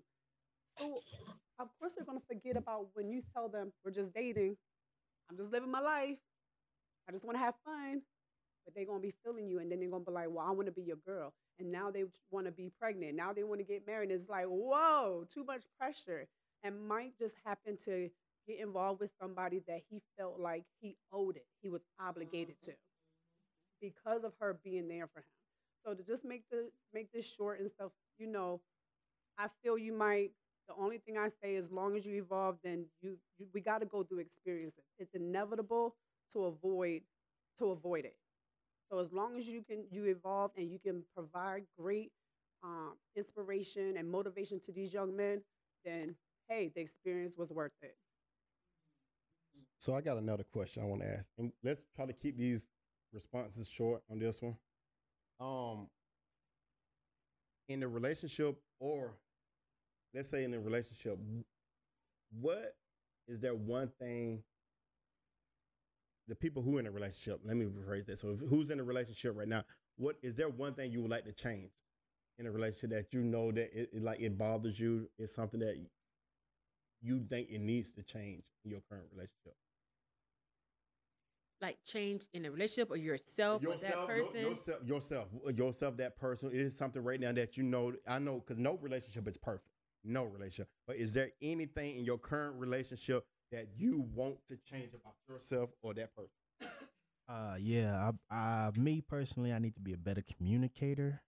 So 0.80 1.02
of 1.60 1.70
course 1.80 1.94
they're 1.96 2.06
going 2.06 2.20
to 2.20 2.28
forget 2.28 2.58
about 2.58 2.88
when 2.96 3.10
you 3.10 3.22
tell 3.34 3.50
them 3.50 3.74
we're 3.86 3.92
just 3.92 4.14
dating. 4.14 4.58
I'm 5.30 5.38
just 5.38 5.52
living 5.52 5.72
my 5.72 5.82
life. 5.82 6.18
I 7.08 7.12
just 7.14 7.26
want 7.26 7.38
to 7.38 7.44
have 7.44 7.56
fun. 7.66 8.02
But 8.66 8.76
they're 8.76 8.86
to 8.86 9.00
be 9.00 9.14
feeling 9.24 9.48
you. 9.48 9.60
And 9.60 9.72
then 9.72 9.80
they're 9.80 9.90
to 9.90 10.00
be 10.00 10.12
like, 10.12 10.30
well, 10.30 10.46
I 10.48 10.52
want 10.52 10.68
to 10.68 10.72
be 10.74 10.84
your 10.84 10.98
girl. 11.06 11.34
And 11.60 11.72
now 11.72 11.92
they 11.92 12.06
want 12.32 12.48
to 12.48 12.52
be 12.52 12.72
pregnant. 12.80 13.16
Now 13.16 13.34
they 13.34 13.44
want 13.44 13.60
to 13.62 13.66
get 13.66 13.88
married. 13.88 14.12
And 14.12 14.20
it's 14.20 14.30
like, 14.30 14.46
whoa, 14.48 15.26
too 15.34 15.44
much 15.46 15.64
pressure. 15.80 16.28
And 16.64 16.88
Mike 16.88 17.14
just 17.20 17.38
happened 17.46 17.80
to 17.86 18.10
get 18.48 18.60
involved 18.60 19.02
with 19.02 19.12
somebody 19.22 19.62
that 19.68 19.82
he 19.90 20.02
felt 20.18 20.40
like 20.40 20.64
he 20.82 20.98
owed 21.12 21.38
it, 21.38 21.46
he 21.62 21.70
was 21.70 21.82
obligated 22.00 22.56
to 22.64 22.74
because 23.82 24.24
of 24.24 24.34
her 24.40 24.60
being 24.64 24.88
there 24.88 25.08
for 25.08 25.20
him. 25.20 25.26
So 25.86 25.94
to 25.94 26.04
just 26.04 26.26
make 26.26 26.44
the 26.52 26.70
make 26.94 27.12
this 27.12 27.32
short 27.32 27.60
and 27.60 27.70
stuff, 27.70 27.92
you 28.18 28.28
know, 28.28 28.62
I 29.38 29.48
feel 29.64 29.78
you 29.78 29.94
Mike. 29.94 30.34
The 30.68 30.76
only 30.80 30.98
thing 31.00 31.18
I 31.18 31.30
say, 31.44 31.56
as 31.56 31.72
long 31.72 31.96
as 31.96 32.06
you 32.06 32.16
evolve, 32.16 32.58
then 32.64 32.86
you, 33.02 33.18
you 33.38 33.48
we 33.54 33.62
got 33.62 33.82
to 33.82 33.86
go 33.88 34.04
through 34.04 34.20
experiences. 34.20 34.84
It's 35.00 35.14
inevitable 35.16 35.96
to 36.34 36.46
avoid 36.46 37.02
to 37.60 37.72
avoid 37.72 38.06
it. 38.06 38.16
So 38.96 39.02
as 39.02 39.12
long 39.12 39.36
as 39.38 39.46
you 39.46 39.62
can 39.62 39.84
you 39.92 40.06
evolve 40.06 40.52
and 40.56 40.72
you 40.72 40.80
can 40.80 41.04
provide 41.14 41.64
great 41.78 42.14
um, 42.64 42.94
inspiration 43.18 43.98
and 43.98 44.10
motivation 44.10 44.58
to 44.62 44.72
these 44.72 44.94
young 44.94 45.14
men, 45.14 45.42
then 45.84 46.16
hey, 46.48 46.72
the 46.74 46.80
experience 46.80 47.38
was 47.38 47.52
worth 47.52 47.74
it. 47.82 47.98
So 49.80 49.96
I 49.96 50.00
got 50.00 50.16
another 50.16 50.46
question 50.46 50.82
I 50.82 50.86
want 50.86 51.02
to 51.02 51.10
ask, 51.10 51.30
and 51.38 51.52
let's 51.62 51.82
try 51.94 52.06
to 52.06 52.14
keep 52.14 52.38
these 52.38 52.68
responses 53.12 53.68
short 53.68 54.02
on 54.10 54.18
this 54.18 54.42
one. 54.42 54.56
Um, 55.42 55.90
in 57.68 57.82
the 57.82 57.90
relationship, 57.90 58.58
or 58.80 59.12
let's 60.14 60.30
say 60.30 60.46
in 60.46 60.54
a 60.54 60.60
relationship, 60.60 61.20
what 62.40 62.78
is 63.28 63.42
there 63.42 63.56
one 63.56 63.92
thing? 64.00 64.42
The 66.28 66.36
people 66.36 66.64
who 66.64 66.80
in 66.80 66.88
a 66.88 66.92
relationship, 66.92 67.42
let 67.44 67.56
me 67.56 67.66
rephrase 67.66 68.06
that. 68.08 68.20
So, 68.20 68.32
if, 68.32 68.40
who's 68.50 68.72
in 68.72 68.80
a 68.80 68.84
relationship 68.84 69.34
right 69.36 69.48
now? 69.48 69.64
What 69.98 70.16
is 70.24 70.36
there 70.36 70.50
one 70.50 70.74
thing 70.74 70.92
you 70.92 71.02
would 71.02 71.12
like 71.12 71.26
to 71.26 71.32
change 71.32 71.72
in 72.40 72.48
a 72.48 72.52
relationship 72.52 72.90
that 72.92 73.14
you 73.14 73.24
know 73.24 73.52
that 73.52 73.72
it, 73.80 73.90
it 73.94 74.04
like 74.04 74.20
it 74.20 74.38
bothers 74.38 74.80
you? 74.80 75.08
It's 75.20 75.34
something 75.34 75.60
that 75.60 75.76
you 77.02 77.24
think 77.30 77.50
it 77.50 77.62
needs 77.62 77.94
to 77.94 78.04
change 78.04 78.44
in 78.64 78.72
your 78.72 78.82
current 78.90 79.06
relationship. 79.12 79.56
Like 81.62 81.78
change 81.86 82.28
in 82.34 82.46
a 82.46 82.52
relationship 82.52 82.92
or 82.92 82.98
yourself, 82.98 83.64
or 83.66 83.76
that 83.78 83.90
your- 83.90 84.08
person. 84.08 84.42
yourself, 84.42 84.80
yourself, 84.84 85.28
yourself, 85.56 85.98
that 85.98 86.18
person. 86.18 86.50
It 86.50 86.60
is 86.60 86.76
something 86.76 87.04
right 87.04 87.20
now 87.20 87.32
that 87.32 87.56
you 87.56 87.64
know. 87.64 87.94
I 88.08 88.20
know 88.20 88.40
because 88.40 88.58
no 88.58 88.78
relationship 88.82 89.28
is 89.28 89.38
perfect. 89.38 89.70
No 90.04 90.24
relationship. 90.24 90.68
But 90.86 90.98
is 90.98 91.14
there 91.14 91.32
anything 91.42 91.98
in 91.98 92.04
your 92.04 92.18
current 92.18 92.56
relationship 92.60 93.26
that 93.52 93.68
you 93.78 94.06
want 94.14 94.38
to 94.50 94.58
change 94.70 94.90
about 94.94 95.16
yourself 95.30 95.70
or 95.82 95.94
that 95.94 96.10
person? 96.16 96.32
Uh, 97.28 97.56
yeah. 97.60 98.12
I, 98.30 98.36
I, 98.36 98.72
me 98.78 99.02
personally, 99.02 99.52
I 99.52 99.58
need 99.58 99.74
to 99.74 99.82
be 99.82 99.94
a 99.94 99.98
better 99.98 100.22
communicator. 100.38 101.24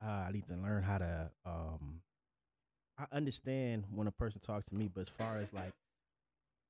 Uh, 0.00 0.26
I 0.28 0.30
need 0.30 0.46
to 0.46 0.54
learn 0.54 0.84
how 0.84 0.98
to. 0.98 1.30
Um, 1.44 2.02
I 2.96 3.06
understand 3.10 3.86
when 3.92 4.06
a 4.06 4.12
person 4.12 4.40
talks 4.40 4.66
to 4.66 4.76
me, 4.76 4.86
but 4.86 5.00
as 5.00 5.08
far 5.08 5.38
as 5.38 5.52
like 5.52 5.72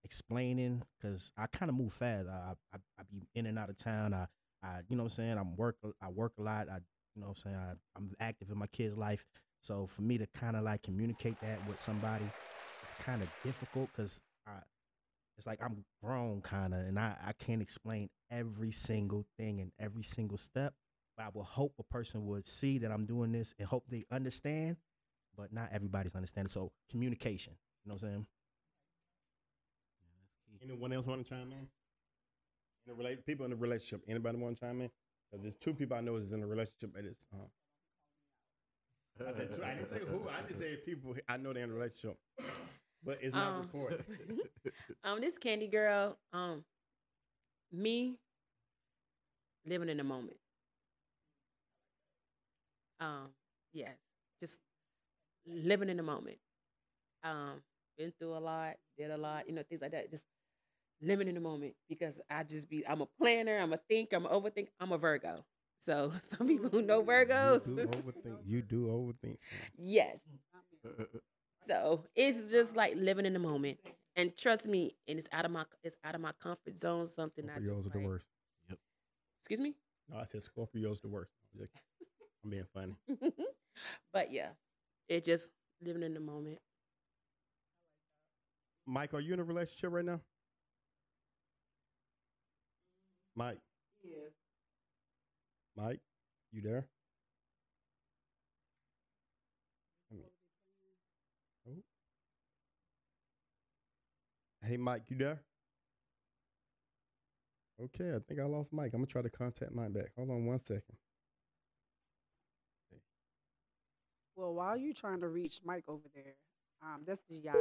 explaining, 0.05 0.83
because 0.99 1.31
I 1.37 1.47
kind 1.47 1.69
of 1.69 1.77
move 1.77 1.93
fast. 1.93 2.27
I, 2.27 2.55
I 2.73 2.79
I 2.99 3.03
be 3.11 3.29
in 3.35 3.45
and 3.45 3.59
out 3.59 3.69
of 3.69 3.77
town. 3.77 4.15
I 4.15 4.27
I 4.63 4.81
you 4.89 4.97
know 4.97 5.03
what 5.03 5.13
I'm 5.13 5.17
saying. 5.17 5.39
I'm 5.39 5.57
work. 5.57 5.77
I 6.01 6.09
work 6.09 6.33
a 6.39 6.43
lot. 6.43 6.69
I 6.71 6.77
you 7.15 7.21
know 7.21 7.29
what 7.29 7.39
I'm 7.45 7.51
saying. 7.53 7.57
I, 7.57 7.73
I'm 7.97 8.13
active 8.21 8.51
in 8.51 8.59
my 8.59 8.67
kid's 8.69 8.97
life. 8.97 9.27
So 9.61 9.87
for 9.87 10.03
me 10.03 10.19
to 10.19 10.27
kind 10.27 10.57
of 10.57 10.65
like 10.65 10.83
communicate 10.83 11.41
that 11.41 11.59
with 11.69 11.83
somebody, 11.83 12.25
it's 12.83 12.95
kind 13.05 13.23
of 13.23 13.29
difficult 13.45 13.91
because 13.95 14.21
I 14.49 14.61
it's 15.37 15.47
like 15.47 15.61
I'm 15.63 15.85
grown 16.03 16.41
kind 16.41 16.75
of, 16.75 16.81
and 16.81 16.99
I, 16.99 17.15
I 17.25 17.33
can't 17.33 17.63
explain 17.63 18.11
every 18.31 18.73
single 18.73 19.25
thing 19.39 19.61
and 19.61 19.71
every 19.79 20.03
single 20.03 20.37
step. 20.37 20.75
But 21.17 21.27
I 21.27 21.29
will 21.33 21.45
hope 21.45 21.75
a 21.79 21.85
person 21.85 22.27
would 22.27 22.47
see 22.47 22.79
that 22.79 22.91
I'm 22.91 23.07
doing 23.07 23.31
this 23.33 23.55
and 23.59 23.69
hope 23.69 23.85
they 23.89 24.05
understand. 24.11 24.77
But 25.37 25.53
not 25.53 25.69
everybody's 25.73 26.15
understanding. 26.17 26.51
So 26.51 26.73
communication, 26.91 27.53
you 27.85 27.89
know 27.89 27.95
what 27.95 28.03
I'm 28.03 28.09
saying? 28.09 28.27
Anyone 30.61 30.93
else 30.93 31.07
want 31.07 31.23
to 31.23 31.29
chime 31.29 31.53
in? 31.53 31.69
In 32.87 32.93
a 32.93 32.95
relate, 32.95 33.25
people 33.25 33.47
in 33.47 33.53
a 33.53 33.57
relationship. 33.57 34.03
Anybody 34.09 34.39
want 34.39 34.57
to 34.57 34.61
chime 34.61 34.81
in? 34.81 34.91
Because 35.31 35.43
there's 35.43 35.55
two 35.55 35.75
people 35.75 35.97
I 35.97 36.01
know 36.01 36.17
is 36.17 36.33
in 36.33 36.43
a 36.43 36.47
relationship. 36.47 36.95
That 36.95 37.05
is. 37.05 37.17
Uh, 37.33 37.47
I 39.29 39.33
said 39.37 39.55
two. 39.55 39.65
I 39.65 39.75
didn't 39.75 39.91
say 39.91 39.99
who. 39.99 40.23
I 40.29 40.47
just 40.49 40.59
said 40.61 40.85
people 40.85 41.15
I 41.29 41.37
know 41.37 41.53
they're 41.53 41.65
in 41.65 41.71
a 41.71 41.75
relationship, 41.75 42.17
but 43.05 43.19
it's 43.23 43.35
not 43.35 43.55
Um, 43.55 43.63
recorded. 43.63 44.05
um, 45.05 45.21
this 45.21 45.39
Kandi 45.39 45.71
girl, 45.71 46.19
um, 46.33 46.65
me 47.73 48.19
living 49.67 49.89
in 49.89 49.97
the 49.99 50.05
moment. 50.05 50.37
Um, 53.01 53.29
yes, 53.73 53.95
just 54.41 54.59
living 55.47 55.89
in 55.89 55.97
the 55.97 56.03
moment. 56.03 56.39
Um, 57.25 57.63
been 57.99 58.13
through 58.19 58.37
a 58.37 58.41
lot, 58.41 58.77
did 58.99 59.11
a 59.11 59.17
lot, 59.17 59.49
you 59.49 59.55
know, 59.55 59.63
things 59.69 59.83
like 59.83 59.93
that. 59.93 60.11
Just 60.11 60.25
living 61.03 61.29
in 61.29 61.35
the 61.35 61.41
moment 61.41 61.75
because 61.89 62.21
I 62.31 62.43
just 62.45 62.69
be. 62.71 62.87
I'm 62.87 63.01
a 63.03 63.07
planner. 63.21 63.59
I'm 63.59 63.73
a 63.73 63.81
thinker. 63.89 64.17
I'm 64.17 64.27
an 64.27 64.33
overthink. 64.33 64.69
I'm 64.81 64.93
a 64.93 64.99
Virgo. 64.99 65.45
So 65.85 66.13
some 66.23 66.47
people 66.47 66.71
who 66.71 66.83
know 66.83 67.03
Virgos, 67.03 67.67
You 67.67 67.75
do 67.77 67.87
overthink. 67.89 68.39
You 68.45 68.63
do 68.63 68.87
overthink. 68.89 69.39
yes. 69.79 70.19
So 71.69 72.05
it's 72.17 72.51
just 72.51 72.75
like 72.77 72.95
living 72.97 73.27
in 73.27 73.33
the 73.35 73.39
moment. 73.39 73.79
And 74.17 74.35
trust 74.37 74.67
me, 74.67 74.93
and 75.07 75.19
it's 75.19 75.29
out 75.33 75.45
of 75.45 75.51
my 75.51 75.65
it's 75.85 75.97
out 76.05 76.15
of 76.15 76.21
my 76.21 76.33
comfort 76.43 76.77
zone. 76.79 77.07
Something 77.07 77.49
I 77.51 77.59
Scorpios 77.59 77.65
just 77.77 77.87
are 77.87 77.91
the 77.91 77.99
like- 77.99 78.07
worst. 78.07 78.27
Excuse 79.43 79.61
me. 79.61 79.75
No, 80.11 80.19
I 80.19 80.25
said 80.25 80.43
Scorpio's 80.43 81.01
the 81.01 81.09
worst. 81.09 81.31
I'm, 81.55 81.61
just- 81.61 81.73
I'm 82.45 82.51
being 82.51 82.65
funny. 82.75 82.97
but 84.13 84.33
yeah, 84.33 84.49
it's 85.09 85.25
just 85.27 85.51
living 85.83 86.03
in 86.03 86.15
the 86.15 86.21
moment. 86.21 86.59
Mike, 88.87 89.13
are 89.15 89.21
you 89.21 89.35
in 89.35 89.41
a 89.41 89.45
relationship 89.45 89.93
right 89.93 90.05
now? 90.05 90.21
Mike, 93.37 93.59
Yes. 94.03 94.33
Mike, 95.77 96.01
you 96.51 96.63
there? 96.63 96.87
Let 100.11 100.19
me- 100.21 100.25
Oh. 101.69 101.83
Hey, 104.69 104.77
Mike, 104.77 105.05
you 105.09 105.17
there? 105.17 105.41
Okay, 107.83 108.11
I 108.15 108.19
think 108.19 108.39
I 108.39 108.45
lost 108.45 108.71
Mike. 108.71 108.91
I'm 108.93 109.01
gonna 109.01 109.07
try 109.07 109.23
to 109.23 109.31
contact 109.31 109.73
Mike 109.73 109.95
back. 109.95 110.11
Hold 110.15 110.29
on 110.29 110.45
one 110.45 110.61
second. 110.61 110.83
Well, 114.37 114.53
while 114.53 114.77
you 114.77 114.93
trying 114.93 115.23
to 115.23 115.29
reach 115.29 115.61
Mike 115.65 115.85
over 115.89 116.03
there, 116.15 116.35
um, 116.83 117.01
this 117.07 117.19
is 117.31 117.45
Yaya. 117.45 117.57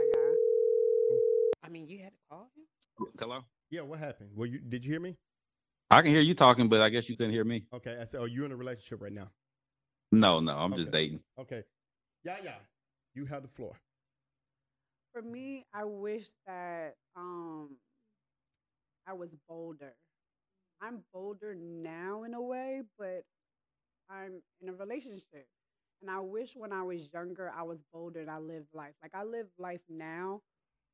I 1.63 1.69
mean, 1.69 1.87
you 1.87 1.99
had 1.99 2.11
to 2.11 2.19
call 2.29 2.49
him. 2.57 3.07
Hello. 3.17 3.39
Yeah, 3.69 3.81
what 3.81 3.99
happened? 3.99 4.31
Well, 4.35 4.49
you 4.49 4.59
did 4.59 4.83
you 4.83 4.91
hear 4.91 4.99
me? 4.99 5.15
I 5.89 6.01
can 6.01 6.11
hear 6.11 6.19
you 6.19 6.33
talking, 6.33 6.67
but 6.67 6.81
I 6.81 6.89
guess 6.89 7.07
you 7.07 7.15
couldn't 7.15 7.31
hear 7.31 7.45
me. 7.45 7.67
Okay, 7.73 7.97
I 8.01 8.05
said, 8.05 8.19
oh, 8.19 8.25
you're 8.25 8.45
in 8.45 8.51
a 8.51 8.57
relationship 8.57 9.01
right 9.01 9.13
now. 9.13 9.29
No, 10.11 10.41
no, 10.41 10.57
I'm 10.57 10.75
just 10.75 10.91
dating. 10.91 11.21
Okay, 11.39 11.63
yeah, 12.25 12.35
yeah. 12.43 12.55
You 13.13 13.25
have 13.27 13.43
the 13.43 13.47
floor. 13.47 13.77
For 15.17 15.23
me, 15.23 15.65
I 15.73 15.83
wish 15.83 16.27
that 16.45 16.93
um, 17.15 17.77
I 19.07 19.13
was 19.13 19.33
bolder. 19.49 19.95
I'm 20.79 20.99
bolder 21.11 21.55
now 21.55 22.21
in 22.21 22.35
a 22.35 22.41
way, 22.41 22.83
but 22.99 23.23
I'm 24.11 24.43
in 24.61 24.69
a 24.69 24.73
relationship. 24.73 25.47
And 26.03 26.11
I 26.11 26.19
wish 26.19 26.55
when 26.55 26.71
I 26.71 26.83
was 26.83 27.11
younger, 27.11 27.51
I 27.57 27.63
was 27.63 27.81
bolder 27.91 28.21
and 28.21 28.29
I 28.29 28.37
lived 28.37 28.67
life. 28.75 28.93
Like 29.01 29.15
I 29.15 29.23
live 29.23 29.47
life 29.57 29.81
now, 29.89 30.41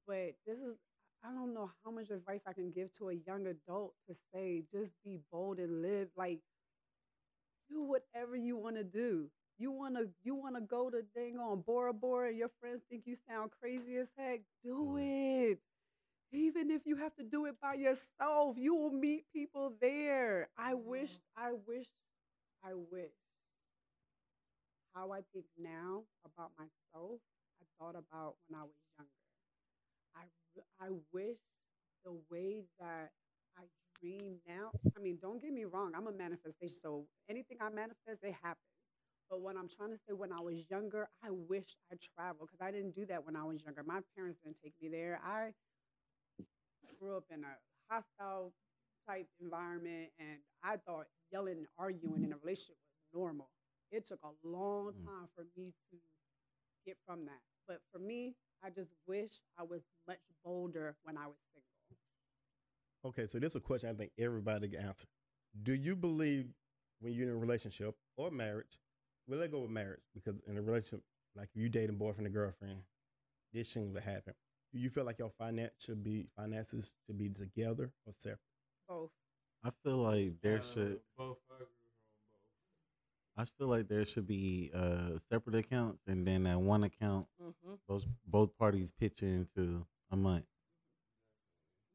but 0.08 0.36
this 0.48 0.60
is, 0.60 0.78
I 1.22 1.34
don't 1.34 1.54
know 1.54 1.70
how 1.84 1.92
much 1.92 2.10
advice 2.10 2.44
I 2.48 2.54
can 2.54 2.72
give 2.72 2.94
to 3.00 3.10
a 3.10 3.16
young 3.28 3.46
adult 3.48 3.94
to 4.08 4.16
say, 4.34 4.64
just 4.72 4.94
be 5.04 5.20
bold 5.34 5.60
and 5.60 5.82
live. 5.82 6.08
Like, 6.16 6.40
do 7.70 7.84
whatever 7.84 8.38
you 8.38 8.56
want 8.56 8.78
to 8.78 8.86
do. 8.86 9.28
You 9.64 9.72
wanna 9.72 10.02
you 10.24 10.36
wanna 10.36 10.60
go 10.60 10.90
to 10.90 11.04
dang 11.16 11.40
on 11.40 11.62
Bora 11.62 11.94
Bora 11.94 12.28
and 12.28 12.38
your 12.38 12.52
friends 12.60 12.82
think 12.90 13.04
you 13.06 13.16
sound 13.16 13.52
crazy 13.62 13.96
as 13.96 14.10
heck. 14.18 14.42
Do 14.62 14.98
mm. 14.98 15.52
it. 15.52 15.60
Even 16.34 16.70
if 16.70 16.82
you 16.84 16.98
have 16.98 17.16
to 17.16 17.24
do 17.24 17.46
it 17.46 17.56
by 17.62 17.76
yourself, 17.76 18.58
you 18.58 18.76
will 18.76 18.92
meet 18.92 19.24
people 19.32 19.74
there. 19.80 20.50
I 20.58 20.74
wish, 20.74 21.12
I 21.38 21.52
wish, 21.66 21.86
I 22.62 22.74
wish. 22.74 23.16
How 24.94 25.14
I 25.14 25.22
think 25.32 25.46
now 25.58 26.04
about 26.26 26.52
myself, 26.58 27.22
I 27.62 27.66
thought 27.80 27.96
about 27.96 28.36
when 28.50 28.60
I 28.60 28.64
was 28.64 28.76
younger. 28.98 29.12
I, 30.18 30.86
I 30.86 30.90
wish 31.14 31.38
the 32.04 32.18
way 32.30 32.64
that 32.82 33.12
I 33.58 33.62
dream 34.02 34.40
now. 34.46 34.72
I 34.98 35.00
mean, 35.00 35.20
don't 35.22 35.42
get 35.42 35.54
me 35.54 35.64
wrong. 35.64 35.94
I'm 35.96 36.08
a 36.08 36.12
manifestation, 36.12 36.76
so 36.82 37.06
anything 37.30 37.60
I 37.62 37.70
manifest, 37.70 38.24
it 38.24 38.36
happens. 38.44 38.73
But 39.30 39.42
what 39.42 39.56
I'm 39.58 39.68
trying 39.68 39.92
to 39.92 39.98
say, 39.98 40.14
when 40.14 40.32
I 40.32 40.40
was 40.40 40.66
younger, 40.70 41.10
I 41.24 41.30
wish 41.32 41.76
I 41.92 41.96
traveled 42.16 42.50
because 42.52 42.66
I 42.66 42.72
didn't 42.72 42.96
do 42.96 43.06
that 43.08 43.26
when 43.26 43.36
I 43.36 43.44
was 43.44 43.64
younger. 43.64 43.84
My 43.84 44.00
parents 44.16 44.40
didn't 44.44 44.60
take 44.62 44.74
me 44.82 44.90
there. 44.90 45.20
I 45.26 45.52
grew 47.00 47.18
up 47.18 47.26
in 47.32 47.44
a 47.44 47.56
hostile 47.90 48.54
type 49.08 49.28
environment, 49.42 50.10
and 50.20 50.40
I 50.64 50.78
thought 50.78 51.08
yelling 51.32 51.58
and 51.58 51.68
arguing 51.78 52.24
in 52.24 52.34
a 52.34 52.38
relationship 52.38 52.76
was 52.78 53.22
normal. 53.22 53.50
It 53.92 54.06
took 54.08 54.20
a 54.24 54.48
long 54.48 54.94
mm. 54.94 55.06
time 55.06 55.28
for 55.36 55.46
me 55.58 55.74
to 55.92 55.98
get 56.86 56.98
from 57.06 57.26
that. 57.26 57.42
But 57.68 57.80
for 57.92 58.00
me, 58.00 58.36
I 58.64 58.70
just 58.70 58.90
wish 59.08 59.42
I 59.58 59.64
was 59.64 59.84
much 60.08 60.20
bolder 60.44 60.96
when 61.04 61.18
I 61.18 61.28
was 61.28 61.38
single. 61.54 61.64
Okay, 63.06 63.28
so 63.28 63.40
this 63.40 63.52
is 63.52 63.56
a 63.58 63.60
question 63.60 63.90
I 63.90 63.94
think 63.94 64.12
everybody 64.18 64.70
can 64.70 64.80
answer. 64.80 65.08
Do 65.62 65.74
you 65.74 65.96
believe 65.96 66.48
when 67.02 67.14
you're 67.14 67.28
in 67.28 67.36
a 67.36 67.38
relationship 67.38 67.96
or 68.16 68.32
marriage, 68.32 68.80
well, 69.28 69.40
let's 69.40 69.52
go 69.52 69.60
with 69.62 69.72
marriage 69.72 70.02
because 70.14 70.36
in 70.48 70.58
a 70.58 70.62
relationship, 70.62 71.04
like 71.36 71.50
you 71.54 71.70
dating 71.70 71.98
boyfriend 71.98 72.28
and 72.28 72.36
girlfriend, 72.36 72.84
this 73.54 73.68
shouldn't 73.70 74.00
happen. 74.00 74.34
Do 74.74 74.80
you 74.80 74.90
feel 74.90 75.06
like 75.06 75.20
your 75.20 75.32
finance 75.38 75.74
should 75.80 76.04
be 76.04 76.28
finances 76.36 76.94
should 77.06 77.18
be 77.18 77.30
together 77.30 77.92
or 78.06 78.14
separate? 78.14 78.40
Both. 78.88 79.12
I 79.64 79.72
feel 79.84 79.98
like 79.98 80.42
there 80.42 80.62
Uh, 80.62 80.62
should. 80.62 81.02
both 81.18 81.40
I 81.50 81.56
agree 81.56 81.68
I 83.38 83.46
feel 83.46 83.68
like 83.68 83.88
there 83.88 84.06
should 84.06 84.28
be 84.28 84.72
uh, 84.74 85.18
separate 85.18 85.56
accounts, 85.56 86.04
and 86.08 86.26
then 86.28 86.44
that 86.44 86.60
one 86.60 86.84
account, 86.84 87.28
Mhm. 87.40 87.80
those 87.88 88.08
both 88.26 88.58
parties 88.58 88.92
pitch 88.92 89.24
into 89.24 89.86
a 90.12 90.16
month. 90.18 90.46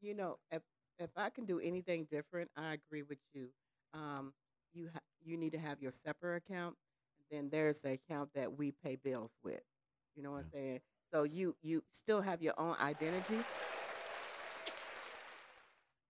You 0.01 0.13
know, 0.13 0.39
if 0.51 0.61
if 0.99 1.09
I 1.15 1.29
can 1.29 1.45
do 1.45 1.59
anything 1.59 2.05
different, 2.05 2.49
I 2.55 2.73
agree 2.73 3.03
with 3.03 3.19
you. 3.33 3.49
Um, 3.93 4.33
you 4.73 4.89
ha- 4.93 4.99
you 5.23 5.37
need 5.37 5.51
to 5.53 5.59
have 5.59 5.81
your 5.81 5.91
separate 5.91 6.37
account. 6.37 6.75
Then 7.31 7.49
there's 7.51 7.81
the 7.81 7.91
account 7.93 8.29
that 8.35 8.57
we 8.57 8.71
pay 8.71 8.95
bills 8.95 9.35
with. 9.43 9.61
You 10.15 10.23
know 10.23 10.31
what 10.31 10.45
I'm 10.45 10.51
saying? 10.51 10.79
So 11.13 11.23
you 11.23 11.55
you 11.61 11.83
still 11.91 12.21
have 12.21 12.41
your 12.41 12.53
own 12.59 12.75
identity. 12.79 13.39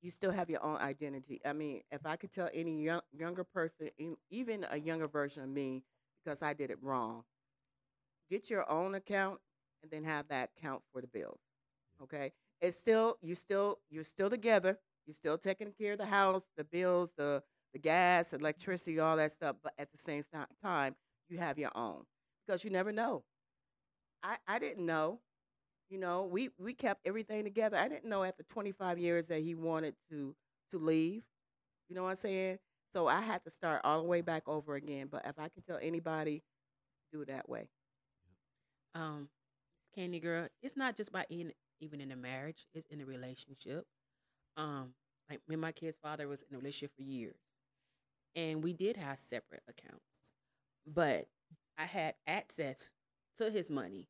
You 0.01 0.11
still 0.11 0.31
have 0.31 0.49
your 0.49 0.63
own 0.63 0.77
identity. 0.77 1.41
I 1.45 1.51
mean, 1.53 1.81
if 1.91 2.05
I 2.05 2.15
could 2.15 2.31
tell 2.31 2.49
any 2.53 2.81
young, 2.83 3.01
younger 3.11 3.43
person, 3.43 3.89
even 4.29 4.65
a 4.71 4.77
younger 4.77 5.07
version 5.07 5.43
of 5.43 5.49
me, 5.49 5.83
because 6.23 6.41
I 6.41 6.53
did 6.53 6.71
it 6.71 6.81
wrong, 6.81 7.23
get 8.29 8.49
your 8.49 8.69
own 8.71 8.95
account 8.95 9.39
and 9.83 9.91
then 9.91 10.03
have 10.05 10.27
that 10.29 10.51
account 10.57 10.81
for 10.91 11.01
the 11.01 11.07
bills. 11.07 11.39
Okay, 12.01 12.31
it's 12.61 12.77
still 12.77 13.17
you 13.21 13.35
still 13.35 13.79
you're 13.89 14.03
still 14.03 14.29
together. 14.29 14.79
You're 15.05 15.13
still 15.13 15.37
taking 15.37 15.71
care 15.71 15.93
of 15.93 15.97
the 15.97 16.05
house, 16.05 16.45
the 16.55 16.63
bills, 16.63 17.13
the 17.17 17.43
the 17.73 17.79
gas, 17.79 18.33
electricity, 18.33 18.99
all 18.99 19.17
that 19.17 19.31
stuff. 19.31 19.57
But 19.61 19.73
at 19.77 19.91
the 19.91 19.97
same 19.97 20.23
time, 20.63 20.95
you 21.30 21.38
have 21.39 21.60
your 21.60 21.72
own 21.76 22.03
because 22.45 22.64
you 22.64 22.69
never 22.72 22.91
know. 22.91 23.23
I 24.23 24.38
I 24.47 24.60
didn't 24.60 24.85
know. 24.85 25.19
You 25.89 25.99
know, 25.99 26.26
we 26.26 26.51
we 26.60 26.73
kept 26.73 27.07
everything 27.07 27.43
together. 27.43 27.77
I 27.77 27.88
didn't 27.89 28.10
know 28.10 28.23
after 28.23 28.43
25 28.43 28.99
years 28.99 29.27
that 29.30 29.41
he 29.41 29.56
wanted 29.56 29.95
to 30.11 30.35
to 30.72 30.77
leave. 30.80 31.23
You 31.89 31.95
know 31.95 32.03
what 32.03 32.11
I'm 32.11 32.15
saying? 32.18 32.60
So 32.93 33.07
I 33.07 33.22
had 33.22 33.43
to 33.45 33.51
start 33.51 33.81
all 33.84 34.01
the 34.01 34.07
way 34.07 34.22
back 34.22 34.43
over 34.47 34.76
again. 34.76 35.07
But 35.11 35.26
if 35.27 35.39
I 35.39 35.49
can 35.49 35.64
tell 35.64 35.80
anybody, 35.81 36.43
do 37.14 37.22
it 37.22 37.27
that 37.30 37.49
way. 37.49 37.69
um 38.95 39.30
Kandi 39.97 40.22
girl 40.22 40.47
it's 40.61 40.77
not 40.77 40.95
just 40.95 41.11
by 41.11 41.26
in 41.30 41.53
even 41.81 42.01
in 42.01 42.11
a 42.11 42.15
marriage 42.15 42.68
it's 42.73 42.88
in 42.89 43.01
a 43.01 43.06
relationship 43.06 43.85
um 44.57 44.93
like 45.30 45.41
me 45.47 45.56
and 45.56 45.61
my 45.61 45.72
kid's 45.72 45.97
father 46.01 46.27
was 46.27 46.43
in 46.43 46.56
a 46.56 46.57
relationship 46.57 46.91
for 46.95 47.03
years 47.03 47.38
and 48.35 48.64
we 48.64 48.73
did 48.73 48.97
have 48.97 49.19
separate 49.19 49.64
accounts 49.68 50.09
but 50.93 51.27
i 51.77 51.85
had 51.85 52.15
access 52.27 52.91
to 53.37 53.49
his 53.49 53.71
money. 53.71 54.07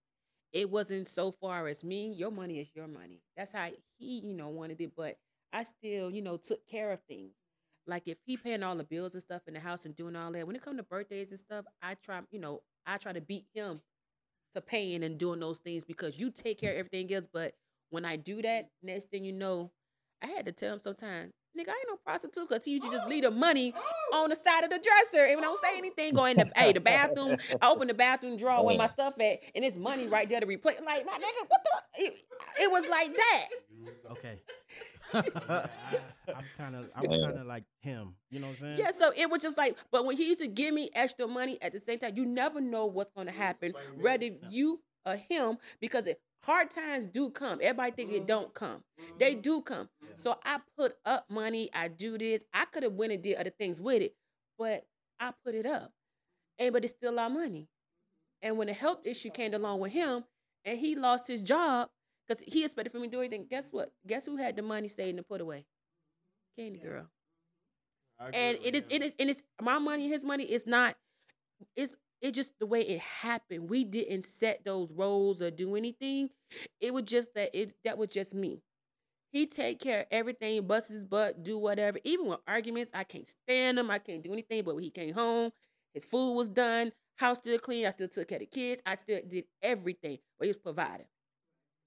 It 0.51 0.71
wasn't 0.71 1.07
so 1.07 1.31
far 1.31 1.67
as 1.67 1.83
me 1.83 2.13
your 2.13 2.31
money 2.31 2.59
is 2.59 2.69
your 2.73 2.87
money. 2.87 3.21
That's 3.37 3.51
how 3.51 3.69
he 3.99 4.19
you 4.19 4.33
know 4.33 4.49
wanted 4.49 4.81
it 4.81 4.93
but 4.95 5.17
i 5.53 5.63
still 5.63 6.09
you 6.11 6.21
know 6.21 6.37
took 6.37 6.67
care 6.67 6.91
of 6.91 7.01
things. 7.07 7.33
Like 7.87 8.03
if 8.07 8.17
he 8.25 8.37
paying 8.37 8.63
all 8.63 8.75
the 8.75 8.83
bills 8.83 9.13
and 9.13 9.21
stuff 9.21 9.43
in 9.47 9.53
the 9.55 9.59
house 9.59 9.85
and 9.85 9.95
doing 9.95 10.15
all 10.15 10.31
that 10.31 10.47
when 10.47 10.55
it 10.55 10.61
come 10.63 10.77
to 10.77 10.83
birthdays 10.83 11.31
and 11.31 11.39
stuff 11.39 11.65
i 11.81 11.95
try 11.95 12.21
you 12.31 12.39
know 12.39 12.61
i 12.85 12.97
try 12.97 13.13
to 13.13 13.21
beat 13.21 13.45
him 13.53 13.81
to 14.55 14.61
paying 14.61 15.03
and 15.03 15.17
doing 15.17 15.39
those 15.39 15.59
things 15.59 15.85
because 15.85 16.19
you 16.19 16.31
take 16.31 16.59
care 16.59 16.73
of 16.73 16.77
everything 16.79 17.13
else. 17.13 17.27
But 17.31 17.53
when 17.89 18.05
I 18.05 18.15
do 18.15 18.41
that, 18.41 18.69
next 18.81 19.09
thing 19.09 19.23
you 19.23 19.33
know, 19.33 19.71
I 20.21 20.27
had 20.27 20.45
to 20.45 20.51
tell 20.51 20.73
him 20.73 20.81
sometimes, 20.83 21.33
nigga, 21.57 21.69
I 21.69 21.73
ain't 21.73 21.87
no 21.89 21.97
prostitute 22.03 22.47
because 22.49 22.65
he 22.65 22.71
used 22.71 22.83
to 22.85 22.91
just 22.91 23.07
leave 23.07 23.23
the 23.23 23.31
money 23.31 23.73
on 24.13 24.29
the 24.29 24.35
side 24.35 24.63
of 24.63 24.69
the 24.69 24.79
dresser. 24.79 25.25
And 25.25 25.35
when 25.35 25.43
I 25.43 25.47
don't 25.47 25.61
say 25.61 25.77
anything, 25.77 26.13
go 26.13 26.25
in 26.25 26.37
the 26.37 26.51
hey, 26.55 26.73
the 26.73 26.79
bathroom, 26.79 27.37
I 27.61 27.69
open 27.69 27.87
the 27.87 27.93
bathroom 27.93 28.37
drawer 28.37 28.65
where 28.65 28.77
my 28.77 28.87
stuff 28.87 29.13
at, 29.19 29.39
and 29.55 29.63
it's 29.65 29.77
money 29.77 30.07
right 30.07 30.27
there 30.27 30.39
to 30.39 30.45
replace. 30.45 30.79
Like, 30.85 31.05
my 31.05 31.13
nigga, 31.13 31.47
what 31.47 31.61
the 31.63 32.03
it, 32.03 32.13
it 32.61 32.71
was 32.71 32.87
like 32.87 33.11
that. 33.13 33.47
Okay. 34.11 34.39
I, 35.13 35.19
I'm 36.35 36.45
kind 36.57 36.75
of 36.75 36.89
I'm 36.95 37.09
Yeah. 37.09 37.25
kind 37.27 37.39
of 37.39 37.47
like 37.47 37.63
him. 37.81 38.15
You 38.29 38.39
know 38.39 38.47
what 38.47 38.57
I'm 38.57 38.59
saying? 38.61 38.79
Yeah, 38.79 38.91
so 38.91 39.11
it 39.15 39.29
was 39.29 39.41
just 39.41 39.57
like, 39.57 39.75
but 39.91 40.05
when 40.05 40.17
he 40.17 40.27
used 40.27 40.39
to 40.39 40.47
give 40.47 40.73
me 40.73 40.89
extra 40.93 41.27
money 41.27 41.57
at 41.61 41.71
the 41.71 41.79
same 41.79 41.99
time, 41.99 42.15
you 42.15 42.25
never 42.25 42.61
know 42.61 42.85
what's 42.85 43.11
going 43.13 43.27
to 43.27 43.33
happen, 43.33 43.73
whether 43.97 44.25
you 44.49 44.81
or 45.05 45.15
him, 45.15 45.57
because 45.79 46.07
it, 46.07 46.21
hard 46.43 46.69
times 46.69 47.07
do 47.07 47.29
come. 47.29 47.59
Everybody 47.61 47.91
think 47.91 48.11
it 48.11 48.27
don't 48.27 48.53
come. 48.53 48.83
They 49.17 49.35
do 49.35 49.61
come. 49.61 49.89
So 50.17 50.37
I 50.43 50.59
put 50.77 50.95
up 51.05 51.25
money. 51.29 51.69
I 51.73 51.87
do 51.87 52.17
this. 52.17 52.43
I 52.53 52.65
could 52.65 52.83
have 52.83 52.93
went 52.93 53.13
and 53.13 53.21
did 53.21 53.37
other 53.37 53.51
things 53.51 53.81
with 53.81 54.01
it, 54.01 54.15
but 54.57 54.85
I 55.19 55.33
put 55.45 55.55
it 55.55 55.65
up, 55.65 55.91
and 56.57 56.73
but 56.73 56.83
it's 56.83 56.93
still 56.93 57.19
our 57.19 57.29
money. 57.29 57.67
And 58.41 58.57
when 58.57 58.67
the 58.67 58.73
health 58.73 58.99
issue 59.05 59.29
came 59.29 59.53
along 59.53 59.79
with 59.79 59.91
him, 59.91 60.23
and 60.65 60.77
he 60.77 60.95
lost 60.95 61.27
his 61.27 61.41
job 61.41 61.89
because 62.27 62.43
he 62.45 62.63
expected 62.63 62.91
for 62.91 62.99
me 62.99 63.07
to 63.07 63.11
do 63.11 63.17
everything. 63.17 63.47
Guess 63.49 63.67
what? 63.71 63.91
Guess 64.07 64.25
who 64.25 64.37
had 64.37 64.55
the 64.55 64.61
money 64.61 64.87
saved 64.87 65.17
and 65.17 65.27
put 65.27 65.41
away? 65.41 65.65
Kandi 66.57 66.81
girl 66.81 67.07
and 68.33 68.57
it 68.63 68.75
is 68.75 68.83
it 68.89 69.01
is 69.01 69.13
and 69.19 69.29
it's 69.29 69.41
my 69.61 69.79
money 69.79 70.07
his 70.07 70.25
money 70.25 70.43
is 70.43 70.67
not 70.67 70.95
it's 71.75 71.93
it 72.21 72.33
just 72.33 72.53
the 72.59 72.65
way 72.65 72.81
it 72.81 72.99
happened 72.99 73.69
we 73.69 73.83
didn't 73.83 74.23
set 74.23 74.63
those 74.65 74.91
roles 74.91 75.41
or 75.41 75.51
do 75.51 75.75
anything 75.75 76.29
it 76.81 76.93
was 76.93 77.03
just 77.03 77.33
that 77.35 77.49
it 77.53 77.73
that 77.83 77.97
was 77.97 78.09
just 78.09 78.33
me 78.33 78.61
he 79.31 79.45
take 79.45 79.79
care 79.79 80.01
of 80.01 80.05
everything 80.11 80.65
bust 80.67 80.89
his 80.89 81.05
butt 81.05 81.43
do 81.43 81.57
whatever 81.57 81.99
even 82.03 82.27
with 82.27 82.39
arguments 82.47 82.91
i 82.93 83.03
can't 83.03 83.29
stand 83.29 83.79
him 83.79 83.91
i 83.91 83.99
can't 83.99 84.23
do 84.23 84.33
anything 84.33 84.63
but 84.63 84.75
when 84.75 84.83
he 84.83 84.89
came 84.89 85.13
home 85.13 85.51
his 85.93 86.05
food 86.05 86.33
was 86.33 86.49
done 86.49 86.91
house 87.17 87.37
still 87.37 87.59
clean 87.59 87.85
i 87.85 87.89
still 87.91 88.07
took 88.07 88.27
care 88.27 88.37
of 88.37 88.41
the 88.41 88.45
kids 88.47 88.81
i 88.85 88.95
still 88.95 89.19
did 89.27 89.45
everything 89.61 90.17
but 90.39 90.45
he 90.45 90.49
was 90.49 90.57
providing 90.57 91.05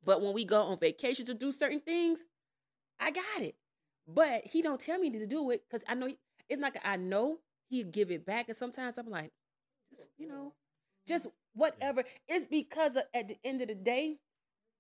But 0.05 0.21
when 0.23 0.35
we 0.35 0.45
go 0.45 0.61
on 0.61 0.79
vacation 0.79 1.27
to 1.27 1.35
do 1.35 1.53
certain 1.53 1.81
things, 1.81 2.25
I 3.01 3.11
got 3.11 3.41
it. 3.43 3.57
But 4.07 4.47
he 4.47 4.63
don't 4.63 4.81
tell 4.81 4.99
me 4.99 5.11
to 5.11 5.27
do 5.27 5.51
it 5.51 5.65
because 5.69 5.85
I 5.89 5.95
know 5.95 6.07
he- 6.09 6.19
it's 6.49 6.61
not. 6.61 6.77
I 6.85 6.97
know 6.97 7.41
he'll 7.71 7.87
give 7.89 8.11
it 8.11 8.25
back, 8.27 8.49
and 8.49 8.57
sometimes 8.57 8.99
I'm 8.99 9.09
like, 9.11 9.33
you 10.19 10.29
know, 10.29 10.55
just 11.07 11.27
whatever. 11.55 12.05
It's 12.29 12.47
because 12.47 12.97
of, 12.97 13.05
at 13.15 13.29
the 13.29 13.37
end 13.45 13.63
of 13.63 13.69
the 13.69 13.75
day, 13.75 14.19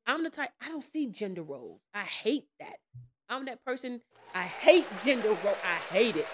I'm 0.07 0.25
the 0.25 0.31
type. 0.31 0.51
I 0.61 0.69
don't 0.69 0.85
see 0.85 1.07
gender 1.07 1.43
roles. 1.43 1.81
I 1.95 2.03
hate 2.03 2.47
that. 2.61 2.77
I'm 3.29 3.47
that 3.47 3.65
person. 3.65 4.01
I 4.35 4.43
hate 4.43 4.87
gender 5.05 5.29
role. 5.29 5.57
I 5.65 5.95
hate 5.95 6.17
it. 6.17 6.27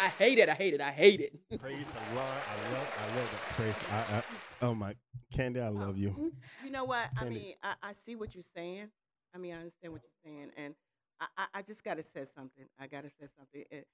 I 0.00 0.08
hate 0.08 0.38
it. 0.38 0.48
I 0.48 0.54
hate 0.54 0.74
it. 0.74 0.80
I 0.80 0.90
hate 0.90 1.20
it. 1.20 1.32
Praise 1.60 1.86
the 1.86 2.14
Lord. 2.14 2.28
I 2.28 2.72
love. 2.72 2.98
I 2.98 3.16
love 3.16 3.30
that. 3.30 3.40
Praise. 3.56 3.74
I, 3.90 4.16
I, 4.16 4.22
oh 4.66 4.74
my, 4.74 4.94
Kandi, 5.34 5.62
I 5.62 5.68
love 5.68 5.96
you. 5.96 6.10
Mm-hmm. 6.10 6.66
You 6.66 6.70
know 6.70 6.84
what? 6.84 7.08
I 7.16 7.24
mean, 7.24 7.54
I, 7.62 7.74
I 7.82 7.92
see 7.92 8.16
what 8.16 8.34
you're 8.34 8.42
saying. 8.42 8.88
I 9.34 9.38
mean, 9.38 9.52
I 9.52 9.58
understand 9.58 9.92
what 9.92 10.02
you're 10.02 10.32
saying, 10.32 10.50
and 10.56 10.74
I, 11.20 11.26
I, 11.36 11.46
I 11.54 11.62
just 11.62 11.84
got 11.84 11.96
to 11.96 12.02
say 12.02 12.24
something. 12.24 12.66
I 12.78 12.86
got 12.86 13.04
to 13.04 13.10
say 13.10 13.26
something, 13.36 13.64
and, 13.70 13.84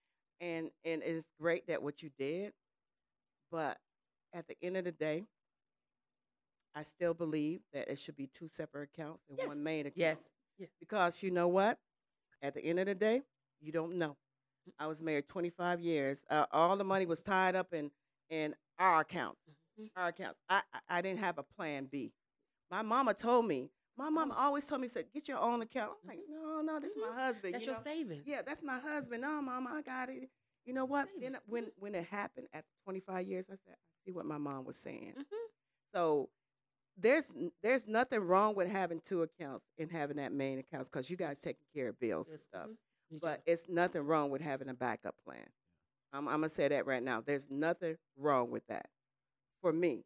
and 0.40 0.70
and 0.84 1.02
it's 1.02 1.30
great 1.40 1.66
that 1.68 1.82
what 1.82 2.02
you 2.02 2.10
did, 2.18 2.52
but 3.50 3.78
at 4.32 4.47
the 4.47 4.57
end 4.62 4.77
of 4.77 4.85
the 4.85 4.93
day, 4.93 5.24
I 6.74 6.82
still 6.82 7.15
believe 7.15 7.61
that 7.73 7.89
it 7.89 7.98
should 7.98 8.16
be 8.16 8.28
two 8.28 8.48
separate 8.48 8.90
accounts 8.94 9.24
and 9.28 9.39
Yes. 9.39 9.48
one 9.48 9.62
main 9.62 9.86
account. 9.86 9.97
Yes. 9.97 10.31
Yeah. 10.59 10.66
Because 10.78 11.23
you 11.23 11.31
know 11.31 11.48
what? 11.48 11.78
At 12.43 12.55
the 12.55 12.65
end 12.65 12.78
of 12.78 12.86
the 12.86 12.94
day, 12.94 13.23
you 13.61 13.73
don't 13.73 13.97
know. 13.97 14.16
I 14.78 14.86
was 14.86 15.02
married 15.02 15.27
25 15.28 15.81
years. 15.81 16.24
Uh, 16.31 16.47
all 16.52 16.77
the 16.77 16.85
money 16.85 17.07
was 17.07 17.23
tied 17.23 17.57
up 17.57 17.73
in 17.73 17.90
in 18.28 18.55
our 18.78 19.01
accounts. 19.01 19.40
Mhm. 19.78 19.90
Our 19.97 20.09
accounts. 20.09 20.39
I, 20.48 20.62
I 20.73 20.81
I 20.89 21.02
didn't 21.02 21.19
have 21.20 21.39
a 21.39 21.43
plan 21.43 21.86
B. 21.86 22.12
My 22.70 22.82
mama 22.82 23.15
told 23.15 23.47
me. 23.47 23.70
My 23.97 24.09
mama 24.09 24.35
always 24.35 24.66
told 24.66 24.81
me, 24.81 24.89
said, 24.89 25.11
"Get 25.12 25.27
your 25.28 25.39
own 25.39 25.61
account." 25.62 25.98
I'm 26.02 26.09
like, 26.09 26.20
no, 26.28 26.62
no, 26.62 26.78
this 26.78 26.93
is 26.93 26.98
my 26.98 27.12
husband. 27.20 27.55
That's 27.55 27.66
you 27.66 27.73
your 27.73 27.81
know? 27.81 27.85
savings. 27.85 28.27
Yeah, 28.27 28.43
that's 28.43 28.62
my 28.62 28.78
husband. 28.78 29.23
No, 29.23 29.43
mama, 29.43 29.70
I 29.74 29.82
got 29.82 30.09
it. 30.09 30.31
You 30.66 30.74
know 30.74 30.85
what? 30.85 31.09
Then 31.20 31.37
when 31.47 31.70
when 31.78 31.95
it 31.95 32.05
happened 32.07 32.49
at 32.53 32.65
25 32.85 33.27
years, 33.27 33.49
I 33.51 33.55
said, 33.55 33.74
I 33.74 33.95
see 34.07 34.12
what 34.12 34.27
my 34.27 34.39
mom 34.39 34.65
was 34.65 34.77
saying. 34.77 35.15
Mhm. 35.19 35.24
So 35.95 36.31
there's 36.97 37.32
there's 37.62 37.87
nothing 37.87 38.20
wrong 38.20 38.55
with 38.55 38.69
having 38.69 39.01
two 39.01 39.23
accounts 39.23 39.66
and 39.78 39.91
having 39.91 40.16
that 40.19 40.32
main 40.32 40.59
accounts 40.59 40.89
because 40.89 41.11
you 41.11 41.16
guys 41.16 41.41
taking 41.41 41.66
care 41.74 41.89
of 41.89 41.99
bills 42.01 42.28
and 42.28 42.35
Yes, 42.35 42.43
stuff. 42.43 42.69
mhm. 43.12 43.20
But 43.20 43.43
it's 43.47 43.69
nothing 43.69 44.03
wrong 44.03 44.31
with 44.31 44.43
having 44.43 44.69
a 44.69 44.74
backup 44.74 45.16
plan. 45.24 45.47
I'm, 46.12 46.28
I'm 46.28 46.37
gonna 46.41 46.49
say 46.49 46.69
that 46.69 46.87
right 46.87 47.03
now. 47.03 47.20
There's 47.20 47.51
nothing 47.51 47.97
wrong 48.16 48.51
with 48.51 48.66
that. 48.69 48.91
For 49.62 49.73
me, 49.73 50.05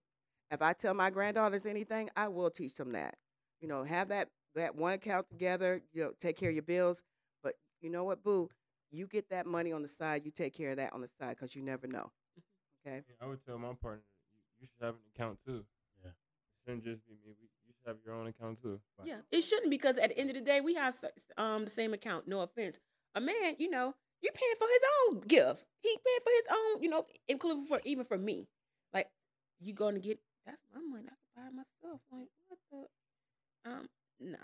if 0.51 0.63
I 0.63 0.73
tell 0.73 0.95
my 0.95 1.11
granddaughters 1.11 1.67
anything, 1.67 2.11
I 2.17 2.29
will 2.29 2.51
teach 2.51 2.75
them 2.75 2.93
that. 2.93 3.17
You 3.61 3.69
know, 3.69 3.85
have 3.85 4.09
that 4.09 4.31
that 4.55 4.75
one 4.77 4.95
account 4.95 5.29
together. 5.31 5.83
You 5.93 6.05
know, 6.05 6.13
take 6.21 6.37
care 6.37 6.51
of 6.51 6.55
your 6.57 6.63
bills. 6.63 7.03
But 7.43 7.57
you 7.81 7.91
know 7.91 8.05
what, 8.05 8.23
boo? 8.23 8.51
You 8.95 9.07
get 9.07 9.31
that 9.31 9.47
money 9.47 9.73
on 9.73 9.83
the 9.83 9.89
side. 9.89 10.25
You 10.25 10.31
take 10.31 10.55
care 10.55 10.71
of 10.71 10.77
that 10.77 10.93
on 10.93 11.01
the 11.01 11.09
side 11.09 11.31
because 11.31 11.55
you 11.55 11.63
never 11.63 11.87
know. 11.87 12.11
Okay. 12.87 13.01
Yeah, 13.09 13.15
I 13.23 13.27
would 13.27 13.43
tell 13.47 13.57
my 13.57 13.73
partner, 13.81 14.03
you, 14.31 14.39
you 14.61 14.67
should 14.67 14.85
have 14.85 14.95
an 14.97 15.01
account 15.15 15.39
too. 15.47 15.65
Yeah. 16.05 16.11
It 16.11 16.61
shouldn't 16.65 16.85
just 16.85 17.01
be 17.07 17.15
me. 17.15 17.33
We, 17.41 17.49
you 17.67 17.73
should 17.73 17.89
have 17.89 17.97
your 18.05 18.15
own 18.15 18.27
account 18.27 18.61
too. 18.61 18.79
Yeah, 19.05 19.21
it 19.33 19.41
shouldn't 19.41 19.71
because 19.71 19.97
at 19.97 20.11
the 20.11 20.19
end 20.19 20.29
of 20.29 20.37
the 20.37 20.43
day, 20.43 20.61
we 20.61 20.75
have 20.75 20.95
um 21.39 21.65
the 21.65 21.71
same 21.71 21.95
account. 21.95 22.29
No 22.29 22.41
offense, 22.43 22.79
a 23.15 23.23
man, 23.23 23.57
you 23.59 23.71
know, 23.71 23.95
you're 24.21 24.33
paying 24.33 24.55
for 24.59 24.69
his 24.69 24.83
own 25.09 25.21
gifts. 25.27 25.67
He 25.81 25.89
paying 25.89 26.21
for 26.23 26.31
his 26.31 26.59
own, 26.59 26.83
you 26.83 26.91
know, 26.91 27.07
including 27.27 27.67
for 27.67 27.81
even 27.85 28.05
for 28.05 28.19
me. 28.19 28.49
Like 28.93 29.09
you 29.61 29.73
going 29.73 29.95
to 29.95 30.01
get 30.01 30.19
that's 30.45 30.61
my 30.75 30.81
money. 30.83 31.07
I 31.09 31.17
can 31.17 31.33
buy 31.35 31.65
myself. 31.83 32.01
Like 32.13 32.29
what 32.49 32.59
the 32.71 33.71
um 33.71 33.87
no. 34.21 34.39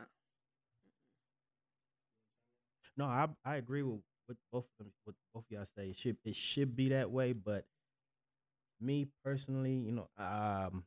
No, 2.96 3.04
I 3.04 3.28
I 3.44 3.56
agree 3.56 3.82
with 3.82 4.00
what 4.30 4.36
both 4.52 4.64
of 4.78 4.86
them, 4.86 4.92
what 5.04 5.16
both 5.34 5.44
of 5.44 5.50
y'all 5.50 5.66
say. 5.76 5.90
It 5.90 5.96
should 5.96 6.16
it 6.24 6.36
should 6.36 6.76
be 6.76 6.90
that 6.90 7.10
way, 7.10 7.32
but 7.32 7.64
me 8.80 9.08
personally, 9.24 9.74
you 9.74 9.92
know, 9.92 10.08
um, 10.16 10.84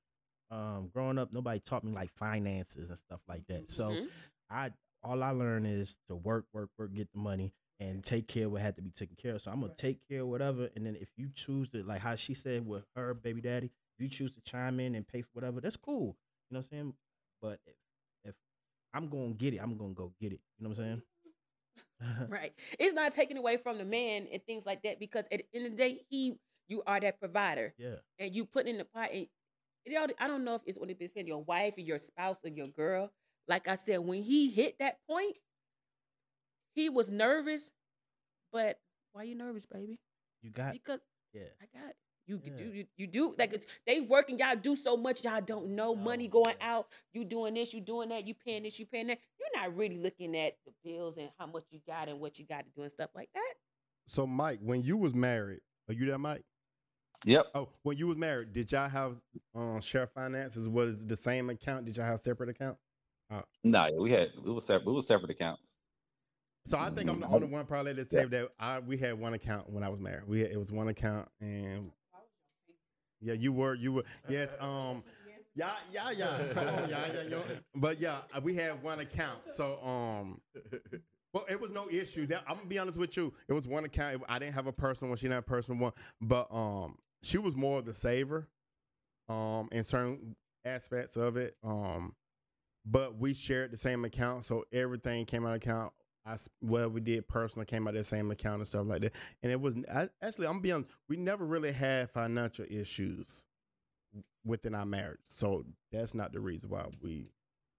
um, 0.50 0.90
growing 0.94 1.18
up, 1.18 1.32
nobody 1.34 1.60
taught 1.60 1.84
me 1.84 1.92
like 1.92 2.12
finances 2.14 2.90
and 2.90 2.98
stuff 2.98 3.20
like 3.28 3.46
that. 3.48 3.70
So 3.70 3.92
Mhm. 3.92 4.10
I 4.50 4.74
all 5.04 5.22
I 5.22 5.32
learned 5.32 5.68
is 5.68 5.96
to 6.08 6.16
work, 6.16 6.46
work, 6.54 6.70
work, 6.78 6.94
get 6.94 7.12
the 7.12 7.18
money, 7.20 7.54
and 7.80 8.04
take 8.04 8.28
care 8.28 8.46
of 8.46 8.54
what 8.54 8.62
had 8.62 8.78
to 8.78 8.82
be 8.82 8.92
taken 8.92 9.18
care 9.18 9.36
of. 9.36 9.42
So 9.42 9.52
I'm 9.52 9.60
gonna 9.60 9.76
take 9.76 10.08
care 10.08 10.22
of 10.22 10.28
whatever, 10.28 10.70
and 10.76 10.86
then 10.86 10.96
if 10.96 11.10
you 11.18 11.30
choose 11.30 11.68
to, 11.70 11.84
like 11.84 12.00
how 12.02 12.16
she 12.16 12.34
said 12.34 12.66
with 12.66 12.86
her 12.96 13.14
baby 13.14 13.42
daddy, 13.42 13.68
if 13.68 14.00
you 14.00 14.08
choose 14.08 14.32
to 14.32 14.42
chime 14.42 14.80
in 14.80 14.96
and 14.96 15.06
pay 15.06 15.22
for 15.22 15.32
whatever, 15.34 15.60
that's 15.60 15.76
cool. 15.76 16.18
You 16.50 16.56
know 16.56 16.60
what 16.60 16.66
I'm 16.66 16.70
saying? 16.70 16.94
But 17.42 17.60
if 17.66 17.76
if 18.24 18.36
I'm 18.94 19.10
gonna 19.10 19.34
get 19.34 19.54
it, 19.54 19.58
I'm 19.58 19.76
gonna 19.78 19.94
go 19.94 20.14
get 20.22 20.32
it. 20.32 20.40
You 20.58 20.64
know 20.64 20.70
what 20.70 20.80
I'm 20.80 20.84
saying? 20.86 21.02
right. 22.30 22.54
It's 22.80 22.94
not 22.94 23.14
taken 23.14 23.38
away 23.38 23.58
from 23.58 23.78
the 23.78 23.86
man 23.86 24.28
and 24.32 24.44
things 24.46 24.66
like 24.66 24.84
that 24.84 25.00
because 25.00 25.26
at 25.32 25.40
the 25.40 25.46
end 25.54 25.66
of 25.66 25.72
the 25.72 25.78
day, 25.78 26.02
he 26.10 26.36
you 26.68 26.82
are 26.88 27.00
that 27.00 27.20
provider. 27.20 27.74
Yeah. 27.78 27.96
And 28.20 28.34
you 28.34 28.46
put 28.46 28.68
in 28.68 28.78
the 28.78 28.86
pot 28.86 29.10
and 29.14 29.28
it 29.86 29.98
all, 29.98 30.08
I 30.20 30.28
don't 30.28 30.46
know 30.46 30.56
if 30.56 30.62
it's 30.66 30.80
when 30.80 30.90
it 30.90 31.00
depends 31.00 31.28
your 31.28 31.44
wife 31.44 31.74
or 31.78 31.82
your 31.82 32.00
spouse 32.00 32.38
or 32.44 32.50
your 32.50 32.68
girl. 32.68 33.12
Like 33.48 33.68
I 33.68 33.76
said, 33.76 34.00
when 34.00 34.24
he 34.24 34.50
hit 34.50 34.80
that 34.80 35.00
point, 35.10 35.36
he 36.74 36.90
was 36.90 37.10
nervous. 37.10 37.72
But 38.52 38.80
why 39.12 39.24
you 39.24 39.36
nervous, 39.36 39.66
baby? 39.66 40.00
You 40.42 40.52
got 40.52 40.74
Because 40.74 41.00
yeah. 41.34 41.44
I 41.62 41.78
got 41.78 41.90
it. 41.90 41.96
You 42.26 42.42
Yeah. 42.42 42.56
do 42.56 42.64
you, 42.64 42.86
you 42.96 43.08
do 43.08 43.36
like 43.38 43.54
they 43.86 44.00
working. 44.00 44.40
Y'all 44.40 44.56
do 44.56 44.78
so 44.78 44.96
much. 44.96 45.26
Y'all 45.26 45.42
don't 45.42 45.76
know 45.76 45.94
money 45.94 46.30
going 46.30 46.56
out. 46.62 46.88
You 47.12 47.26
doing 47.26 47.56
this. 47.56 47.74
You 47.74 47.82
doing 47.82 48.10
that. 48.10 48.26
You 48.26 48.34
paying 48.34 48.64
this. 48.64 48.80
You 48.80 48.86
paying 48.86 49.08
that. 49.08 49.20
You're 49.54 49.64
not 49.64 49.76
really 49.76 49.98
looking 49.98 50.36
at 50.38 50.54
the 50.66 50.72
bills 50.84 51.18
and 51.18 51.30
how 51.38 51.48
much 51.48 51.64
you 51.72 51.80
got 51.88 52.10
and 52.10 52.20
what 52.20 52.40
you 52.40 52.46
got 52.46 52.66
to 52.66 52.72
do 52.76 52.84
and 52.84 52.92
stuff 52.92 53.10
like 53.16 53.30
that. 53.34 53.54
So, 54.08 54.26
Mike, 54.28 54.60
when 54.62 54.84
you 54.84 54.98
was 54.98 55.14
married, 55.14 55.62
are 55.88 55.94
you 55.94 56.06
that 56.08 56.18
Mike? 56.18 56.44
Yep. 57.26 57.48
Oh, 57.56 57.70
when 57.84 57.98
you 57.98 58.08
was 58.08 58.18
married, 58.18 58.52
did 58.52 58.72
y'all 58.72 58.90
have 58.90 59.22
um, 59.56 59.80
share 59.82 60.08
finances? 60.08 60.68
Was 60.68 61.06
the 61.06 61.16
same 61.16 61.50
account? 61.50 61.86
Did 61.86 61.96
y'all 61.98 62.06
have 62.06 62.20
separate 62.20 62.50
account? 62.50 62.78
Uh, 63.32 63.42
No, 63.64 63.86
yeah, 63.86 63.98
we 64.00 64.12
had 64.12 64.28
we 64.44 64.52
was 64.52 64.66
separate. 64.66 64.86
We 64.86 64.94
was 64.94 65.08
separate 65.08 65.32
accounts. 65.32 65.62
so 66.66 66.78
I 66.78 66.90
think 66.90 67.10
I'm 67.10 67.22
the 67.22 67.28
only 67.28 67.48
one 67.48 67.66
probably 67.66 67.92
at 67.92 67.98
the 67.98 68.06
table 68.06 68.30
that 68.30 68.50
I 68.60 68.80
we 68.80 68.98
had 68.98 69.18
one 69.18 69.34
account 69.34 69.72
when 69.72 69.84
I 69.84 69.90
was 69.90 70.02
married. 70.02 70.28
We 70.28 70.42
had, 70.42 70.52
it 70.52 70.58
was 70.58 70.70
one 70.72 70.90
account, 70.90 71.30
and 71.40 71.92
yeah, 73.22 73.34
you 73.34 73.54
were 73.54 73.74
you 73.74 73.94
were 73.94 74.04
yes 74.28 74.50
um 74.60 75.02
yeah 75.56 75.72
yeah 75.92 76.12
yeah 76.12 76.38
Come 76.54 76.68
on, 76.68 76.90
yeah 76.90 77.06
yeah 77.14 77.22
yeah. 77.30 77.38
but 77.76 78.00
yeah 78.00 78.18
uh, 78.36 78.42
we 78.42 78.56
had 78.56 78.82
one 78.84 79.00
account. 79.00 79.40
So 79.56 79.80
um. 79.84 80.42
Well, 81.34 81.46
it 81.50 81.60
was 81.60 81.72
no 81.72 81.90
issue. 81.90 82.28
That 82.28 82.44
I'm 82.48 82.58
gonna 82.58 82.68
be 82.68 82.78
honest 82.78 82.98
with 82.98 83.18
you. 83.18 83.34
It 83.48 83.54
was 83.54 83.68
one 83.68 83.86
account. 83.86 84.22
I 84.30 84.38
didn't 84.38 84.54
have 84.54 84.68
a 84.68 84.72
personal 84.72 85.10
one. 85.10 85.18
She 85.18 85.24
didn't 85.24 85.38
have 85.38 85.44
a 85.46 85.48
personal 85.48 85.82
one. 85.82 85.94
But 86.22 86.48
um, 86.52 86.98
she 87.24 87.40
was 87.40 87.56
more 87.56 87.80
of 87.80 87.86
the 87.86 87.94
saver, 87.94 88.48
um, 89.30 89.68
in 89.72 89.84
certain 89.84 90.36
aspects 90.66 91.18
of 91.18 91.38
it. 91.38 91.56
Um, 91.64 92.14
but 92.86 93.18
we 93.18 93.34
shared 93.34 93.72
the 93.72 93.78
same 93.78 94.06
account, 94.06 94.44
so 94.44 94.66
everything 94.72 95.26
came 95.26 95.46
out 95.46 95.52
of 95.52 95.56
account. 95.56 95.94
I 96.26 96.38
well, 96.62 96.90
we 96.90 97.02
did 97.02 97.28
personal 97.28 97.66
came 97.66 97.88
out 97.88 97.96
of 97.96 98.00
the 98.00 98.04
same 98.04 98.32
account 98.32 98.60
and 98.60 98.68
stuff 98.68 98.86
like 98.86 99.02
that. 99.02 99.14
And 99.42 99.52
it 99.52 99.60
was 99.60 99.76
I, 99.94 100.08
actually 100.22 100.48
I'm 100.48 100.62
being 100.62 100.86
we 101.10 101.18
never 101.18 101.46
really 101.46 101.72
had 101.72 102.12
financial 102.12 102.66
issues 102.70 103.46
within 104.46 104.76
our 104.76 104.86
marriage, 104.86 105.20
so 105.28 105.66
that's 105.92 106.14
not 106.14 106.32
the 106.34 106.40
reason 106.40 106.70
why 106.70 106.86
we. 107.02 107.28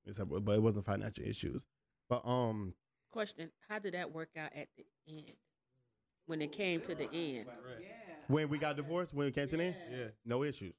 it's 0.06 0.18
a- 0.18 0.24
But 0.26 0.52
it 0.52 0.62
wasn't 0.62 0.84
financial 0.86 1.24
issues. 1.24 1.64
But 2.08 2.26
um, 2.26 2.74
Question: 3.12 3.50
How 3.68 3.78
did 3.78 3.94
that 3.94 4.12
work 4.12 4.30
out 4.36 4.50
at 4.54 4.68
the 4.76 4.84
end? 5.08 5.32
When 6.26 6.40
it 6.42 6.52
came 6.52 6.80
to 6.82 6.94
the 6.94 7.08
end, 7.12 7.46
When 8.28 8.48
we 8.48 8.56
got 8.58 8.76
divorced, 8.76 9.12
when 9.12 9.26
it 9.26 9.34
came 9.34 9.46
to 9.48 9.56
the 9.56 9.62
end, 9.64 9.76
Yeah. 9.90 10.06
no 10.24 10.42
issues. 10.42 10.74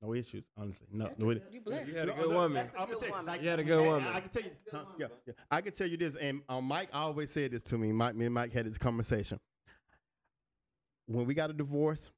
No 0.00 0.12
issues, 0.14 0.44
honestly. 0.56 0.86
No, 0.92 1.10
no. 1.18 1.30
it- 1.30 1.42
you 1.50 1.60
blessed. 1.60 1.88
You 1.88 1.94
had 1.98 2.08
a 2.10 2.12
good 2.12 2.30
no, 2.30 2.36
woman. 2.36 2.68
I'm 2.78 2.86
gonna 2.88 3.06
you, 3.06 3.26
like, 3.26 3.42
You 3.42 3.48
had 3.48 3.58
a 3.58 3.64
good 3.64 3.84
I- 3.84 3.88
woman. 3.88 4.08
I, 4.12 4.20
can 4.20 4.28
tell 4.30 4.42
you, 4.42 4.50
huh, 4.70 4.84
yeah, 4.98 5.06
yeah. 5.26 5.32
I 5.50 5.60
can 5.60 5.72
tell 5.72 5.86
you 5.88 5.96
this, 5.96 6.14
and 6.16 6.42
um, 6.48 6.64
Mike 6.66 6.90
always 6.92 7.30
said 7.30 7.50
this 7.52 7.62
to 7.64 7.78
me. 7.78 7.90
Mike, 7.90 8.14
me 8.14 8.26
and 8.26 8.34
Mike 8.34 8.52
had 8.52 8.66
this 8.66 8.78
conversation. 8.78 9.40
When 11.06 11.26
we 11.26 11.34
got 11.34 11.50
a 11.50 11.52
divorce, 11.52 12.10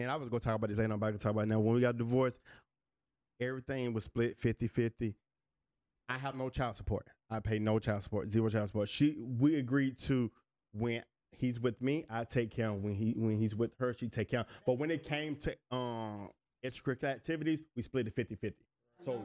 and 0.00 0.10
I 0.10 0.16
was 0.16 0.28
gonna 0.28 0.40
talk 0.40 0.56
about 0.56 0.70
this, 0.70 0.78
ain't 0.78 0.88
nobody 0.88 1.16
to 1.16 1.22
talk 1.22 1.32
about 1.32 1.42
it 1.42 1.48
now. 1.48 1.60
When 1.60 1.74
we 1.74 1.80
got 1.80 1.98
divorced, 1.98 2.38
everything 3.38 3.92
was 3.92 4.04
split 4.04 4.40
50-50. 4.40 5.14
I 6.08 6.14
have 6.14 6.34
no 6.34 6.48
child 6.48 6.76
support. 6.76 7.06
I 7.28 7.38
pay 7.38 7.58
no 7.58 7.78
child 7.78 8.02
support, 8.02 8.30
zero 8.30 8.48
child 8.48 8.70
support. 8.70 8.88
She, 8.88 9.16
we 9.38 9.56
agreed 9.56 9.98
to 10.00 10.32
when 10.72 11.04
he's 11.32 11.60
with 11.60 11.80
me, 11.80 12.06
I 12.10 12.24
take 12.24 12.50
care 12.50 12.68
of 12.68 12.76
him. 12.76 12.82
When 12.82 12.94
he, 12.94 13.14
when 13.16 13.38
he's 13.38 13.54
with 13.54 13.72
her, 13.78 13.94
she 13.94 14.08
take 14.08 14.30
care. 14.30 14.40
of 14.40 14.46
him. 14.46 14.54
But 14.66 14.78
when 14.78 14.90
it 14.90 15.04
came 15.04 15.36
to 15.36 15.56
um 15.70 16.30
extracurricular 16.64 17.04
activities, 17.04 17.60
we 17.76 17.82
split 17.82 18.06
it 18.08 18.16
50-50. 18.16 18.54
So 19.04 19.22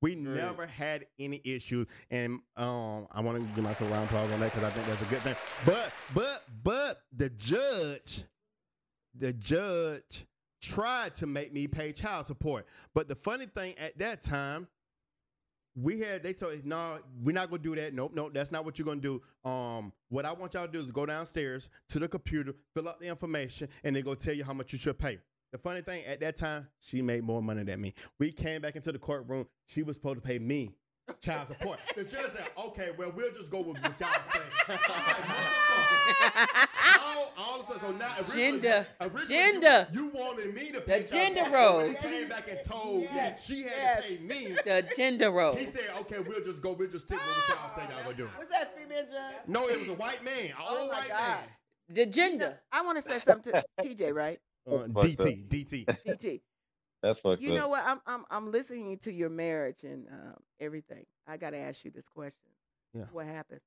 we 0.00 0.14
never 0.14 0.66
had 0.66 1.04
any 1.18 1.42
issues, 1.44 1.86
and 2.10 2.40
um, 2.56 3.06
I 3.12 3.20
want 3.20 3.36
to 3.36 3.54
give 3.54 3.62
myself 3.62 3.90
a 3.90 3.92
round 3.92 4.04
of 4.04 4.10
applause 4.10 4.32
on 4.32 4.40
that 4.40 4.54
because 4.54 4.64
I 4.64 4.70
think 4.70 4.86
that's 4.86 5.02
a 5.02 5.04
good 5.04 5.20
thing. 5.20 5.36
But 5.66 5.92
but 6.14 6.44
but 6.64 7.02
the 7.14 7.28
judge, 7.28 8.24
the 9.18 9.32
judge 9.32 10.26
tried 10.60 11.14
to 11.16 11.26
make 11.26 11.52
me 11.52 11.66
pay 11.66 11.92
child 11.92 12.26
support. 12.26 12.66
But 12.94 13.08
the 13.08 13.14
funny 13.14 13.46
thing 13.46 13.74
at 13.78 13.98
that 13.98 14.22
time, 14.22 14.66
we 15.74 16.00
had 16.00 16.22
they 16.22 16.32
told 16.32 16.54
us, 16.54 16.60
no, 16.64 16.98
we're 17.22 17.32
not 17.32 17.50
gonna 17.50 17.62
do 17.62 17.74
that. 17.76 17.94
Nope, 17.94 18.12
nope, 18.14 18.32
that's 18.34 18.50
not 18.50 18.64
what 18.64 18.78
you're 18.78 18.86
gonna 18.86 19.00
do. 19.00 19.22
Um, 19.44 19.92
what 20.08 20.24
I 20.24 20.32
want 20.32 20.54
y'all 20.54 20.66
to 20.66 20.72
do 20.72 20.80
is 20.80 20.90
go 20.90 21.06
downstairs 21.06 21.70
to 21.90 21.98
the 21.98 22.08
computer, 22.08 22.54
fill 22.74 22.88
out 22.88 23.00
the 23.00 23.06
information, 23.06 23.68
and 23.84 23.94
they 23.94 24.02
go 24.02 24.14
tell 24.14 24.34
you 24.34 24.44
how 24.44 24.52
much 24.52 24.72
you 24.72 24.78
should 24.78 24.98
pay. 24.98 25.18
The 25.52 25.58
funny 25.58 25.80
thing, 25.80 26.04
at 26.04 26.20
that 26.20 26.36
time, 26.36 26.68
she 26.80 27.00
made 27.00 27.22
more 27.22 27.40
money 27.40 27.62
than 27.62 27.80
me. 27.80 27.94
We 28.18 28.32
came 28.32 28.60
back 28.60 28.76
into 28.76 28.92
the 28.92 28.98
courtroom. 28.98 29.46
She 29.66 29.82
was 29.82 29.96
supposed 29.96 30.16
to 30.16 30.20
pay 30.20 30.38
me 30.38 30.74
child 31.20 31.48
support. 31.48 31.78
The 31.94 32.04
judge 32.04 32.30
said, 32.36 32.48
"Okay, 32.58 32.90
well, 32.96 33.12
we'll 33.14 33.32
just 33.32 33.50
go 33.50 33.60
with 33.60 33.82
what 33.82 33.98
y'all 34.00 34.08
say." 34.32 34.40
all, 37.00 37.32
all 37.38 37.60
of 37.60 37.68
a 37.68 37.72
sudden, 37.72 37.80
so 37.90 37.96
now 37.96 38.14
originally- 38.18 38.60
Gender. 38.60 38.86
originally 39.00 39.26
Gender. 39.28 39.88
You, 39.92 40.04
you 40.04 40.10
wanted 40.14 40.54
me 40.54 40.66
to 40.68 40.72
The 40.74 40.80
pay 40.80 40.98
child 41.00 41.08
gender 41.10 41.44
support, 41.44 41.52
role. 41.52 41.88
He 41.88 41.94
came 41.94 42.28
back 42.28 42.48
and 42.50 42.58
told 42.64 43.04
that 43.14 43.40
she 43.40 43.62
had 43.62 44.02
to 44.02 44.08
pay 44.08 44.18
me. 44.18 44.48
The 44.64 44.92
gender 44.96 45.30
role. 45.30 45.54
He 45.56 45.66
said, 45.66 45.88
"Okay, 46.00 46.18
we'll 46.20 46.42
just 46.44 46.60
go. 46.62 46.72
We'll 46.72 46.88
just 46.90 47.06
stick 47.06 47.18
with 47.18 47.26
what 47.48 47.58
y'all 47.58 47.74
say 47.76 47.92
y'all 47.94 48.02
gonna 48.04 48.16
do." 48.16 48.28
Was 48.38 48.48
that 48.48 48.76
female 48.76 49.04
judge? 49.04 49.34
No, 49.46 49.68
it 49.68 49.78
was 49.80 49.88
a 49.88 49.94
white 49.94 50.24
man, 50.24 50.46
an 50.46 50.52
Oh 50.60 50.78
old 50.82 50.90
white 50.90 51.08
God. 51.08 51.38
The 51.90 52.06
gender. 52.06 52.58
I 52.70 52.82
want 52.82 52.96
to 52.96 53.02
say 53.02 53.18
something 53.18 53.52
to 53.52 53.64
TJ, 53.82 54.12
right? 54.14 54.38
man. 54.66 54.92
Uh, 54.94 55.00
DT, 55.00 55.48
DT. 55.48 55.86
DT. 56.06 56.40
That's 57.02 57.18
fucked 57.20 57.40
You 57.42 57.50
up. 57.52 57.56
know 57.56 57.68
what? 57.68 57.82
I'm 57.84 58.00
I'm 58.06 58.24
I'm 58.30 58.50
listening 58.52 58.98
to 58.98 59.12
your 59.12 59.28
marriage 59.30 59.84
and 59.84 60.06
um, 60.08 60.34
everything. 60.60 61.04
I 61.26 61.36
got 61.36 61.50
to 61.50 61.58
ask 61.58 61.84
you 61.84 61.90
this 61.90 62.08
question. 62.08 62.50
Yeah. 62.94 63.04
What 63.12 63.26
happened? 63.26 63.60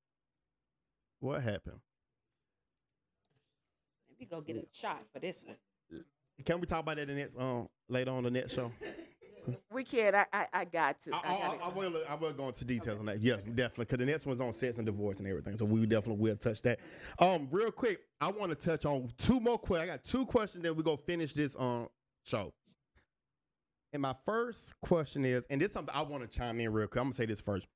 What 1.20 1.42
happened? 1.42 1.78
Let 4.10 4.20
me 4.20 4.26
go 4.26 4.40
get 4.40 4.56
a 4.56 4.66
shot 4.72 5.02
for 5.12 5.18
this 5.20 5.44
one. 5.44 5.56
Can 6.44 6.60
we 6.60 6.66
talk 6.66 6.80
about 6.80 6.96
that 6.96 7.08
in 7.08 7.14
the 7.16 7.20
next 7.22 7.38
um 7.38 7.68
later 7.88 8.10
on 8.10 8.22
the 8.24 8.30
next 8.30 8.54
show? 8.54 8.72
We 9.72 9.82
can't. 9.82 10.14
I 10.14 10.26
I, 10.32 10.46
I 10.52 10.64
got 10.64 11.00
to. 11.00 11.14
I, 11.14 11.18
I, 11.18 11.20
I, 11.34 11.38
gotta- 11.56 11.64
I, 11.64 11.68
will. 11.68 11.96
I 12.10 12.14
will 12.14 12.32
go 12.32 12.48
into 12.48 12.64
details 12.64 13.00
on 13.00 13.06
that. 13.06 13.20
Yeah, 13.20 13.36
definitely. 13.36 13.86
Because 13.86 13.98
the 13.98 14.06
next 14.06 14.26
one's 14.26 14.40
on 14.40 14.52
sex 14.52 14.76
and 14.78 14.86
divorce 14.86 15.18
and 15.18 15.26
everything. 15.26 15.58
So 15.58 15.64
we 15.64 15.84
definitely 15.86 16.22
will 16.22 16.36
touch 16.36 16.62
that. 16.62 16.78
Um, 17.18 17.48
real 17.50 17.72
quick, 17.72 18.00
I 18.20 18.30
want 18.30 18.50
to 18.50 18.54
touch 18.56 18.84
on 18.84 19.10
two 19.18 19.40
more 19.40 19.58
questions. 19.58 19.90
I 19.90 19.94
got 19.94 20.04
two 20.04 20.26
questions. 20.26 20.62
Then 20.62 20.76
we 20.76 20.82
go 20.84 20.96
finish 20.96 21.32
this 21.32 21.56
um 21.58 21.88
show. 22.24 22.52
And 23.92 24.00
my 24.00 24.14
first 24.24 24.74
question 24.80 25.24
is, 25.24 25.44
and 25.50 25.60
this 25.60 25.68
is 25.68 25.74
something 25.74 25.94
I 25.94 26.02
want 26.02 26.28
to 26.28 26.38
chime 26.38 26.58
in 26.60 26.72
real 26.72 26.86
quick. 26.86 27.00
I'm 27.00 27.06
gonna 27.06 27.14
say 27.14 27.26
this 27.26 27.40
first. 27.40 27.68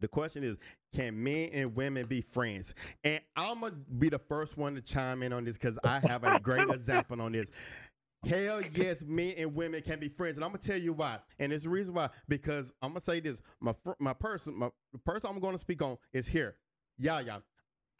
The 0.00 0.08
question 0.08 0.44
is, 0.44 0.56
can 0.94 1.20
men 1.22 1.50
and 1.52 1.74
women 1.74 2.06
be 2.06 2.20
friends? 2.20 2.74
And 3.02 3.20
I'm 3.36 3.60
gonna 3.60 3.74
be 3.98 4.08
the 4.08 4.18
first 4.18 4.56
one 4.56 4.74
to 4.74 4.80
chime 4.80 5.22
in 5.22 5.32
on 5.32 5.44
this 5.44 5.56
because 5.56 5.78
I 5.82 5.98
have 6.00 6.24
a 6.24 6.38
great 6.38 6.68
example 6.70 7.20
on 7.20 7.32
this. 7.32 7.46
Hell 8.26 8.62
yes, 8.74 9.02
men 9.02 9.34
and 9.36 9.54
women 9.54 9.82
can 9.82 9.98
be 9.98 10.08
friends, 10.08 10.36
and 10.36 10.44
I'm 10.44 10.50
gonna 10.50 10.62
tell 10.62 10.78
you 10.78 10.92
why. 10.92 11.18
And 11.38 11.52
it's 11.52 11.64
the 11.64 11.70
reason 11.70 11.94
why 11.94 12.08
because 12.28 12.72
I'm 12.80 12.90
gonna 12.90 13.02
say 13.02 13.20
this. 13.20 13.36
My 13.60 13.74
fr- 13.84 13.92
my 13.98 14.12
person, 14.12 14.56
my 14.58 14.70
the 14.92 14.98
person 14.98 15.30
I'm 15.30 15.40
gonna 15.40 15.58
speak 15.58 15.82
on 15.82 15.98
is 16.12 16.26
here. 16.26 16.56
Yeah, 16.96 17.20
yeah. 17.20 17.38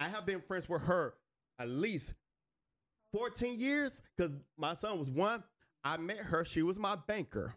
I 0.00 0.08
have 0.08 0.24
been 0.24 0.40
friends 0.40 0.68
with 0.68 0.82
her 0.82 1.14
at 1.58 1.68
least 1.68 2.14
14 3.12 3.58
years 3.58 4.00
because 4.16 4.32
my 4.56 4.74
son 4.74 4.98
was 4.98 5.10
one. 5.10 5.42
I 5.84 5.98
met 5.98 6.18
her. 6.18 6.44
She 6.44 6.62
was 6.62 6.78
my 6.78 6.96
banker. 7.06 7.54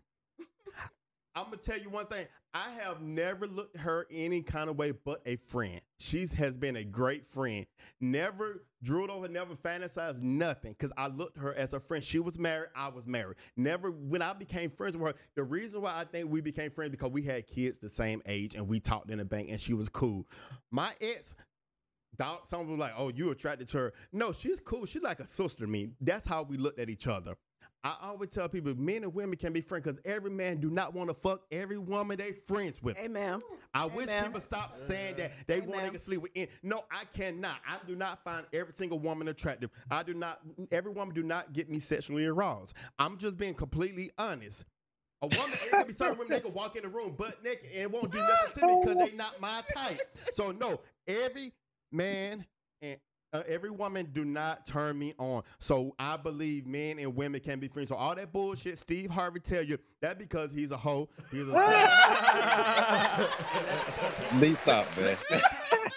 I'm 1.35 1.45
gonna 1.45 1.57
tell 1.57 1.77
you 1.77 1.91
one 1.91 2.07
thing. 2.07 2.25
I 2.53 2.71
have 2.81 2.99
never 2.99 3.45
looked 3.45 3.77
her 3.77 4.07
any 4.09 4.41
kind 4.41 4.71
of 4.71 4.77
way 4.77 4.91
but 4.91 5.21
a 5.27 5.35
friend. 5.35 5.79
She 5.99 6.25
has 6.35 6.57
been 6.57 6.77
a 6.77 6.83
great 6.83 7.27
friend. 7.27 7.67
Never 8.01 8.63
drooled 8.81 9.11
over, 9.11 9.27
never 9.27 9.53
fantasized 9.53 10.19
nothing. 10.19 10.73
Cause 10.79 10.91
I 10.97 11.07
looked 11.07 11.37
her 11.37 11.53
as 11.53 11.73
a 11.73 11.79
friend. 11.79 12.03
She 12.03 12.17
was 12.17 12.39
married, 12.39 12.69
I 12.75 12.87
was 12.89 13.05
married. 13.05 13.37
Never 13.55 13.91
when 13.91 14.23
I 14.23 14.33
became 14.33 14.71
friends 14.71 14.97
with 14.97 15.13
her, 15.15 15.21
the 15.35 15.43
reason 15.43 15.81
why 15.81 15.99
I 15.99 16.05
think 16.05 16.31
we 16.31 16.41
became 16.41 16.71
friends 16.71 16.89
because 16.89 17.11
we 17.11 17.21
had 17.21 17.45
kids 17.45 17.77
the 17.77 17.89
same 17.89 18.23
age 18.25 18.55
and 18.55 18.67
we 18.67 18.79
talked 18.79 19.11
in 19.11 19.19
the 19.19 19.25
bank 19.25 19.49
and 19.51 19.61
she 19.61 19.75
was 19.75 19.89
cool. 19.89 20.25
My 20.71 20.91
ex, 20.99 21.35
Dog, 22.17 22.47
someone 22.47 22.71
was 22.71 22.79
like, 22.79 22.93
"Oh, 22.97 23.09
you 23.09 23.29
attracted 23.29 23.67
to 23.69 23.77
her?" 23.77 23.93
No, 24.11 24.33
she's 24.33 24.59
cool. 24.59 24.87
She's 24.87 25.03
like 25.03 25.19
a 25.19 25.27
sister 25.27 25.65
to 25.65 25.71
me. 25.71 25.91
That's 26.01 26.25
how 26.25 26.41
we 26.41 26.57
looked 26.57 26.79
at 26.79 26.89
each 26.89 27.05
other. 27.05 27.35
I 27.83 27.95
always 28.01 28.29
tell 28.29 28.49
people, 28.49 28.75
men 28.75 29.03
and 29.03 29.13
women 29.13 29.37
can 29.37 29.53
be 29.53 29.61
friends 29.61 29.85
because 29.85 29.99
every 30.03 30.31
man 30.31 30.59
do 30.59 30.69
not 30.69 30.93
want 30.93 31.09
to 31.09 31.13
fuck 31.13 31.41
every 31.51 31.77
woman 31.77 32.17
they 32.17 32.33
friends 32.33 32.81
with. 32.83 32.97
Amen. 32.97 33.41
I 33.73 33.85
wish 33.85 34.07
Amen. 34.09 34.25
people 34.25 34.41
stop 34.41 34.73
saying 34.75 35.15
that 35.17 35.31
they 35.47 35.61
want 35.61 35.93
to 35.93 35.99
sleep 35.99 36.21
with. 36.21 36.31
any- 36.35 36.49
No, 36.63 36.83
I 36.91 37.03
cannot. 37.15 37.59
I 37.65 37.77
do 37.87 37.95
not 37.95 38.23
find 38.23 38.45
every 38.51 38.73
single 38.73 38.99
woman 38.99 39.27
attractive. 39.29 39.69
I 39.91 40.03
do 40.03 40.13
not. 40.13 40.39
Every 40.71 40.91
woman 40.91 41.13
do 41.13 41.23
not 41.23 41.53
get 41.53 41.69
me 41.69 41.79
sexually 41.79 42.25
aroused. 42.25 42.73
I'm 42.99 43.17
just 43.17 43.37
being 43.37 43.53
completely 43.53 44.11
honest. 44.17 44.65
A 45.21 45.27
woman, 45.27 45.57
there 45.61 45.79
can 45.79 45.87
be 45.87 45.93
certain 45.93 46.17
women 46.17 46.31
they 46.31 46.39
can 46.41 46.53
walk 46.53 46.75
in 46.75 46.83
the 46.83 46.89
room 46.89 47.13
butt 47.17 47.43
naked 47.43 47.69
and 47.75 47.91
won't 47.91 48.11
do 48.11 48.19
nothing 48.19 48.61
to 48.61 48.67
me 48.67 48.77
because 48.81 49.09
they 49.11 49.15
not 49.15 49.39
my 49.41 49.61
type. 49.73 49.99
So 50.33 50.51
no, 50.51 50.79
every 51.07 51.53
man 51.91 52.45
and 52.81 52.99
uh, 53.33 53.43
every 53.47 53.69
woman 53.69 54.09
do 54.13 54.23
not 54.25 54.65
turn 54.65 54.97
me 54.97 55.13
on. 55.17 55.43
So 55.59 55.93
I 55.99 56.17
believe 56.17 56.65
men 56.65 56.99
and 56.99 57.15
women 57.15 57.39
can 57.41 57.59
be 57.59 57.67
friends. 57.67 57.89
So 57.89 57.95
all 57.95 58.15
that 58.15 58.31
bullshit 58.31 58.77
Steve 58.77 59.09
Harvey 59.09 59.39
tell 59.39 59.63
you 59.63 59.77
that 60.01 60.17
because 60.17 60.51
he's 60.51 60.71
a 60.71 60.77
hoe. 60.77 61.09
He's 61.31 61.47
a 61.47 61.51
Please 64.39 64.57
stop, 64.59 64.85
man. 64.97 65.17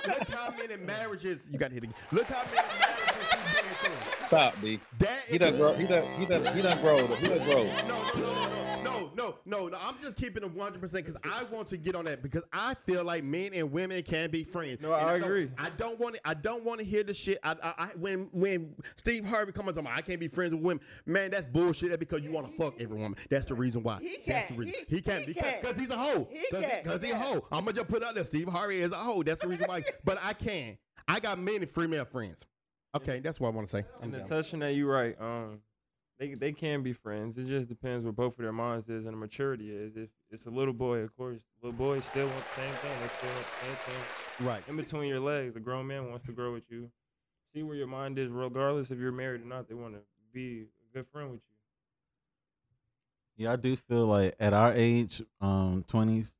Look 0.06 0.28
how 0.28 0.52
many 0.58 0.76
marriages 0.76 1.38
you 1.50 1.58
got 1.58 1.68
to 1.68 1.74
hit 1.74 1.84
again. 1.84 1.94
Look 2.12 2.26
how 2.26 2.42
many 2.44 2.56
marriages 2.56 3.32
he's 3.32 3.54
been 3.60 3.74
through. 3.92 4.26
Stop, 4.26 4.60
B. 4.62 4.80
That 4.98 5.20
He 5.28 5.38
done 5.38 5.56
grow. 5.56 5.74
He 5.74 5.86
done. 5.86 6.04
He 6.18 6.26
done. 6.26 6.56
He 6.56 6.62
done 6.62 6.80
grow. 6.80 7.06
He 7.06 7.28
done 7.28 7.38
grow. 7.44 7.64
No, 7.64 8.02
no, 8.14 8.20
no, 8.20 8.69
no. 8.84 9.10
No, 9.16 9.36
no, 9.44 9.68
no. 9.68 9.78
I'm 9.80 9.94
just 10.02 10.16
keeping 10.16 10.42
it 10.42 10.50
100 10.52 10.80
percent 10.80 11.06
because 11.06 11.20
I 11.24 11.44
want 11.44 11.68
to 11.68 11.76
get 11.76 11.94
on 11.94 12.04
that 12.06 12.22
because 12.22 12.42
I 12.52 12.74
feel 12.74 13.04
like 13.04 13.24
men 13.24 13.52
and 13.54 13.70
women 13.72 14.02
can 14.02 14.30
be 14.30 14.44
friends. 14.44 14.80
No, 14.80 14.92
I 14.92 15.14
And 15.14 15.22
don't- 15.22 15.30
agree. 15.30 15.50
I 15.58 15.70
don't 15.70 15.98
want 15.98 16.14
to. 16.16 16.20
I 16.28 16.34
don't 16.34 16.64
want 16.64 16.80
to 16.80 16.86
hear 16.86 17.02
the 17.02 17.14
shit. 17.14 17.38
I, 17.42 17.52
I, 17.62 17.74
I 17.78 17.86
when 17.96 18.28
when 18.32 18.74
Steve 18.96 19.24
Harvey 19.24 19.52
comes 19.52 19.76
on, 19.78 19.86
I 19.86 20.00
can't 20.00 20.20
be 20.20 20.28
friends 20.28 20.52
with 20.52 20.62
women. 20.62 20.82
Man, 21.06 21.30
that's 21.30 21.46
bullshit. 21.46 21.90
That's 21.90 22.00
because 22.00 22.20
you 22.22 22.30
want 22.32 22.50
to 22.50 22.56
fuck 22.56 22.80
every 22.80 22.96
woman. 22.98 23.16
That's 23.30 23.44
the 23.46 23.54
reason 23.54 23.82
why. 23.82 23.98
He 24.00 24.18
That's 24.24 24.48
the 24.48 24.54
can't. 24.54 24.58
reason. 24.58 24.74
He- 24.88 24.96
He, 24.96 25.02
can't 25.02 25.20
he 25.20 25.26
because 25.26 25.42
can't. 25.42 25.60
because 25.62 25.76
he's 25.78 25.90
a 25.90 25.96
hoe. 25.98 26.28
He 26.30 26.38
Cause, 26.50 26.60
can't. 26.64 26.84
Because 26.84 27.02
he's 27.02 27.12
a 27.12 27.14
Yeah. 27.14 27.22
hoe. 27.22 27.44
I'm 27.52 27.64
gonna 27.64 27.72
just 27.72 27.88
put 27.88 28.02
out 28.02 28.14
there. 28.14 28.24
Steve 28.24 28.48
Harvey 28.48 28.76
is 28.80 28.92
a 28.92 28.96
hoe. 28.96 29.22
That's 29.22 29.42
the 29.42 29.48
reason 29.48 29.66
why. 29.68 29.82
but 30.04 30.18
I 30.22 30.32
can. 30.32 30.76
I 31.08 31.20
got 31.20 31.38
many 31.38 31.66
female 31.66 32.04
friends. 32.04 32.46
Okay, 32.96 33.20
that's 33.20 33.38
what 33.38 33.48
I 33.48 33.50
want 33.52 33.68
to 33.68 33.76
say. 33.78 33.84
I'm 33.98 34.04
And 34.04 34.14
the 34.14 34.18
done. 34.18 34.28
touching 34.28 34.60
that 34.60 34.74
you 34.74 34.88
right, 34.88 35.14
um, 35.20 35.60
they 36.20 36.34
they 36.34 36.52
can 36.52 36.82
be 36.82 36.92
friends. 36.92 37.38
It 37.38 37.46
just 37.46 37.68
depends 37.68 38.04
what 38.04 38.14
both 38.14 38.38
of 38.38 38.42
their 38.44 38.52
minds 38.52 38.88
is 38.90 39.06
and 39.06 39.14
the 39.14 39.18
maturity 39.18 39.70
is. 39.74 39.96
If 39.96 40.10
it's 40.30 40.44
a 40.46 40.50
little 40.50 40.74
boy, 40.74 40.98
of 40.98 41.16
course, 41.16 41.40
little 41.62 41.76
boys 41.76 42.04
still 42.04 42.26
want 42.28 42.44
the 42.44 42.60
same 42.60 42.70
thing. 42.70 42.92
They 43.00 43.08
still 43.08 43.30
want 43.30 43.46
the 43.46 43.66
same 43.66 43.76
thing. 43.76 44.46
Right. 44.46 44.62
In 44.68 44.76
between 44.76 45.08
your 45.08 45.20
legs, 45.20 45.56
a 45.56 45.60
grown 45.60 45.86
man 45.86 46.10
wants 46.10 46.26
to 46.26 46.32
grow 46.32 46.52
with 46.52 46.64
you. 46.70 46.90
See 47.54 47.62
where 47.62 47.74
your 47.74 47.86
mind 47.86 48.18
is, 48.18 48.30
regardless 48.30 48.90
if 48.90 48.98
you're 48.98 49.10
married 49.10 49.40
or 49.40 49.46
not. 49.46 49.66
They 49.66 49.74
want 49.74 49.94
to 49.94 50.00
be 50.32 50.66
a 50.92 50.98
good 50.98 51.06
friend 51.10 51.30
with 51.32 51.40
you. 53.36 53.44
Yeah, 53.46 53.54
I 53.54 53.56
do 53.56 53.74
feel 53.74 54.06
like 54.06 54.34
at 54.38 54.52
our 54.52 54.74
age, 54.74 55.22
um, 55.40 55.84
twenties. 55.88 56.34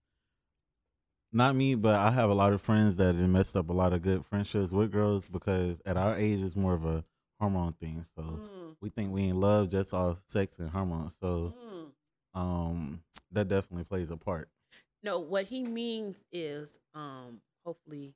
Not 1.33 1.57
me, 1.57 1.75
but 1.75 1.95
I 1.95 2.11
have 2.11 2.29
a 2.29 2.35
lot 2.35 2.53
of 2.53 2.61
friends 2.61 2.97
that 2.99 3.15
have 3.15 3.29
messed 3.31 3.57
up 3.57 3.71
a 3.71 3.73
lot 3.73 3.93
of 3.95 4.03
good 4.03 4.27
friendships 4.27 4.73
with 4.73 4.93
girls 4.93 5.29
because 5.29 5.81
at 5.87 5.97
our 5.97 6.17
age 6.17 6.41
it's 6.43 6.57
more 6.57 6.75
of 6.75 6.85
a 6.85 7.05
hormone 7.39 7.73
thing. 7.73 8.05
So 8.15 8.23
Mm. 8.23 8.70
We 8.81 8.89
think 8.91 9.13
we 9.13 9.25
in 9.29 9.41
love 9.41 9.71
just 9.71 9.93
off 9.95 10.19
sex 10.27 10.59
and 10.59 10.71
hormones. 10.71 11.15
So 11.21 11.55
Mm. 11.57 11.93
um, 12.39 13.03
that 13.33 13.49
definitely 13.49 13.85
plays 13.85 14.11
a 14.11 14.17
part. 14.17 14.49
No, 15.03 15.19
what 15.19 15.47
he 15.47 15.65
means 15.65 16.25
is, 16.33 16.79
um, 16.95 17.41
hopefully, 17.65 18.15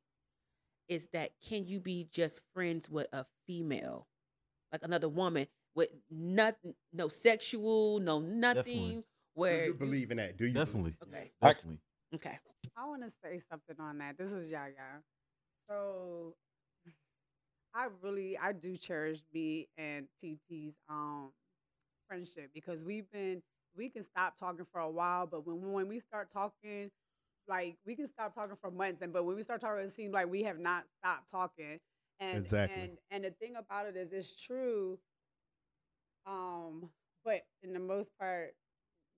is 0.88 1.08
that 1.08 1.32
can 1.40 1.66
you 1.66 1.80
be 1.80 2.04
just 2.10 2.40
friends 2.54 2.90
with 2.90 3.06
a 3.12 3.24
female, 3.46 4.06
like 4.72 4.82
another 4.82 5.08
woman, 5.08 5.46
with 5.74 5.90
nothing, 6.10 6.74
no 6.92 7.08
sexual, 7.08 8.00
no 8.00 8.20
nothing, 8.20 9.00
Do 9.00 9.04
where 9.34 9.66
you 9.66 9.74
believe 9.74 10.10
in 10.10 10.18
that? 10.18 10.36
Do 10.36 10.46
you 10.46 10.52
Definitely. 10.52 10.94
Okay. 11.02 11.32
Definitely. 11.42 11.78
Okay. 12.14 12.38
I 12.76 12.86
want 12.86 13.02
to 13.02 13.10
say 13.10 13.40
something 13.50 13.76
on 13.80 13.98
that. 13.98 14.16
This 14.18 14.30
is 14.30 14.50
Yaya. 14.50 15.02
So 15.68 16.34
I 17.74 17.88
really 18.02 18.38
I 18.38 18.52
do 18.52 18.76
cherish 18.76 19.22
B 19.32 19.68
and 19.76 20.06
TT's 20.20 20.74
um 20.88 21.32
friendship 22.08 22.50
because 22.54 22.84
we've 22.84 23.10
been 23.12 23.42
we 23.76 23.88
can 23.90 24.04
stop 24.04 24.36
talking 24.36 24.66
for 24.72 24.80
a 24.80 24.90
while, 24.90 25.26
but 25.26 25.46
when 25.46 25.72
when 25.72 25.88
we 25.88 25.98
start 26.00 26.30
talking, 26.30 26.90
like 27.48 27.76
we 27.86 27.96
can 27.96 28.06
stop 28.08 28.34
talking 28.34 28.56
for 28.60 28.70
months, 28.70 29.02
and 29.02 29.12
but 29.12 29.24
when 29.24 29.36
we 29.36 29.42
start 29.42 29.60
talking, 29.60 29.84
it 29.84 29.92
seems 29.92 30.12
like 30.14 30.28
we 30.30 30.42
have 30.44 30.58
not 30.58 30.84
stopped 31.02 31.30
talking. 31.30 31.80
And 32.20 32.38
Exactly. 32.38 32.82
and 32.82 32.98
and 33.10 33.24
the 33.24 33.30
thing 33.30 33.56
about 33.56 33.86
it 33.86 33.96
is, 33.96 34.12
it's 34.12 34.40
true. 34.40 34.98
Um, 36.26 36.90
but 37.24 37.42
in 37.62 37.72
the 37.72 37.80
most 37.80 38.12
part, 38.18 38.54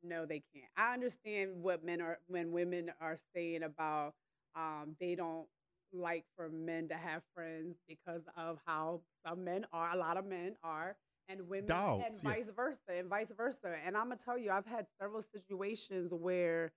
no, 0.02 0.26
they 0.26 0.42
can't. 0.54 0.70
I 0.76 0.94
understand 0.94 1.62
what 1.62 1.84
men 1.84 2.00
are 2.00 2.18
when 2.28 2.52
women 2.52 2.92
are 3.00 3.18
saying 3.34 3.62
about 3.62 4.14
um 4.56 4.96
they 5.00 5.14
don't 5.14 5.46
like 5.92 6.24
for 6.36 6.48
men 6.48 6.88
to 6.88 6.94
have 6.94 7.22
friends 7.34 7.76
because 7.88 8.22
of 8.36 8.58
how 8.66 9.00
some 9.26 9.44
men 9.44 9.66
are, 9.72 9.90
a 9.92 9.96
lot 9.96 10.16
of 10.16 10.26
men 10.26 10.56
are, 10.62 10.96
and 11.28 11.48
women 11.48 11.66
Dogs, 11.66 12.04
and 12.06 12.16
yeah. 12.22 12.30
vice 12.30 12.50
versa, 12.54 12.78
and 12.96 13.08
vice 13.08 13.32
versa. 13.36 13.76
And 13.84 13.96
I'm 13.96 14.04
gonna 14.04 14.16
tell 14.16 14.38
you, 14.38 14.50
I've 14.50 14.66
had 14.66 14.86
several 15.00 15.22
situations 15.22 16.12
where 16.12 16.72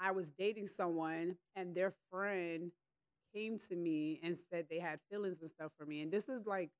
I 0.00 0.10
was 0.10 0.30
dating 0.32 0.68
someone 0.68 1.36
and 1.54 1.74
their 1.74 1.94
friend 2.10 2.72
came 3.34 3.58
to 3.68 3.76
me 3.76 4.20
and 4.22 4.36
said 4.36 4.66
they 4.68 4.78
had 4.78 5.00
feelings 5.10 5.40
and 5.40 5.50
stuff 5.50 5.72
for 5.78 5.86
me. 5.86 6.02
And 6.02 6.10
this 6.10 6.28
is 6.28 6.46
like 6.46 6.70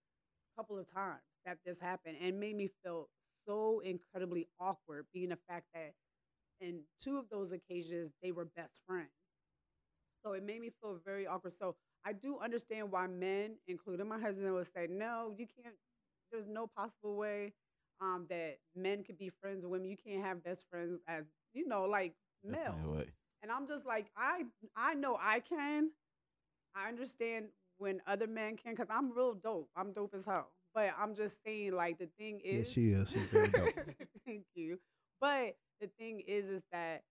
a 0.53 0.61
couple 0.61 0.79
of 0.79 0.91
times 0.91 1.23
that 1.45 1.59
this 1.65 1.81
happened 1.81 2.17
and 2.21 2.41
made 2.41 2.57
me 2.57 2.71
feel 2.83 3.09
so 3.47 3.81
incredibly 3.81 4.49
awkward, 4.59 5.07
being 5.13 5.29
the 5.31 5.39
fact 5.49 5.67
that 5.75 5.93
in 6.61 6.81
two 7.03 7.19
of 7.19 7.29
those 7.31 7.53
occasions 7.53 8.13
they 8.23 8.33
were 8.33 8.47
best 8.57 8.81
friends. 8.87 9.11
So 10.25 10.33
it 10.33 10.43
made 10.43 10.61
me 10.61 10.71
feel 10.81 10.99
very 11.05 11.27
awkward. 11.27 11.53
So 11.53 11.77
I 12.05 12.13
do 12.13 12.39
understand 12.39 12.91
why 12.91 13.07
men, 13.07 13.57
including 13.67 14.09
my 14.09 14.19
husband, 14.19 14.53
would 14.55 14.67
say, 14.73 14.87
no, 14.89 15.35
you 15.37 15.47
can't, 15.47 15.75
there's 16.33 16.47
no 16.47 16.67
possible 16.67 17.17
way 17.17 17.53
um, 18.01 18.27
that 18.31 18.59
men 18.75 19.05
could 19.05 19.19
be 19.19 19.31
friends 19.41 19.65
with 19.65 19.73
women. 19.73 19.89
You 19.91 19.97
can't 19.97 20.25
have 20.25 20.43
best 20.43 20.67
friends 20.71 21.01
as, 21.07 21.25
you 21.53 21.67
know, 21.69 21.85
like 21.85 22.15
male. 22.43 22.77
And 23.43 23.53
I'm 23.53 23.67
just 23.67 23.85
like, 23.87 24.07
I 24.17 24.45
I 24.77 24.95
know 24.95 25.19
I 25.21 25.41
can. 25.41 25.91
I 26.75 26.89
understand 26.89 27.49
when 27.79 28.01
other 28.07 28.27
men 28.27 28.57
can, 28.57 28.73
because 28.75 28.89
I'm 28.91 29.13
real 29.13 29.35
dope. 29.35 29.69
I'm 29.77 29.93
dope 29.93 30.15
as 30.15 30.25
hell. 30.27 30.51
But 30.75 30.93
I'm 30.99 31.15
just 31.15 31.39
saying, 31.45 31.73
like, 31.73 31.99
the 31.99 32.09
thing 32.19 32.41
is 32.41 32.67
Yes, 32.67 32.69
she 32.69 32.91
is. 32.91 33.11
She's 33.11 33.23
very 33.27 33.49
dope. 33.49 33.75
Thank 34.27 34.45
you. 34.55 34.79
But 35.21 35.57
the 35.81 35.89
thing 35.99 36.21
is, 36.27 36.49
is 36.49 36.63
that 36.73 37.03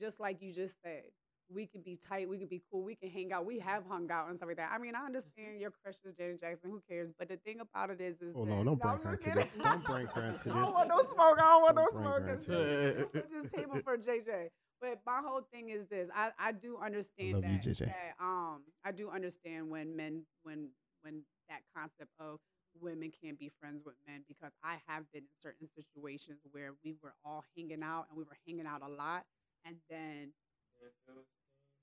just 0.00 0.20
like 0.20 0.42
you 0.42 0.52
just 0.52 0.76
said, 0.84 1.04
we 1.52 1.66
can 1.66 1.82
be 1.82 1.96
tight, 1.96 2.28
we 2.28 2.38
can 2.38 2.48
be 2.48 2.62
cool, 2.70 2.82
we 2.84 2.94
can 2.94 3.10
hang 3.10 3.32
out. 3.32 3.44
We 3.46 3.58
have 3.58 3.84
hung 3.86 4.10
out 4.10 4.28
and 4.28 4.36
stuff 4.36 4.48
like 4.48 4.56
that. 4.58 4.70
I 4.72 4.78
mean, 4.78 4.94
I 4.94 5.04
understand 5.04 5.60
your 5.60 5.70
crush 5.70 5.96
is 6.04 6.14
Janet 6.16 6.40
Jackson. 6.40 6.70
Who 6.70 6.82
cares? 6.88 7.10
But 7.18 7.28
the 7.28 7.36
thing 7.38 7.60
about 7.60 7.90
it 7.90 8.00
is, 8.00 8.20
is 8.20 8.34
Hold 8.34 8.48
that, 8.48 8.54
on, 8.54 8.66
don't 8.66 8.80
bring 8.80 8.98
her 9.04 9.16
to 9.16 9.30
this. 9.30 9.50
Don't 9.62 9.84
bring 9.84 10.06
her 10.06 10.22
into 10.26 10.50
I 10.52 10.60
don't 10.62 10.74
want 10.74 10.88
no 10.88 10.98
smoke. 11.02 11.38
I 11.38 11.42
don't 11.42 11.62
want 11.62 11.76
no 11.76 11.86
Don't 11.86 11.94
bring 11.94 12.40
smoke. 12.40 13.12
this 13.30 13.52
table 13.52 13.80
for 13.84 13.98
JJ. 13.98 14.48
But 14.80 15.00
my 15.06 15.20
whole 15.24 15.42
thing 15.52 15.70
is 15.70 15.86
this: 15.86 16.08
I, 16.14 16.30
I 16.38 16.52
do 16.52 16.78
understand 16.78 17.36
you, 17.36 17.40
that, 17.42 17.62
JJ. 17.62 17.86
that 17.86 18.14
um 18.20 18.62
I 18.84 18.92
do 18.92 19.10
understand 19.10 19.70
when 19.70 19.96
men 19.96 20.24
when 20.42 20.70
when 21.02 21.22
that 21.48 21.62
concept 21.76 22.10
of 22.20 22.38
women 22.80 23.12
can't 23.22 23.38
be 23.38 23.50
friends 23.60 23.82
with 23.84 23.96
men 24.06 24.22
because 24.28 24.52
I 24.62 24.76
have 24.86 25.04
been 25.12 25.22
in 25.24 25.36
certain 25.42 25.68
situations 25.68 26.40
where 26.52 26.74
we 26.84 26.94
were 27.02 27.14
all 27.24 27.44
hanging 27.56 27.82
out 27.82 28.06
and 28.08 28.18
we 28.18 28.24
were 28.24 28.38
hanging 28.46 28.66
out 28.66 28.82
a 28.82 28.88
lot 28.88 29.24
and 29.66 29.76
then 29.90 30.32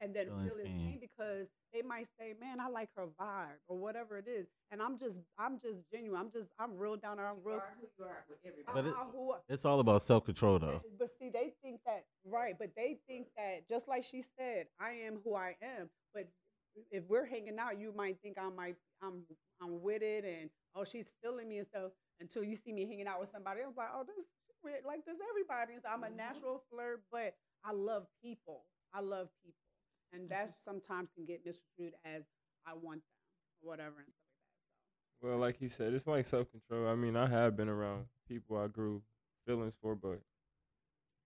and 0.01 0.13
then 0.15 0.27
Feelings 0.27 0.53
feelings 0.53 0.69
came. 0.69 0.91
came 0.91 0.99
because 0.99 1.47
they 1.73 1.81
might 1.81 2.07
say, 2.19 2.33
"Man, 2.39 2.59
I 2.59 2.67
like 2.69 2.89
her 2.95 3.07
vibe" 3.19 3.57
or 3.67 3.77
whatever 3.77 4.17
it 4.17 4.27
is, 4.27 4.47
and 4.71 4.81
I'm 4.81 4.97
just, 4.97 5.21
I'm 5.37 5.59
just 5.59 5.79
genuine. 5.91 6.19
I'm 6.19 6.31
just, 6.31 6.49
I'm 6.59 6.77
real 6.77 6.95
down 6.97 7.17
there. 7.17 7.27
I'm 7.27 7.37
real. 7.43 7.61
But 8.73 8.85
it, 8.85 8.93
who- 9.11 9.33
it's 9.49 9.65
all 9.65 9.79
about 9.79 10.03
self 10.03 10.25
control, 10.25 10.59
though. 10.59 10.81
but 10.99 11.09
see, 11.19 11.29
they 11.29 11.53
think 11.63 11.81
that 11.85 12.05
right, 12.25 12.55
but 12.57 12.71
they 12.75 12.99
think 13.07 13.27
that 13.37 13.67
just 13.67 13.87
like 13.87 14.03
she 14.03 14.21
said, 14.21 14.67
I 14.79 14.91
am 14.91 15.19
who 15.23 15.35
I 15.35 15.55
am. 15.61 15.89
But 16.13 16.27
if 16.91 17.03
we're 17.07 17.25
hanging 17.25 17.57
out, 17.59 17.79
you 17.79 17.93
might 17.95 18.19
think 18.21 18.37
I 18.39 18.49
might 18.49 18.75
I'm 19.01 19.23
I'm 19.61 19.81
with 19.81 20.01
it 20.03 20.25
and 20.25 20.49
oh 20.75 20.83
she's 20.83 21.11
feeling 21.23 21.49
me 21.49 21.57
and 21.57 21.67
stuff 21.67 21.91
until 22.19 22.43
you 22.43 22.55
see 22.55 22.71
me 22.71 22.85
hanging 22.85 23.07
out 23.07 23.19
with 23.19 23.29
somebody 23.29 23.61
I'm 23.61 23.73
like, 23.75 23.89
oh 23.93 24.03
this 24.05 24.25
weird 24.63 24.85
like 24.85 25.05
this 25.05 25.17
everybody. 25.29 25.73
And 25.73 25.81
so 25.83 25.89
I'm 25.91 26.03
a 26.03 26.09
natural 26.15 26.63
flirt, 26.71 27.01
but 27.11 27.33
I 27.65 27.71
love 27.73 28.05
people. 28.23 28.63
I 28.93 29.01
love 29.01 29.29
people. 29.43 29.57
And 30.13 30.29
that 30.29 30.51
sometimes 30.51 31.09
can 31.09 31.25
get 31.25 31.45
misconstrued 31.45 31.93
as 32.05 32.23
I 32.65 32.73
want 32.73 33.01
them 33.01 33.61
or 33.61 33.69
whatever 33.69 33.95
and 33.97 34.13
stuff 34.13 34.31
like 34.33 35.21
that. 35.21 35.27
Well, 35.27 35.37
like 35.37 35.57
he 35.57 35.67
said, 35.67 35.93
it's 35.93 36.07
like 36.07 36.25
self 36.25 36.47
control. 36.51 36.87
I 36.87 36.95
mean, 36.95 37.15
I 37.15 37.27
have 37.27 37.55
been 37.55 37.69
around 37.69 38.05
people 38.27 38.57
I 38.57 38.67
grew 38.67 39.01
feelings 39.45 39.75
for, 39.81 39.95
but 39.95 40.21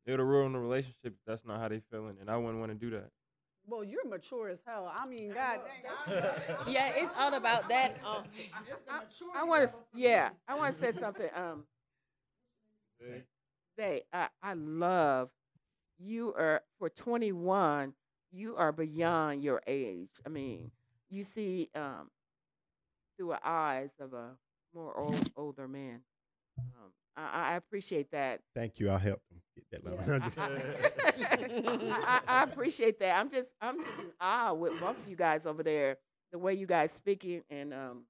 it'll 0.05 0.25
ruin 0.25 0.53
the 0.53 0.59
relationship 0.59 0.97
if 1.05 1.13
that's 1.25 1.45
not 1.45 1.59
how 1.59 1.67
they 1.67 1.81
feeling, 1.91 2.17
and 2.19 2.29
I 2.29 2.37
wouldn't 2.37 2.59
want 2.59 2.71
to 2.71 2.77
do 2.77 2.89
that. 2.91 3.09
Well, 3.67 3.83
you're 3.83 4.07
mature 4.07 4.49
as 4.49 4.61
hell. 4.65 4.91
I 4.93 5.05
mean, 5.05 5.33
God 5.33 5.59
dang. 6.07 6.23
Yeah, 6.67 6.91
it's 6.95 7.13
all 7.17 7.33
about 7.33 7.69
that. 7.69 7.97
Um, 8.05 8.23
I 9.35 9.43
want 9.43 9.69
to, 9.69 9.75
yeah, 9.93 10.29
I 10.47 10.55
want 10.55 10.73
to 10.73 10.79
say 10.79 10.91
something. 10.91 11.29
Um, 11.35 11.63
Zay, 13.79 14.03
I, 14.11 14.27
I 14.41 14.53
love 14.53 15.29
you 15.99 16.33
are 16.33 16.61
for 16.79 16.89
21. 16.89 17.93
You 18.31 18.55
are 18.55 18.71
beyond 18.71 19.43
your 19.43 19.61
age. 19.67 20.09
I 20.25 20.29
mean, 20.29 20.71
you 21.09 21.23
see 21.23 21.69
um, 21.75 22.09
through 23.17 23.29
the 23.29 23.39
eyes 23.43 23.93
of 23.99 24.13
a 24.13 24.31
more 24.73 24.97
old, 24.97 25.29
older 25.35 25.67
man. 25.67 26.01
Um, 26.57 26.91
I, 27.17 27.51
I 27.51 27.55
appreciate 27.55 28.11
that. 28.11 28.41
Thank 28.55 28.79
you. 28.79 28.89
I 28.89 28.97
helped 28.97 29.29
him 29.29 29.41
get 29.55 29.83
that 29.83 29.85
line. 29.85 30.31
I, 30.37 32.21
I, 32.27 32.39
I 32.39 32.43
appreciate 32.43 32.99
that. 32.99 33.17
I'm 33.17 33.29
just 33.29 33.53
I'm 33.61 33.83
just 33.83 33.99
in 33.99 34.11
awe 34.19 34.53
with 34.53 34.79
both 34.79 34.97
of 34.97 35.09
you 35.09 35.15
guys 35.15 35.45
over 35.45 35.63
there, 35.63 35.97
the 36.31 36.39
way 36.39 36.53
you 36.53 36.65
guys 36.65 36.91
speaking, 36.91 37.41
and 37.49 37.73
um, 37.73 38.03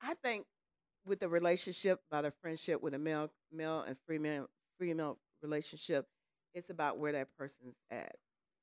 I 0.00 0.14
think 0.22 0.46
with 1.06 1.20
the 1.20 1.28
relationship, 1.28 2.00
about 2.10 2.24
the 2.24 2.32
friendship 2.42 2.82
with 2.82 2.94
a 2.94 2.98
male 2.98 3.30
male 3.52 3.84
and 3.86 3.96
female 4.08 4.48
female 4.78 5.18
relationship, 5.42 6.06
it's 6.54 6.70
about 6.70 6.98
where 6.98 7.12
that 7.12 7.28
person's 7.36 7.76
at. 7.90 8.16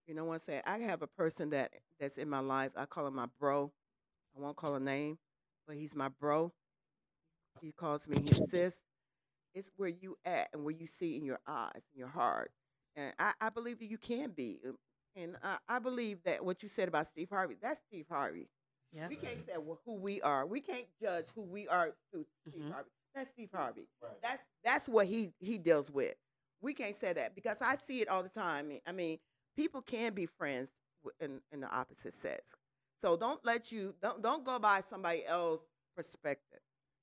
You 0.07 0.15
know 0.15 0.25
what 0.25 0.33
I'm 0.33 0.39
saying? 0.39 0.61
I 0.65 0.79
have 0.79 1.01
a 1.01 1.07
person 1.07 1.49
that 1.51 1.73
that's 1.99 2.17
in 2.17 2.29
my 2.29 2.39
life. 2.39 2.71
I 2.75 2.85
call 2.85 3.07
him 3.07 3.15
my 3.15 3.27
bro. 3.39 3.71
I 4.37 4.41
won't 4.41 4.57
call 4.57 4.75
a 4.75 4.79
name, 4.79 5.17
but 5.67 5.75
he's 5.77 5.95
my 5.95 6.09
bro. 6.09 6.51
He 7.61 7.71
calls 7.71 8.07
me 8.07 8.21
his 8.21 8.39
sis 8.39 8.83
it's 9.55 9.71
where 9.77 9.89
you 9.89 10.17
at 10.25 10.49
and 10.53 10.63
where 10.63 10.75
you 10.75 10.85
see 10.85 11.17
in 11.17 11.25
your 11.25 11.39
eyes 11.47 11.73
and 11.75 11.97
your 11.97 12.07
heart. 12.07 12.51
And 12.95 13.13
I, 13.19 13.33
I 13.41 13.49
believe 13.49 13.79
that 13.79 13.87
you 13.87 13.97
can 13.97 14.31
be. 14.31 14.59
um, 14.67 14.77
And 15.15 15.37
I, 15.43 15.57
I 15.67 15.79
believe 15.79 16.23
that 16.23 16.43
what 16.45 16.61
you 16.63 16.69
said 16.69 16.87
about 16.87 17.07
Steve 17.07 17.29
Harvey, 17.29 17.55
that's 17.61 17.81
Steve 17.89 18.05
Harvey. 18.09 18.47
yeah. 18.93 19.07
We 19.09 19.15
can't 19.15 19.39
say 19.39 19.53
wh- 19.55 19.77
who 19.85 19.95
we 19.95 20.21
are. 20.21 20.45
We 20.45 20.61
can't 20.61 20.85
judge 21.01 21.27
who 21.35 21.41
we 21.43 21.67
are 21.67 21.93
through 22.11 22.25
Steve 22.49 22.63
Mhm. 22.63 22.71
Harvey. 22.71 22.89
That's 23.15 23.29
Steve 23.29 23.49
Harvey. 23.53 23.87
That's 24.21 24.43
that's 24.63 24.87
what 24.89 25.07
he 25.07 25.33
he 25.39 25.57
deals 25.57 25.91
with. 25.91 26.15
We 26.61 26.73
can't 26.73 26.95
say 26.95 27.13
that 27.13 27.35
because 27.35 27.61
I 27.61 27.75
see 27.75 28.01
it 28.01 28.09
all 28.09 28.23
the 28.23 28.29
time. 28.29 28.71
I 28.85 28.91
mean, 28.91 29.17
people 29.55 29.81
can 29.81 30.13
be 30.13 30.25
friends 30.25 30.73
in, 31.19 31.39
in 31.51 31.61
the 31.61 31.69
opposite 31.69 32.13
sex. 32.13 32.53
So 32.97 33.15
don't 33.15 33.43
let 33.45 33.71
you 33.71 33.93
don't 34.01 34.21
don't 34.21 34.43
go 34.43 34.59
by 34.59 34.81
somebody 34.81 35.25
else's 35.25 35.65
perspective. 35.95 36.59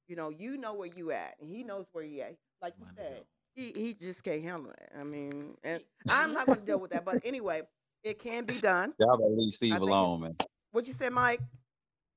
You 0.08 0.16
know, 0.16 0.28
you 0.28 0.56
know 0.58 0.74
where 0.74 0.88
you 0.94 1.10
at, 1.10 1.36
and 1.40 1.48
he 1.48 1.64
knows 1.64 1.88
where 1.92 2.04
you 2.04 2.20
at. 2.20 2.36
Like 2.60 2.74
you 2.78 2.86
said, 2.94 3.22
he 3.54 3.72
he 3.74 3.94
just 3.94 4.22
can't 4.22 4.42
handle 4.42 4.70
it. 4.70 4.90
I 4.98 5.04
mean, 5.04 5.56
and 5.64 5.82
I'm 6.08 6.34
not 6.34 6.46
going 6.46 6.58
to 6.60 6.64
deal 6.64 6.78
with 6.78 6.90
that. 6.90 7.04
But 7.04 7.20
anyway, 7.24 7.62
it 8.04 8.18
can 8.18 8.44
be 8.44 8.58
done. 8.58 8.92
Y'all 8.98 9.16
better 9.16 9.30
leave 9.30 9.54
Steve 9.54 9.76
alone, 9.76 10.20
man. 10.20 10.36
What 10.70 10.86
you 10.86 10.92
said, 10.92 11.12
Mike? 11.12 11.40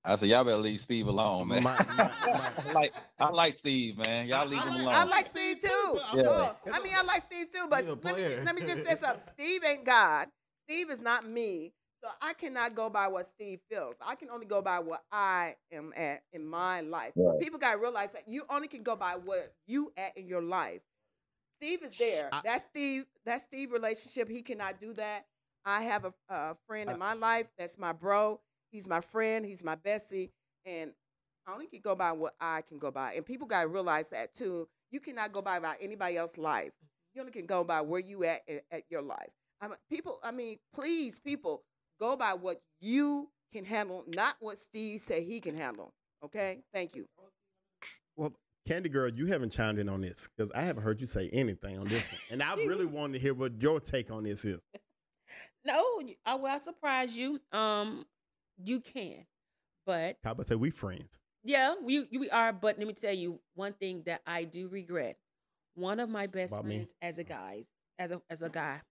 I 0.05 0.15
said 0.15 0.29
y'all 0.29 0.43
better 0.43 0.57
leave 0.57 0.79
Steve 0.79 1.07
alone, 1.07 1.49
man. 1.49 1.67
I 1.67 2.71
like 2.73 2.93
I 3.19 3.29
like 3.29 3.57
Steve, 3.57 3.97
man. 3.97 4.27
Y'all 4.27 4.47
leave 4.47 4.63
him 4.63 4.75
alone. 4.75 4.93
I 4.93 5.03
like 5.03 5.25
Steve 5.25 5.59
too. 5.59 5.99
Yeah. 6.15 6.23
Oh, 6.25 6.55
I 6.71 6.81
mean, 6.81 6.93
I 6.95 7.03
like 7.03 7.21
Steve 7.23 7.51
too, 7.51 7.67
but 7.69 7.85
let 7.85 8.15
me, 8.15 8.21
just, 8.21 8.43
let 8.43 8.55
me 8.55 8.61
just 8.61 8.85
say 8.85 8.95
something. 8.99 9.21
Steve 9.33 9.61
ain't 9.65 9.83
God. 9.85 10.27
Steve 10.67 10.89
is 10.89 11.01
not 11.01 11.27
me. 11.27 11.73
So 12.01 12.09
I 12.21 12.31
cannot 12.33 12.75
go 12.75 12.89
by 12.89 13.07
what 13.07 13.25
Steve 13.25 13.59
feels. 13.69 13.97
I 14.05 14.15
can 14.15 14.29
only 14.29 14.45
go 14.45 14.61
by 14.61 14.79
what 14.79 15.03
I 15.11 15.55
am 15.73 15.91
at 15.97 16.23
in 16.31 16.45
my 16.45 16.79
life. 16.79 17.11
Right. 17.17 17.39
People 17.41 17.59
got 17.59 17.73
to 17.73 17.77
realize 17.77 18.13
that 18.13 18.23
you 18.25 18.43
only 18.49 18.69
can 18.69 18.83
go 18.83 18.95
by 18.95 19.17
what 19.21 19.53
you 19.67 19.91
at 19.97 20.17
in 20.17 20.27
your 20.27 20.41
life. 20.41 20.79
Steve 21.61 21.83
is 21.83 21.91
there. 21.97 22.29
that's 22.45 22.63
Steve. 22.63 23.05
That's 23.25 23.43
Steve 23.43 23.73
relationship. 23.73 24.29
He 24.29 24.41
cannot 24.41 24.79
do 24.79 24.93
that. 24.93 25.25
I 25.65 25.81
have 25.81 26.05
a, 26.05 26.13
a 26.29 26.55
friend 26.67 26.89
in 26.89 26.97
my 26.97 27.13
life. 27.15 27.49
That's 27.57 27.77
my 27.77 27.91
bro. 27.91 28.39
He's 28.71 28.87
my 28.87 29.01
friend. 29.01 29.45
He's 29.45 29.63
my 29.63 29.75
bestie. 29.75 30.31
And 30.65 30.91
I 31.47 31.53
only 31.53 31.67
can 31.67 31.81
go 31.81 31.95
by 31.95 32.11
what 32.11 32.35
I 32.39 32.61
can 32.61 32.79
go 32.79 32.91
by. 32.91 33.13
And 33.13 33.25
people 33.25 33.47
got 33.47 33.63
to 33.63 33.67
realize 33.67 34.09
that 34.09 34.33
too. 34.33 34.67
You 34.91 34.99
cannot 34.99 35.33
go 35.33 35.41
by 35.41 35.59
by 35.59 35.75
anybody 35.81 36.17
else's 36.17 36.37
life. 36.37 36.71
You 37.13 37.21
only 37.21 37.31
can 37.31 37.45
go 37.45 37.63
by 37.63 37.81
where 37.81 37.99
you 37.99 38.23
at 38.23 38.41
at, 38.47 38.63
at 38.71 38.83
your 38.89 39.01
life. 39.01 39.29
I 39.61 39.67
mean, 39.67 39.77
people. 39.89 40.19
I 40.23 40.31
mean, 40.31 40.57
please, 40.73 41.19
people, 41.19 41.63
go 41.99 42.15
by 42.15 42.33
what 42.33 42.61
you 42.79 43.29
can 43.51 43.65
handle, 43.65 44.03
not 44.07 44.35
what 44.39 44.57
Steve 44.57 45.01
said 45.01 45.23
he 45.23 45.39
can 45.39 45.55
handle. 45.55 45.93
Okay. 46.23 46.59
Thank 46.73 46.95
you. 46.95 47.05
Well, 48.15 48.33
Kandi 48.67 48.91
Girl, 48.91 49.09
you 49.09 49.25
haven't 49.27 49.51
chimed 49.51 49.79
in 49.79 49.89
on 49.89 50.01
this 50.01 50.27
because 50.35 50.51
I 50.53 50.61
haven't 50.61 50.83
heard 50.83 50.99
you 51.01 51.07
say 51.07 51.29
anything 51.33 51.79
on 51.79 51.87
this 51.87 52.03
one. 52.03 52.21
And 52.31 52.43
I 52.43 52.53
really 52.67 52.85
wanted 52.85 53.13
to 53.13 53.19
hear 53.19 53.33
what 53.33 53.61
your 53.61 53.79
take 53.79 54.11
on 54.11 54.23
this 54.23 54.45
is. 54.45 54.59
No, 55.65 56.01
I 56.25 56.35
will 56.35 56.59
surprise 56.59 57.17
you. 57.17 57.39
Um, 57.51 58.05
you 58.63 58.79
can, 58.79 59.25
but 59.85 60.17
How 60.23 60.31
about 60.31 60.47
say 60.47 60.55
we 60.55 60.69
friends? 60.69 61.19
yeah, 61.43 61.75
we 61.81 62.07
we 62.11 62.29
are. 62.29 62.53
But 62.53 62.77
let 62.77 62.87
me 62.87 62.93
tell 62.93 63.13
you 63.13 63.39
one 63.55 63.73
thing 63.73 64.03
that 64.05 64.21
I 64.25 64.43
do 64.43 64.67
regret. 64.67 65.17
One 65.75 65.99
of 65.99 66.09
my 66.09 66.27
best 66.27 66.53
About 66.53 66.65
me? 66.65 66.75
friends 66.77 66.93
as 67.01 67.17
a 67.17 67.21
oh. 67.21 67.25
guy, 67.25 67.65
as 67.97 68.11
a 68.11 68.21
as 68.29 68.41
a 68.41 68.49
guy, 68.49 68.81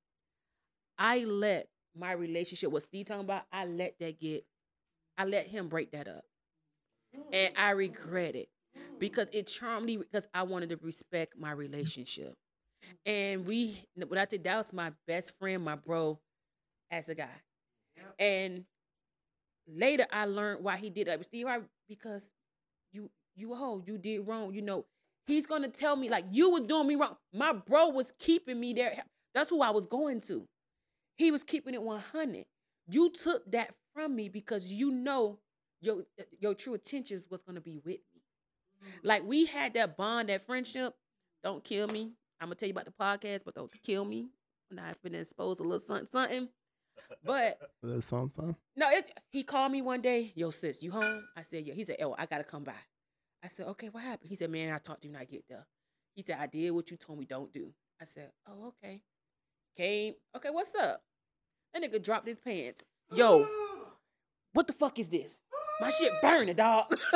I 0.98 1.24
let 1.24 1.68
my 1.96 2.12
relationship 2.12 2.70
with 2.70 2.84
Steve 2.84 3.06
talking 3.06 3.24
about. 3.24 3.44
I 3.52 3.66
let 3.66 3.98
that 4.00 4.18
get. 4.20 4.44
I 5.16 5.24
let 5.24 5.46
him 5.46 5.68
break 5.68 5.92
that 5.92 6.08
up, 6.08 6.24
and 7.32 7.52
I 7.56 7.70
regret 7.70 8.36
it 8.36 8.48
because 8.98 9.28
it 9.32 9.46
charmed 9.46 9.86
me 9.86 9.96
because 9.96 10.28
I 10.34 10.42
wanted 10.44 10.70
to 10.70 10.78
respect 10.82 11.36
my 11.38 11.52
relationship. 11.52 12.34
And 13.04 13.46
we, 13.46 13.82
when 13.96 14.18
I 14.18 14.24
tell 14.24 14.38
you, 14.38 14.44
that 14.44 14.56
was 14.56 14.72
my 14.72 14.92
best 15.06 15.36
friend, 15.38 15.64
my 15.64 15.74
bro, 15.76 16.18
as 16.90 17.08
a 17.08 17.14
guy. 17.14 17.28
And 18.18 18.64
later 19.68 20.06
I 20.12 20.24
learned 20.24 20.64
why 20.64 20.76
he 20.76 20.90
did 20.90 21.06
that. 21.08 21.18
But 21.18 21.26
Steve 21.26 21.46
Harvey, 21.46 21.66
because 21.88 22.30
you 22.92 23.10
you 23.36 23.54
hoe, 23.54 23.82
you 23.86 23.98
did 23.98 24.26
wrong. 24.26 24.54
You 24.54 24.62
know, 24.62 24.86
he's 25.26 25.46
gonna 25.46 25.68
tell 25.68 25.96
me 25.96 26.08
like 26.08 26.24
you 26.30 26.50
was 26.50 26.62
doing 26.62 26.86
me 26.86 26.96
wrong. 26.96 27.16
My 27.32 27.52
bro 27.52 27.88
was 27.88 28.12
keeping 28.18 28.58
me 28.58 28.72
there. 28.72 29.02
That's 29.34 29.50
who 29.50 29.62
I 29.62 29.70
was 29.70 29.86
going 29.86 30.20
to. 30.22 30.46
He 31.16 31.30
was 31.30 31.44
keeping 31.44 31.74
it 31.74 31.82
100. 31.82 32.44
You 32.90 33.10
took 33.10 33.50
that 33.52 33.74
from 33.94 34.14
me 34.14 34.28
because 34.28 34.72
you 34.72 34.90
know 34.90 35.38
your 35.80 36.04
your 36.40 36.54
true 36.54 36.74
intentions 36.74 37.28
was 37.30 37.42
gonna 37.42 37.60
be 37.60 37.76
with 37.78 38.00
me. 38.14 38.22
Mm-hmm. 38.82 39.06
Like 39.06 39.24
we 39.26 39.46
had 39.46 39.74
that 39.74 39.96
bond, 39.96 40.28
that 40.28 40.46
friendship. 40.46 40.94
Don't 41.44 41.62
kill 41.62 41.88
me. 41.88 42.12
I'm 42.40 42.48
gonna 42.48 42.54
tell 42.56 42.68
you 42.68 42.72
about 42.72 42.86
the 42.86 42.92
podcast, 42.92 43.42
but 43.44 43.54
don't 43.54 43.70
kill 43.82 44.04
me. 44.04 44.28
When 44.70 44.78
I 44.78 44.92
finna 44.92 45.20
expose 45.20 45.60
a 45.60 45.62
little 45.62 45.78
something, 45.78 46.08
something. 46.10 46.48
But 47.24 47.58
Little 47.82 48.00
something, 48.02 48.30
something. 48.44 48.56
no, 48.76 48.90
it, 48.90 49.10
he 49.30 49.42
called 49.42 49.72
me 49.72 49.82
one 49.82 50.00
day. 50.00 50.32
Yo, 50.34 50.50
sis, 50.50 50.82
you 50.82 50.90
home? 50.90 51.24
I 51.36 51.42
said, 51.42 51.66
yeah. 51.66 51.74
He 51.74 51.84
said, 51.84 51.96
oh, 52.02 52.14
I 52.18 52.26
gotta 52.26 52.44
come 52.44 52.64
by. 52.64 52.72
I 53.44 53.48
said, 53.48 53.66
okay, 53.68 53.88
what 53.88 54.02
happened? 54.02 54.28
He 54.28 54.34
said, 54.34 54.50
man, 54.50 54.72
I 54.72 54.78
talked 54.78 55.02
to 55.02 55.08
you 55.08 55.12
when 55.12 55.22
I 55.22 55.24
get 55.24 55.44
there. 55.48 55.66
He 56.14 56.22
said, 56.22 56.38
I 56.40 56.46
did 56.46 56.70
what 56.72 56.90
you 56.90 56.96
told 56.96 57.18
me 57.18 57.24
don't 57.26 57.52
do. 57.52 57.72
I 58.00 58.04
said, 58.04 58.30
oh, 58.48 58.68
okay. 58.82 59.02
Came. 59.76 60.14
Okay, 60.36 60.50
what's 60.50 60.74
up? 60.74 61.02
That 61.72 61.82
nigga 61.82 62.02
dropped 62.02 62.26
his 62.26 62.36
pants. 62.38 62.84
Yo, 63.14 63.46
what 64.52 64.66
the 64.66 64.72
fuck 64.72 64.98
is 64.98 65.08
this? 65.08 65.36
My 65.80 65.90
shit 65.90 66.12
burning, 66.20 66.56
dog. 66.56 66.86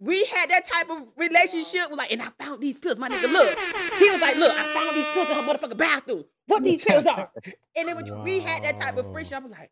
we 0.00 0.24
had 0.24 0.50
that 0.50 0.64
type 0.66 0.90
of 0.90 1.06
relationship. 1.16 1.88
Like, 1.90 2.12
and 2.12 2.22
I 2.22 2.28
found 2.38 2.60
these 2.62 2.78
pills. 2.78 2.98
My 2.98 3.08
nigga, 3.08 3.30
look. 3.30 3.58
He 3.98 4.10
was 4.10 4.20
like, 4.20 4.36
look, 4.36 4.52
I 4.56 4.74
found 4.74 4.96
these 4.96 5.06
pills 5.12 5.28
in 5.28 5.36
her 5.36 5.42
motherfucking 5.42 5.76
bathroom. 5.76 6.24
What 6.46 6.64
these 6.64 6.80
pills 6.80 7.06
are? 7.06 7.30
And 7.76 7.88
then 7.88 7.96
when 7.96 8.22
we 8.22 8.38
had 8.38 8.62
that 8.62 8.76
type 8.78 8.96
of 8.96 9.10
friendship, 9.10 9.38
I 9.38 9.40
was 9.40 9.50
like, 9.50 9.70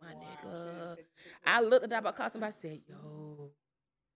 my 0.00 0.08
nigga. 0.08 0.96
I 1.46 1.62
looked 1.62 1.84
at 1.84 1.90
that 1.90 2.00
about 2.00 2.16
call 2.16 2.26
I 2.26 2.50
said, 2.50 2.80
yo, 2.86 3.50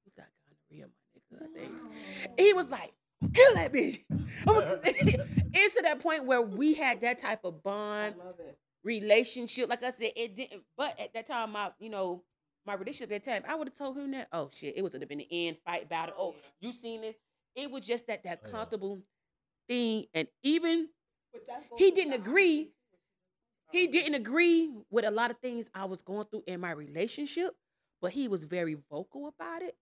you 0.05 0.13
got 0.15 0.27
gonorrhea, 0.71 0.87
my 1.33 1.39
nigga. 1.39 1.43
I 1.43 1.59
think. 1.59 2.39
He 2.39 2.53
was 2.53 2.69
like, 2.69 2.93
kill 3.33 3.55
that 3.55 3.73
bitch. 3.73 3.99
It's 5.55 5.75
to 5.75 5.83
that 5.83 6.01
point 6.01 6.25
where 6.25 6.41
we 6.41 6.75
had 6.75 7.03
that 7.03 7.19
type 7.19 7.45
of 7.45 7.63
bond 7.63 8.15
relationship. 8.85 9.69
Like 9.69 9.83
I 9.83 9.91
said, 9.91 10.13
it 10.17 10.35
didn't. 10.35 10.63
But 10.77 10.99
at 10.99 11.13
that 11.15 11.27
time, 11.27 11.53
my 11.53 11.73
you 11.79 11.91
know 11.91 12.23
my 12.67 12.75
relationship 12.75 13.13
at 13.13 13.25
that 13.25 13.31
time, 13.31 13.51
I 13.51 13.55
would 13.55 13.69
have 13.69 13.75
told 13.75 13.97
him 13.97 14.11
that. 14.13 14.29
Oh 14.33 14.51
shit, 14.55 14.77
it 14.77 14.83
was 14.83 14.93
have 14.93 15.09
been 15.09 15.19
the 15.19 15.49
end 15.49 15.57
fight 15.65 15.89
battle. 15.89 16.15
Oh, 16.19 16.35
you 16.61 16.73
seen 16.73 17.05
it? 17.05 17.19
It 17.55 17.71
was 17.71 17.87
just 17.87 18.07
that 18.07 18.25
that 18.25 18.41
oh, 18.47 18.51
comfortable 18.51 19.03
thing, 19.69 20.07
and 20.15 20.29
even 20.43 20.89
he 21.77 21.91
didn't 21.91 22.15
agree. 22.15 22.71
He 23.71 23.87
didn't 23.87 24.15
agree 24.15 24.71
with 24.91 25.05
a 25.07 25.11
lot 25.11 25.31
of 25.31 25.39
things 25.39 25.71
I 25.75 25.87
was 25.87 26.03
going 26.03 26.27
through 26.27 26.45
in 26.47 26.61
my 26.61 26.73
relationship, 26.73 27.55
but 28.03 28.13
he 28.13 28.29
was 28.29 28.45
very 28.45 28.77
vocal 28.91 29.29
about 29.29 29.63
it. 29.63 29.77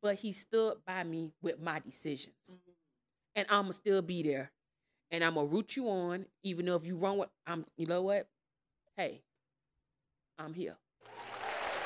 But 0.00 0.16
he 0.16 0.32
stood 0.32 0.76
by 0.86 1.04
me 1.04 1.32
with 1.42 1.60
my 1.60 1.80
decisions, 1.80 2.56
and 3.34 3.46
I'ma 3.50 3.72
still 3.72 4.02
be 4.02 4.22
there, 4.22 4.52
and 5.10 5.22
I'm 5.22 5.34
gonna 5.34 5.46
root 5.46 5.76
you 5.76 5.88
on, 5.88 6.26
even 6.42 6.66
though 6.66 6.76
if 6.76 6.86
you 6.86 6.96
wrong 6.96 7.18
with 7.18 7.28
I'm. 7.46 7.66
You 7.76 7.86
know 7.86 8.02
what? 8.02 8.26
Hey, 8.96 9.22
I'm 10.38 10.54
here. 10.54 10.76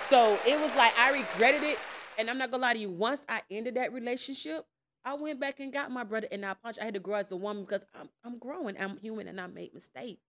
So 0.09 0.39
it 0.47 0.61
was 0.61 0.75
like 0.77 0.93
I 0.99 1.13
regretted 1.13 1.63
it, 1.63 1.79
and 2.19 2.31
I'm 2.31 2.39
not 2.39 2.51
gonna 2.51 2.63
lie 2.63 2.73
to 2.75 2.79
you. 2.79 2.91
Once 2.91 3.23
I 3.29 3.43
ended 3.51 3.75
that 3.75 3.93
relationship, 3.93 4.65
I 5.05 5.15
went 5.15 5.41
back 5.41 5.59
and 5.61 5.73
got 5.73 5.91
my 5.91 6.05
brother, 6.05 6.29
and 6.31 6.45
I 6.45 6.53
apologized. 6.53 6.83
I 6.83 6.85
had 6.87 6.95
to 6.95 7.01
grow 7.01 7.17
as 7.17 7.33
a 7.33 7.37
woman 7.37 7.65
because 7.65 7.85
I'm 7.99 8.09
I'm 8.25 8.39
growing. 8.39 8.81
I'm 8.81 8.99
human, 8.99 9.27
and 9.29 9.41
I 9.41 9.47
make 9.49 9.75
mistakes. 9.75 10.21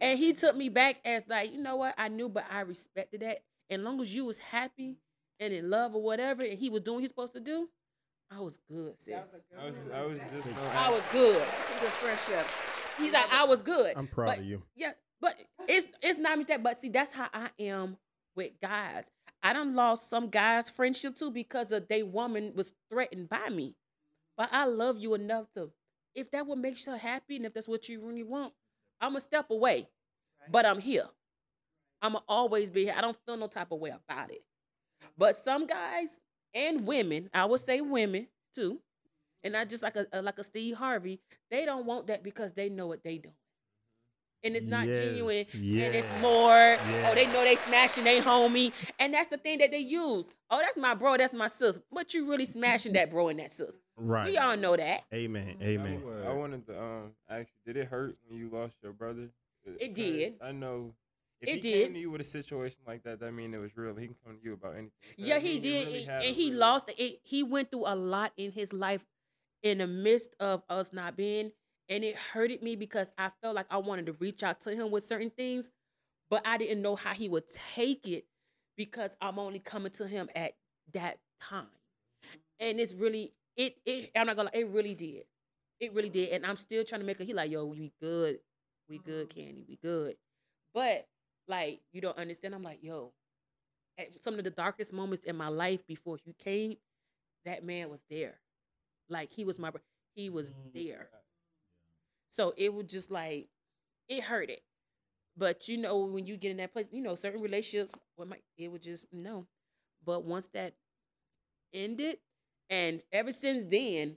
And 0.00 0.18
he 0.18 0.32
took 0.34 0.54
me 0.56 0.68
back 0.68 1.00
as 1.06 1.26
like, 1.28 1.52
you 1.52 1.58
know 1.62 1.76
what? 1.76 1.94
I 1.96 2.08
knew, 2.08 2.28
but 2.28 2.44
I 2.50 2.60
respected 2.62 3.20
that. 3.22 3.38
And 3.70 3.82
long 3.82 4.00
as 4.02 4.14
you 4.14 4.24
was 4.26 4.38
happy 4.38 4.98
and 5.40 5.54
in 5.54 5.70
love 5.70 5.94
or 5.94 6.02
whatever, 6.02 6.42
and 6.44 6.58
he 6.58 6.68
was 6.68 6.82
doing 6.82 6.96
what 6.96 7.00
he 7.02 7.08
supposed 7.08 7.32
to 7.32 7.40
do, 7.40 7.68
I 8.30 8.40
was 8.40 8.58
good, 8.68 9.00
sis. 9.00 9.14
I 9.58 9.64
was, 9.66 9.76
I 9.94 10.04
was 10.04 10.18
just. 10.34 10.54
gonna 10.54 10.68
I 10.70 10.74
ask- 10.74 10.90
was 10.92 11.02
good. 11.12 11.42
Good 11.80 11.90
friendship. 11.92 12.46
He's 12.98 13.12
like, 13.12 13.32
I 13.32 13.44
was 13.44 13.62
good. 13.62 13.94
I'm 13.96 14.06
proud 14.06 14.26
But- 14.26 14.38
of 14.40 14.44
you. 14.44 14.62
Yeah, 14.76 14.92
but 15.20 15.34
it's 15.68 15.86
it's 16.02 16.18
not 16.18 16.36
me 16.36 16.44
that. 16.48 16.62
But 16.62 16.80
see, 16.80 16.90
that's 16.90 17.12
how 17.12 17.28
I 17.32 17.48
am 17.60 17.96
with 18.36 18.52
guys. 18.60 19.04
I 19.42 19.52
done 19.52 19.74
lost 19.74 20.08
some 20.10 20.28
guys' 20.28 20.70
friendship 20.70 21.16
too 21.16 21.30
because 21.30 21.70
of 21.72 21.88
they 21.88 22.02
woman 22.02 22.52
was 22.54 22.72
threatened 22.90 23.28
by 23.28 23.48
me. 23.50 23.74
But 24.36 24.48
I 24.52 24.64
love 24.66 24.98
you 24.98 25.14
enough 25.14 25.46
to, 25.54 25.70
if 26.14 26.30
that 26.32 26.46
what 26.46 26.58
makes 26.58 26.86
you 26.86 26.94
happy 26.94 27.36
and 27.36 27.46
if 27.46 27.54
that's 27.54 27.68
what 27.68 27.88
you 27.88 28.00
really 28.04 28.22
want, 28.22 28.52
I'ma 29.00 29.18
step 29.20 29.50
away. 29.50 29.88
But 30.50 30.66
I'm 30.66 30.80
here. 30.80 31.06
I'ma 32.02 32.20
always 32.28 32.70
be 32.70 32.84
here. 32.84 32.94
I 32.96 33.00
don't 33.00 33.16
feel 33.26 33.36
no 33.36 33.46
type 33.46 33.70
of 33.72 33.80
way 33.80 33.90
about 33.90 34.30
it. 34.30 34.42
But 35.16 35.36
some 35.36 35.66
guys 35.66 36.08
and 36.54 36.86
women, 36.86 37.30
I 37.32 37.44
would 37.44 37.60
say 37.64 37.80
women 37.80 38.28
too, 38.54 38.80
and 39.42 39.52
not 39.52 39.68
just 39.68 39.82
like 39.82 39.96
a, 39.96 40.06
a- 40.12 40.22
like 40.22 40.38
a 40.38 40.44
Steve 40.44 40.76
Harvey, 40.76 41.20
they 41.50 41.64
don't 41.64 41.86
want 41.86 42.06
that 42.08 42.22
because 42.22 42.52
they 42.52 42.68
know 42.68 42.86
what 42.86 43.04
they 43.04 43.18
doing. 43.18 43.34
And 44.44 44.54
it's 44.54 44.66
not 44.66 44.84
genuine, 44.86 45.46
Yes, 45.54 45.86
and 45.86 45.94
it's 45.94 46.20
more. 46.20 46.50
yes. 46.50 47.08
Oh, 47.10 47.14
they 47.14 47.26
know 47.26 47.42
they 47.44 47.56
smashing 47.56 48.04
they 48.04 48.20
homie, 48.20 48.72
and 48.98 49.14
that's 49.14 49.28
the 49.28 49.38
thing 49.38 49.58
that 49.58 49.70
they 49.70 49.78
use. 49.78 50.26
Oh, 50.50 50.58
that's 50.60 50.76
my 50.76 50.94
bro, 50.94 51.16
that's 51.16 51.32
my 51.32 51.48
sis. 51.48 51.78
But 51.90 52.12
you 52.12 52.28
really 52.28 52.44
smashing 52.44 52.92
that 52.92 53.10
bro 53.10 53.28
and 53.28 53.38
that 53.38 53.50
sis. 53.50 53.74
Right. 53.96 54.26
We 54.26 54.36
all 54.36 54.56
know 54.56 54.76
that. 54.76 55.02
Amen. 55.14 55.56
Amen. 55.62 56.02
I 56.26 56.32
wanted 56.32 56.66
to 56.66 56.78
um 56.80 57.12
ask 57.28 57.48
you, 57.64 57.72
did 57.72 57.80
it 57.82 57.88
hurt 57.88 58.16
when 58.28 58.38
you 58.38 58.50
lost 58.52 58.74
your 58.82 58.92
brother? 58.92 59.30
it 59.80 59.94
did. 59.94 60.34
I 60.42 60.52
know. 60.52 60.92
If 61.40 61.48
It 61.48 61.54
he 61.56 61.60
did. 61.60 61.84
came 61.86 61.94
to 61.94 62.00
you 62.00 62.10
with 62.10 62.20
a 62.20 62.24
situation 62.24 62.78
like 62.86 63.02
that, 63.04 63.20
that 63.20 63.32
mean 63.32 63.54
it 63.54 63.58
was 63.58 63.76
real. 63.76 63.94
He 63.94 64.06
can 64.06 64.16
come 64.24 64.36
to 64.36 64.44
you 64.44 64.52
about 64.54 64.72
anything. 64.74 64.90
So 65.18 65.24
Yeah, 65.26 65.38
he 65.38 65.58
did, 65.58 65.86
really 65.86 65.98
and- 66.06 66.22
and 66.24 66.36
he 66.36 66.50
real- 66.50 66.58
lost 66.60 66.92
it. 66.98 67.20
He 67.22 67.42
went 67.42 67.70
through 67.70 67.84
a 67.86 67.94
lot 67.96 68.32
in 68.36 68.52
his 68.52 68.72
life, 68.74 69.04
in 69.62 69.78
the 69.78 69.86
midst 69.86 70.34
of 70.40 70.62
us 70.68 70.92
not 70.92 71.16
being, 71.16 71.50
and 71.88 72.04
it 72.04 72.16
hurted 72.16 72.62
me 72.62 72.76
because 72.76 73.12
I 73.18 73.30
felt 73.42 73.54
like 73.54 73.66
I 73.70 73.78
wanted 73.78 74.06
to 74.06 74.12
reach 74.14 74.42
out 74.42 74.60
to 74.62 74.74
him 74.74 74.90
with 74.90 75.04
certain 75.06 75.30
things, 75.30 75.70
but 76.30 76.46
I 76.46 76.58
didn't 76.58 76.82
know 76.82 76.96
how 76.96 77.12
he 77.14 77.28
would 77.28 77.44
take 77.74 78.08
it 78.08 78.24
because 78.76 79.16
I'm 79.20 79.38
only 79.38 79.58
coming 79.58 79.92
to 79.92 80.06
him 80.06 80.28
at 80.34 80.52
that 80.92 81.18
time, 81.40 81.66
and 82.60 82.80
it's 82.80 82.94
really 82.94 83.32
it. 83.56 83.76
It 83.84 84.10
I'm 84.16 84.26
not 84.26 84.36
gonna. 84.36 84.50
lie, 84.52 84.60
It 84.60 84.68
really 84.68 84.94
did. 84.94 85.24
It 85.80 85.92
really 85.94 86.08
did, 86.10 86.30
and 86.30 86.46
I'm 86.46 86.56
still 86.56 86.84
trying 86.84 87.00
to 87.00 87.06
make 87.06 87.20
a. 87.20 87.24
He 87.24 87.34
like, 87.34 87.50
yo, 87.50 87.66
we 87.66 87.92
good, 88.00 88.38
we 88.88 88.98
good, 88.98 89.30
mm-hmm. 89.30 89.40
Kandi, 89.40 89.68
we 89.68 89.78
good, 89.82 90.16
but 90.72 91.06
like 91.48 91.80
you 91.92 92.00
don't 92.00 92.18
understand. 92.18 92.54
I'm 92.54 92.62
like, 92.62 92.78
yo, 92.82 93.12
at 93.98 94.22
some 94.22 94.34
of 94.38 94.44
the 94.44 94.50
darkest 94.50 94.92
moments 94.92 95.24
in 95.24 95.36
my 95.36 95.48
life 95.48 95.86
before 95.86 96.18
you 96.24 96.34
came, 96.38 96.76
that 97.44 97.64
man 97.64 97.90
was 97.90 98.00
there. 98.10 98.40
Like 99.08 99.32
he 99.32 99.44
was 99.44 99.58
my 99.58 99.70
he 100.14 100.30
was 100.30 100.52
mm, 100.52 100.74
there. 100.74 101.08
So 102.34 102.52
it 102.56 102.74
was 102.74 102.86
just 102.86 103.10
like 103.10 103.48
it 104.08 104.22
hurted. 104.24 104.58
But 105.36 105.68
you 105.68 105.76
know, 105.78 105.98
when 106.06 106.26
you 106.26 106.36
get 106.36 106.50
in 106.50 106.56
that 106.58 106.72
place, 106.72 106.88
you 106.90 107.02
know, 107.02 107.14
certain 107.14 107.40
relationships, 107.40 107.92
well, 108.16 108.28
my, 108.28 108.36
it 108.58 108.70
was 108.70 108.82
just 108.82 109.06
no. 109.12 109.46
But 110.04 110.24
once 110.24 110.48
that 110.54 110.74
ended, 111.72 112.18
and 112.70 113.02
ever 113.12 113.32
since 113.32 113.64
then, 113.70 114.16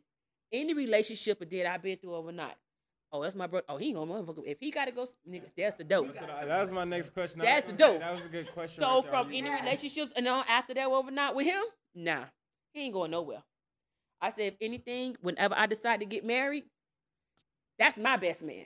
any 0.51 0.73
relationship 0.73 1.47
that 1.47 1.71
I've 1.71 1.81
been 1.81 1.97
through 1.97 2.15
overnight, 2.15 2.55
oh, 3.11 3.21
that's 3.21 3.35
my 3.35 3.47
brother. 3.47 3.65
Oh, 3.69 3.77
he 3.77 3.87
ain't 3.87 3.97
gonna 3.97 4.11
motherfucker. 4.11 4.43
If 4.45 4.59
he 4.59 4.71
gotta 4.71 4.91
go, 4.91 5.07
nigga, 5.29 5.49
that's 5.55 5.75
the 5.75 5.83
dope. 5.83 6.07
That's 6.13 6.19
I- 6.19 6.45
that 6.45 6.59
was 6.61 6.71
my 6.71 6.83
next 6.85 7.11
question. 7.11 7.41
That's 7.41 7.65
the 7.65 7.73
gonna 7.73 7.83
say, 7.83 7.91
dope. 7.91 7.99
That 7.99 8.11
was 8.15 8.25
a 8.25 8.29
good 8.29 8.51
question. 8.51 8.83
So 8.83 9.01
right 9.03 9.05
from 9.05 9.27
any 9.33 9.49
relationships 9.51 10.13
and 10.15 10.27
on 10.27 10.43
after 10.49 10.73
that 10.73 10.87
overnight 10.87 11.35
with 11.35 11.45
him, 11.45 11.63
nah, 11.93 12.25
he 12.73 12.81
ain't 12.85 12.93
going 12.93 13.11
nowhere. 13.11 13.43
I 14.19 14.31
said, 14.31 14.53
if 14.53 14.55
anything, 14.61 15.15
whenever 15.21 15.53
I 15.55 15.67
decide 15.67 15.99
to 15.99 16.05
get 16.07 16.25
married, 16.25 16.63
that's 17.77 17.97
my 17.97 18.17
best 18.17 18.43
man. 18.43 18.65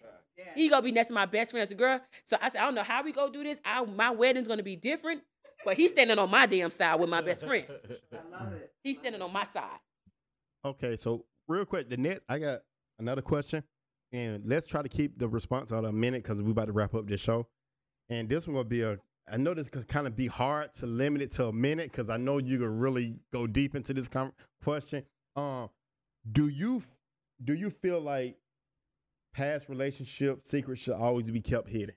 He 0.56 0.70
gonna 0.70 0.82
be 0.82 0.92
next 0.92 1.10
to 1.10 1.14
my 1.14 1.26
best 1.26 1.52
friend 1.52 1.64
as 1.64 1.72
a 1.72 1.76
girl. 1.76 2.02
So 2.26 2.38
I 2.42 2.50
said, 2.50 2.62
I 2.62 2.66
don't 2.66 2.76
know 2.76 2.84
how 2.84 3.04
we 3.04 3.12
go 3.12 3.30
do 3.30 3.44
this. 3.44 3.60
I, 3.64 3.84
my 3.86 4.12
wedding's 4.12 4.48
gonna 4.48 4.64
be 4.64 4.76
different, 4.76 5.22
but 5.64 5.78
he's 5.78 5.92
standing 5.92 6.18
on 6.18 6.30
my 6.30 6.46
damn 6.46 6.72
side 6.72 7.00
with 7.00 7.10
my 7.10 7.22
best 7.22 7.46
friend. 7.46 7.66
He's 8.84 8.98
standing 8.98 9.22
on 9.22 9.32
my 9.32 9.44
side. 9.44 9.78
Okay, 10.66 10.98
so 10.98 11.24
real 11.48 11.66
quick, 11.66 11.88
the 11.88 11.98
next 11.98 12.22
I 12.28 12.40
got 12.40 12.62
another 12.98 13.22
question, 13.22 13.64
and 14.12 14.44
let's 14.46 14.66
try 14.66 14.82
to 14.82 14.90
keep 14.90 15.20
the 15.20 15.28
response 15.28 15.72
out 15.72 15.86
a 15.86 15.92
minute 15.92 16.24
because 16.24 16.42
we 16.42 16.50
about 16.50 16.66
to 16.66 16.72
wrap 16.72 16.96
up 16.96 17.08
this 17.08 17.22
show. 17.22 17.48
And 18.10 18.28
this 18.28 18.48
one 18.48 18.56
gonna 18.56 18.68
be 18.68 18.82
a. 18.82 18.98
I 19.32 19.38
know 19.38 19.54
this 19.54 19.70
could 19.70 19.88
kind 19.88 20.08
of 20.08 20.16
be 20.16 20.26
hard 20.26 20.74
to 20.74 20.88
limit 20.88 21.22
it 21.22 21.32
to 21.34 21.48
a 21.48 21.54
minute 21.54 21.92
because 21.92 22.10
I 22.10 22.18
know 22.18 22.40
you 22.40 22.58
can 22.58 22.80
really 22.80 23.20
go 23.32 23.46
deep 23.46 23.76
into 23.76 23.94
this 23.94 24.08
com- 24.08 24.34
question. 24.64 25.04
Um, 25.36 25.70
do 26.32 26.48
you 26.48 26.82
do 27.44 27.54
you 27.54 27.70
feel 27.70 28.02
like 28.02 28.36
past 29.34 29.70
relationship 29.70 30.42
secrets 30.46 30.82
should 30.82 30.96
always 30.96 31.30
be 31.30 31.42
kept 31.42 31.70
hidden? 31.70 31.96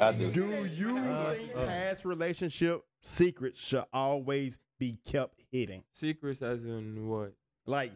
I 0.00 0.12
do. 0.12 0.30
Do 0.30 0.64
you 0.64 0.96
uh, 0.98 1.34
think 1.34 1.50
uh, 1.54 1.60
uh. 1.60 1.66
past 1.66 2.04
relationship 2.04 2.82
secrets 3.02 3.60
should 3.60 3.84
always 3.92 4.58
be 4.78 4.98
kept 5.06 5.44
hidden? 5.50 5.84
Secrets 5.92 6.42
as 6.42 6.64
in 6.64 7.08
what? 7.08 7.32
Like, 7.66 7.92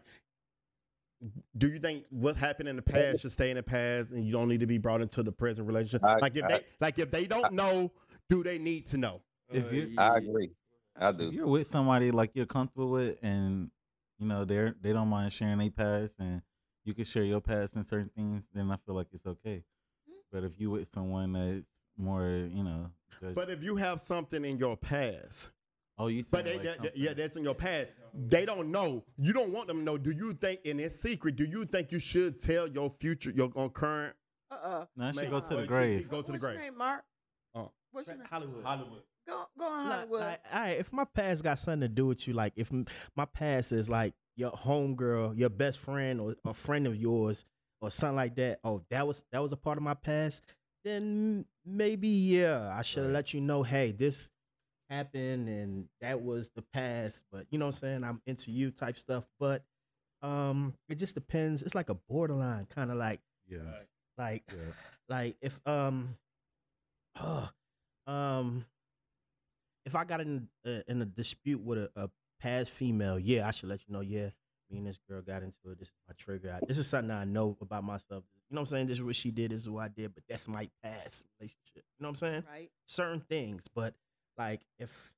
do 1.57 1.67
you 1.67 1.79
think 1.79 2.05
what 2.09 2.35
happened 2.35 2.69
in 2.69 2.75
the 2.75 2.81
past 2.81 3.21
should 3.21 3.31
stay 3.31 3.49
in 3.49 3.57
the 3.57 3.63
past 3.63 4.11
and 4.11 4.25
you 4.25 4.31
don't 4.31 4.47
need 4.47 4.59
to 4.59 4.67
be 4.67 4.77
brought 4.77 5.01
into 5.01 5.23
the 5.23 5.31
present 5.31 5.67
relationship? 5.67 6.03
I- 6.03 6.17
like 6.17 6.35
if 6.35 6.43
I- 6.43 6.47
they 6.47 6.65
like 6.79 6.99
if 6.99 7.11
they 7.11 7.25
don't 7.25 7.53
know, 7.53 7.91
do 8.29 8.43
they 8.43 8.57
need 8.57 8.87
to 8.87 8.97
know? 8.97 9.21
If 9.51 9.71
you 9.73 9.93
I 9.97 10.17
agree. 10.17 10.51
I 10.99 11.09
if 11.09 11.17
do. 11.17 11.31
you're 11.31 11.47
with 11.47 11.67
somebody 11.67 12.11
like 12.11 12.31
you're 12.33 12.45
comfortable 12.45 12.91
with, 12.91 13.17
and 13.21 13.69
you 14.17 14.27
know 14.27 14.45
they're 14.45 14.75
they 14.81 14.93
don't 14.93 15.07
mind 15.07 15.33
sharing 15.33 15.57
their 15.59 15.71
past, 15.71 16.19
and 16.19 16.41
you 16.85 16.93
can 16.93 17.05
share 17.05 17.23
your 17.23 17.41
past 17.41 17.75
and 17.75 17.85
certain 17.85 18.09
things, 18.15 18.47
then 18.53 18.71
I 18.71 18.77
feel 18.77 18.95
like 18.95 19.07
it's 19.13 19.25
okay. 19.25 19.63
Mm-hmm. 20.09 20.13
But 20.31 20.43
if 20.43 20.59
you 20.59 20.71
with 20.71 20.87
someone 20.87 21.33
that's 21.33 21.65
more, 21.97 22.25
you 22.51 22.63
know, 22.63 22.89
judge- 23.19 23.35
But 23.35 23.49
if 23.49 23.63
you 23.63 23.75
have 23.75 24.01
something 24.01 24.43
in 24.45 24.57
your 24.57 24.75
past, 24.77 25.51
oh, 25.97 26.07
you 26.07 26.23
but 26.31 26.45
they, 26.45 26.53
like 26.53 26.63
that- 26.63 26.75
something- 26.77 26.91
yeah, 26.95 27.13
that's 27.13 27.35
in 27.35 27.43
your 27.43 27.55
past. 27.55 27.89
They 28.13 28.45
don't 28.45 28.71
know. 28.71 29.03
You 29.17 29.31
don't 29.33 29.53
want 29.53 29.67
them 29.67 29.77
to 29.77 29.83
know. 29.83 29.97
Do 29.97 30.11
you 30.11 30.33
think 30.33 30.61
in 30.65 30.79
it's 30.79 30.99
secret? 30.99 31.35
Do 31.37 31.45
you 31.45 31.65
think 31.65 31.91
you 31.91 31.99
should 31.99 32.41
tell 32.41 32.67
your 32.67 32.89
future, 32.89 33.31
your 33.31 33.51
on 33.55 33.69
current? 33.69 34.15
Uh-uh. 34.49 34.85
No, 34.97 35.05
that 35.05 35.15
should 35.15 35.29
go 35.29 35.39
to 35.39 35.47
the 35.49 35.55
or 35.55 35.59
you 35.59 35.63
should 35.63 35.67
grave. 35.69 36.09
Go 36.09 36.21
to 36.21 36.25
the 36.27 36.31
What's 36.33 36.43
your 36.43 36.51
grave. 36.53 36.59
name, 36.65 36.77
Mark? 36.77 37.03
Oh. 37.55 37.71
What's 37.91 38.07
your 38.09 38.17
name? 38.17 38.27
Hollywood. 38.29 38.63
Hollywood. 38.65 39.01
Go, 39.27 39.43
go 39.57 39.65
on, 39.65 39.87
Like, 39.87 39.97
Hollywood. 39.99 40.19
like, 40.21 40.39
all 40.53 40.61
right, 40.61 40.79
if 40.79 40.91
my 40.91 41.05
past 41.05 41.43
got 41.43 41.59
something 41.59 41.81
to 41.81 41.87
do 41.87 42.07
with 42.07 42.27
you, 42.27 42.33
like 42.33 42.53
if 42.57 42.71
m- 42.73 42.85
my 43.15 43.23
past 43.25 43.71
is 43.71 43.87
like 43.87 44.13
your 44.35 44.51
homegirl, 44.51 45.37
your 45.37 45.49
best 45.49 45.79
friend, 45.79 46.19
or 46.21 46.35
a 46.45 46.53
friend 46.53 46.87
of 46.87 46.95
yours, 46.95 47.45
or 47.81 47.91
something 47.91 48.15
like 48.15 48.35
that, 48.35 48.59
oh, 48.63 48.81
that 48.89 49.07
was 49.07 49.23
that 49.31 49.41
was 49.41 49.51
a 49.51 49.57
part 49.57 49.77
of 49.77 49.83
my 49.83 49.93
past, 49.93 50.41
then 50.83 51.45
maybe 51.65 52.07
yeah, 52.07 52.73
I 52.75 52.81
should 52.81 53.03
have 53.03 53.11
let 53.11 53.33
you 53.33 53.41
know, 53.41 53.63
hey, 53.63 53.91
this 53.91 54.29
happened 54.89 55.47
and 55.47 55.85
that 56.01 56.21
was 56.21 56.49
the 56.55 56.61
past. 56.61 57.23
But 57.31 57.45
you 57.49 57.57
know 57.57 57.65
what 57.65 57.75
I'm 57.75 57.79
saying? 57.79 58.03
I'm 58.03 58.21
into 58.25 58.51
you 58.51 58.71
type 58.71 58.97
stuff. 58.97 59.25
But 59.39 59.63
um, 60.21 60.73
it 60.89 60.95
just 60.95 61.15
depends. 61.15 61.63
It's 61.63 61.75
like 61.75 61.89
a 61.89 61.95
borderline 61.95 62.67
kind 62.73 62.91
of 62.91 62.97
like 62.97 63.21
yeah, 63.47 63.59
like 64.17 64.43
yeah. 64.49 64.73
like 65.09 65.35
if 65.41 65.59
um 65.65 66.17
uh, 67.19 67.47
um 68.05 68.65
if 69.85 69.95
I 69.95 70.03
got 70.03 70.21
in 70.21 70.47
uh, 70.65 70.81
in 70.87 71.01
a 71.01 71.05
dispute 71.05 71.61
with 71.61 71.79
a, 71.79 71.89
a 71.95 72.09
past 72.41 72.71
female, 72.71 73.19
yeah, 73.19 73.47
I 73.47 73.51
should 73.51 73.69
let 73.69 73.81
you 73.87 73.93
know. 73.93 74.01
Yeah, 74.01 74.29
me 74.69 74.79
and 74.79 74.87
this 74.87 74.97
girl 75.09 75.21
got 75.21 75.43
into 75.43 75.71
it. 75.71 75.79
This 75.79 75.89
is 75.89 75.93
my 76.07 76.13
trigger. 76.17 76.57
I, 76.61 76.65
this 76.65 76.77
is 76.77 76.87
something 76.87 77.11
I 77.11 77.23
know 77.25 77.57
about 77.61 77.83
myself. 77.83 78.23
You 78.49 78.55
know 78.55 78.61
what 78.61 78.61
I'm 78.61 78.65
saying? 78.65 78.87
This 78.87 78.97
is 78.97 79.03
what 79.03 79.15
she 79.15 79.31
did. 79.31 79.51
This 79.51 79.61
is 79.61 79.69
what 79.69 79.83
I 79.83 79.87
did. 79.87 80.13
But 80.13 80.23
that's 80.27 80.47
my 80.47 80.69
past 80.83 81.23
relationship. 81.39 81.57
You 81.75 81.81
know 81.99 82.07
what 82.07 82.09
I'm 82.09 82.15
saying? 82.15 82.43
Right. 82.51 82.69
Certain 82.87 83.21
things, 83.21 83.63
but 83.73 83.93
like 84.37 84.61
if 84.79 85.13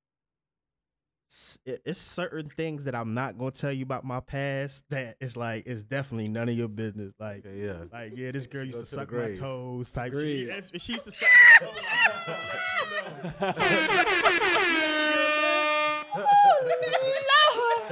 it's 1.66 2.00
certain 2.00 2.48
things 2.48 2.84
that 2.84 2.94
I'm 2.94 3.14
not 3.14 3.38
gonna 3.38 3.52
tell 3.52 3.72
you 3.72 3.84
about 3.84 4.04
my 4.04 4.20
past. 4.20 4.84
That 4.90 5.18
it's 5.20 5.36
like 5.36 5.66
it's 5.66 5.82
definitely 5.82 6.28
none 6.28 6.48
of 6.50 6.56
your 6.58 6.68
business. 6.68 7.14
Like 7.20 7.46
Okay, 7.46 7.60
yeah. 7.66 7.86
like 7.92 8.14
yeah, 8.16 8.32
this 8.32 8.46
girl 8.48 8.64
used 8.66 8.80
to 8.80 8.86
to 8.86 8.90
suck 8.90 9.12
my 9.12 9.34
toes 9.34 9.92
type 9.92 10.14
Agreed. 10.14 10.48
shit. 10.48 10.58
If, 10.58 10.76
if 10.76 10.82
she 10.82 10.94
used 10.94 11.06
to 11.06 11.12
suck 11.12 11.30
my 11.62 11.68
toes, 13.42 13.56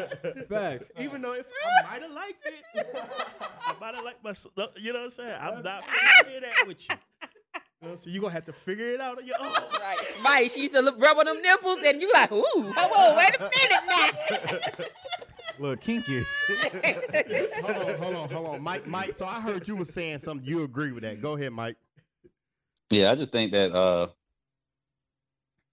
Facts. 0.49 0.87
Even 0.99 1.21
though 1.21 1.33
if 1.33 1.47
I 1.65 1.91
might 1.91 2.01
have 2.01 2.11
liked 2.11 2.45
it, 2.45 2.87
I 3.65 3.75
might 3.79 3.95
have 3.95 4.03
liked 4.03 4.23
my, 4.23 4.33
you 4.77 4.93
know 4.93 4.99
what 4.99 5.05
I'm 5.05 5.11
saying? 5.11 5.37
I'm 5.39 5.63
not 5.63 5.83
figuring 5.83 6.41
that 6.41 6.67
with 6.67 6.89
you. 6.89 6.95
You 7.81 7.87
know, 7.87 7.97
so 7.99 8.09
you 8.11 8.21
gonna 8.21 8.33
have 8.33 8.45
to 8.45 8.53
figure 8.53 8.93
it 8.93 9.01
out 9.01 9.17
on 9.17 9.25
your 9.25 9.37
own. 9.39 9.51
Right. 9.79 9.97
Right. 10.23 10.51
She 10.51 10.61
used 10.61 10.73
to 10.75 10.81
look, 10.81 11.01
rub 11.01 11.17
on 11.17 11.25
them 11.25 11.41
nipples, 11.41 11.79
and 11.83 11.99
you 11.99 12.11
like, 12.13 12.31
ooh, 12.31 12.43
hold 12.55 12.75
on, 12.77 13.17
wait 13.17 13.35
a 13.39 13.49
minute 13.49 14.79
now. 14.79 14.85
Look, 15.59 15.81
kinky. 15.81 16.23
hold 17.61 17.75
on, 17.75 17.95
hold 17.97 18.15
on, 18.15 18.29
hold 18.29 18.47
on, 18.47 18.61
Mike. 18.63 18.87
Mike. 18.87 19.15
So 19.15 19.25
I 19.25 19.39
heard 19.39 19.67
you 19.67 19.75
was 19.75 19.93
saying 19.93 20.19
something. 20.19 20.47
You 20.47 20.63
agree 20.63 20.91
with 20.91 21.03
that? 21.03 21.21
Go 21.21 21.33
ahead, 21.33 21.53
Mike. 21.53 21.75
Yeah, 22.89 23.11
I 23.11 23.15
just 23.15 23.31
think 23.31 23.51
that 23.51 23.71
uh 23.71 24.07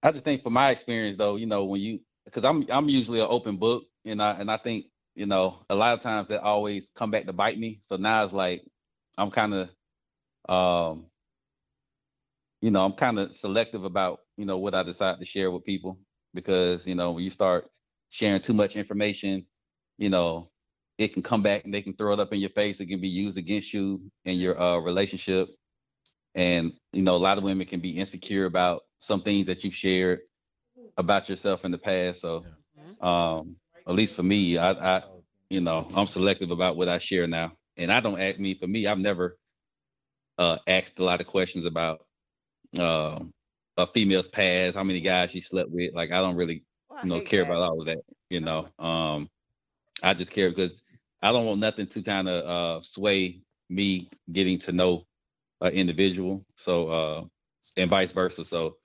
I 0.02 0.12
just 0.12 0.24
think 0.24 0.42
from 0.42 0.52
my 0.52 0.70
experience 0.70 1.16
though, 1.16 1.36
you 1.36 1.46
know, 1.46 1.64
when 1.64 1.80
you 1.80 2.00
because 2.24 2.44
I'm 2.44 2.66
I'm 2.70 2.88
usually 2.88 3.20
an 3.20 3.26
open 3.30 3.56
book 3.56 3.84
and 4.08 4.22
I 4.22 4.32
and 4.32 4.50
I 4.50 4.56
think, 4.58 4.86
you 5.14 5.26
know, 5.26 5.60
a 5.70 5.74
lot 5.74 5.94
of 5.94 6.00
times 6.00 6.28
that 6.28 6.42
always 6.42 6.90
come 6.94 7.10
back 7.10 7.26
to 7.26 7.32
bite 7.32 7.58
me. 7.58 7.80
So 7.82 7.96
now 7.96 8.24
it's 8.24 8.32
like 8.32 8.62
I'm 9.18 9.30
kind 9.30 9.54
of 9.54 9.70
um 10.54 11.06
you 12.60 12.70
know, 12.70 12.84
I'm 12.84 12.92
kind 12.92 13.18
of 13.18 13.34
selective 13.36 13.84
about, 13.84 14.20
you 14.36 14.44
know, 14.44 14.58
what 14.58 14.74
I 14.74 14.82
decide 14.82 15.18
to 15.18 15.24
share 15.24 15.50
with 15.50 15.64
people 15.64 15.98
because, 16.34 16.86
you 16.86 16.94
know, 16.94 17.12
when 17.12 17.24
you 17.24 17.30
start 17.30 17.70
sharing 18.10 18.40
too 18.40 18.54
much 18.54 18.76
information, 18.76 19.46
you 19.98 20.08
know, 20.10 20.50
it 20.98 21.12
can 21.12 21.22
come 21.22 21.42
back 21.42 21.64
and 21.64 21.72
they 21.74 21.82
can 21.82 21.94
throw 21.94 22.12
it 22.14 22.20
up 22.20 22.32
in 22.32 22.40
your 22.40 22.50
face. 22.50 22.80
It 22.80 22.86
can 22.86 23.00
be 23.00 23.08
used 23.08 23.38
against 23.38 23.72
you 23.72 24.00
in 24.24 24.38
your 24.38 24.60
uh 24.60 24.78
relationship 24.78 25.48
and 26.34 26.72
you 26.92 27.02
know 27.02 27.14
a 27.14 27.18
lot 27.18 27.38
of 27.38 27.44
women 27.44 27.66
can 27.66 27.80
be 27.80 27.98
insecure 27.98 28.46
about 28.46 28.82
some 28.98 29.22
things 29.22 29.46
that 29.46 29.64
you've 29.64 29.74
shared 29.74 30.20
about 30.96 31.28
yourself 31.28 31.64
in 31.64 31.70
the 31.72 31.78
past 31.78 32.20
so 32.20 32.46
um 33.00 33.56
at 33.88 33.94
least 33.94 34.14
for 34.14 34.22
me 34.22 34.58
i 34.58 34.70
i 34.98 35.02
you 35.50 35.60
know 35.60 35.86
i'm 35.94 36.06
selective 36.06 36.50
about 36.50 36.76
what 36.76 36.88
i 36.88 36.98
share 36.98 37.26
now. 37.26 37.52
And 37.76 37.92
i 37.92 38.00
don't 38.00 38.20
ask 38.20 38.38
me 38.38 38.54
for 38.54 38.66
me 38.68 38.86
i've 38.86 38.98
never 38.98 39.36
uh 40.38 40.58
asked 40.66 40.98
a 41.00 41.04
lot 41.04 41.20
of 41.20 41.26
questions 41.26 41.66
about 41.66 42.00
uh, 42.78 43.18
a 43.76 43.86
female's 43.86 44.28
past 44.28 44.76
how 44.76 44.84
many 44.84 45.00
guys 45.00 45.30
she 45.32 45.40
slept 45.40 45.70
with. 45.70 45.94
Like 45.94 46.12
i 46.12 46.20
don't 46.20 46.36
really 46.36 46.64
Well, 46.88 47.02
you 47.02 47.08
know 47.10 47.20
care 47.20 47.42
that. 47.42 47.56
about 47.56 47.62
all 47.62 47.80
of 47.80 47.86
that 47.86 47.98
you 48.30 48.40
know. 48.40 48.68
um 48.78 49.28
i 50.02 50.14
just 50.14 50.32
care 50.32 50.50
because 50.50 50.82
i 51.22 51.32
don't 51.32 51.46
want 51.46 51.60
nothing 51.60 51.86
to 51.88 52.02
kind 52.02 52.28
of 52.28 52.44
uh 52.44 52.82
sway 52.82 53.40
me 53.70 54.10
getting 54.32 54.58
to 54.58 54.72
know 54.72 55.04
an 55.60 55.72
individual. 55.72 56.44
So 56.56 56.88
uh 56.88 57.24
and 57.76 57.90
vice 57.90 58.12
versa. 58.12 58.44
So 58.44 58.76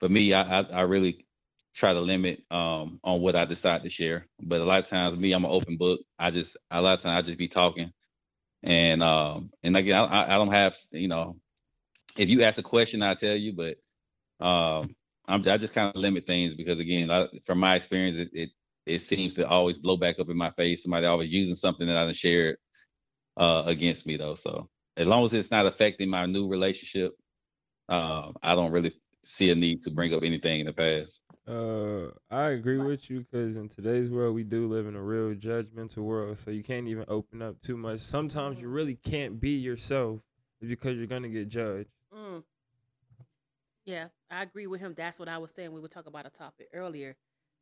for 0.00 0.08
me 0.08 0.34
i 0.34 0.60
i, 0.60 0.62
I 0.62 0.80
really 0.82 1.26
try 1.74 1.92
to 1.92 2.00
limit 2.00 2.42
um 2.50 2.98
on 3.04 3.20
what 3.20 3.36
i 3.36 3.44
decide 3.44 3.82
to 3.82 3.88
share 3.88 4.26
but 4.42 4.60
a 4.60 4.64
lot 4.64 4.80
of 4.80 4.88
times 4.88 5.16
me 5.16 5.32
i'm 5.32 5.44
an 5.44 5.50
open 5.50 5.76
book 5.76 6.00
i 6.18 6.30
just 6.30 6.56
a 6.70 6.80
lot 6.82 6.94
of 6.94 7.00
times 7.00 7.18
i 7.18 7.22
just 7.22 7.38
be 7.38 7.48
talking 7.48 7.92
and 8.62 9.02
um 9.02 9.50
and 9.62 9.76
again 9.76 9.96
i 10.04 10.34
i 10.34 10.38
don't 10.38 10.52
have 10.52 10.76
you 10.92 11.08
know 11.08 11.36
if 12.16 12.28
you 12.28 12.42
ask 12.42 12.58
a 12.58 12.62
question 12.62 13.02
i 13.02 13.14
tell 13.14 13.36
you 13.36 13.52
but 13.52 13.76
um 14.44 14.94
I'm, 15.28 15.46
I 15.46 15.58
just 15.58 15.74
kind 15.74 15.94
of 15.94 16.00
limit 16.00 16.26
things 16.26 16.54
because 16.54 16.78
again, 16.80 17.10
I, 17.10 17.28
from 17.44 17.58
my 17.58 17.76
experience, 17.76 18.16
it, 18.16 18.30
it 18.32 18.50
it 18.86 19.00
seems 19.00 19.34
to 19.34 19.46
always 19.46 19.76
blow 19.76 19.98
back 19.98 20.18
up 20.18 20.30
in 20.30 20.36
my 20.38 20.50
face. 20.52 20.82
Somebody 20.82 21.06
always 21.06 21.32
using 21.32 21.54
something 21.54 21.86
that 21.86 21.96
I 21.98 22.04
done 22.04 22.14
shared 22.14 22.56
uh, 23.36 23.64
against 23.66 24.06
me 24.06 24.16
though. 24.16 24.34
So 24.34 24.70
as 24.96 25.06
long 25.06 25.24
as 25.26 25.34
it's 25.34 25.50
not 25.50 25.66
affecting 25.66 26.08
my 26.08 26.24
new 26.24 26.48
relationship, 26.48 27.12
um, 27.90 28.34
I 28.42 28.54
don't 28.54 28.72
really 28.72 28.94
see 29.24 29.50
a 29.50 29.54
need 29.54 29.82
to 29.82 29.90
bring 29.90 30.14
up 30.14 30.22
anything 30.22 30.60
in 30.60 30.66
the 30.66 30.72
past. 30.72 31.20
Uh, 31.48 32.10
I 32.30 32.50
agree 32.50 32.76
with 32.76 33.08
you 33.08 33.20
because 33.20 33.56
in 33.56 33.70
today's 33.70 34.10
world, 34.10 34.34
we 34.34 34.44
do 34.44 34.68
live 34.68 34.86
in 34.86 34.94
a 34.94 35.02
real 35.02 35.34
judgmental 35.34 35.98
world. 35.98 36.36
So 36.36 36.50
you 36.50 36.62
can't 36.62 36.86
even 36.88 37.06
open 37.08 37.40
up 37.40 37.58
too 37.62 37.76
much. 37.76 38.00
Sometimes 38.00 38.60
you 38.60 38.68
really 38.68 38.96
can't 38.96 39.40
be 39.40 39.52
yourself 39.52 40.20
because 40.60 40.98
you're 40.98 41.06
gonna 41.06 41.28
get 41.30 41.48
judged. 41.48 41.88
Mm. 42.14 42.42
Yeah, 43.86 44.08
I 44.30 44.42
agree 44.42 44.66
with 44.66 44.82
him. 44.82 44.92
That's 44.94 45.18
what 45.18 45.28
I 45.28 45.38
was 45.38 45.50
saying. 45.50 45.72
We 45.72 45.80
were 45.80 45.88
talking 45.88 46.12
about 46.12 46.26
a 46.26 46.30
topic 46.30 46.68
earlier 46.74 47.16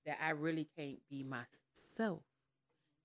that 0.05 0.19
I 0.21 0.31
really 0.31 0.67
can't 0.77 0.99
be 1.09 1.23
myself, 1.23 2.23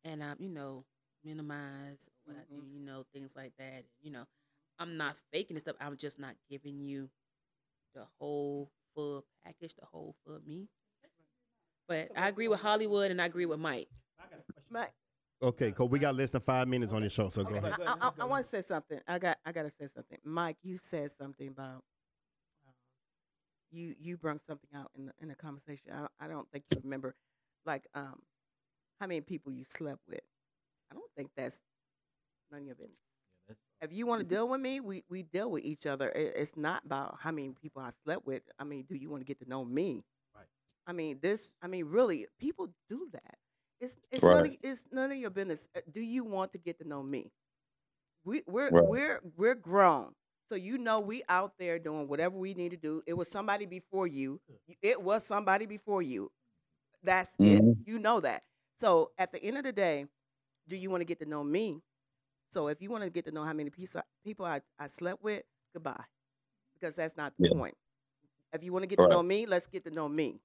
and 0.03 0.23
um, 0.23 0.37
you 0.39 0.49
know, 0.49 0.85
minimize 1.23 2.09
what 2.25 2.37
I 2.37 2.51
do, 2.51 2.63
you 2.73 2.79
know, 2.79 3.05
things 3.13 3.35
like 3.35 3.53
that. 3.59 3.83
You 4.01 4.11
know, 4.11 4.25
I'm 4.79 4.97
not 4.97 5.15
faking 5.31 5.53
this 5.53 5.61
stuff. 5.63 5.75
I'm 5.79 5.97
just 5.97 6.17
not 6.17 6.33
giving 6.49 6.79
you 6.79 7.11
the 7.93 8.05
whole 8.19 8.71
full 8.95 9.25
package, 9.43 9.75
the 9.75 9.85
whole 9.85 10.15
full 10.25 10.39
me. 10.45 10.67
But 11.87 12.09
I 12.15 12.27
agree 12.29 12.47
with 12.47 12.61
Hollywood, 12.61 13.11
and 13.11 13.21
I 13.21 13.25
agree 13.25 13.45
with 13.45 13.59
Mike. 13.59 13.89
Mike, 14.69 14.93
Okay, 15.43 15.71
cause 15.71 15.89
we 15.89 15.97
got 15.97 16.15
less 16.15 16.29
than 16.29 16.41
five 16.41 16.67
minutes 16.67 16.93
on 16.93 17.01
this 17.01 17.11
show, 17.11 17.31
so 17.31 17.43
go 17.43 17.55
ahead. 17.55 17.73
I, 17.85 17.95
I, 17.99 18.11
I 18.19 18.25
want 18.25 18.45
to 18.45 18.49
say 18.49 18.61
something. 18.61 18.99
I 19.07 19.17
got 19.17 19.39
I 19.43 19.51
got 19.51 19.63
to 19.63 19.71
say 19.71 19.87
something. 19.87 20.19
Mike, 20.23 20.57
you 20.61 20.77
said 20.77 21.09
something 21.09 21.47
about 21.47 21.83
uh, 22.67 22.71
you 23.71 23.95
you 23.99 24.17
brought 24.17 24.39
something 24.41 24.69
out 24.75 24.91
in 24.95 25.07
the 25.07 25.13
in 25.19 25.29
the 25.29 25.35
conversation. 25.35 25.91
I, 25.91 26.05
I 26.23 26.27
don't 26.27 26.47
think 26.51 26.65
you 26.69 26.77
remember, 26.83 27.15
like 27.65 27.87
um, 27.95 28.19
how 28.99 29.07
many 29.07 29.21
people 29.21 29.51
you 29.51 29.63
slept 29.63 30.01
with. 30.07 30.21
I 30.91 30.93
don't 30.93 31.11
think 31.17 31.31
that's 31.35 31.59
none 32.51 32.61
of 32.61 32.67
your 32.67 32.75
business. 32.75 32.99
If 33.81 33.91
you 33.91 34.05
want 34.05 34.21
to 34.21 34.27
deal 34.27 34.47
with 34.47 34.61
me, 34.61 34.79
we 34.79 35.03
we 35.09 35.23
deal 35.23 35.49
with 35.49 35.63
each 35.63 35.85
other. 35.87 36.09
It, 36.09 36.33
it's 36.37 36.55
not 36.55 36.85
about 36.85 37.17
how 37.19 37.31
many 37.31 37.49
people 37.61 37.81
I 37.81 37.91
slept 38.03 38.25
with. 38.27 38.43
I 38.59 38.63
mean, 38.63 38.83
do 38.83 38.95
you 38.95 39.09
want 39.09 39.21
to 39.21 39.25
get 39.25 39.39
to 39.39 39.49
know 39.49 39.65
me? 39.65 40.03
Right. 40.35 40.45
I 40.87 40.93
mean, 40.93 41.19
this. 41.21 41.51
I 41.61 41.67
mean, 41.67 41.85
really, 41.85 42.27
people 42.39 42.69
do 42.89 43.07
that. 43.13 43.37
It's 43.79 43.97
it's 44.11 44.27
none 44.29 44.45
of, 44.45 44.57
it's 44.61 44.85
none 44.91 45.11
of 45.11 45.17
your 45.17 45.31
business. 45.31 45.67
Uh, 45.75 45.81
Do 45.91 46.01
you 46.01 46.23
want 46.23 46.51
to 46.53 46.59
get 46.59 46.77
to 46.79 46.87
know 46.87 47.01
me? 47.03 47.31
We 48.23 48.43
we're 48.47 48.71
Right. 48.71 48.83
we're 48.87 49.21
we're 49.35 49.55
grown, 49.55 50.13
so 50.49 50.55
you 50.55 50.77
know 50.77 50.99
we 50.99 51.23
out 51.29 51.53
there 51.57 51.79
doing 51.79 52.07
whatever 52.07 52.37
we 52.37 52.53
need 52.53 52.71
to 52.71 52.77
do. 52.77 53.01
It 53.07 53.13
was 53.13 53.27
somebody 53.29 53.65
before 53.65 54.07
you. 54.07 54.39
It 54.81 55.01
was 55.01 55.25
somebody 55.25 55.65
before 55.65 56.01
you. 56.01 56.31
That's 57.03 57.37
it. 57.41 57.65
Mhm. 57.65 57.77
You 57.85 57.99
know 57.99 58.19
that. 58.21 58.43
So 58.77 59.11
at 59.17 59.31
the 59.31 59.43
end 59.43 59.57
of 59.57 59.63
the 59.63 59.71
day, 59.73 60.07
do 60.67 60.75
you 60.77 60.89
want 60.89 61.01
to 61.01 61.05
get 61.05 61.19
to 61.19 61.25
know 61.25 61.43
me? 61.43 61.81
So 62.51 62.67
if 62.67 62.81
you 62.81 62.89
want 62.89 63.03
to 63.03 63.09
get 63.09 63.25
to 63.25 63.31
know 63.31 63.43
how 63.43 63.53
many 63.53 63.69
piece- 63.69 63.95
people 64.23 64.45
I, 64.45 64.61
I 64.79 64.87
slept 64.87 65.23
with, 65.23 65.43
goodbye, 65.73 66.03
because 66.75 66.95
that's 66.95 67.17
not 67.17 67.35
the 67.37 67.41
Yeah. 67.41 67.49
point. 67.53 67.75
If 68.53 68.63
you 68.63 68.73
want 68.73 68.83
to 68.83 68.87
get 68.87 68.99
to 69.01 69.07
know 69.07 69.23
me, 69.23 69.45
let's 69.45 69.67
get 69.67 69.85
to 69.85 69.91
know 69.91 70.09
me, 70.09 70.41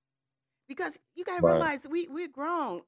because 0.68 0.98
you 1.16 1.24
got 1.24 1.38
to 1.38 1.42
Right. 1.42 1.46
realize 1.46 1.86
we 1.88 2.08
we're 2.08 2.28
grown 2.28 2.82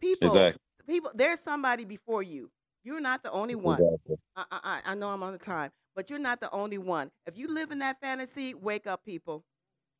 people. 0.00 0.20
Exactly. 0.26 0.60
People, 0.86 1.12
there's 1.14 1.40
somebody 1.40 1.84
before 1.84 2.22
you. 2.22 2.50
You're 2.84 3.00
not 3.00 3.22
the 3.22 3.30
only 3.32 3.54
one. 3.56 3.82
Exactly. 3.82 4.16
I, 4.36 4.44
I, 4.50 4.60
I 4.86 4.92
I 4.92 4.94
know 4.94 5.10
I'm 5.10 5.22
on 5.22 5.32
the 5.32 5.38
time, 5.38 5.72
but 5.96 6.10
you're 6.10 6.18
not 6.18 6.40
the 6.40 6.50
only 6.52 6.78
one. 6.78 7.10
If 7.26 7.38
you 7.38 7.48
live 7.48 7.72
in 7.72 7.80
that 7.80 8.00
fantasy, 8.00 8.54
wake 8.54 8.86
up, 8.86 9.04
people. 9.04 9.44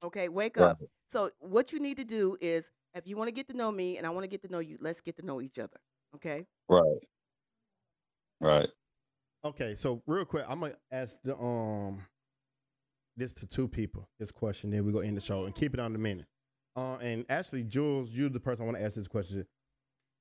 Okay, 0.02 0.28
wake 0.28 0.56
Right. 0.56 0.70
up. 0.70 0.78
So 1.10 1.30
what 1.40 1.72
you 1.72 1.80
need 1.80 1.98
to 1.98 2.04
do 2.04 2.36
is, 2.40 2.70
if 2.94 3.06
you 3.06 3.16
want 3.16 3.28
to 3.28 3.32
get 3.32 3.48
to 3.48 3.54
know 3.56 3.72
me 3.72 3.98
and 3.98 4.06
I 4.06 4.10
want 4.10 4.24
to 4.24 4.28
get 4.28 4.42
to 4.42 4.48
know 4.48 4.60
you, 4.60 4.76
let's 4.80 5.00
get 5.02 5.16
to 5.18 5.26
know 5.26 5.40
each 5.42 5.58
other. 5.58 5.78
Okay. 6.16 6.46
Right. 6.68 7.00
Right. 8.40 8.68
Okay, 9.44 9.74
so 9.74 10.02
real 10.06 10.24
quick, 10.24 10.44
I'm 10.48 10.60
gonna 10.60 10.74
ask 10.92 11.16
the 11.24 11.36
um 11.36 12.04
this 13.16 13.32
to 13.34 13.46
two 13.46 13.68
people. 13.68 14.08
This 14.18 14.30
question, 14.30 14.70
then 14.70 14.84
we 14.84 14.92
go 14.92 15.00
end 15.00 15.16
the 15.16 15.20
show 15.20 15.44
and 15.44 15.54
keep 15.54 15.74
it 15.74 15.80
on 15.80 15.92
the 15.92 15.98
minute. 15.98 16.26
Uh, 16.76 16.96
and 16.96 17.26
actually, 17.28 17.64
Jewels, 17.64 18.10
you're 18.10 18.28
the 18.28 18.40
person 18.40 18.62
I 18.62 18.66
want 18.66 18.78
to 18.78 18.84
ask 18.84 18.94
this 18.94 19.08
question. 19.08 19.46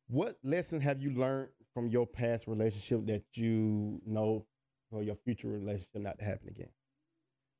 What 0.07 0.37
lesson 0.43 0.81
have 0.81 1.01
you 1.01 1.11
learned 1.11 1.49
from 1.73 1.89
your 1.89 2.07
past 2.07 2.47
relationship 2.47 3.05
that 3.07 3.23
you 3.35 4.01
know 4.05 4.45
for 4.89 5.03
your 5.03 5.15
future 5.15 5.49
relationship 5.49 5.89
not 5.95 6.17
to 6.19 6.25
happen 6.25 6.49
again? 6.49 6.69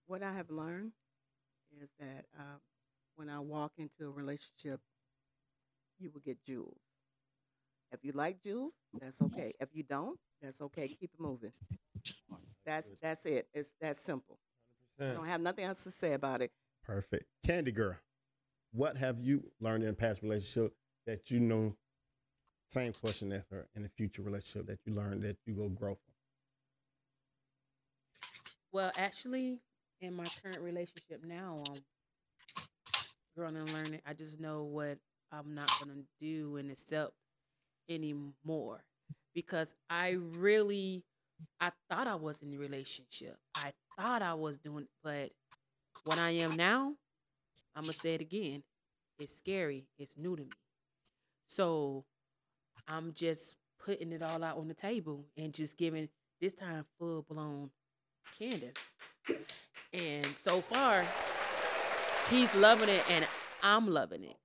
What 0.07 0.23
I 0.23 0.33
have 0.33 0.49
learned 0.49 0.91
is 1.81 1.89
that 1.99 2.25
um, 2.37 2.59
when 3.15 3.29
I 3.29 3.39
walk 3.39 3.73
into 3.77 4.07
a 4.07 4.09
relationship, 4.09 4.79
you 5.99 6.09
will 6.11 6.21
get 6.21 6.43
jewels. 6.43 6.79
If 7.91 7.99
you 8.03 8.11
like 8.13 8.41
jewels, 8.43 8.75
that's 8.99 9.21
okay. 9.21 9.53
If 9.59 9.69
you 9.73 9.83
don't, 9.83 10.19
that's 10.41 10.61
okay. 10.61 10.87
Keep 10.87 11.11
it 11.13 11.19
moving. 11.19 11.51
That's 12.65 12.93
that's 13.01 13.25
it. 13.25 13.47
It's 13.53 13.73
that 13.81 13.95
simple. 13.95 14.37
I 14.99 15.13
don't 15.13 15.27
have 15.27 15.41
nothing 15.41 15.65
else 15.65 15.83
to 15.85 15.91
say 15.91 16.13
about 16.13 16.41
it. 16.41 16.51
Perfect. 16.83 17.25
Kandi 17.47 17.73
girl, 17.73 17.95
what 18.73 18.97
have 18.97 19.19
you 19.21 19.43
learned 19.61 19.83
in 19.83 19.89
a 19.89 19.93
past 19.93 20.21
relationship 20.21 20.73
that 21.07 21.31
you 21.31 21.39
know? 21.39 21.75
Same 22.69 22.93
question 22.93 23.31
as 23.31 23.41
her 23.49 23.67
in 23.75 23.81
the 23.81 23.89
future 23.89 24.21
relationship 24.21 24.67
that 24.67 24.77
you 24.85 24.93
learned 24.93 25.23
that 25.23 25.37
you 25.47 25.55
go 25.55 25.69
grow 25.69 25.95
from. 25.95 26.13
Well, 28.71 28.91
actually, 28.95 29.57
in 30.01 30.13
my 30.13 30.27
current 30.43 30.59
relationship 30.59 31.23
now, 31.25 31.63
um, 31.67 31.79
growing 33.35 33.57
and 33.57 33.73
learning, 33.73 34.01
I 34.05 34.13
just 34.13 34.39
know 34.39 34.65
what 34.65 34.99
I'm 35.31 35.55
not 35.55 35.71
gonna 35.79 36.03
do 36.19 36.57
and 36.57 36.69
accept 36.69 37.13
anymore 37.89 38.83
because 39.33 39.73
I 39.89 40.17
really, 40.37 41.03
I 41.59 41.71
thought 41.89 42.07
I 42.07 42.15
was 42.15 42.41
in 42.41 42.53
a 42.53 42.57
relationship. 42.57 43.37
I 43.55 43.71
thought 43.97 44.21
I 44.21 44.33
was 44.33 44.57
doing, 44.57 44.87
but 45.03 45.31
what 46.05 46.17
I 46.17 46.31
am 46.31 46.55
now, 46.55 46.95
I'm 47.75 47.83
gonna 47.83 47.93
say 47.93 48.15
it 48.15 48.21
again. 48.21 48.63
It's 49.19 49.35
scary. 49.35 49.85
It's 49.97 50.17
new 50.17 50.35
to 50.35 50.43
me. 50.43 50.49
So 51.47 52.05
I'm 52.87 53.13
just 53.13 53.57
putting 53.83 54.11
it 54.11 54.21
all 54.21 54.43
out 54.43 54.57
on 54.57 54.67
the 54.67 54.73
table 54.73 55.25
and 55.37 55.53
just 55.53 55.77
giving 55.77 56.09
this 56.39 56.53
time 56.53 56.85
full 56.97 57.23
blown 57.23 57.69
Candace. 58.37 58.73
And 59.93 60.27
so 60.43 60.61
far, 60.61 61.03
he's 62.29 62.53
loving 62.55 62.89
it 62.89 63.03
and 63.09 63.27
I'm 63.63 63.89
loving 63.89 64.23
it. 64.23 64.37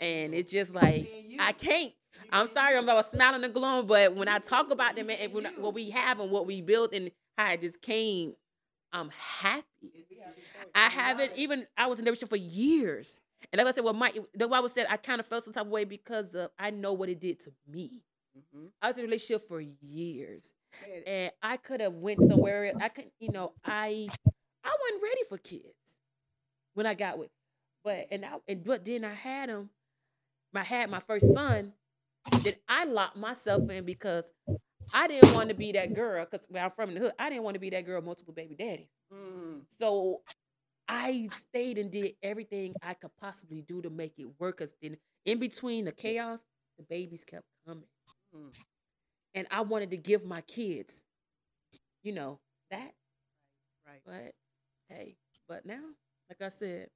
And 0.00 0.34
it's 0.34 0.50
just 0.50 0.74
like 0.74 1.08
I 1.38 1.52
can't. 1.52 1.92
I'm 2.32 2.48
sorry, 2.48 2.76
I'm 2.76 2.84
about 2.84 3.10
smiling 3.10 3.44
and 3.44 3.54
glowing, 3.54 3.86
but 3.86 4.14
when 4.14 4.28
I 4.28 4.38
talk 4.38 4.70
about 4.70 4.96
them 4.96 5.10
and 5.10 5.32
when, 5.32 5.44
what 5.58 5.74
we 5.74 5.90
have 5.90 6.20
and 6.20 6.30
what 6.30 6.46
we 6.46 6.60
built 6.60 6.92
and 6.92 7.10
how 7.38 7.52
it 7.52 7.60
just 7.60 7.80
came, 7.80 8.34
I'm 8.92 9.10
happy. 9.10 9.64
I 10.74 10.88
haven't 10.88 11.32
even. 11.36 11.66
I 11.76 11.86
was 11.86 11.98
in 11.98 12.04
a 12.04 12.10
relationship 12.10 12.28
for 12.30 12.36
years, 12.36 13.20
and 13.52 13.58
like 13.58 13.68
I 13.68 13.70
said, 13.72 13.84
well, 13.84 13.94
Mike, 13.94 14.18
the 14.34 14.48
I 14.48 14.60
was 14.60 14.72
said 14.72 14.86
I 14.90 14.96
kind 14.96 15.20
of 15.20 15.26
felt 15.26 15.44
some 15.44 15.52
type 15.52 15.64
of 15.64 15.70
way 15.70 15.84
because 15.84 16.34
of 16.34 16.50
I 16.58 16.70
know 16.70 16.92
what 16.92 17.08
it 17.08 17.20
did 17.20 17.40
to 17.40 17.52
me. 17.68 18.02
Mm-hmm. 18.36 18.66
I 18.82 18.88
was 18.88 18.98
in 18.98 19.04
a 19.04 19.06
relationship 19.06 19.48
for 19.48 19.60
years, 19.60 20.54
and 21.06 21.30
I 21.42 21.56
could 21.56 21.80
have 21.80 21.94
went 21.94 22.20
somewhere. 22.20 22.72
I 22.80 22.88
could, 22.88 23.10
you 23.18 23.30
know, 23.30 23.52
I 23.64 24.08
I 24.64 24.76
wasn't 24.80 25.02
ready 25.02 25.22
for 25.28 25.38
kids 25.38 26.00
when 26.74 26.86
I 26.86 26.94
got 26.94 27.18
with, 27.18 27.30
but 27.84 28.08
and 28.10 28.24
I 28.24 28.36
and 28.48 28.64
but 28.64 28.84
then 28.84 29.04
I 29.04 29.14
had 29.14 29.48
him. 29.48 29.70
I 30.54 30.62
had 30.62 30.90
my 30.90 31.00
first 31.00 31.32
son. 31.34 31.72
Then 32.46 32.54
I 32.68 32.84
locked 32.84 33.16
myself 33.16 33.68
in 33.70 33.84
because 33.84 34.32
I 34.94 35.08
didn't 35.08 35.34
want 35.34 35.48
to 35.48 35.54
be 35.56 35.72
that 35.72 35.94
girl. 35.94 36.24
Because 36.24 36.46
where 36.48 36.64
I'm 36.64 36.70
from 36.70 36.90
in 36.90 36.94
the 36.94 37.00
hood, 37.00 37.12
I 37.18 37.28
didn't 37.28 37.42
want 37.42 37.54
to 37.54 37.60
be 37.60 37.70
that 37.70 37.84
girl, 37.84 38.00
multiple 38.02 38.32
baby 38.32 38.54
daddies. 38.54 38.86
Mm. 39.12 39.62
So 39.80 40.22
I 40.88 41.28
stayed 41.32 41.78
and 41.78 41.90
did 41.90 42.14
everything 42.22 42.74
I 42.82 42.94
could 42.94 43.10
possibly 43.20 43.62
do 43.62 43.82
to 43.82 43.90
make 43.90 44.14
it 44.18 44.28
work. 44.38 44.58
Cause 44.58 44.74
then 44.80 44.96
in 45.24 45.40
between 45.40 45.86
the 45.86 45.92
chaos, 45.92 46.40
the 46.78 46.84
babies 46.84 47.24
kept 47.24 47.46
coming. 47.66 47.88
Mm. 48.36 48.52
And 49.34 49.48
I 49.50 49.62
wanted 49.62 49.90
to 49.90 49.96
give 49.96 50.24
my 50.24 50.42
kids, 50.42 51.02
you 52.04 52.12
know, 52.12 52.38
that. 52.70 52.92
Right. 53.86 54.00
But 54.06 54.34
hey, 54.88 55.16
but 55.48 55.66
now, 55.66 55.82
like 56.30 56.42
I 56.42 56.48
said, 56.48 56.88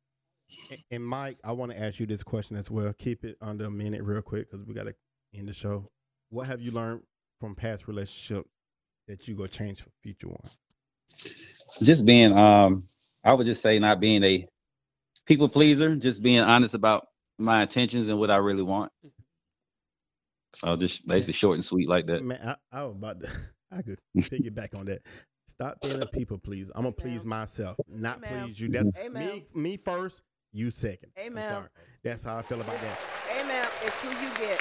A- 0.70 0.78
And 0.90 1.04
Mike, 1.04 1.38
I 1.44 1.52
want 1.52 1.72
to 1.72 1.80
ask 1.80 2.00
you 2.00 2.06
this 2.06 2.22
question 2.22 2.56
as 2.56 2.70
well. 2.70 2.92
Keep 2.92 3.24
it 3.24 3.36
under 3.40 3.66
a 3.66 3.70
minute, 3.70 4.02
real 4.02 4.22
quick, 4.22 4.50
because 4.50 4.66
we 4.66 4.74
got 4.74 4.84
to 4.84 4.94
end 5.34 5.48
the 5.48 5.52
show. 5.52 5.88
What 6.30 6.46
have 6.46 6.60
you 6.60 6.70
learned 6.70 7.02
from 7.40 7.54
past 7.54 7.88
relationships 7.88 8.48
that 9.08 9.26
you 9.26 9.34
go 9.34 9.46
change 9.46 9.82
for 9.82 9.90
future 10.02 10.28
ones? 10.28 10.58
Just 11.82 12.04
being, 12.04 12.36
um, 12.36 12.84
I 13.24 13.34
would 13.34 13.46
just 13.46 13.62
say 13.62 13.78
not 13.78 14.00
being 14.00 14.22
a 14.22 14.46
people 15.26 15.48
pleaser, 15.48 15.96
just 15.96 16.22
being 16.22 16.40
honest 16.40 16.74
about 16.74 17.06
my 17.38 17.62
intentions 17.62 18.08
and 18.08 18.18
what 18.18 18.30
I 18.30 18.36
really 18.36 18.62
want. 18.62 18.92
So 20.54 20.76
just 20.76 21.06
basically 21.06 21.34
short 21.34 21.54
and 21.54 21.64
sweet 21.64 21.88
like 21.88 22.06
that. 22.06 22.22
Man, 22.22 22.40
I, 22.72 22.78
I 22.80 22.84
was 22.84 22.96
about 22.96 23.20
to. 23.20 23.28
I 23.72 23.82
could 23.82 24.00
piggyback 24.18 24.76
on 24.76 24.86
that. 24.86 25.02
Stop 25.46 25.80
being 25.80 26.02
a 26.02 26.06
people 26.06 26.38
pleaser. 26.38 26.72
I'm 26.74 26.82
gonna 26.82 26.92
please 26.92 27.24
myself, 27.24 27.76
not 27.88 28.18
Amen. 28.18 28.44
please 28.44 28.60
you. 28.60 28.68
That's 28.68 28.90
Amen. 28.98 29.28
me. 29.28 29.46
Me 29.54 29.76
first, 29.76 30.22
you 30.52 30.70
second. 30.70 31.10
I'm 31.16 31.32
Amen. 31.32 31.48
sorry. 31.48 31.68
That's 32.02 32.24
how 32.24 32.36
I 32.36 32.42
feel 32.42 32.60
about 32.60 32.80
that. 32.80 33.00
Amen. 33.40 33.68
It's 33.84 34.00
who 34.00 34.08
you 34.08 34.30
get. 34.38 34.60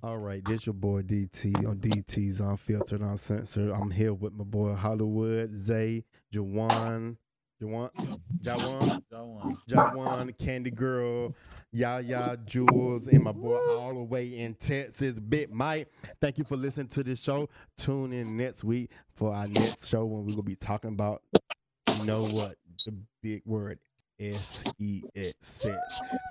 All 0.00 0.18
right, 0.18 0.44
this 0.44 0.64
your 0.64 0.74
boy 0.74 1.02
DT 1.02 1.66
on 1.66 1.78
DT's 1.78 2.40
Unfiltered, 2.40 3.00
Uncensored. 3.00 3.72
I'm 3.72 3.90
here 3.90 4.14
with 4.14 4.32
my 4.32 4.44
boy 4.44 4.72
Hollywood, 4.74 5.52
Zay, 5.52 6.04
Jaiwann, 6.32 7.16
Jaiwann, 7.60 7.90
Jaiwann, 8.40 9.02
Jaiwann. 9.12 9.56
Jaiwann, 9.68 10.36
Kandi 10.38 10.72
Girl, 10.72 11.34
YiYi, 11.74 12.44
Jewels, 12.44 13.08
and 13.08 13.24
my 13.24 13.32
boy 13.32 13.58
all 13.76 13.92
the 13.92 14.04
way 14.04 14.28
in 14.28 14.54
Texas, 14.54 15.18
Big 15.18 15.52
Mike. 15.52 15.88
Thank 16.20 16.38
you 16.38 16.44
for 16.44 16.56
listening 16.56 16.86
to 16.88 17.02
this 17.02 17.20
show. 17.20 17.48
Tune 17.76 18.12
in 18.12 18.36
next 18.36 18.62
week 18.62 18.92
for 19.16 19.34
our 19.34 19.48
next 19.48 19.88
show 19.88 20.06
when 20.06 20.24
we're 20.24 20.30
gonna 20.30 20.42
be 20.44 20.54
talking 20.54 20.90
about, 20.90 21.22
you 21.98 22.04
know 22.04 22.22
what, 22.26 22.54
the 22.86 22.94
big 23.20 23.42
word 23.44 23.80
S 24.20 24.64
E 24.78 25.02
X. 25.14 25.34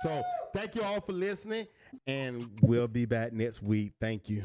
So 0.02 0.22
thank 0.52 0.74
you 0.74 0.82
all 0.82 1.00
for 1.00 1.12
listening, 1.12 1.66
and 2.06 2.50
we'll 2.62 2.88
be 2.88 3.04
back 3.04 3.32
next 3.32 3.62
week. 3.62 3.92
Thank 4.00 4.28
you. 4.28 4.42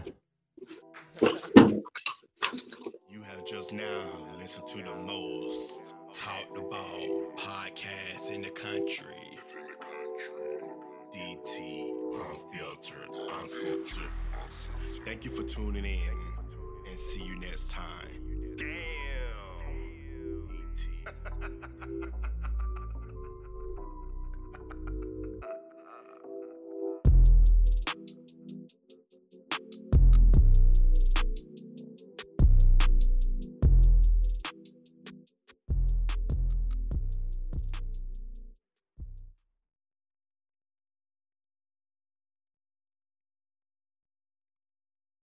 You 3.10 3.22
have 3.30 3.46
just 3.46 3.74
now 3.74 4.04
listened 4.38 4.68
to 4.70 4.78
the 4.78 4.96
most 4.96 5.96
talked 6.14 6.58
about 6.58 7.38
podcast 7.38 8.32
in 8.34 8.42
the 8.42 8.50
country. 8.50 9.40
DT 11.14 11.92
Unfiltered, 12.12 13.10
Uncensored. 13.12 14.12
Thank 15.06 15.26
you 15.26 15.32
for 15.32 15.44
tuning 15.44 15.84
in, 15.84 16.18
and 16.88 16.98
see 16.98 17.26
you 17.26 17.36
next 17.40 17.72
time. 17.72 18.10
Damn. 18.58 18.70